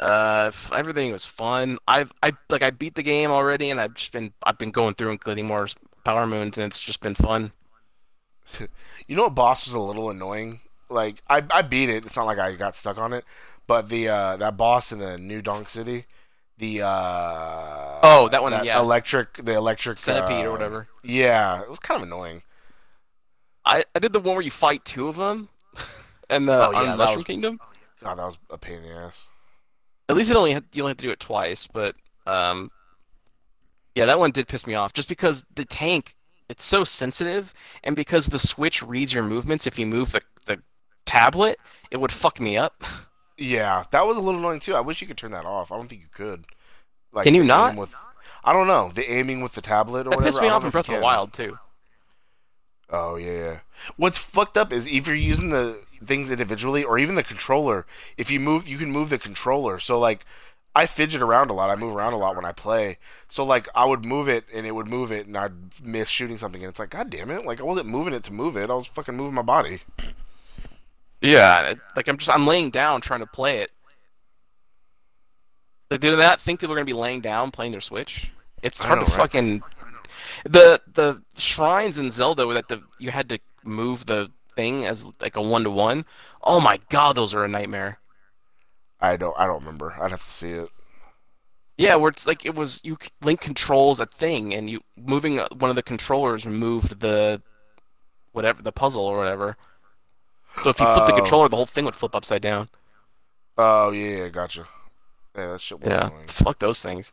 uh, 0.00 0.52
everything 0.72 1.12
was 1.12 1.26
fun. 1.26 1.78
I've 1.88 2.12
I 2.22 2.32
like 2.50 2.62
I 2.62 2.70
beat 2.70 2.94
the 2.94 3.02
game 3.02 3.30
already, 3.30 3.70
and 3.70 3.80
I've 3.80 3.94
just 3.94 4.12
been 4.12 4.32
I've 4.44 4.58
been 4.58 4.70
going 4.70 4.94
through 4.94 5.10
and 5.10 5.20
getting 5.20 5.46
more 5.46 5.68
power 6.04 6.26
moons, 6.26 6.58
and 6.58 6.66
it's 6.66 6.80
just 6.80 7.00
been 7.00 7.14
fun. 7.14 7.52
you 9.08 9.16
know 9.16 9.24
what 9.24 9.34
boss 9.34 9.64
was 9.66 9.74
a 9.74 9.80
little 9.80 10.10
annoying? 10.10 10.60
Like 10.88 11.22
I 11.28 11.42
I 11.50 11.62
beat 11.62 11.88
it. 11.88 12.04
It's 12.04 12.16
not 12.16 12.26
like 12.26 12.38
I 12.38 12.54
got 12.54 12.76
stuck 12.76 12.98
on 12.98 13.12
it, 13.12 13.24
but 13.66 13.88
the 13.88 14.08
uh 14.08 14.36
that 14.36 14.56
boss 14.56 14.92
in 14.92 14.98
the 14.98 15.16
New 15.18 15.40
Donk 15.42 15.68
City, 15.68 16.04
the 16.58 16.82
uh 16.82 17.98
Oh, 18.02 18.28
that 18.30 18.42
one, 18.42 18.52
yeah. 18.64 18.78
electric 18.78 19.44
the 19.44 19.54
electric 19.54 19.98
Centipede 19.98 20.44
uh, 20.44 20.48
or 20.48 20.52
whatever. 20.52 20.88
Yeah, 21.02 21.62
it 21.62 21.70
was 21.70 21.78
kind 21.78 22.00
of 22.02 22.06
annoying. 22.06 22.42
I 23.64 23.84
I 23.94 23.98
did 23.98 24.12
the 24.12 24.20
one 24.20 24.34
where 24.34 24.42
you 24.44 24.50
fight 24.50 24.84
two 24.84 25.08
of 25.08 25.16
them, 25.16 25.48
and 26.30 26.46
the 26.48 26.66
Oh, 26.68 26.70
yeah, 26.70 26.94
Mushroom 26.96 27.16
was- 27.16 27.24
Kingdom. 27.24 27.60
God, 28.02 28.18
that 28.18 28.24
was 28.26 28.38
a 28.50 28.58
pain 28.58 28.78
in 28.78 28.82
the 28.82 28.90
ass. 28.90 29.26
At 30.10 30.16
least 30.16 30.30
it 30.30 30.36
only 30.36 30.52
had, 30.52 30.64
you 30.74 30.82
only 30.82 30.90
have 30.90 30.98
to 30.98 31.06
do 31.06 31.10
it 31.10 31.18
twice, 31.20 31.66
but 31.66 31.96
um, 32.26 32.70
yeah, 33.94 34.06
that 34.06 34.18
one 34.18 34.30
did 34.30 34.48
piss 34.48 34.66
me 34.66 34.74
off 34.74 34.92
just 34.92 35.08
because 35.08 35.44
the 35.54 35.64
tank 35.64 36.14
it's 36.48 36.64
so 36.64 36.84
sensitive, 36.84 37.54
and 37.82 37.96
because 37.96 38.26
the 38.26 38.38
switch 38.38 38.82
reads 38.82 39.14
your 39.14 39.24
movements. 39.24 39.66
If 39.66 39.78
you 39.78 39.86
move 39.86 40.12
the 40.12 40.20
the 40.46 40.60
tablet, 41.06 41.58
it 41.90 41.98
would 41.98 42.12
fuck 42.12 42.40
me 42.40 42.56
up. 42.56 42.82
Yeah, 43.36 43.82
that 43.90 44.06
was 44.06 44.16
a 44.16 44.20
little 44.20 44.38
annoying 44.38 44.60
too. 44.60 44.76
I 44.76 44.80
wish 44.80 45.00
you 45.00 45.08
could 45.08 45.16
turn 45.18 45.32
that 45.32 45.44
off. 45.44 45.72
I 45.72 45.76
don't 45.76 45.88
think 45.88 46.02
you 46.02 46.06
could. 46.12 46.44
Like, 47.12 47.24
Can 47.24 47.34
you 47.34 47.42
not? 47.42 47.74
With, 47.74 47.92
I 48.44 48.52
don't 48.52 48.68
know. 48.68 48.92
The 48.94 49.10
aiming 49.10 49.40
with 49.40 49.54
the 49.54 49.60
tablet 49.60 50.06
or 50.06 50.10
That 50.10 50.18
whatever. 50.18 50.24
pissed 50.24 50.40
me 50.40 50.48
off 50.50 50.62
in 50.62 50.70
Breath 50.70 50.88
of 50.88 50.94
the. 50.94 51.00
Wild 51.00 51.32
too. 51.32 51.58
Oh 52.90 53.16
yeah, 53.16 53.32
yeah. 53.32 53.58
What's 53.96 54.18
fucked 54.18 54.56
up 54.56 54.72
is 54.72 54.86
if 54.86 55.08
you're 55.08 55.16
using 55.16 55.50
the 55.50 55.80
things 56.06 56.30
individually 56.30 56.84
or 56.84 56.96
even 56.96 57.16
the 57.16 57.22
controller, 57.22 57.86
if 58.16 58.30
you 58.30 58.38
move 58.38 58.68
you 58.68 58.78
can 58.78 58.92
move 58.92 59.08
the 59.08 59.18
controller. 59.18 59.80
So 59.80 59.98
like 59.98 60.24
I 60.76 60.86
fidget 60.86 61.22
around 61.22 61.50
a 61.50 61.52
lot. 61.52 61.70
I 61.70 61.76
move 61.76 61.94
around 61.94 62.14
a 62.14 62.18
lot 62.18 62.34
when 62.34 62.44
I 62.44 62.52
play. 62.52 62.98
So 63.28 63.44
like 63.44 63.68
I 63.74 63.84
would 63.84 64.04
move 64.04 64.28
it 64.28 64.44
and 64.52 64.66
it 64.66 64.72
would 64.74 64.88
move 64.88 65.12
it 65.12 65.26
and 65.26 65.36
I'd 65.36 65.80
miss 65.82 66.08
shooting 66.08 66.38
something 66.38 66.62
and 66.62 66.70
it's 66.70 66.78
like 66.78 66.90
god 66.90 67.10
damn 67.10 67.30
it. 67.30 67.46
Like 67.46 67.60
I 67.60 67.64
wasn't 67.64 67.88
moving 67.88 68.14
it 68.14 68.24
to 68.24 68.32
move 68.32 68.56
it. 68.56 68.70
I 68.70 68.74
was 68.74 68.86
fucking 68.88 69.16
moving 69.16 69.34
my 69.34 69.42
body. 69.42 69.80
Yeah, 71.20 71.74
like 71.96 72.08
I'm 72.08 72.18
just 72.18 72.30
I'm 72.30 72.46
laying 72.46 72.70
down 72.70 73.00
trying 73.00 73.20
to 73.20 73.26
play 73.26 73.58
it. 73.58 73.70
Like, 75.90 76.00
do 76.00 76.16
that 76.16 76.40
think 76.40 76.60
people 76.60 76.72
are 76.72 76.76
gonna 76.76 76.84
be 76.84 76.92
laying 76.92 77.20
down 77.20 77.50
playing 77.50 77.72
their 77.72 77.80
Switch? 77.80 78.30
It's 78.62 78.82
hard 78.82 78.98
know, 78.98 79.04
to 79.04 79.10
right? 79.12 79.16
fucking 79.16 79.62
the 80.44 80.80
the 80.92 81.22
shrines 81.36 81.98
in 81.98 82.10
Zelda 82.10 82.46
where 82.46 82.54
that 82.54 82.68
the 82.68 82.82
you 82.98 83.10
had 83.10 83.28
to 83.28 83.38
move 83.62 84.06
the 84.06 84.30
thing 84.56 84.86
as 84.86 85.06
like 85.20 85.36
a 85.36 85.42
one 85.42 85.64
to 85.64 85.70
one. 85.70 86.04
Oh 86.42 86.60
my 86.60 86.80
god, 86.88 87.16
those 87.16 87.32
are 87.34 87.44
a 87.44 87.48
nightmare. 87.48 87.98
I 89.12 89.16
don't 89.16 89.34
I 89.38 89.46
don't 89.46 89.60
remember. 89.60 89.94
I'd 90.00 90.10
have 90.10 90.24
to 90.24 90.30
see 90.30 90.50
it. 90.52 90.68
Yeah, 91.76 91.96
where 91.96 92.10
it's 92.10 92.26
like 92.26 92.44
it 92.46 92.54
was 92.54 92.80
you 92.84 92.96
Link 93.22 93.40
controls 93.40 93.98
a 94.00 94.06
thing 94.06 94.54
and 94.54 94.70
you 94.70 94.80
moving 94.96 95.40
uh, 95.40 95.48
one 95.58 95.70
of 95.70 95.76
the 95.76 95.82
controllers 95.82 96.46
moved 96.46 97.00
the 97.00 97.42
whatever 98.32 98.62
the 98.62 98.72
puzzle 98.72 99.04
or 99.04 99.18
whatever. 99.18 99.56
So 100.58 100.68
if 100.68 100.80
you 100.80 100.86
flip 100.86 101.04
the 101.04 101.12
Oh. 101.12 101.14
controller, 101.14 101.48
the 101.48 101.54
whole 101.56 101.64
thing 101.66 101.84
would 101.84 101.94
flip 101.94 102.14
upside 102.16 102.42
down. 102.42 102.68
Oh 103.58 103.90
yeah, 103.90 104.16
yeah, 104.24 104.28
gotcha. 104.28 104.68
Yeah, 105.36 105.48
that 105.52 105.60
shit 105.60 105.80
was 105.80 105.92
Yeah, 105.92 105.98
annoying. 105.98 106.26
fuck 106.28 106.58
those 106.58 106.82
things. 106.82 107.12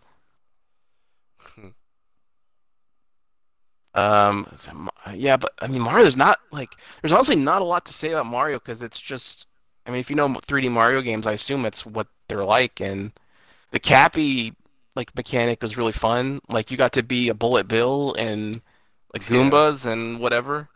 um, 3.94 4.48
yeah, 5.14 5.36
but 5.38 5.52
I 5.62 5.68
mean, 5.68 5.82
Mario's 5.82 6.16
not 6.16 6.39
like 6.52 6.78
there's 7.02 7.12
honestly 7.12 7.36
not 7.36 7.62
a 7.62 7.66
lot 7.66 7.86
to 7.88 7.94
say 7.94 8.12
about 8.12 8.26
Mario 8.26 8.58
because 8.58 8.84
it's 8.84 9.00
just, 9.00 9.48
I 9.92 9.94
mean, 9.96 10.00
if 10.00 10.10
you 10.10 10.16
know 10.16 10.30
3D 10.30 10.72
Mario 10.72 11.02
games, 11.02 11.28
I 11.28 11.34
assume 11.34 11.66
it's 11.66 11.86
what 11.86 12.08
they're 12.30 12.46
like, 12.46 12.80
and 12.80 13.12
the 13.72 13.80
Cappy 13.80 14.54
like 14.96 15.14
mechanic 15.18 15.62
was 15.62 15.76
really 15.78 15.92
fun. 15.92 16.39
Like 16.48 16.72
you 16.72 16.78
got 16.78 16.94
to 16.94 17.04
be 17.04 17.28
a 17.28 17.34
Bullet 17.34 17.68
Bill 17.68 18.16
and 18.18 18.62
like 19.14 19.30
Yeah. 19.30 19.36
Goombas 19.38 19.86
and 19.86 20.20
whatever. 20.22 20.70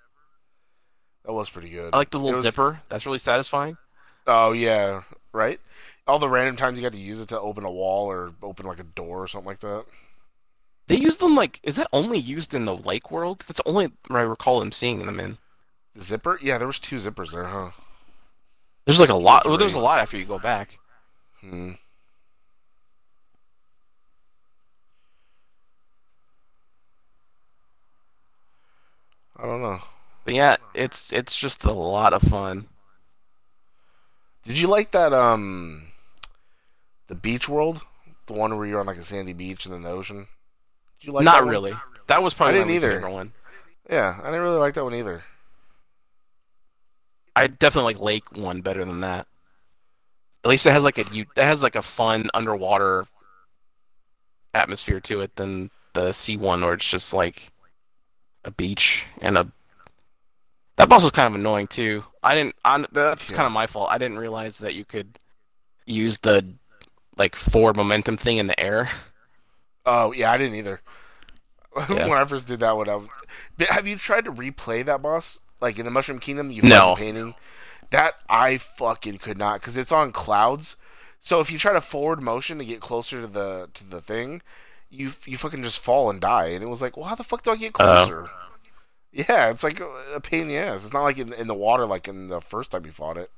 That 1.24 1.32
was 1.32 1.50
pretty 1.50 1.70
good. 1.70 1.94
I 1.94 1.98
like 1.98 2.10
the 2.10 2.20
little 2.20 2.36
was- 2.42 2.44
zipper. 2.44 2.82
That's 2.90 3.06
really 3.06 3.20
satisfying. 3.20 3.78
Oh 4.28 4.52
yeah, 4.52 5.04
right. 5.32 5.62
All 6.08 6.20
the 6.20 6.28
random 6.28 6.58
times 6.58 6.78
you 6.78 6.84
got 6.86 6.92
to 6.94 7.00
use 7.00 7.22
it 7.22 7.30
to 7.30 7.40
open 7.40 7.64
a 7.64 7.72
wall 7.72 8.12
or 8.12 8.34
open 8.44 8.66
like 8.66 8.80
a 8.80 8.84
door 8.84 9.24
or 9.24 9.28
something 9.28 9.48
like 9.48 9.60
that. 9.62 9.86
They 10.88 10.98
use 10.98 11.18
them 11.18 11.36
like, 11.36 11.62
is 11.64 11.78
that 11.78 11.88
only 11.94 12.20
used 12.20 12.54
in 12.54 12.66
the 12.66 12.76
Lake 12.76 13.10
world? 13.12 13.44
That's 13.48 13.62
only 13.66 13.92
where 14.08 14.20
I 14.20 14.24
recall 14.24 14.60
them 14.60 14.72
seeing 14.74 15.06
them 15.06 15.20
in. 15.22 15.38
The 15.94 16.02
zipper? 16.04 16.38
Yeah, 16.42 16.58
there 16.58 16.68
was 16.68 16.80
two 16.80 16.98
zippers 16.98 17.32
there, 17.32 17.46
huh? 17.46 17.72
There's 18.86 19.00
like 19.00 19.10
a 19.10 19.16
lot. 19.16 19.46
Well, 19.46 19.58
there's 19.58 19.74
a 19.74 19.80
lot 19.80 20.00
after 20.00 20.18
you 20.18 20.26
go 20.26 20.40
back. 20.40 20.78
Hmm. 21.42 21.72
I 29.38 29.46
don't 29.46 29.62
know. 29.62 29.80
But 30.24 30.34
yeah, 30.34 30.56
it's 30.74 31.12
it's 31.12 31.36
just 31.36 31.66
a 31.66 31.74
lot 31.74 32.14
of 32.14 32.22
fun. 32.22 32.68
Did 34.44 34.58
you 34.60 34.68
like 34.68 34.92
that 34.92 35.14
um 35.14 35.88
the 37.08 37.16
beach 37.16 37.50
world? 37.50 37.82
The 38.28 38.34
one 38.34 38.58
where 38.58 38.66
you're 38.66 38.80
on 38.80 38.86
like 38.88 38.98
a 38.98 39.04
sandy 39.04 39.34
beach 39.34 39.66
and 39.66 39.74
then 39.74 39.84
the 39.84 39.90
ocean? 39.90 40.28
Did 41.00 41.08
you 41.08 41.14
like 41.14 41.26
Not 41.26 41.44
that 41.44 41.50
really. 41.50 41.72
Not 41.72 41.82
really. 41.86 42.00
That 42.08 42.24
was 42.24 42.34
probably 42.34 42.56
I 42.56 42.58
didn't 42.64 42.76
either. 42.76 43.10
one. 43.10 43.34
Yeah, 43.90 44.20
I 44.22 44.26
didn't 44.28 44.42
really 44.42 44.58
like 44.58 44.74
that 44.76 44.84
one 44.84 44.96
either. 44.96 45.24
I 47.36 47.48
definitely 47.48 47.94
like 47.94 48.02
Lake 48.02 48.32
one 48.38 48.62
better 48.62 48.86
than 48.86 49.02
that. 49.02 49.28
At 50.44 50.50
least 50.50 50.66
it 50.66 50.72
has 50.72 50.84
like 50.84 50.98
a 50.98 51.06
you 51.14 51.26
it 51.36 51.44
has 51.44 51.64
like 51.64 51.76
a 51.76 51.82
fun 51.82 52.30
underwater 52.34 53.08
atmosphere 54.54 55.00
to 55.02 55.22
it 55.22 55.36
than 55.36 55.70
the 55.94 56.12
sea 56.12 56.38
one 56.38 56.62
where 56.62 56.74
it's 56.74 56.88
just 56.90 57.14
like 57.14 57.52
a 58.44 58.52
beach 58.52 59.06
and 59.22 59.38
a 59.38 59.52
that 60.78 60.90
boss 60.90 61.04
was 61.04 61.12
kind 61.12 61.28
of 61.34 61.40
annoying 61.40 61.68
too. 61.68 62.04
I 62.22 62.36
didn't 62.36 62.56
on 62.64 62.86
that's 62.92 63.32
Yeah. 63.32 63.38
kind 63.38 63.48
of 63.48 63.54
my 63.54 63.66
fault. 63.68 63.90
I 63.92 63.98
didn't 63.98 64.20
realize 64.20 64.58
that 64.60 64.76
you 64.76 64.86
could 64.86 65.18
use 65.86 66.18
the 66.18 66.46
like 67.18 67.36
forward 67.36 67.76
momentum 67.78 68.18
thing 68.18 68.38
in 68.38 68.48
the 68.48 68.60
air. 68.60 68.90
Oh 69.86 70.12
yeah, 70.12 70.32
I 70.32 70.38
didn't 70.38 70.56
either. 70.56 70.82
Yeah. 71.90 72.08
when 72.08 72.18
I 72.18 72.24
first 72.24 72.48
did 72.48 72.62
that 72.62 72.78
one, 72.78 72.88
I 72.88 72.96
was... 72.96 73.08
Have 73.68 73.86
you 73.86 73.98
tried 73.98 74.24
to 74.26 74.32
replay 74.32 74.86
that 74.86 75.02
boss? 75.02 75.40
Like 75.62 75.80
in 75.80 75.86
the 75.86 75.92
Mushroom 75.92 76.20
Kingdom, 76.20 76.52
you 76.52 76.62
No. 76.62 76.96
painting. 76.96 77.36
That 77.92 78.16
I 78.30 78.58
fucking 78.58 79.20
could 79.20 79.38
not 79.38 79.60
because 79.62 79.78
it's 79.78 79.92
on 79.92 80.12
clouds. 80.12 80.76
So 81.20 81.40
if 81.40 81.52
you 81.52 81.58
try 81.58 81.74
to 81.74 81.82
forward 81.82 82.22
motion 82.22 82.58
to 82.58 82.66
get 82.66 82.82
closer 82.82 83.22
to 83.22 83.28
the 83.28 83.70
to 83.74 83.84
the 83.90 84.02
thing, 84.02 84.42
you 84.90 85.12
you 85.26 85.38
fucking 85.38 85.64
just 85.64 85.80
fall 85.80 86.10
and 86.10 86.20
die. 86.20 86.48
And 86.48 86.64
it 86.64 86.68
was 86.68 86.82
like, 86.82 86.98
well, 86.98 87.06
how 87.08 87.16
the 87.16 87.24
fuck 87.24 87.44
do 87.44 87.52
I 87.52 87.56
get 87.56 87.72
Oh. 87.80 87.84
closer? 88.06 88.30
Yeah, 89.12 89.50
it's 89.50 89.64
like 89.64 89.80
a, 89.80 89.88
a 90.16 90.20
pain 90.20 90.42
in 90.42 90.48
the 90.50 90.58
ass. 90.58 90.84
It's 90.84 90.94
not 90.94 91.04
like 91.04 91.18
in, 91.20 91.32
in 91.34 91.48
the 91.48 91.54
water 91.54 91.86
like 91.86 92.08
in 92.08 92.28
the 92.28 92.42
first 92.42 92.72
time 92.72 92.86
you 92.86 92.92
fought 92.92 93.18
it. 93.18 93.32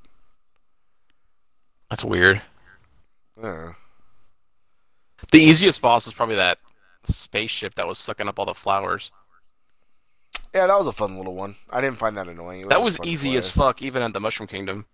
That's 1.90 2.04
weird. 2.04 2.42
Yeah. 3.40 3.74
The 5.32 5.38
easiest 5.40 5.80
boss 5.80 6.06
was 6.06 6.14
probably 6.14 6.34
that 6.36 6.58
spaceship 7.04 7.74
that 7.76 7.86
was 7.86 7.98
sucking 7.98 8.28
up 8.28 8.38
all 8.38 8.46
the 8.46 8.54
flowers. 8.54 9.10
Yeah, 10.54 10.66
that 10.66 10.78
was 10.78 10.86
a 10.86 10.92
fun 10.92 11.16
little 11.16 11.34
one. 11.34 11.56
I 11.70 11.80
didn't 11.80 11.98
find 11.98 12.16
that 12.16 12.28
annoying. 12.28 12.62
It 12.62 12.70
That 12.70 12.82
was 12.82 12.98
easy 13.04 13.36
as 13.36 13.50
fuck, 13.50 13.82
even 13.82 14.02
at 14.02 14.12
the 14.12 14.20
Mushroom 14.20 14.46
Kingdom. 14.46 14.86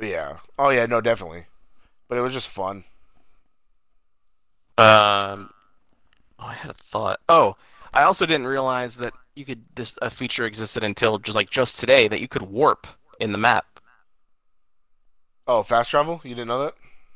Yeah. 0.00 0.38
Oh 0.58 0.70
yeah, 0.70 0.86
no, 0.86 1.00
definitely. 1.00 1.46
But 2.08 2.18
it 2.18 2.22
was 2.22 2.32
just 2.32 2.48
fun. 2.48 2.84
Um, 4.78 5.50
oh, 6.38 6.46
I 6.46 6.54
had 6.54 6.70
a 6.70 6.74
thought. 6.74 7.20
Oh, 7.28 7.56
I 7.92 8.04
also 8.04 8.24
didn't 8.26 8.46
realize 8.46 8.96
that 8.96 9.12
you 9.34 9.44
could 9.44 9.62
this 9.74 9.98
a 10.00 10.10
feature 10.10 10.46
existed 10.46 10.82
until 10.84 11.18
just 11.18 11.36
like 11.36 11.50
just 11.50 11.78
today 11.78 12.08
that 12.08 12.20
you 12.20 12.28
could 12.28 12.42
warp 12.42 12.86
in 13.18 13.32
the 13.32 13.38
map. 13.38 13.80
Oh, 15.46 15.62
fast 15.62 15.90
travel? 15.90 16.20
You 16.24 16.34
didn't 16.34 16.48
know 16.48 16.64
that? 16.64 16.74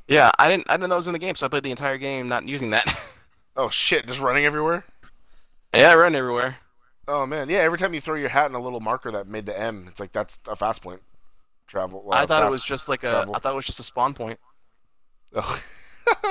Yeah, 0.09 0.31
I 0.39 0.49
didn't 0.49 0.69
I 0.69 0.77
didn't 0.77 0.91
know 0.91 0.97
it 0.97 0.99
was 0.99 1.09
in 1.09 1.13
the 1.13 1.19
game, 1.19 1.35
so 1.37 1.47
I 1.47 1.49
played 1.49 1.63
the 1.63 1.71
entire 1.71 1.99
game 1.99 2.29
not 2.29 2.49
using 2.49 2.71
that. 2.71 2.87
Oh 3.57 3.69
shit, 3.69 4.09
just 4.09 4.19
running 4.19 4.47
everywhere? 4.47 4.85
yeah, 5.73 5.91
I 5.91 5.95
run 5.95 6.17
everywhere. 6.17 6.57
Oh 7.07 7.27
man, 7.27 7.49
yeah. 7.49 7.59
Every 7.59 7.79
time 7.79 7.95
you 7.95 8.01
throw 8.01 8.15
your 8.15 8.31
hat 8.31 8.47
in 8.51 8.55
a 8.55 8.61
little 8.61 8.81
marker 8.81 9.11
that 9.13 9.29
made 9.29 9.47
the 9.47 9.59
M, 9.59 9.87
it's 9.89 10.01
like 10.01 10.13
that's 10.13 10.41
a 10.49 10.57
fast 10.57 10.83
point. 10.83 11.03
Travel. 11.67 12.03
well, 12.05 12.19
I 12.19 12.27
thought 12.27 12.43
it 12.43 12.51
was 12.51 12.65
just 12.65 12.89
like 12.89 13.05
a 13.05 13.11
travel. 13.11 13.35
I 13.35 13.39
thought 13.39 13.53
it 13.53 13.57
was 13.57 13.67
just 13.67 13.81
a 13.81 13.85
spawn 13.85 14.15
point. 14.15 14.39
Oh. 15.35 15.63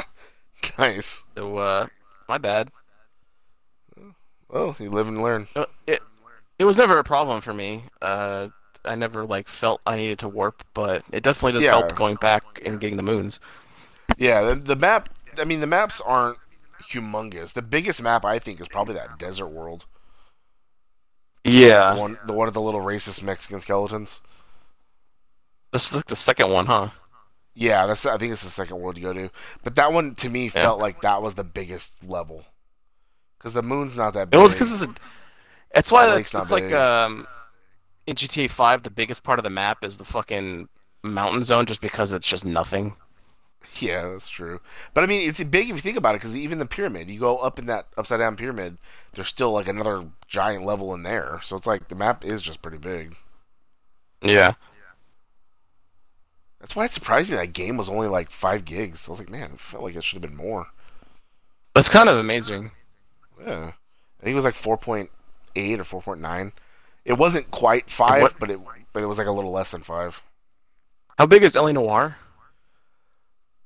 nice. 0.80 1.24
So 1.36 1.57
uh, 1.57 1.88
my 2.30 2.38
bad. 2.38 2.69
Well, 4.49 4.76
you 4.80 4.89
live 4.91 5.07
and 5.07 5.21
learn. 5.21 5.47
Uh, 5.55 5.65
it 5.88 6.01
it 6.59 6.65
was 6.65 6.78
never 6.78 6.97
a 6.99 7.03
problem 7.03 7.41
for 7.41 7.53
me. 7.53 7.84
Uh, 8.01 8.49
I 8.86 8.95
never 8.95 9.26
like 9.26 9.47
felt 9.47 9.82
I 9.86 9.95
needed 9.95 10.19
to 10.19 10.28
warp, 10.28 10.63
but 10.74 11.03
it 11.11 11.24
definitely 11.24 11.53
does 11.53 11.63
Yeah. 11.63 11.71
help 11.71 11.95
going 11.95 12.15
back 12.15 12.43
and 12.65 12.80
getting 12.80 12.97
the 12.97 13.03
moons. 13.03 13.39
Yeah, 14.17 14.43
the, 14.43 14.55
the 14.55 14.76
map. 14.76 15.09
I 15.39 15.43
mean, 15.45 15.59
the 15.61 15.67
maps 15.67 15.99
aren't 16.01 16.38
humongous. 16.91 17.53
The 17.53 17.61
biggest 17.61 18.01
map 18.01 18.24
I 18.26 18.38
think 18.39 18.61
is 18.61 18.67
probably 18.67 18.93
that 18.95 19.17
desert 19.17 19.47
world. 19.47 19.88
The 21.46 21.52
Yeah, 21.52 21.94
one, 21.94 22.18
the 22.24 22.34
one 22.34 22.48
of 22.48 22.54
the 22.54 22.62
little 22.62 22.82
racist 22.82 23.22
Mexican 23.24 23.60
skeletons. 23.62 24.22
this 25.72 25.88
is 25.88 25.96
like 25.96 26.06
the 26.06 26.16
second 26.16 26.52
one, 26.52 26.66
huh? 26.68 26.89
Yeah, 27.56 27.86
that's. 27.86 28.06
I 28.06 28.18
think 28.18 28.34
it's 28.34 28.44
the 28.44 28.50
second 28.50 28.80
world 28.80 28.98
you 28.98 29.04
go 29.04 29.14
to. 29.14 29.30
But 29.64 29.76
that 29.76 29.94
one 29.94 30.16
to 30.16 30.30
me 30.30 30.50
felt 30.50 30.80
like 30.80 31.02
that 31.02 31.22
was 31.22 31.36
the 31.36 31.44
biggest 31.44 32.04
level. 32.04 32.46
Because 33.38 33.54
the 33.54 33.64
moon's 33.64 33.98
not 33.98 34.14
that 34.14 34.30
big. 34.32 34.39
It 34.39 34.44
was 34.44 34.54
because 34.54 34.72
it's 34.82 34.84
a. 34.91 34.96
It's 35.76 35.91
why 35.91 36.08
The 36.08 36.16
it's, 36.20 36.34
it's 36.34 36.52
like 36.52 36.72
um, 36.72 37.28
in 38.08 38.16
GTA 38.16 38.48
Five, 38.48 38.84
the 38.84 38.89
biggest 38.91 39.24
part 39.24 39.39
of 39.39 39.44
the 39.44 39.50
map 39.50 39.84
is 39.84 39.98
the 39.98 40.06
fucking 40.06 40.70
mountain 41.04 41.44
zone, 41.44 41.66
just 41.66 41.82
because 41.82 42.14
it's 42.14 42.28
just 42.28 42.46
nothing. 42.46 42.96
Yeah, 43.80 44.09
that's 44.09 44.30
true. 44.30 44.59
But 44.93 45.03
I 45.03 45.07
mean, 45.07 45.28
it's 45.28 45.43
big 45.43 45.70
if 45.70 45.76
you 45.76 45.82
think 45.82 45.97
about 45.97 46.16
it, 46.16 46.20
because 46.22 46.38
even 46.38 46.59
the 46.59 46.66
pyramid, 46.66 47.09
you 47.09 47.20
go 47.20 47.38
up 47.38 47.57
in 47.59 47.66
that 47.68 47.88
upside 47.97 48.20
down 48.20 48.36
pyramid, 48.36 48.78
there's 49.14 49.28
still 49.28 49.51
like 49.51 49.68
another 49.68 50.05
giant 50.28 50.66
level 50.66 50.93
in 50.93 51.03
there. 51.03 51.39
So 51.43 51.55
it's 51.57 51.68
like 51.68 51.88
the 51.88 51.95
map 51.95 52.24
is 52.26 52.41
just 52.41 52.61
pretty 52.61 52.78
big. 52.78 53.18
Yeah. 54.22 54.53
That's 56.59 56.76
why 56.76 56.86
it 56.86 56.91
surprised 56.91 57.30
me 57.30 57.36
that 57.36 57.53
game 57.53 57.76
was 57.78 57.89
only 57.89 58.07
like 58.07 58.32
five 58.32 58.64
gigs. 58.64 59.07
I 59.07 59.11
was 59.11 59.20
like, 59.20 59.30
man, 59.30 59.51
it 59.53 59.59
felt 59.59 59.84
like 59.84 59.95
it 59.95 60.03
should 60.03 60.22
have 60.24 60.30
been 60.30 60.38
more. 60.38 60.68
That's 61.76 61.89
kind 61.89 62.07
of 62.07 62.18
amazing. 62.18 62.72
Yeah, 63.45 63.72
I 64.20 64.24
think 64.24 64.32
it 64.32 64.36
was 64.36 64.45
like 64.45 64.55
four 64.55 64.78
point 64.78 65.09
eight 65.55 65.80
or 65.80 65.84
four 65.84 66.01
point 66.01 66.22
nine. 66.22 66.53
It 67.03 67.14
wasn't 67.14 67.51
quite 67.51 67.89
five, 67.89 68.22
what- 68.22 68.39
but 68.39 68.49
it 68.49 68.59
but 68.93 69.03
it 69.03 69.07
was 69.07 69.18
like 69.18 69.28
a 69.28 69.32
little 69.32 69.51
less 69.51 69.72
than 69.72 69.82
five. 69.82 70.22
How 71.18 71.26
big 71.26 71.43
is 71.43 71.55
L.A. 71.55 71.74
Noire? 71.74 72.16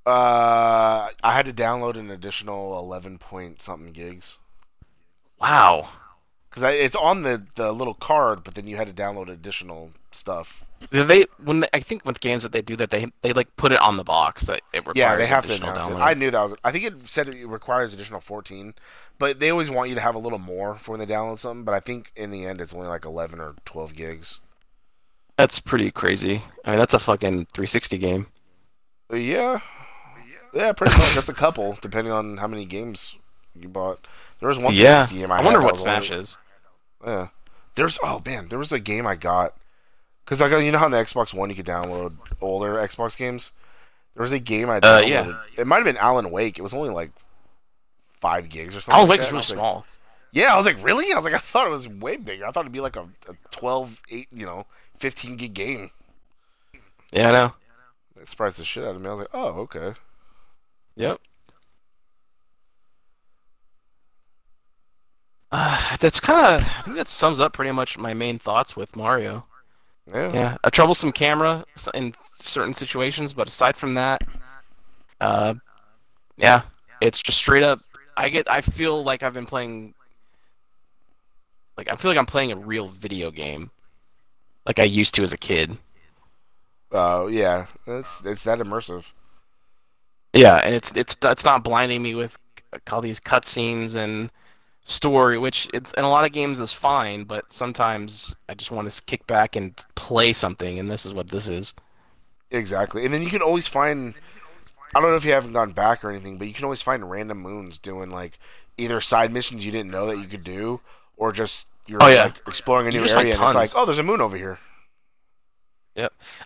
Uh, 0.07 1.09
I 1.23 1.33
had 1.33 1.45
to 1.47 1.53
download 1.53 1.97
an 1.97 2.09
additional 2.09 2.79
eleven 2.79 3.17
point 3.17 3.61
something 3.61 3.91
gigs 3.91 4.37
Wow. 5.39 5.89
because 6.49 6.63
it's 6.63 6.95
on 6.95 7.23
the 7.23 7.45
the 7.55 7.73
little 7.73 7.93
card, 7.93 8.43
but 8.43 8.55
then 8.55 8.67
you 8.67 8.77
had 8.77 8.87
to 8.87 8.93
download 8.93 9.29
additional 9.29 9.91
stuff. 10.11 10.63
They 10.91 11.25
when 11.43 11.59
they, 11.59 11.67
I 11.73 11.81
think 11.81 12.05
with 12.05 12.19
games 12.21 12.43
that 12.43 12.51
they 12.53 12.61
do 12.61 12.75
that 12.77 12.89
they 12.89 13.07
they 13.21 13.33
like 13.33 13.53
put 13.57 13.71
it 13.73 13.79
on 13.81 13.97
the 13.97 14.03
box 14.05 14.45
that 14.45 14.61
it 14.71 14.77
requires. 14.87 14.95
Yeah, 14.95 15.15
they 15.17 15.25
have 15.25 15.45
to 15.47 15.55
announce 15.55 15.87
it. 15.87 15.91
download. 15.91 16.01
I 16.01 16.13
knew 16.13 16.31
that 16.31 16.41
was. 16.41 16.55
I 16.63 16.71
think 16.71 16.85
it 16.85 17.01
said 17.07 17.27
it 17.27 17.45
requires 17.45 17.93
additional 17.93 18.21
14, 18.21 18.75
but 19.19 19.39
they 19.41 19.49
always 19.49 19.69
want 19.69 19.89
you 19.89 19.95
to 19.95 20.01
have 20.01 20.15
a 20.15 20.19
little 20.19 20.39
more 20.39 20.75
for 20.75 20.91
when 20.91 20.99
they 21.01 21.05
download 21.13 21.39
something. 21.39 21.65
But 21.65 21.73
I 21.73 21.79
think 21.81 22.11
in 22.15 22.31
the 22.31 22.45
end, 22.45 22.61
it's 22.61 22.73
only 22.73 22.87
like 22.87 23.03
11 23.05 23.39
or 23.41 23.55
12 23.65 23.93
gigs. 23.95 24.39
That's 25.37 25.59
pretty 25.59 25.91
crazy. 25.91 26.43
I 26.63 26.69
mean, 26.71 26.79
that's 26.79 26.93
a 26.93 26.99
fucking 26.99 27.47
360 27.53 27.97
game. 27.97 28.27
Uh, 29.11 29.17
Yeah, 29.17 29.59
yeah, 30.53 30.71
pretty 30.73 30.97
much. 30.97 31.15
That's 31.15 31.29
a 31.29 31.33
couple, 31.33 31.77
depending 31.81 32.11
on 32.13 32.37
how 32.37 32.47
many 32.47 32.65
games 32.65 33.17
you 33.55 33.67
bought. 33.69 33.99
There 34.39 34.49
was 34.49 34.59
one 34.59 34.73
Yeah. 34.73 35.05
game 35.07 35.31
I, 35.31 35.39
I 35.39 35.43
wonder 35.43 35.59
what 35.61 35.73
was 35.73 35.83
only- 35.83 35.93
Smash 36.05 36.11
is. 36.11 36.37
Yeah, 37.05 37.27
there's 37.75 37.99
oh 38.03 38.21
man, 38.25 38.47
there 38.49 38.59
was 38.59 38.71
a 38.71 38.79
game 38.79 39.05
I 39.05 39.15
got 39.15 39.55
because 40.25 40.41
like 40.41 40.51
you 40.51 40.71
know 40.71 40.77
how 40.79 40.85
on 40.85 40.91
the 40.91 40.97
Xbox 40.97 41.33
One 41.33 41.49
you 41.49 41.55
could 41.55 41.65
download 41.65 42.15
older 42.41 42.73
Xbox 42.75 43.15
games. 43.17 43.51
There 44.15 44.21
was 44.21 44.31
a 44.31 44.39
game 44.39 44.69
I 44.69 44.77
Uh, 44.77 45.01
downloaded. 45.01 45.07
yeah. 45.09 45.37
It 45.57 45.67
might 45.67 45.75
have 45.77 45.85
been 45.85 45.97
Alan 45.97 46.31
Wake. 46.31 46.57
It 46.57 46.63
was 46.63 46.73
only 46.73 46.89
like 46.89 47.11
five 48.19 48.49
gigs 48.49 48.75
or 48.75 48.81
something. 48.81 48.95
Alan 48.95 49.09
like 49.09 49.19
Wake 49.19 49.27
is 49.27 49.27
that. 49.27 49.31
really 49.33 49.37
I 49.37 49.41
was 49.41 49.49
like, 49.51 49.57
small. 49.57 49.85
Yeah, 50.31 50.53
I 50.53 50.57
was 50.57 50.65
like, 50.65 50.83
really? 50.83 51.13
I 51.13 51.15
was 51.15 51.23
like, 51.25 51.33
I 51.35 51.37
thought 51.37 51.67
it 51.67 51.69
was 51.71 51.87
way 51.87 52.17
bigger. 52.17 52.45
I 52.45 52.51
thought 52.51 52.61
it'd 52.61 52.71
be 52.71 52.79
like 52.81 52.95
a, 52.95 53.03
a 53.29 53.35
12, 53.51 54.01
8, 54.09 54.27
you 54.33 54.45
know, 54.45 54.65
15 54.99 55.37
gig 55.37 55.53
game. 55.53 55.91
Yeah, 57.11 57.29
I 57.29 57.31
know. 57.31 57.53
That 58.17 58.27
surprised 58.27 58.59
the 58.59 58.65
shit 58.65 58.83
out 58.83 58.95
of 58.95 59.01
me. 59.01 59.07
I 59.07 59.11
was 59.13 59.19
like, 59.21 59.29
oh, 59.33 59.47
okay. 59.61 59.93
Yep. 60.97 61.19
Uh, 65.51 65.97
that's 65.99 66.19
kind 66.19 66.61
of. 66.61 66.67
I 66.67 66.81
think 66.81 66.97
that 66.97 67.07
sums 67.07 67.39
up 67.39 67.53
pretty 67.53 67.71
much 67.71 67.97
my 67.97 68.13
main 68.13 68.37
thoughts 68.39 68.75
with 68.75 68.95
Mario. 68.95 69.45
Yeah. 70.13 70.33
Yeah, 70.33 70.57
a 70.63 70.71
troublesome 70.71 71.11
camera 71.11 71.65
in 71.93 72.13
certain 72.39 72.73
situations, 72.73 73.33
but 73.33 73.47
aside 73.49 73.75
from 73.75 73.95
that, 73.95 74.21
uh, 75.19 75.53
yeah, 76.37 76.61
it's 77.01 77.21
just 77.21 77.37
straight 77.37 77.63
up. 77.63 77.81
I 78.15 78.29
get. 78.29 78.49
I 78.49 78.61
feel 78.61 79.03
like 79.03 79.21
I've 79.21 79.33
been 79.33 79.45
playing. 79.45 79.93
Like 81.77 81.91
I 81.91 81.95
feel 81.95 82.09
like 82.09 82.17
I'm 82.17 82.25
playing 82.25 82.51
a 82.53 82.55
real 82.55 82.87
video 82.87 83.31
game, 83.31 83.69
like 84.65 84.79
I 84.79 84.83
used 84.83 85.13
to 85.15 85.23
as 85.23 85.33
a 85.33 85.37
kid. 85.37 85.77
Uh, 86.91 87.27
yeah. 87.29 87.67
It's 87.85 88.23
it's 88.23 88.43
that 88.45 88.59
immersive. 88.59 89.11
Yeah, 90.37 90.57
and 90.57 90.73
it's 90.75 90.91
it's 90.95 91.17
it's 91.21 91.43
not 91.45 91.63
blinding 91.63 92.01
me 92.01 92.15
with 92.15 92.37
all 92.91 93.01
these 93.01 93.19
cutscenes 93.19 93.95
and 93.95 94.29
story, 94.83 95.37
which 95.37 95.69
it's, 95.73 95.91
in 95.93 96.03
a 96.03 96.09
lot 96.09 96.25
of 96.25 96.31
games 96.31 96.59
is 96.59 96.71
fine, 96.73 97.23
but 97.23 97.51
sometimes 97.51 98.35
I 98.47 98.53
just 98.53 98.71
want 98.71 98.89
to 98.89 99.01
kick 99.03 99.27
back 99.27 99.55
and 99.55 99.75
play 99.95 100.33
something, 100.33 100.79
and 100.79 100.89
this 100.89 101.05
is 101.05 101.13
what 101.13 101.29
this 101.29 101.47
is. 101.47 101.73
Exactly. 102.51 103.03
And 103.03 103.13
then 103.13 103.21
you 103.21 103.29
can 103.29 103.41
always 103.41 103.67
find. 103.67 104.13
I 104.95 105.01
don't 105.01 105.09
know 105.11 105.17
if 105.17 105.25
you 105.25 105.33
haven't 105.33 105.53
gone 105.53 105.73
back 105.73 106.03
or 106.05 106.09
anything, 106.09 106.37
but 106.37 106.47
you 106.47 106.53
can 106.53 106.63
always 106.63 106.81
find 106.81 107.09
random 107.09 107.39
moons 107.39 107.77
doing 107.77 108.09
like 108.09 108.39
either 108.77 109.01
side 109.01 109.33
missions 109.33 109.65
you 109.65 109.71
didn't 109.71 109.91
know 109.91 110.07
that 110.07 110.17
you 110.17 110.25
could 110.25 110.43
do, 110.43 110.79
or 111.17 111.31
just 111.33 111.67
you're 111.87 112.01
Oh, 112.01 112.07
yeah. 112.07 112.25
like 112.25 112.37
exploring 112.47 112.87
a 112.87 112.91
new 112.91 112.99
area, 112.99 113.13
find 113.13 113.27
and 113.33 113.43
it's 113.43 113.55
like, 113.55 113.71
oh, 113.75 113.85
there's 113.85 113.99
a 113.99 114.03
moon 114.03 114.21
over 114.21 114.37
here. 114.37 114.59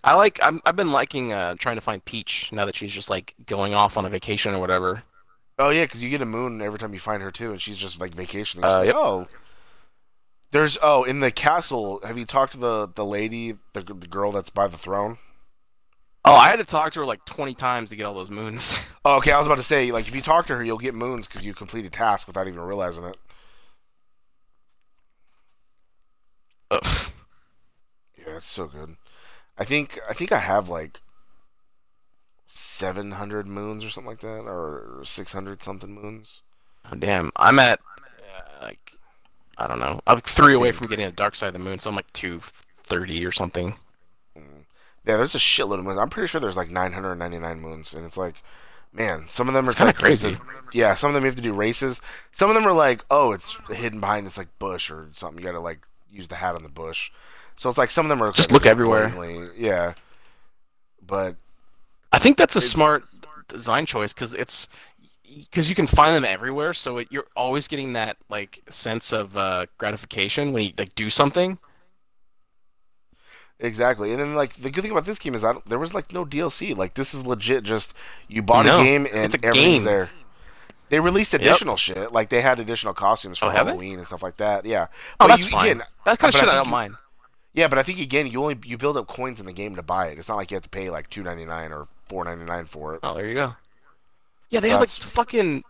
I 0.03 0.15
like. 0.15 0.40
I'm, 0.41 0.61
I've 0.65 0.76
been 0.76 0.91
liking 0.91 1.34
uh, 1.34 1.56
trying 1.56 1.76
to 1.76 1.82
find 1.82 2.03
Peach 2.03 2.52
now 2.52 2.65
that 2.65 2.76
she's 2.76 2.94
just 2.94 3.10
like 3.10 3.36
going 3.45 3.73
off 3.73 3.98
on 3.98 4.06
a 4.06 4.10
vacation 4.10 4.53
or 4.53 4.60
whatever. 4.60 5.03
Oh 5.60 5.69
yeah, 5.69 5.84
because 5.84 6.03
you 6.03 6.10
get 6.10 6.22
a 6.22 6.26
moon 6.26 6.61
every 6.61 6.80
time 6.80 6.94
you 6.94 6.99
find 6.99 7.22
her 7.22 7.32
too, 7.32 7.52
and 7.52 7.61
she's 7.61 7.78
just 7.78 7.99
like 7.99 8.14
vacationing. 8.14 8.65
Uh, 8.65 8.80
like, 8.80 8.86
yep. 8.88 8.95
Oh, 8.95 9.28
there's 10.52 10.78
oh 10.82 11.03
in 11.03 11.19
the 11.19 11.32
castle. 11.32 11.99
Have 12.03 12.18
you 12.18 12.26
talked 12.26 12.53
to 12.53 12.57
the 12.57 12.88
the 12.88 13.06
lady, 13.06 13.56
the 13.73 13.82
the 13.82 14.07
girl 14.07 14.32
that's 14.32 14.49
by 14.49 14.68
the 14.68 14.78
throne? 14.78 15.18
Oh, 16.23 16.34
I 16.34 16.49
had 16.49 16.57
to 16.57 16.65
talk 16.65 16.91
to 16.94 16.99
her 16.99 17.06
like 17.06 17.26
20 17.26 17.56
times 17.56 17.90
to 17.90 17.95
get 17.95 18.06
all 18.06 18.14
those 18.14 18.30
moons. 18.30 18.78
Oh, 19.03 19.18
okay. 19.18 19.32
I 19.32 19.40
was 19.40 19.48
about 19.48 19.57
to 19.57 19.64
say, 19.64 19.91
like, 19.91 20.07
if 20.07 20.14
you 20.14 20.22
talk 20.22 20.45
to 20.45 20.56
her, 20.56 20.64
you'll 20.64 20.78
get 20.78 20.94
moons 20.94 21.28
because 21.28 21.44
you 21.44 21.56
complete 21.56 21.88
a 21.88 21.90
task 21.90 22.28
without 22.28 22.48
even 22.48 22.60
realizing 22.60 23.03
it. 23.03 23.18
Ugh. 26.69 26.84
Yeah, 28.15 28.38
it's 28.38 28.48
so 28.48 28.68
good. 28.68 28.98
I 29.61 29.65
think 29.65 29.99
I 30.09 30.13
think 30.13 30.31
I 30.31 30.39
have 30.39 30.69
like 30.69 30.99
seven 32.47 33.11
hundred 33.11 33.47
moons 33.47 33.85
or 33.85 33.89
something 33.91 34.09
like 34.09 34.21
that, 34.21 34.41
or 34.47 35.01
six 35.03 35.33
hundred 35.33 35.61
something 35.61 35.93
moons. 35.93 36.41
Oh, 36.91 36.95
damn, 36.95 37.31
I'm 37.35 37.59
at 37.59 37.79
uh, 38.35 38.63
like 38.65 38.93
I 39.59 39.67
don't 39.67 39.79
know. 39.79 40.01
I'm 40.07 40.19
three 40.21 40.55
away 40.55 40.71
from 40.71 40.88
getting 40.88 41.05
a 41.05 41.11
dark 41.11 41.35
side 41.35 41.47
of 41.47 41.53
the 41.53 41.59
moon, 41.59 41.77
so 41.77 41.91
I'm 41.91 41.95
like 41.95 42.11
230 42.13 43.23
or 43.25 43.31
something. 43.31 43.75
Yeah, 44.35 45.17
there's 45.17 45.35
a 45.35 45.39
shitload 45.39 45.77
of 45.79 45.85
moons. 45.85 45.99
I'm 45.99 46.09
pretty 46.09 46.27
sure 46.27 46.41
there's 46.41 46.57
like 46.57 46.71
999 46.71 47.59
moons, 47.59 47.93
and 47.93 48.03
it's 48.05 48.17
like, 48.17 48.35
man, 48.91 49.25
some 49.29 49.47
of 49.47 49.53
them 49.53 49.69
are 49.69 49.73
kinda 49.73 49.93
like, 49.93 49.99
you 50.01 50.07
have 50.07 50.19
to- 50.19 50.39
crazy. 50.39 50.41
yeah, 50.73 50.95
some 50.95 51.09
of 51.09 51.13
them 51.13 51.23
you 51.23 51.29
have 51.29 51.35
to 51.35 51.41
do 51.43 51.53
races. 51.53 52.01
Some 52.31 52.49
of 52.49 52.55
them 52.55 52.65
are 52.67 52.73
like, 52.73 53.03
oh, 53.11 53.31
it's 53.31 53.55
hidden 53.69 53.99
behind 53.99 54.25
this 54.25 54.38
like 54.39 54.47
bush 54.57 54.89
or 54.89 55.09
something. 55.13 55.38
You 55.39 55.45
got 55.45 55.53
to 55.53 55.59
like 55.59 55.85
use 56.11 56.27
the 56.27 56.35
hat 56.35 56.55
on 56.55 56.63
the 56.63 56.69
bush. 56.69 57.11
So 57.56 57.69
it's 57.69 57.78
like 57.78 57.91
some 57.91 58.06
of 58.06 58.10
them 58.10 58.22
are 58.23 58.32
Just 58.32 58.52
look 58.52 58.65
everywhere. 58.65 59.10
blatantly- 59.10 59.49
Yeah, 59.64 59.94
but 61.06 61.36
I 62.11 62.19
think 62.19 62.38
that's 62.38 62.56
a 62.56 62.61
smart 62.61 63.03
design 63.48 63.86
choice 63.86 64.14
because 64.14 64.34
it's 64.34 64.68
because 65.23 65.69
you 65.69 65.76
can 65.76 65.88
find 65.88 66.14
them 66.15 66.26
everywhere, 66.26 66.73
so 66.73 66.98
it, 66.98 67.07
you're 67.11 67.26
always 67.36 67.68
getting 67.68 67.94
that 67.94 68.18
like 68.30 68.61
sense 68.69 69.14
of 69.14 69.38
uh, 69.38 69.65
gratification 69.78 70.52
when 70.52 70.64
you 70.64 70.73
like 70.78 70.94
do 70.95 71.10
something. 71.10 71.57
Exactly, 73.60 74.10
and 74.11 74.19
then 74.19 74.34
like 74.34 74.56
the 74.56 74.72
good 74.72 74.82
thing 74.82 74.91
about 74.91 75.06
this 75.06 75.19
game 75.19 75.36
is 75.36 75.44
I 75.44 75.53
don't, 75.53 75.65
there 75.69 75.78
was 75.78 75.94
like 75.94 76.11
no 76.11 76.26
DLC. 76.26 76.76
Like 76.76 76.95
this 76.95 77.14
is 77.14 77.28
legit. 77.28 77.64
Just 77.64 77.94
you 78.28 78.41
bought 78.41 78.65
No, 78.65 78.80
a 78.82 78.84
game 78.84 79.06
and 79.06 79.34
a 79.36 79.38
everything's 79.45 79.53
game. 79.53 79.84
there. 79.84 80.10
They 80.90 80.99
released 80.99 81.34
additional 81.36 81.78
shit. 81.78 82.11
Like 82.11 82.30
they 82.30 82.41
had 82.41 82.60
additional 82.60 82.94
costumes 82.95 83.38
for 83.38 83.45
Oh. 83.45 83.49
Halloween 83.49 83.99
and 83.99 84.07
stuff 84.07 84.23
like 84.23 84.38
that. 84.38 84.65
Yeah. 84.65 84.88
Oh, 84.90 84.95
But 85.19 85.28
that's 85.28 85.45
you, 85.45 85.52
fine. 85.52 85.65
Again, 85.72 85.84
that 86.06 86.18
kind 86.19 86.34
of 86.34 86.40
shit 86.40 86.49
I 86.49 86.52
think 86.53 86.56
don't 86.57 86.65
you- 86.65 86.72
mind. 86.72 86.95
Yeah, 87.53 87.68
but 87.68 87.78
I 87.78 87.84
think 87.84 87.99
again 87.99 88.28
you 88.28 88.41
only 88.41 88.57
you 88.65 88.78
build 88.78 88.95
up 88.98 89.07
coins 89.07 89.40
in 89.40 89.45
the 89.45 89.53
game 89.53 89.76
to 89.76 89.84
buy 89.84 90.07
it. 90.07 90.18
It's 90.18 90.30
not 90.30 90.38
like 90.38 90.52
you 90.52 90.56
have 90.56 90.64
to 90.64 90.69
pay 90.69 90.90
like 90.90 91.10
two 91.10 91.23
ninety 91.23 91.45
nine 91.45 91.72
or 91.72 91.88
four 92.07 92.23
ninety 92.23 92.45
nine 92.45 92.65
for 92.65 92.95
it. 92.95 93.02
Oh, 93.03 93.14
there 93.14 93.28
you 93.28 93.36
go. 93.36 93.56
Yeah, 94.49 94.60
they 94.60 94.69
have 94.69 94.80
like 94.80 94.90
fucking. 94.90 95.64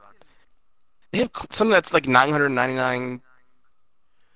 They 1.12 1.20
have 1.20 1.32
something 1.49 1.72
that's 1.72 1.94
like 1.94 2.08
nine 2.08 2.30
hundred 2.30 2.49
ninety 2.49 2.76
nine 2.76 3.22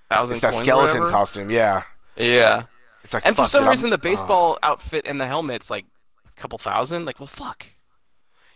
thousand. 0.09 0.35
It's 0.35 0.41
that 0.41 0.53
skeleton 0.55 1.09
costume. 1.09 1.49
Yeah. 1.49 1.83
Yeah, 2.17 2.63
It's 3.03 3.13
like 3.13 3.25
and 3.25 3.35
for 3.35 3.41
fuck, 3.43 3.51
some 3.51 3.59
dude, 3.61 3.65
I'm- 3.67 3.71
reason 3.71 3.89
the 3.89 3.95
uh, 3.95 3.97
baseball 3.97 4.57
outfit 4.63 5.05
and 5.05 5.19
the 5.19 5.27
helmet's 5.27 5.69
like 5.69 5.85
a 6.25 6.39
couple 6.39 6.57
thousand. 6.57 7.03
Like, 7.05 7.19
well, 7.19 7.27
fuck. 7.27 7.65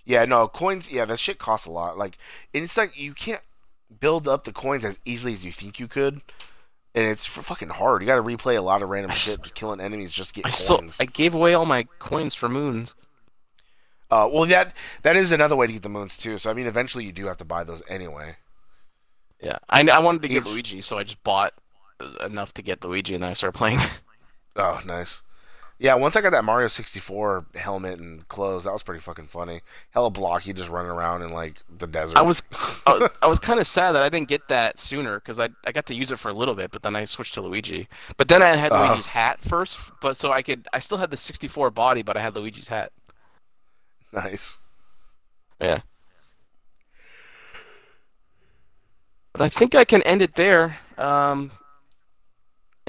yeah, 0.05 0.23
no 0.23 0.47
coins. 0.47 0.89
Yeah, 0.89 1.03
that 1.05 1.19
shit 1.19 1.39
costs 1.39 1.67
a 1.67 1.71
lot. 1.71 1.97
Like, 1.97 2.17
and 2.53 2.63
it's 2.63 2.77
like 2.77 2.97
you 2.97 3.13
can't 3.13 3.41
build 3.99 4.27
up 4.29 4.45
the 4.45 4.53
coins 4.53 4.85
as 4.85 4.97
easily 5.03 5.33
as 5.33 5.43
you 5.43 5.51
think 5.51 5.77
you 5.77 5.87
could, 5.89 6.21
and 6.99 7.07
it's 7.09 7.25
fucking 7.25 7.69
hard. 7.69 8.01
You 8.01 8.05
got 8.07 8.15
to 8.15 8.21
replay 8.23 8.57
a 8.57 8.61
lot 8.61 8.83
of 8.83 8.89
random 8.89 9.11
I 9.11 9.13
s- 9.13 9.31
shit, 9.31 9.53
killing 9.55 9.79
enemies 9.79 10.11
just 10.11 10.33
get 10.33 10.45
I 10.45 10.51
coins. 10.51 10.97
I 10.99 11.05
gave 11.05 11.33
away 11.33 11.53
all 11.53 11.65
my 11.65 11.83
coins 11.99 12.35
for 12.35 12.49
moons. 12.49 12.95
Uh, 14.11 14.27
well, 14.31 14.45
that 14.47 14.73
that 15.03 15.15
is 15.15 15.31
another 15.31 15.55
way 15.55 15.67
to 15.67 15.73
get 15.73 15.83
the 15.83 15.89
moons 15.89 16.17
too. 16.17 16.37
So 16.37 16.49
I 16.49 16.53
mean, 16.53 16.65
eventually 16.67 17.05
you 17.05 17.11
do 17.11 17.27
have 17.27 17.37
to 17.37 17.45
buy 17.45 17.63
those 17.63 17.81
anyway. 17.87 18.35
Yeah, 19.41 19.57
I, 19.69 19.87
I 19.87 19.99
wanted 19.99 20.21
to 20.23 20.27
get 20.27 20.41
Each- 20.43 20.49
Luigi, 20.49 20.81
so 20.81 20.97
I 20.97 21.03
just 21.03 21.23
bought 21.23 21.53
enough 22.25 22.53
to 22.55 22.61
get 22.61 22.83
Luigi, 22.83 23.13
and 23.13 23.23
then 23.23 23.29
I 23.31 23.33
started 23.33 23.57
playing. 23.57 23.79
Oh, 24.55 24.81
nice. 24.85 25.21
Yeah, 25.81 25.93
once 25.95 26.17
I 26.17 26.21
got 26.21 26.31
that 26.31 26.43
Mario 26.43 26.67
64 26.67 27.45
helmet 27.55 27.99
and 28.01 28.27
clothes, 28.27 28.65
that 28.65 28.73
was 28.73 28.83
pretty 28.83 28.99
fucking 28.99 29.27
funny. 29.27 29.61
Hella 29.91 30.09
blocky, 30.09 30.51
just 30.51 30.69
running 30.69 30.91
around 30.91 31.21
in 31.21 31.31
like 31.31 31.55
the 31.69 31.87
desert. 31.87 32.17
I 32.17 32.21
was 32.21 32.43
I, 32.85 32.97
was- 32.97 33.11
I 33.21 33.27
was 33.27 33.39
kind 33.39 33.61
of 33.61 33.65
sad 33.67 33.93
that 33.93 34.01
I 34.03 34.09
didn't 34.09 34.27
get 34.27 34.45
that 34.49 34.77
sooner 34.77 35.19
because 35.19 35.39
I 35.39 35.47
I 35.65 35.71
got 35.71 35.85
to 35.85 35.95
use 35.95 36.11
it 36.11 36.19
for 36.19 36.27
a 36.29 36.33
little 36.33 36.53
bit, 36.53 36.71
but 36.71 36.83
then 36.83 36.97
I 36.97 37.05
switched 37.05 37.33
to 37.35 37.41
Luigi. 37.41 37.87
But 38.17 38.27
then 38.27 38.41
I 38.43 38.55
had 38.57 38.73
Uh-huh. 38.73 38.87
Luigi's 38.89 39.07
hat 39.07 39.39
first, 39.41 39.79
but 40.01 40.17
so 40.17 40.33
I 40.33 40.41
could 40.41 40.67
I 40.73 40.79
still 40.79 40.97
had 40.97 41.11
the 41.11 41.17
64 41.17 41.71
body, 41.71 42.01
but 42.01 42.17
I 42.17 42.19
had 42.19 42.35
Luigi's 42.35 42.67
hat. 42.67 42.91
nice. 44.11 44.57
Yeah. 45.61 45.79
But 49.31 49.41
I 49.43 49.49
think 49.49 49.75
I 49.75 49.85
can 49.85 50.01
end 50.03 50.21
it 50.21 50.35
there. 50.35 50.77
Um, 50.97 51.51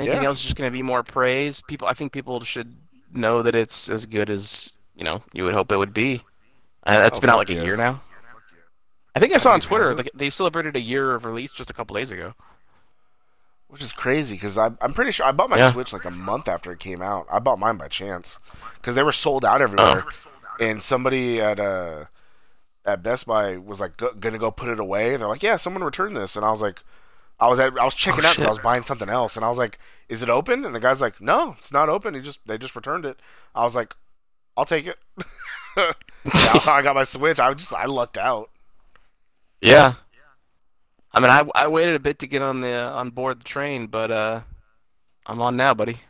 anything 0.00 0.22
Yeah. 0.22 0.28
else 0.28 0.38
is 0.38 0.44
just 0.44 0.56
going 0.56 0.68
to 0.70 0.72
be 0.76 0.82
more 0.82 1.02
praise. 1.02 1.60
People, 1.62 1.88
I 1.88 1.94
think 1.94 2.12
people 2.12 2.40
should 2.40 2.74
know 3.12 3.42
that 3.42 3.54
it's 3.54 3.88
as 3.88 4.06
good 4.06 4.30
as 4.30 4.76
you 4.94 5.04
know 5.04 5.22
you 5.32 5.44
would 5.44 5.54
hope 5.54 5.70
it 5.72 5.76
would 5.76 5.92
be. 5.94 6.22
Uh, 6.84 7.02
it's 7.06 7.18
Oh, 7.18 7.20
been 7.20 7.30
out 7.30 7.38
fuck 7.38 7.48
like 7.48 7.58
a 7.58 7.64
year 7.64 7.76
now. 7.76 8.00
I 9.14 9.18
think 9.20 9.32
I 9.34 9.38
saw 9.38 9.52
on 9.52 9.60
Twitter 9.60 9.94
like, 9.94 10.10
they 10.14 10.30
celebrated 10.30 10.76
a 10.76 10.80
year 10.80 11.14
of 11.14 11.24
release 11.24 11.52
just 11.52 11.68
a 11.70 11.72
couple 11.74 11.96
days 11.96 12.10
ago. 12.10 12.34
Which 13.68 13.82
is 13.82 13.92
crazy 13.92 14.34
because 14.34 14.58
I'm 14.58 14.76
pretty 14.94 15.12
sure 15.12 15.26
I 15.26 15.32
bought 15.32 15.48
my 15.50 15.56
Yeah. 15.58 15.70
Switch 15.72 15.92
like 15.92 16.04
a 16.04 16.10
month 16.10 16.48
after 16.48 16.72
it 16.72 16.80
came 16.80 17.00
out. 17.02 17.26
I 17.30 17.38
bought 17.38 17.58
mine 17.60 17.76
by 17.76 17.86
chance 17.86 18.38
because 18.74 18.96
they 18.96 19.02
were 19.04 19.12
sold 19.12 19.44
out 19.44 19.62
everywhere, 19.62 20.04
Oh. 20.06 20.56
and 20.58 20.82
somebody 20.82 21.40
at 21.40 21.60
uh 21.60 22.06
at 22.84 23.02
Best 23.04 23.26
Buy 23.26 23.58
was 23.58 23.78
like 23.78 23.96
go, 23.96 24.12
gonna 24.14 24.38
go 24.38 24.50
put 24.50 24.70
it 24.70 24.80
away. 24.80 25.14
They're 25.16 25.28
like, 25.28 25.42
"Yeah, 25.44 25.56
someone 25.56 25.84
returned 25.84 26.16
this," 26.16 26.34
and 26.34 26.44
I 26.44 26.50
was 26.50 26.62
like, 26.62 26.80
"I 27.40 27.48
was 27.48 27.58
at 27.58 27.78
I 27.78 27.84
was 27.84 27.94
checking 27.94 28.24
Oh, 28.24 28.28
out 28.28 28.36
because 28.36 28.46
I 28.46 28.50
was 28.50 28.58
buying 28.60 28.84
something 28.84 29.08
else," 29.08 29.36
and 29.36 29.44
I 29.44 29.48
was 29.48 29.58
like, 29.58 29.78
"Is 30.08 30.22
it 30.22 30.28
open?" 30.28 30.64
And 30.64 30.74
the 30.74 30.80
guy's 30.80 31.00
like, 31.00 31.20
"No, 31.20 31.56
it's 31.58 31.72
not 31.72 31.88
open. 31.88 32.14
He 32.14 32.20
just 32.20 32.40
they 32.46 32.58
just 32.58 32.76
returned 32.76 33.06
it." 33.06 33.20
I 33.54 33.64
was 33.64 33.74
like, 33.74 33.94
"I'll 34.56 34.64
take 34.66 34.86
it." 34.86 34.98
That's 35.76 36.64
how 36.66 36.74
I 36.74 36.82
got 36.82 36.96
my 36.96 37.04
Switch. 37.04 37.40
I 37.40 37.52
just 37.54 37.72
I 37.72 37.86
lucked 37.86 38.18
out. 38.18 38.50
Yeah. 39.60 39.94
I 41.12 41.20
mean, 41.20 41.30
I, 41.30 41.42
I 41.54 41.66
waited 41.68 41.94
a 41.96 41.98
bit 42.00 42.18
to 42.20 42.26
get 42.26 42.42
on 42.42 42.60
the 42.60 42.78
on 42.90 43.10
board 43.10 43.40
the 43.40 43.44
train, 43.44 43.86
but 43.86 44.10
uh, 44.10 44.42
I'm 45.26 45.40
on 45.42 45.56
now, 45.56 45.74
buddy. 45.74 46.00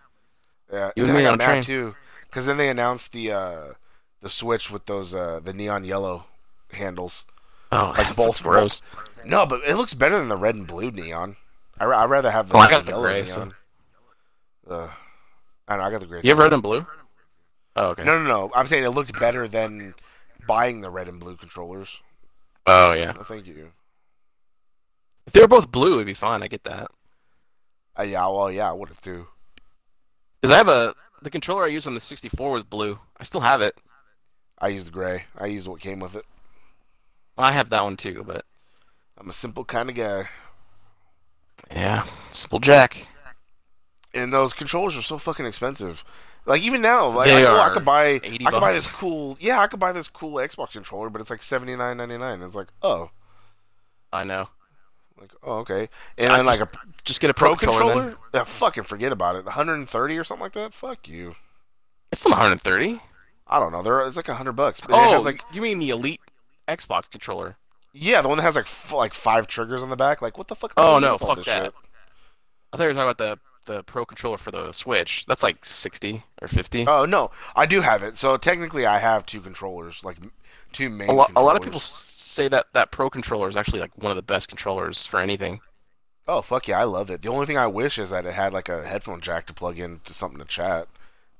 Yeah, 0.72 0.92
You 0.94 1.04
and 1.04 1.10
and 1.10 1.14
me 1.14 1.20
I 1.20 1.24
on 1.26 1.32
got 1.32 1.34
a 1.34 1.38
mad 1.38 1.38
train. 1.38 1.62
too, 1.62 1.96
because 2.28 2.46
then 2.46 2.56
they 2.56 2.68
announced 2.68 3.12
the 3.12 3.32
uh, 3.32 3.74
the 4.20 4.30
Switch 4.30 4.70
with 4.70 4.86
those 4.86 5.14
uh, 5.14 5.40
the 5.42 5.52
neon 5.52 5.84
yellow 5.84 6.26
handles. 6.72 7.24
Oh, 7.72 7.86
Like 7.88 7.96
that's 7.98 8.14
both- 8.14 8.42
gross. 8.42 8.82
No, 9.24 9.46
but 9.46 9.62
it 9.64 9.76
looks 9.76 9.94
better 9.94 10.18
than 10.18 10.28
the 10.28 10.36
red 10.36 10.54
and 10.54 10.66
blue 10.66 10.90
neon. 10.90 11.36
I 11.78 11.86
would 11.86 12.10
rather 12.10 12.30
have 12.30 12.48
the, 12.48 12.56
Oh, 12.56 12.60
I 12.60 12.70
got 12.70 12.84
the 12.84 12.90
yellow 12.92 13.02
gray, 13.02 13.22
neon. 13.22 13.54
so- 14.66 14.74
Uh, 14.74 14.90
I 15.68 15.76
know 15.76 15.82
I 15.84 15.90
got 15.90 16.00
the 16.00 16.06
gray. 16.06 16.20
You 16.22 16.30
have 16.30 16.38
red 16.38 16.52
and 16.52 16.62
blue? 16.62 16.86
Oh, 17.76 17.88
okay. 17.90 18.04
No, 18.04 18.20
no, 18.22 18.28
no. 18.28 18.52
I'm 18.54 18.66
saying 18.66 18.84
it 18.84 18.90
looked 18.90 19.18
better 19.18 19.46
than 19.46 19.94
buying 20.46 20.80
the 20.80 20.90
red 20.90 21.08
and 21.08 21.20
blue 21.20 21.36
controllers. 21.36 22.00
Oh 22.66 22.92
yeah. 22.92 23.12
No, 23.12 23.22
thank 23.22 23.46
you. 23.46 23.72
If 25.26 25.32
they 25.32 25.40
were 25.40 25.48
both 25.48 25.70
blue, 25.70 25.94
it'd 25.94 26.06
be 26.06 26.14
fine. 26.14 26.42
I 26.42 26.48
get 26.48 26.64
that. 26.64 26.90
Uh, 27.98 28.02
yeah, 28.02 28.26
well, 28.26 28.50
yeah, 28.50 28.68
I 28.68 28.72
would 28.72 28.88
have 28.88 29.00
too. 29.00 29.26
Because 30.40 30.52
I 30.54 30.56
have 30.58 30.68
a 30.68 30.94
the 31.22 31.30
controller 31.30 31.64
I 31.64 31.68
used 31.68 31.86
on 31.86 31.94
the 31.94 32.00
64 32.00 32.50
was 32.50 32.64
blue. 32.64 32.98
I 33.18 33.24
still 33.24 33.40
have 33.42 33.60
it. 33.60 33.76
I 34.58 34.68
used 34.68 34.86
the 34.86 34.90
gray. 34.92 35.24
I 35.38 35.46
used 35.46 35.68
what 35.68 35.80
came 35.80 36.00
with 36.00 36.16
it. 36.16 36.24
I 37.40 37.52
have 37.52 37.70
that 37.70 37.84
one 37.84 37.96
too, 37.96 38.24
but 38.26 38.44
I'm 39.18 39.28
a 39.28 39.32
simple 39.32 39.64
kind 39.64 39.88
of 39.88 39.94
guy. 39.96 40.28
yeah, 41.70 42.04
simple 42.32 42.58
Jack. 42.58 43.06
and 44.14 44.32
those 44.32 44.52
controllers 44.52 44.96
are 44.96 45.02
so 45.02 45.18
fucking 45.18 45.46
expensive. 45.46 46.04
Like 46.46 46.62
even 46.62 46.80
now, 46.80 47.08
like 47.08 47.26
They 47.28 47.38
I, 47.46 47.50
know 47.50 47.60
I 47.60 47.68
could 47.70 47.84
buy, 47.84 48.20
80 48.24 48.46
I 48.46 48.50
could 48.50 48.60
buy 48.60 48.72
this 48.72 48.86
cool, 48.86 49.36
yeah, 49.40 49.60
I 49.60 49.66
could 49.66 49.78
buy 49.78 49.92
this 49.92 50.08
cool 50.08 50.34
Xbox 50.34 50.72
controller, 50.72 51.10
but 51.10 51.20
it's 51.20 51.30
like 51.30 51.42
seventy 51.42 51.76
nine 51.76 51.98
ninety 51.98 52.16
nine. 52.16 52.40
It's 52.42 52.56
like, 52.56 52.68
oh, 52.82 53.10
I 54.12 54.24
know. 54.24 54.48
like 55.20 55.30
oh 55.42 55.58
okay, 55.58 55.88
and 56.16 56.32
I 56.32 56.38
then 56.38 56.46
like 56.46 56.60
a 56.60 56.68
Just 57.04 57.20
get 57.20 57.28
a 57.30 57.34
pro, 57.34 57.54
pro, 57.54 57.66
controller, 57.72 58.02
then. 58.06 58.16
yeah, 58.34 58.44
fucking 58.44 58.84
forget 58.84 59.12
about 59.12 59.36
it. 59.36 59.44
One 59.44 59.52
hundred 59.54 59.74
and 59.74 59.88
thirty 59.88 60.16
or 60.18 60.24
something 60.24 60.42
like 60.42 60.52
that. 60.54 60.72
Fuck 60.74 61.08
you. 61.08 61.34
It's 62.10 62.20
still 62.22 62.32
130. 62.32 63.00
I 63.46 63.58
don't 63.60 63.70
know. 63.70 63.82
They're 63.82 64.00
it's 64.00 64.16
like 64.16 64.26
hundred 64.26 64.52
bucks. 64.52 64.80
But 64.80 64.90
Oh, 64.92 65.20
like 65.20 65.42
you 65.52 65.60
mean 65.60 65.78
the 65.78 65.90
Elite 65.90 66.20
Xbox 66.70 67.10
controller? 67.10 67.56
yeah, 67.92 68.22
the 68.22 68.28
one 68.28 68.38
that 68.38 68.44
has 68.44 68.56
like 68.56 68.66
f- 68.66 68.92
like 68.92 69.14
five 69.14 69.46
triggers 69.46 69.82
on 69.82 69.90
the 69.90 69.96
back. 69.96 70.22
Like 70.22 70.38
what 70.38 70.48
the 70.48 70.54
fuck? 70.54 70.72
Oh 70.76 70.98
no, 70.98 71.18
fuck 71.18 71.44
that. 71.44 71.44
shit? 71.44 71.74
I 72.72 72.76
thought 72.76 72.82
you 72.84 72.88
were 72.88 72.94
talking 72.94 73.10
about 73.10 73.18
the 73.18 73.38
the 73.66 73.82
pro 73.84 74.04
controller 74.06 74.38
for 74.38 74.50
the 74.50 74.72
Switch. 74.72 75.24
That's 75.26 75.42
like 75.42 75.64
60 75.64 76.24
or 76.40 76.48
50. 76.48 76.86
Oh 76.86 77.04
no, 77.04 77.30
I 77.54 77.66
do 77.66 77.80
have 77.80 78.02
it. 78.02 78.16
So 78.18 78.36
technically, 78.36 78.86
I 78.86 78.98
have 78.98 79.26
two 79.26 79.40
controllers, 79.40 80.04
like 80.04 80.16
two 80.72 80.88
main. 80.90 81.08
a, 81.08 81.12
lo- 81.12 81.26
a 81.36 81.42
lot 81.42 81.56
of 81.56 81.62
people 81.62 81.80
say 81.80 82.48
that 82.48 82.66
that 82.72 82.90
pro 82.92 83.10
controller 83.10 83.48
is 83.48 83.56
actually 83.56 83.80
like 83.80 83.96
one 83.96 84.10
of 84.10 84.16
the 84.16 84.22
best 84.22 84.48
controllers 84.48 85.04
for 85.04 85.20
anything. 85.20 85.60
Oh 86.26 86.42
fuck 86.42 86.68
yeah, 86.68 86.78
I 86.80 86.84
love 86.84 87.10
it. 87.10 87.22
The 87.22 87.28
only 87.28 87.46
thing 87.46 87.58
I 87.58 87.66
wish 87.66 87.98
is 87.98 88.10
that 88.10 88.24
it 88.26 88.34
had 88.34 88.52
like 88.52 88.68
a 88.68 88.86
headphone 88.86 89.20
jack 89.20 89.46
to 89.46 89.54
plug 89.54 89.78
in 89.78 90.00
to 90.04 90.14
something 90.14 90.38
to 90.38 90.44
chat. 90.46 90.88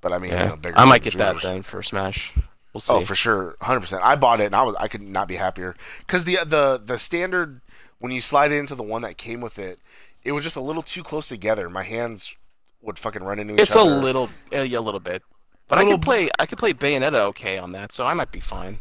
But 0.00 0.12
I 0.12 0.18
mean, 0.18 0.36
you 0.36 0.36
Yeah, 0.36 0.46
know, 0.46 0.56
bigger 0.56 0.78
I 0.78 0.84
might 0.84 1.02
get 1.02 1.16
that 1.18 1.40
then 1.42 1.62
for 1.62 1.82
Smash. 1.82 2.32
We'll 2.72 2.80
see. 2.80 2.94
Oh, 2.94 3.00
for 3.00 3.14
sure, 3.14 3.56
hundred 3.60 3.80
percent. 3.80 4.02
I 4.04 4.14
bought 4.16 4.40
it, 4.40 4.44
and 4.46 4.54
I 4.54 4.62
was 4.62 4.76
I 4.78 4.86
could 4.88 5.02
not 5.02 5.26
be 5.28 5.36
happier 5.36 5.74
because 6.00 6.24
the 6.24 6.38
the 6.44 6.80
the 6.84 6.98
standard 6.98 7.60
when 7.98 8.12
you 8.12 8.20
slide 8.20 8.52
into 8.52 8.74
the 8.74 8.82
one 8.82 9.02
that 9.02 9.16
came 9.18 9.40
with 9.40 9.58
it, 9.58 9.78
it 10.24 10.32
was 10.32 10.44
just 10.44 10.56
a 10.56 10.60
little 10.60 10.82
too 10.82 11.02
close 11.02 11.28
together. 11.28 11.68
My 11.68 11.82
hands 11.82 12.34
would 12.82 12.98
fucking 12.98 13.22
run 13.22 13.38
into 13.38 13.54
it's 13.60 13.72
each 13.72 13.76
a 13.76 13.80
other. 13.80 13.96
little, 14.00 14.30
uh, 14.54 14.60
yeah, 14.62 14.78
a 14.78 14.80
little 14.80 15.00
bit. 15.00 15.22
But 15.68 15.78
I 15.78 15.82
Little- 15.82 15.98
can 15.98 16.02
play. 16.04 16.30
I 16.38 16.46
can 16.46 16.56
play 16.58 16.72
Bayonetta 16.72 17.14
okay 17.30 17.58
on 17.58 17.72
that, 17.72 17.92
so 17.92 18.06
I 18.06 18.14
might 18.14 18.32
be 18.32 18.40
fine. 18.40 18.78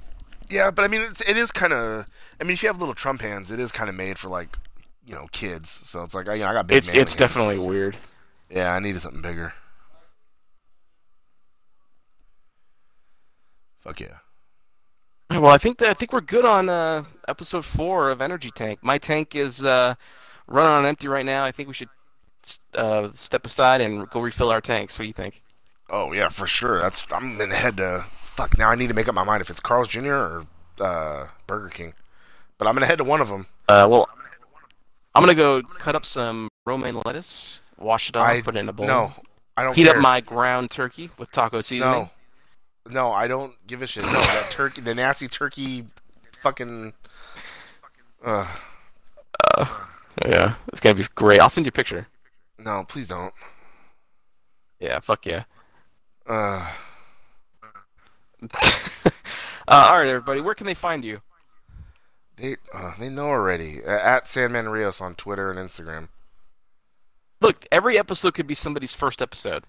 Yeah, 0.50 0.72
but 0.72 0.84
I 0.86 0.88
mean, 0.88 1.02
it's, 1.02 1.22
it 1.22 1.38
is 1.38 1.52
kind 1.52 1.74
of. 1.74 2.06
I 2.40 2.44
mean, 2.44 2.54
if 2.54 2.64
you 2.64 2.70
have 2.70 2.80
little 2.80 2.96
Trump 2.96 3.22
hands, 3.22 3.52
it 3.52 3.60
is 3.60 3.72
kind 3.72 3.90
of 3.90 3.96
made 3.96 4.18
for 4.18 4.30
like, 4.30 4.56
you 5.06 5.14
know, 5.14 5.28
kids. 5.32 5.70
So 5.86 6.02
it's 6.04 6.16
like, 6.16 6.28
I, 6.30 6.36
you 6.36 6.42
know, 6.44 6.48
I 6.50 6.54
got 6.54 6.66
big. 6.68 6.78
It's 6.78 6.88
it's 6.90 6.96
hands. 6.96 7.16
definitely 7.16 7.60
weird. 7.60 7.98
Yeah, 8.50 8.74
I 8.74 8.80
needed 8.80 9.02
something 9.02 9.22
bigger. 9.22 9.54
Fuck 13.80 14.02
yeah. 14.02 14.18
Well, 15.30 15.48
I 15.48 15.58
think 15.58 15.78
that 15.78 15.90
I 15.90 15.94
think 15.94 16.12
we're 16.12 16.22
good 16.22 16.46
on 16.46 16.70
uh, 16.70 17.04
episode 17.28 17.64
four 17.64 18.10
of 18.10 18.20
Energy 18.20 18.52
Tank. 18.52 18.80
My 18.82 18.98
tank 18.98 19.36
is 19.36 19.64
uh, 19.64 19.94
running 20.48 20.72
on 20.72 20.86
empty 20.86 21.08
right 21.08 21.26
now. 21.26 21.46
I 21.46 21.52
think 21.52 21.68
we 21.68 21.74
should 21.74 21.90
uh, 22.74 23.10
step 23.14 23.46
aside 23.46 23.82
and 23.82 24.10
go 24.10 24.22
refill 24.22 24.50
our 24.50 24.62
tanks. 24.62 24.98
What 24.98 25.04
do 25.04 25.08
you 25.08 25.14
think? 25.14 25.44
Oh 25.90 26.14
yeah, 26.14 26.30
for 26.30 26.48
sure. 26.48 26.82
That's 26.82 27.06
I'm 27.12 27.38
gonna 27.38 27.56
head 27.56 27.78
to. 27.78 28.06
Fuck. 28.24 28.58
Now 28.58 28.70
I 28.70 28.76
need 28.76 28.88
to 28.88 28.94
make 28.94 29.08
up 29.08 29.16
my 29.16 29.24
mind 29.24 29.42
if 29.42 29.50
it's 29.50 29.60
Carl's 29.60 29.88
Jr. 29.88 30.14
or 30.14 30.48
uh, 30.80 31.28
Burger 31.46 31.70
King. 31.70 31.94
But 32.58 32.68
I'm 32.68 32.74
gonna 32.74 32.86
head 32.86 32.98
to 32.98 33.04
one 33.04 33.22
of 33.22 33.28
them. 33.28 33.48
Uh, 33.68 33.88
well, 33.90 34.10
I'm 35.14 35.22
gonna 35.22 35.36
go 35.36 35.62
cut 35.62 35.96
up 35.96 36.06
some 36.06 36.50
romaine 36.66 37.00
lettuce, 37.06 37.62
wash 37.78 38.10
it 38.10 38.16
off, 38.16 38.28
I 38.28 38.42
put 38.42 38.56
it 38.56 38.60
in 38.60 38.70
a 38.70 38.74
bowl. 38.74 38.88
No, 38.88 39.14
I 39.56 39.64
don't. 39.64 39.76
Heat 39.76 39.86
care. 39.86 39.96
up 39.96 40.02
my 40.02 40.22
ground 40.22 40.72
turkey 40.72 41.10
with 41.18 41.32
taco 41.32 41.62
seasoning. 41.62 41.92
No, 41.92 42.10
no, 42.88 43.12
I 43.12 43.28
don't 43.28 43.54
give 43.68 43.82
a 43.82 43.88
shit. 43.88 44.04
No, 44.04 44.12
that 44.12 44.48
turkey, 44.52 44.82
the 44.82 44.94
nasty 44.96 45.28
turkey, 45.28 45.86
fucking. 46.42 46.94
Uh, 48.24 48.48
Yeah, 50.26 50.56
it's 50.68 50.80
gonna 50.80 50.96
be 50.96 51.06
great. 51.16 51.40
I'll 51.40 51.50
send 51.50 51.66
you 51.66 51.70
a 51.70 51.72
picture. 51.72 52.08
no, 52.58 52.84
please 52.88 53.08
don't. 53.08 53.34
Yeah, 54.80 55.00
fuck 55.00 55.26
yeah. 55.26 55.44
Uh, 56.28 56.70
uh, 58.44 59.10
all 59.68 59.98
right, 59.98 60.08
everybody, 60.08 60.42
where 60.42 60.56
can 60.56 60.66
they 60.66 60.74
find 60.74 61.04
you? 61.04 61.22
they 62.38 62.56
uh, 62.74 62.94
they 63.00 63.10
know 63.10 63.28
already. 63.28 63.84
Uh, 63.84 63.90
at 64.00 64.28
Sandman 64.28 64.70
Rios 64.70 65.02
on 65.02 65.16
Twitter 65.16 65.50
and 65.52 65.60
Instagram. 65.60 66.10
Look, 67.42 67.66
every 67.72 67.98
episode 67.98 68.34
could 68.34 68.48
be 68.48 68.54
somebody's 68.54 68.94
first 68.94 69.22
episode. 69.22 69.66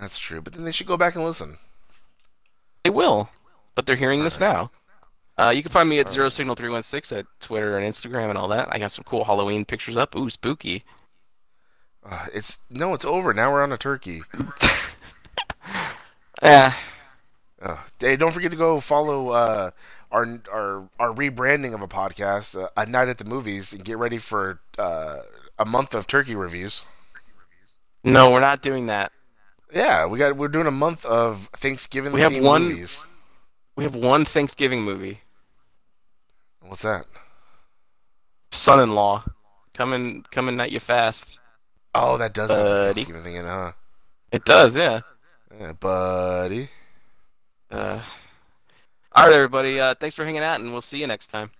That's 0.00 0.18
true, 0.18 0.40
but 0.40 0.52
then 0.52 0.64
they 0.64 0.72
should 0.72 0.86
go 0.86 0.96
back 0.96 1.14
and 1.14 1.24
listen. 1.24 1.58
They 2.84 2.90
will, 2.90 3.28
but 3.74 3.86
they're 3.86 3.96
hearing 3.96 4.24
this 4.24 4.40
now. 4.40 4.70
Uh, 5.36 5.52
you 5.54 5.62
can 5.62 5.70
find 5.70 5.88
me 5.88 6.00
at 6.00 6.10
Zero 6.10 6.28
Signal 6.28 6.56
Three 6.56 6.68
One 6.68 6.82
Six 6.82 7.12
at 7.12 7.26
Twitter 7.40 7.78
and 7.78 7.86
Instagram 7.86 8.28
and 8.28 8.38
all 8.38 8.48
that. 8.48 8.68
I 8.72 8.78
got 8.78 8.90
some 8.92 9.04
cool 9.04 9.24
Halloween 9.24 9.64
pictures 9.64 9.96
up. 9.96 10.16
Ooh, 10.16 10.30
spooky. 10.30 10.84
Uh, 12.04 12.26
it's 12.34 12.58
no, 12.70 12.94
it's 12.94 13.04
over. 13.04 13.32
Now 13.34 13.52
we're 13.52 13.62
on 13.62 13.72
a 13.72 13.78
turkey. 13.78 14.22
Eh, 16.40 16.70
Uh, 17.60 17.76
hey, 17.98 18.16
don't 18.16 18.30
forget 18.30 18.52
to 18.52 18.56
go 18.56 18.78
follow 18.80 19.30
uh, 19.30 19.70
our 20.12 20.40
our 20.52 20.88
our 21.00 21.12
rebranding 21.12 21.74
of 21.74 21.82
a 21.82 21.88
podcast, 21.88 22.60
uh, 22.60 22.68
a 22.76 22.86
night 22.86 23.08
at 23.08 23.18
the 23.18 23.24
movies, 23.24 23.72
and 23.72 23.84
get 23.84 23.98
ready 23.98 24.18
for 24.18 24.60
uh, 24.78 25.18
a 25.58 25.64
month 25.64 25.94
of 25.94 26.06
turkey 26.06 26.36
reviews. 26.36 26.84
no, 28.04 28.30
we're 28.30 28.40
not 28.40 28.62
doing 28.62 28.86
that. 28.86 29.10
Yeah, 29.72 30.06
we 30.06 30.18
got 30.18 30.36
we're 30.36 30.48
doing 30.48 30.66
a 30.66 30.70
month 30.72 31.04
of 31.04 31.48
Thanksgiving. 31.54 32.12
We 32.12 32.20
have 32.22 32.36
one- 32.36 32.64
movies. 32.68 33.06
We 33.76 33.84
have 33.84 33.94
one 33.94 34.24
Thanksgiving 34.24 34.82
movie, 34.82 35.20
What's 36.60 36.82
that? 36.82 37.06
Son-in-Law, 38.50 39.22
coming 39.72 40.24
coming 40.32 40.60
at 40.60 40.72
you 40.72 40.80
fast. 40.80 41.38
Oh, 41.94 42.16
that 42.16 42.34
does 42.34 42.50
have 42.50 42.58
the 42.58 42.92
Thanksgiving 42.94 43.22
thing 43.22 43.34
in, 43.36 43.44
it, 43.44 43.48
huh? 43.48 43.72
It 44.32 44.44
does, 44.44 44.74
yeah. 44.74 45.02
Yeah, 45.60 45.72
buddy. 45.72 46.70
Uh, 47.70 48.00
all 49.12 49.26
right, 49.26 49.32
everybody. 49.34 49.78
Uh, 49.80 49.94
thanks 49.94 50.16
for 50.16 50.24
hanging 50.24 50.42
out, 50.42 50.58
and 50.60 50.72
we'll 50.72 50.82
see 50.82 50.98
you 50.98 51.06
next 51.06 51.28
time. 51.28 51.50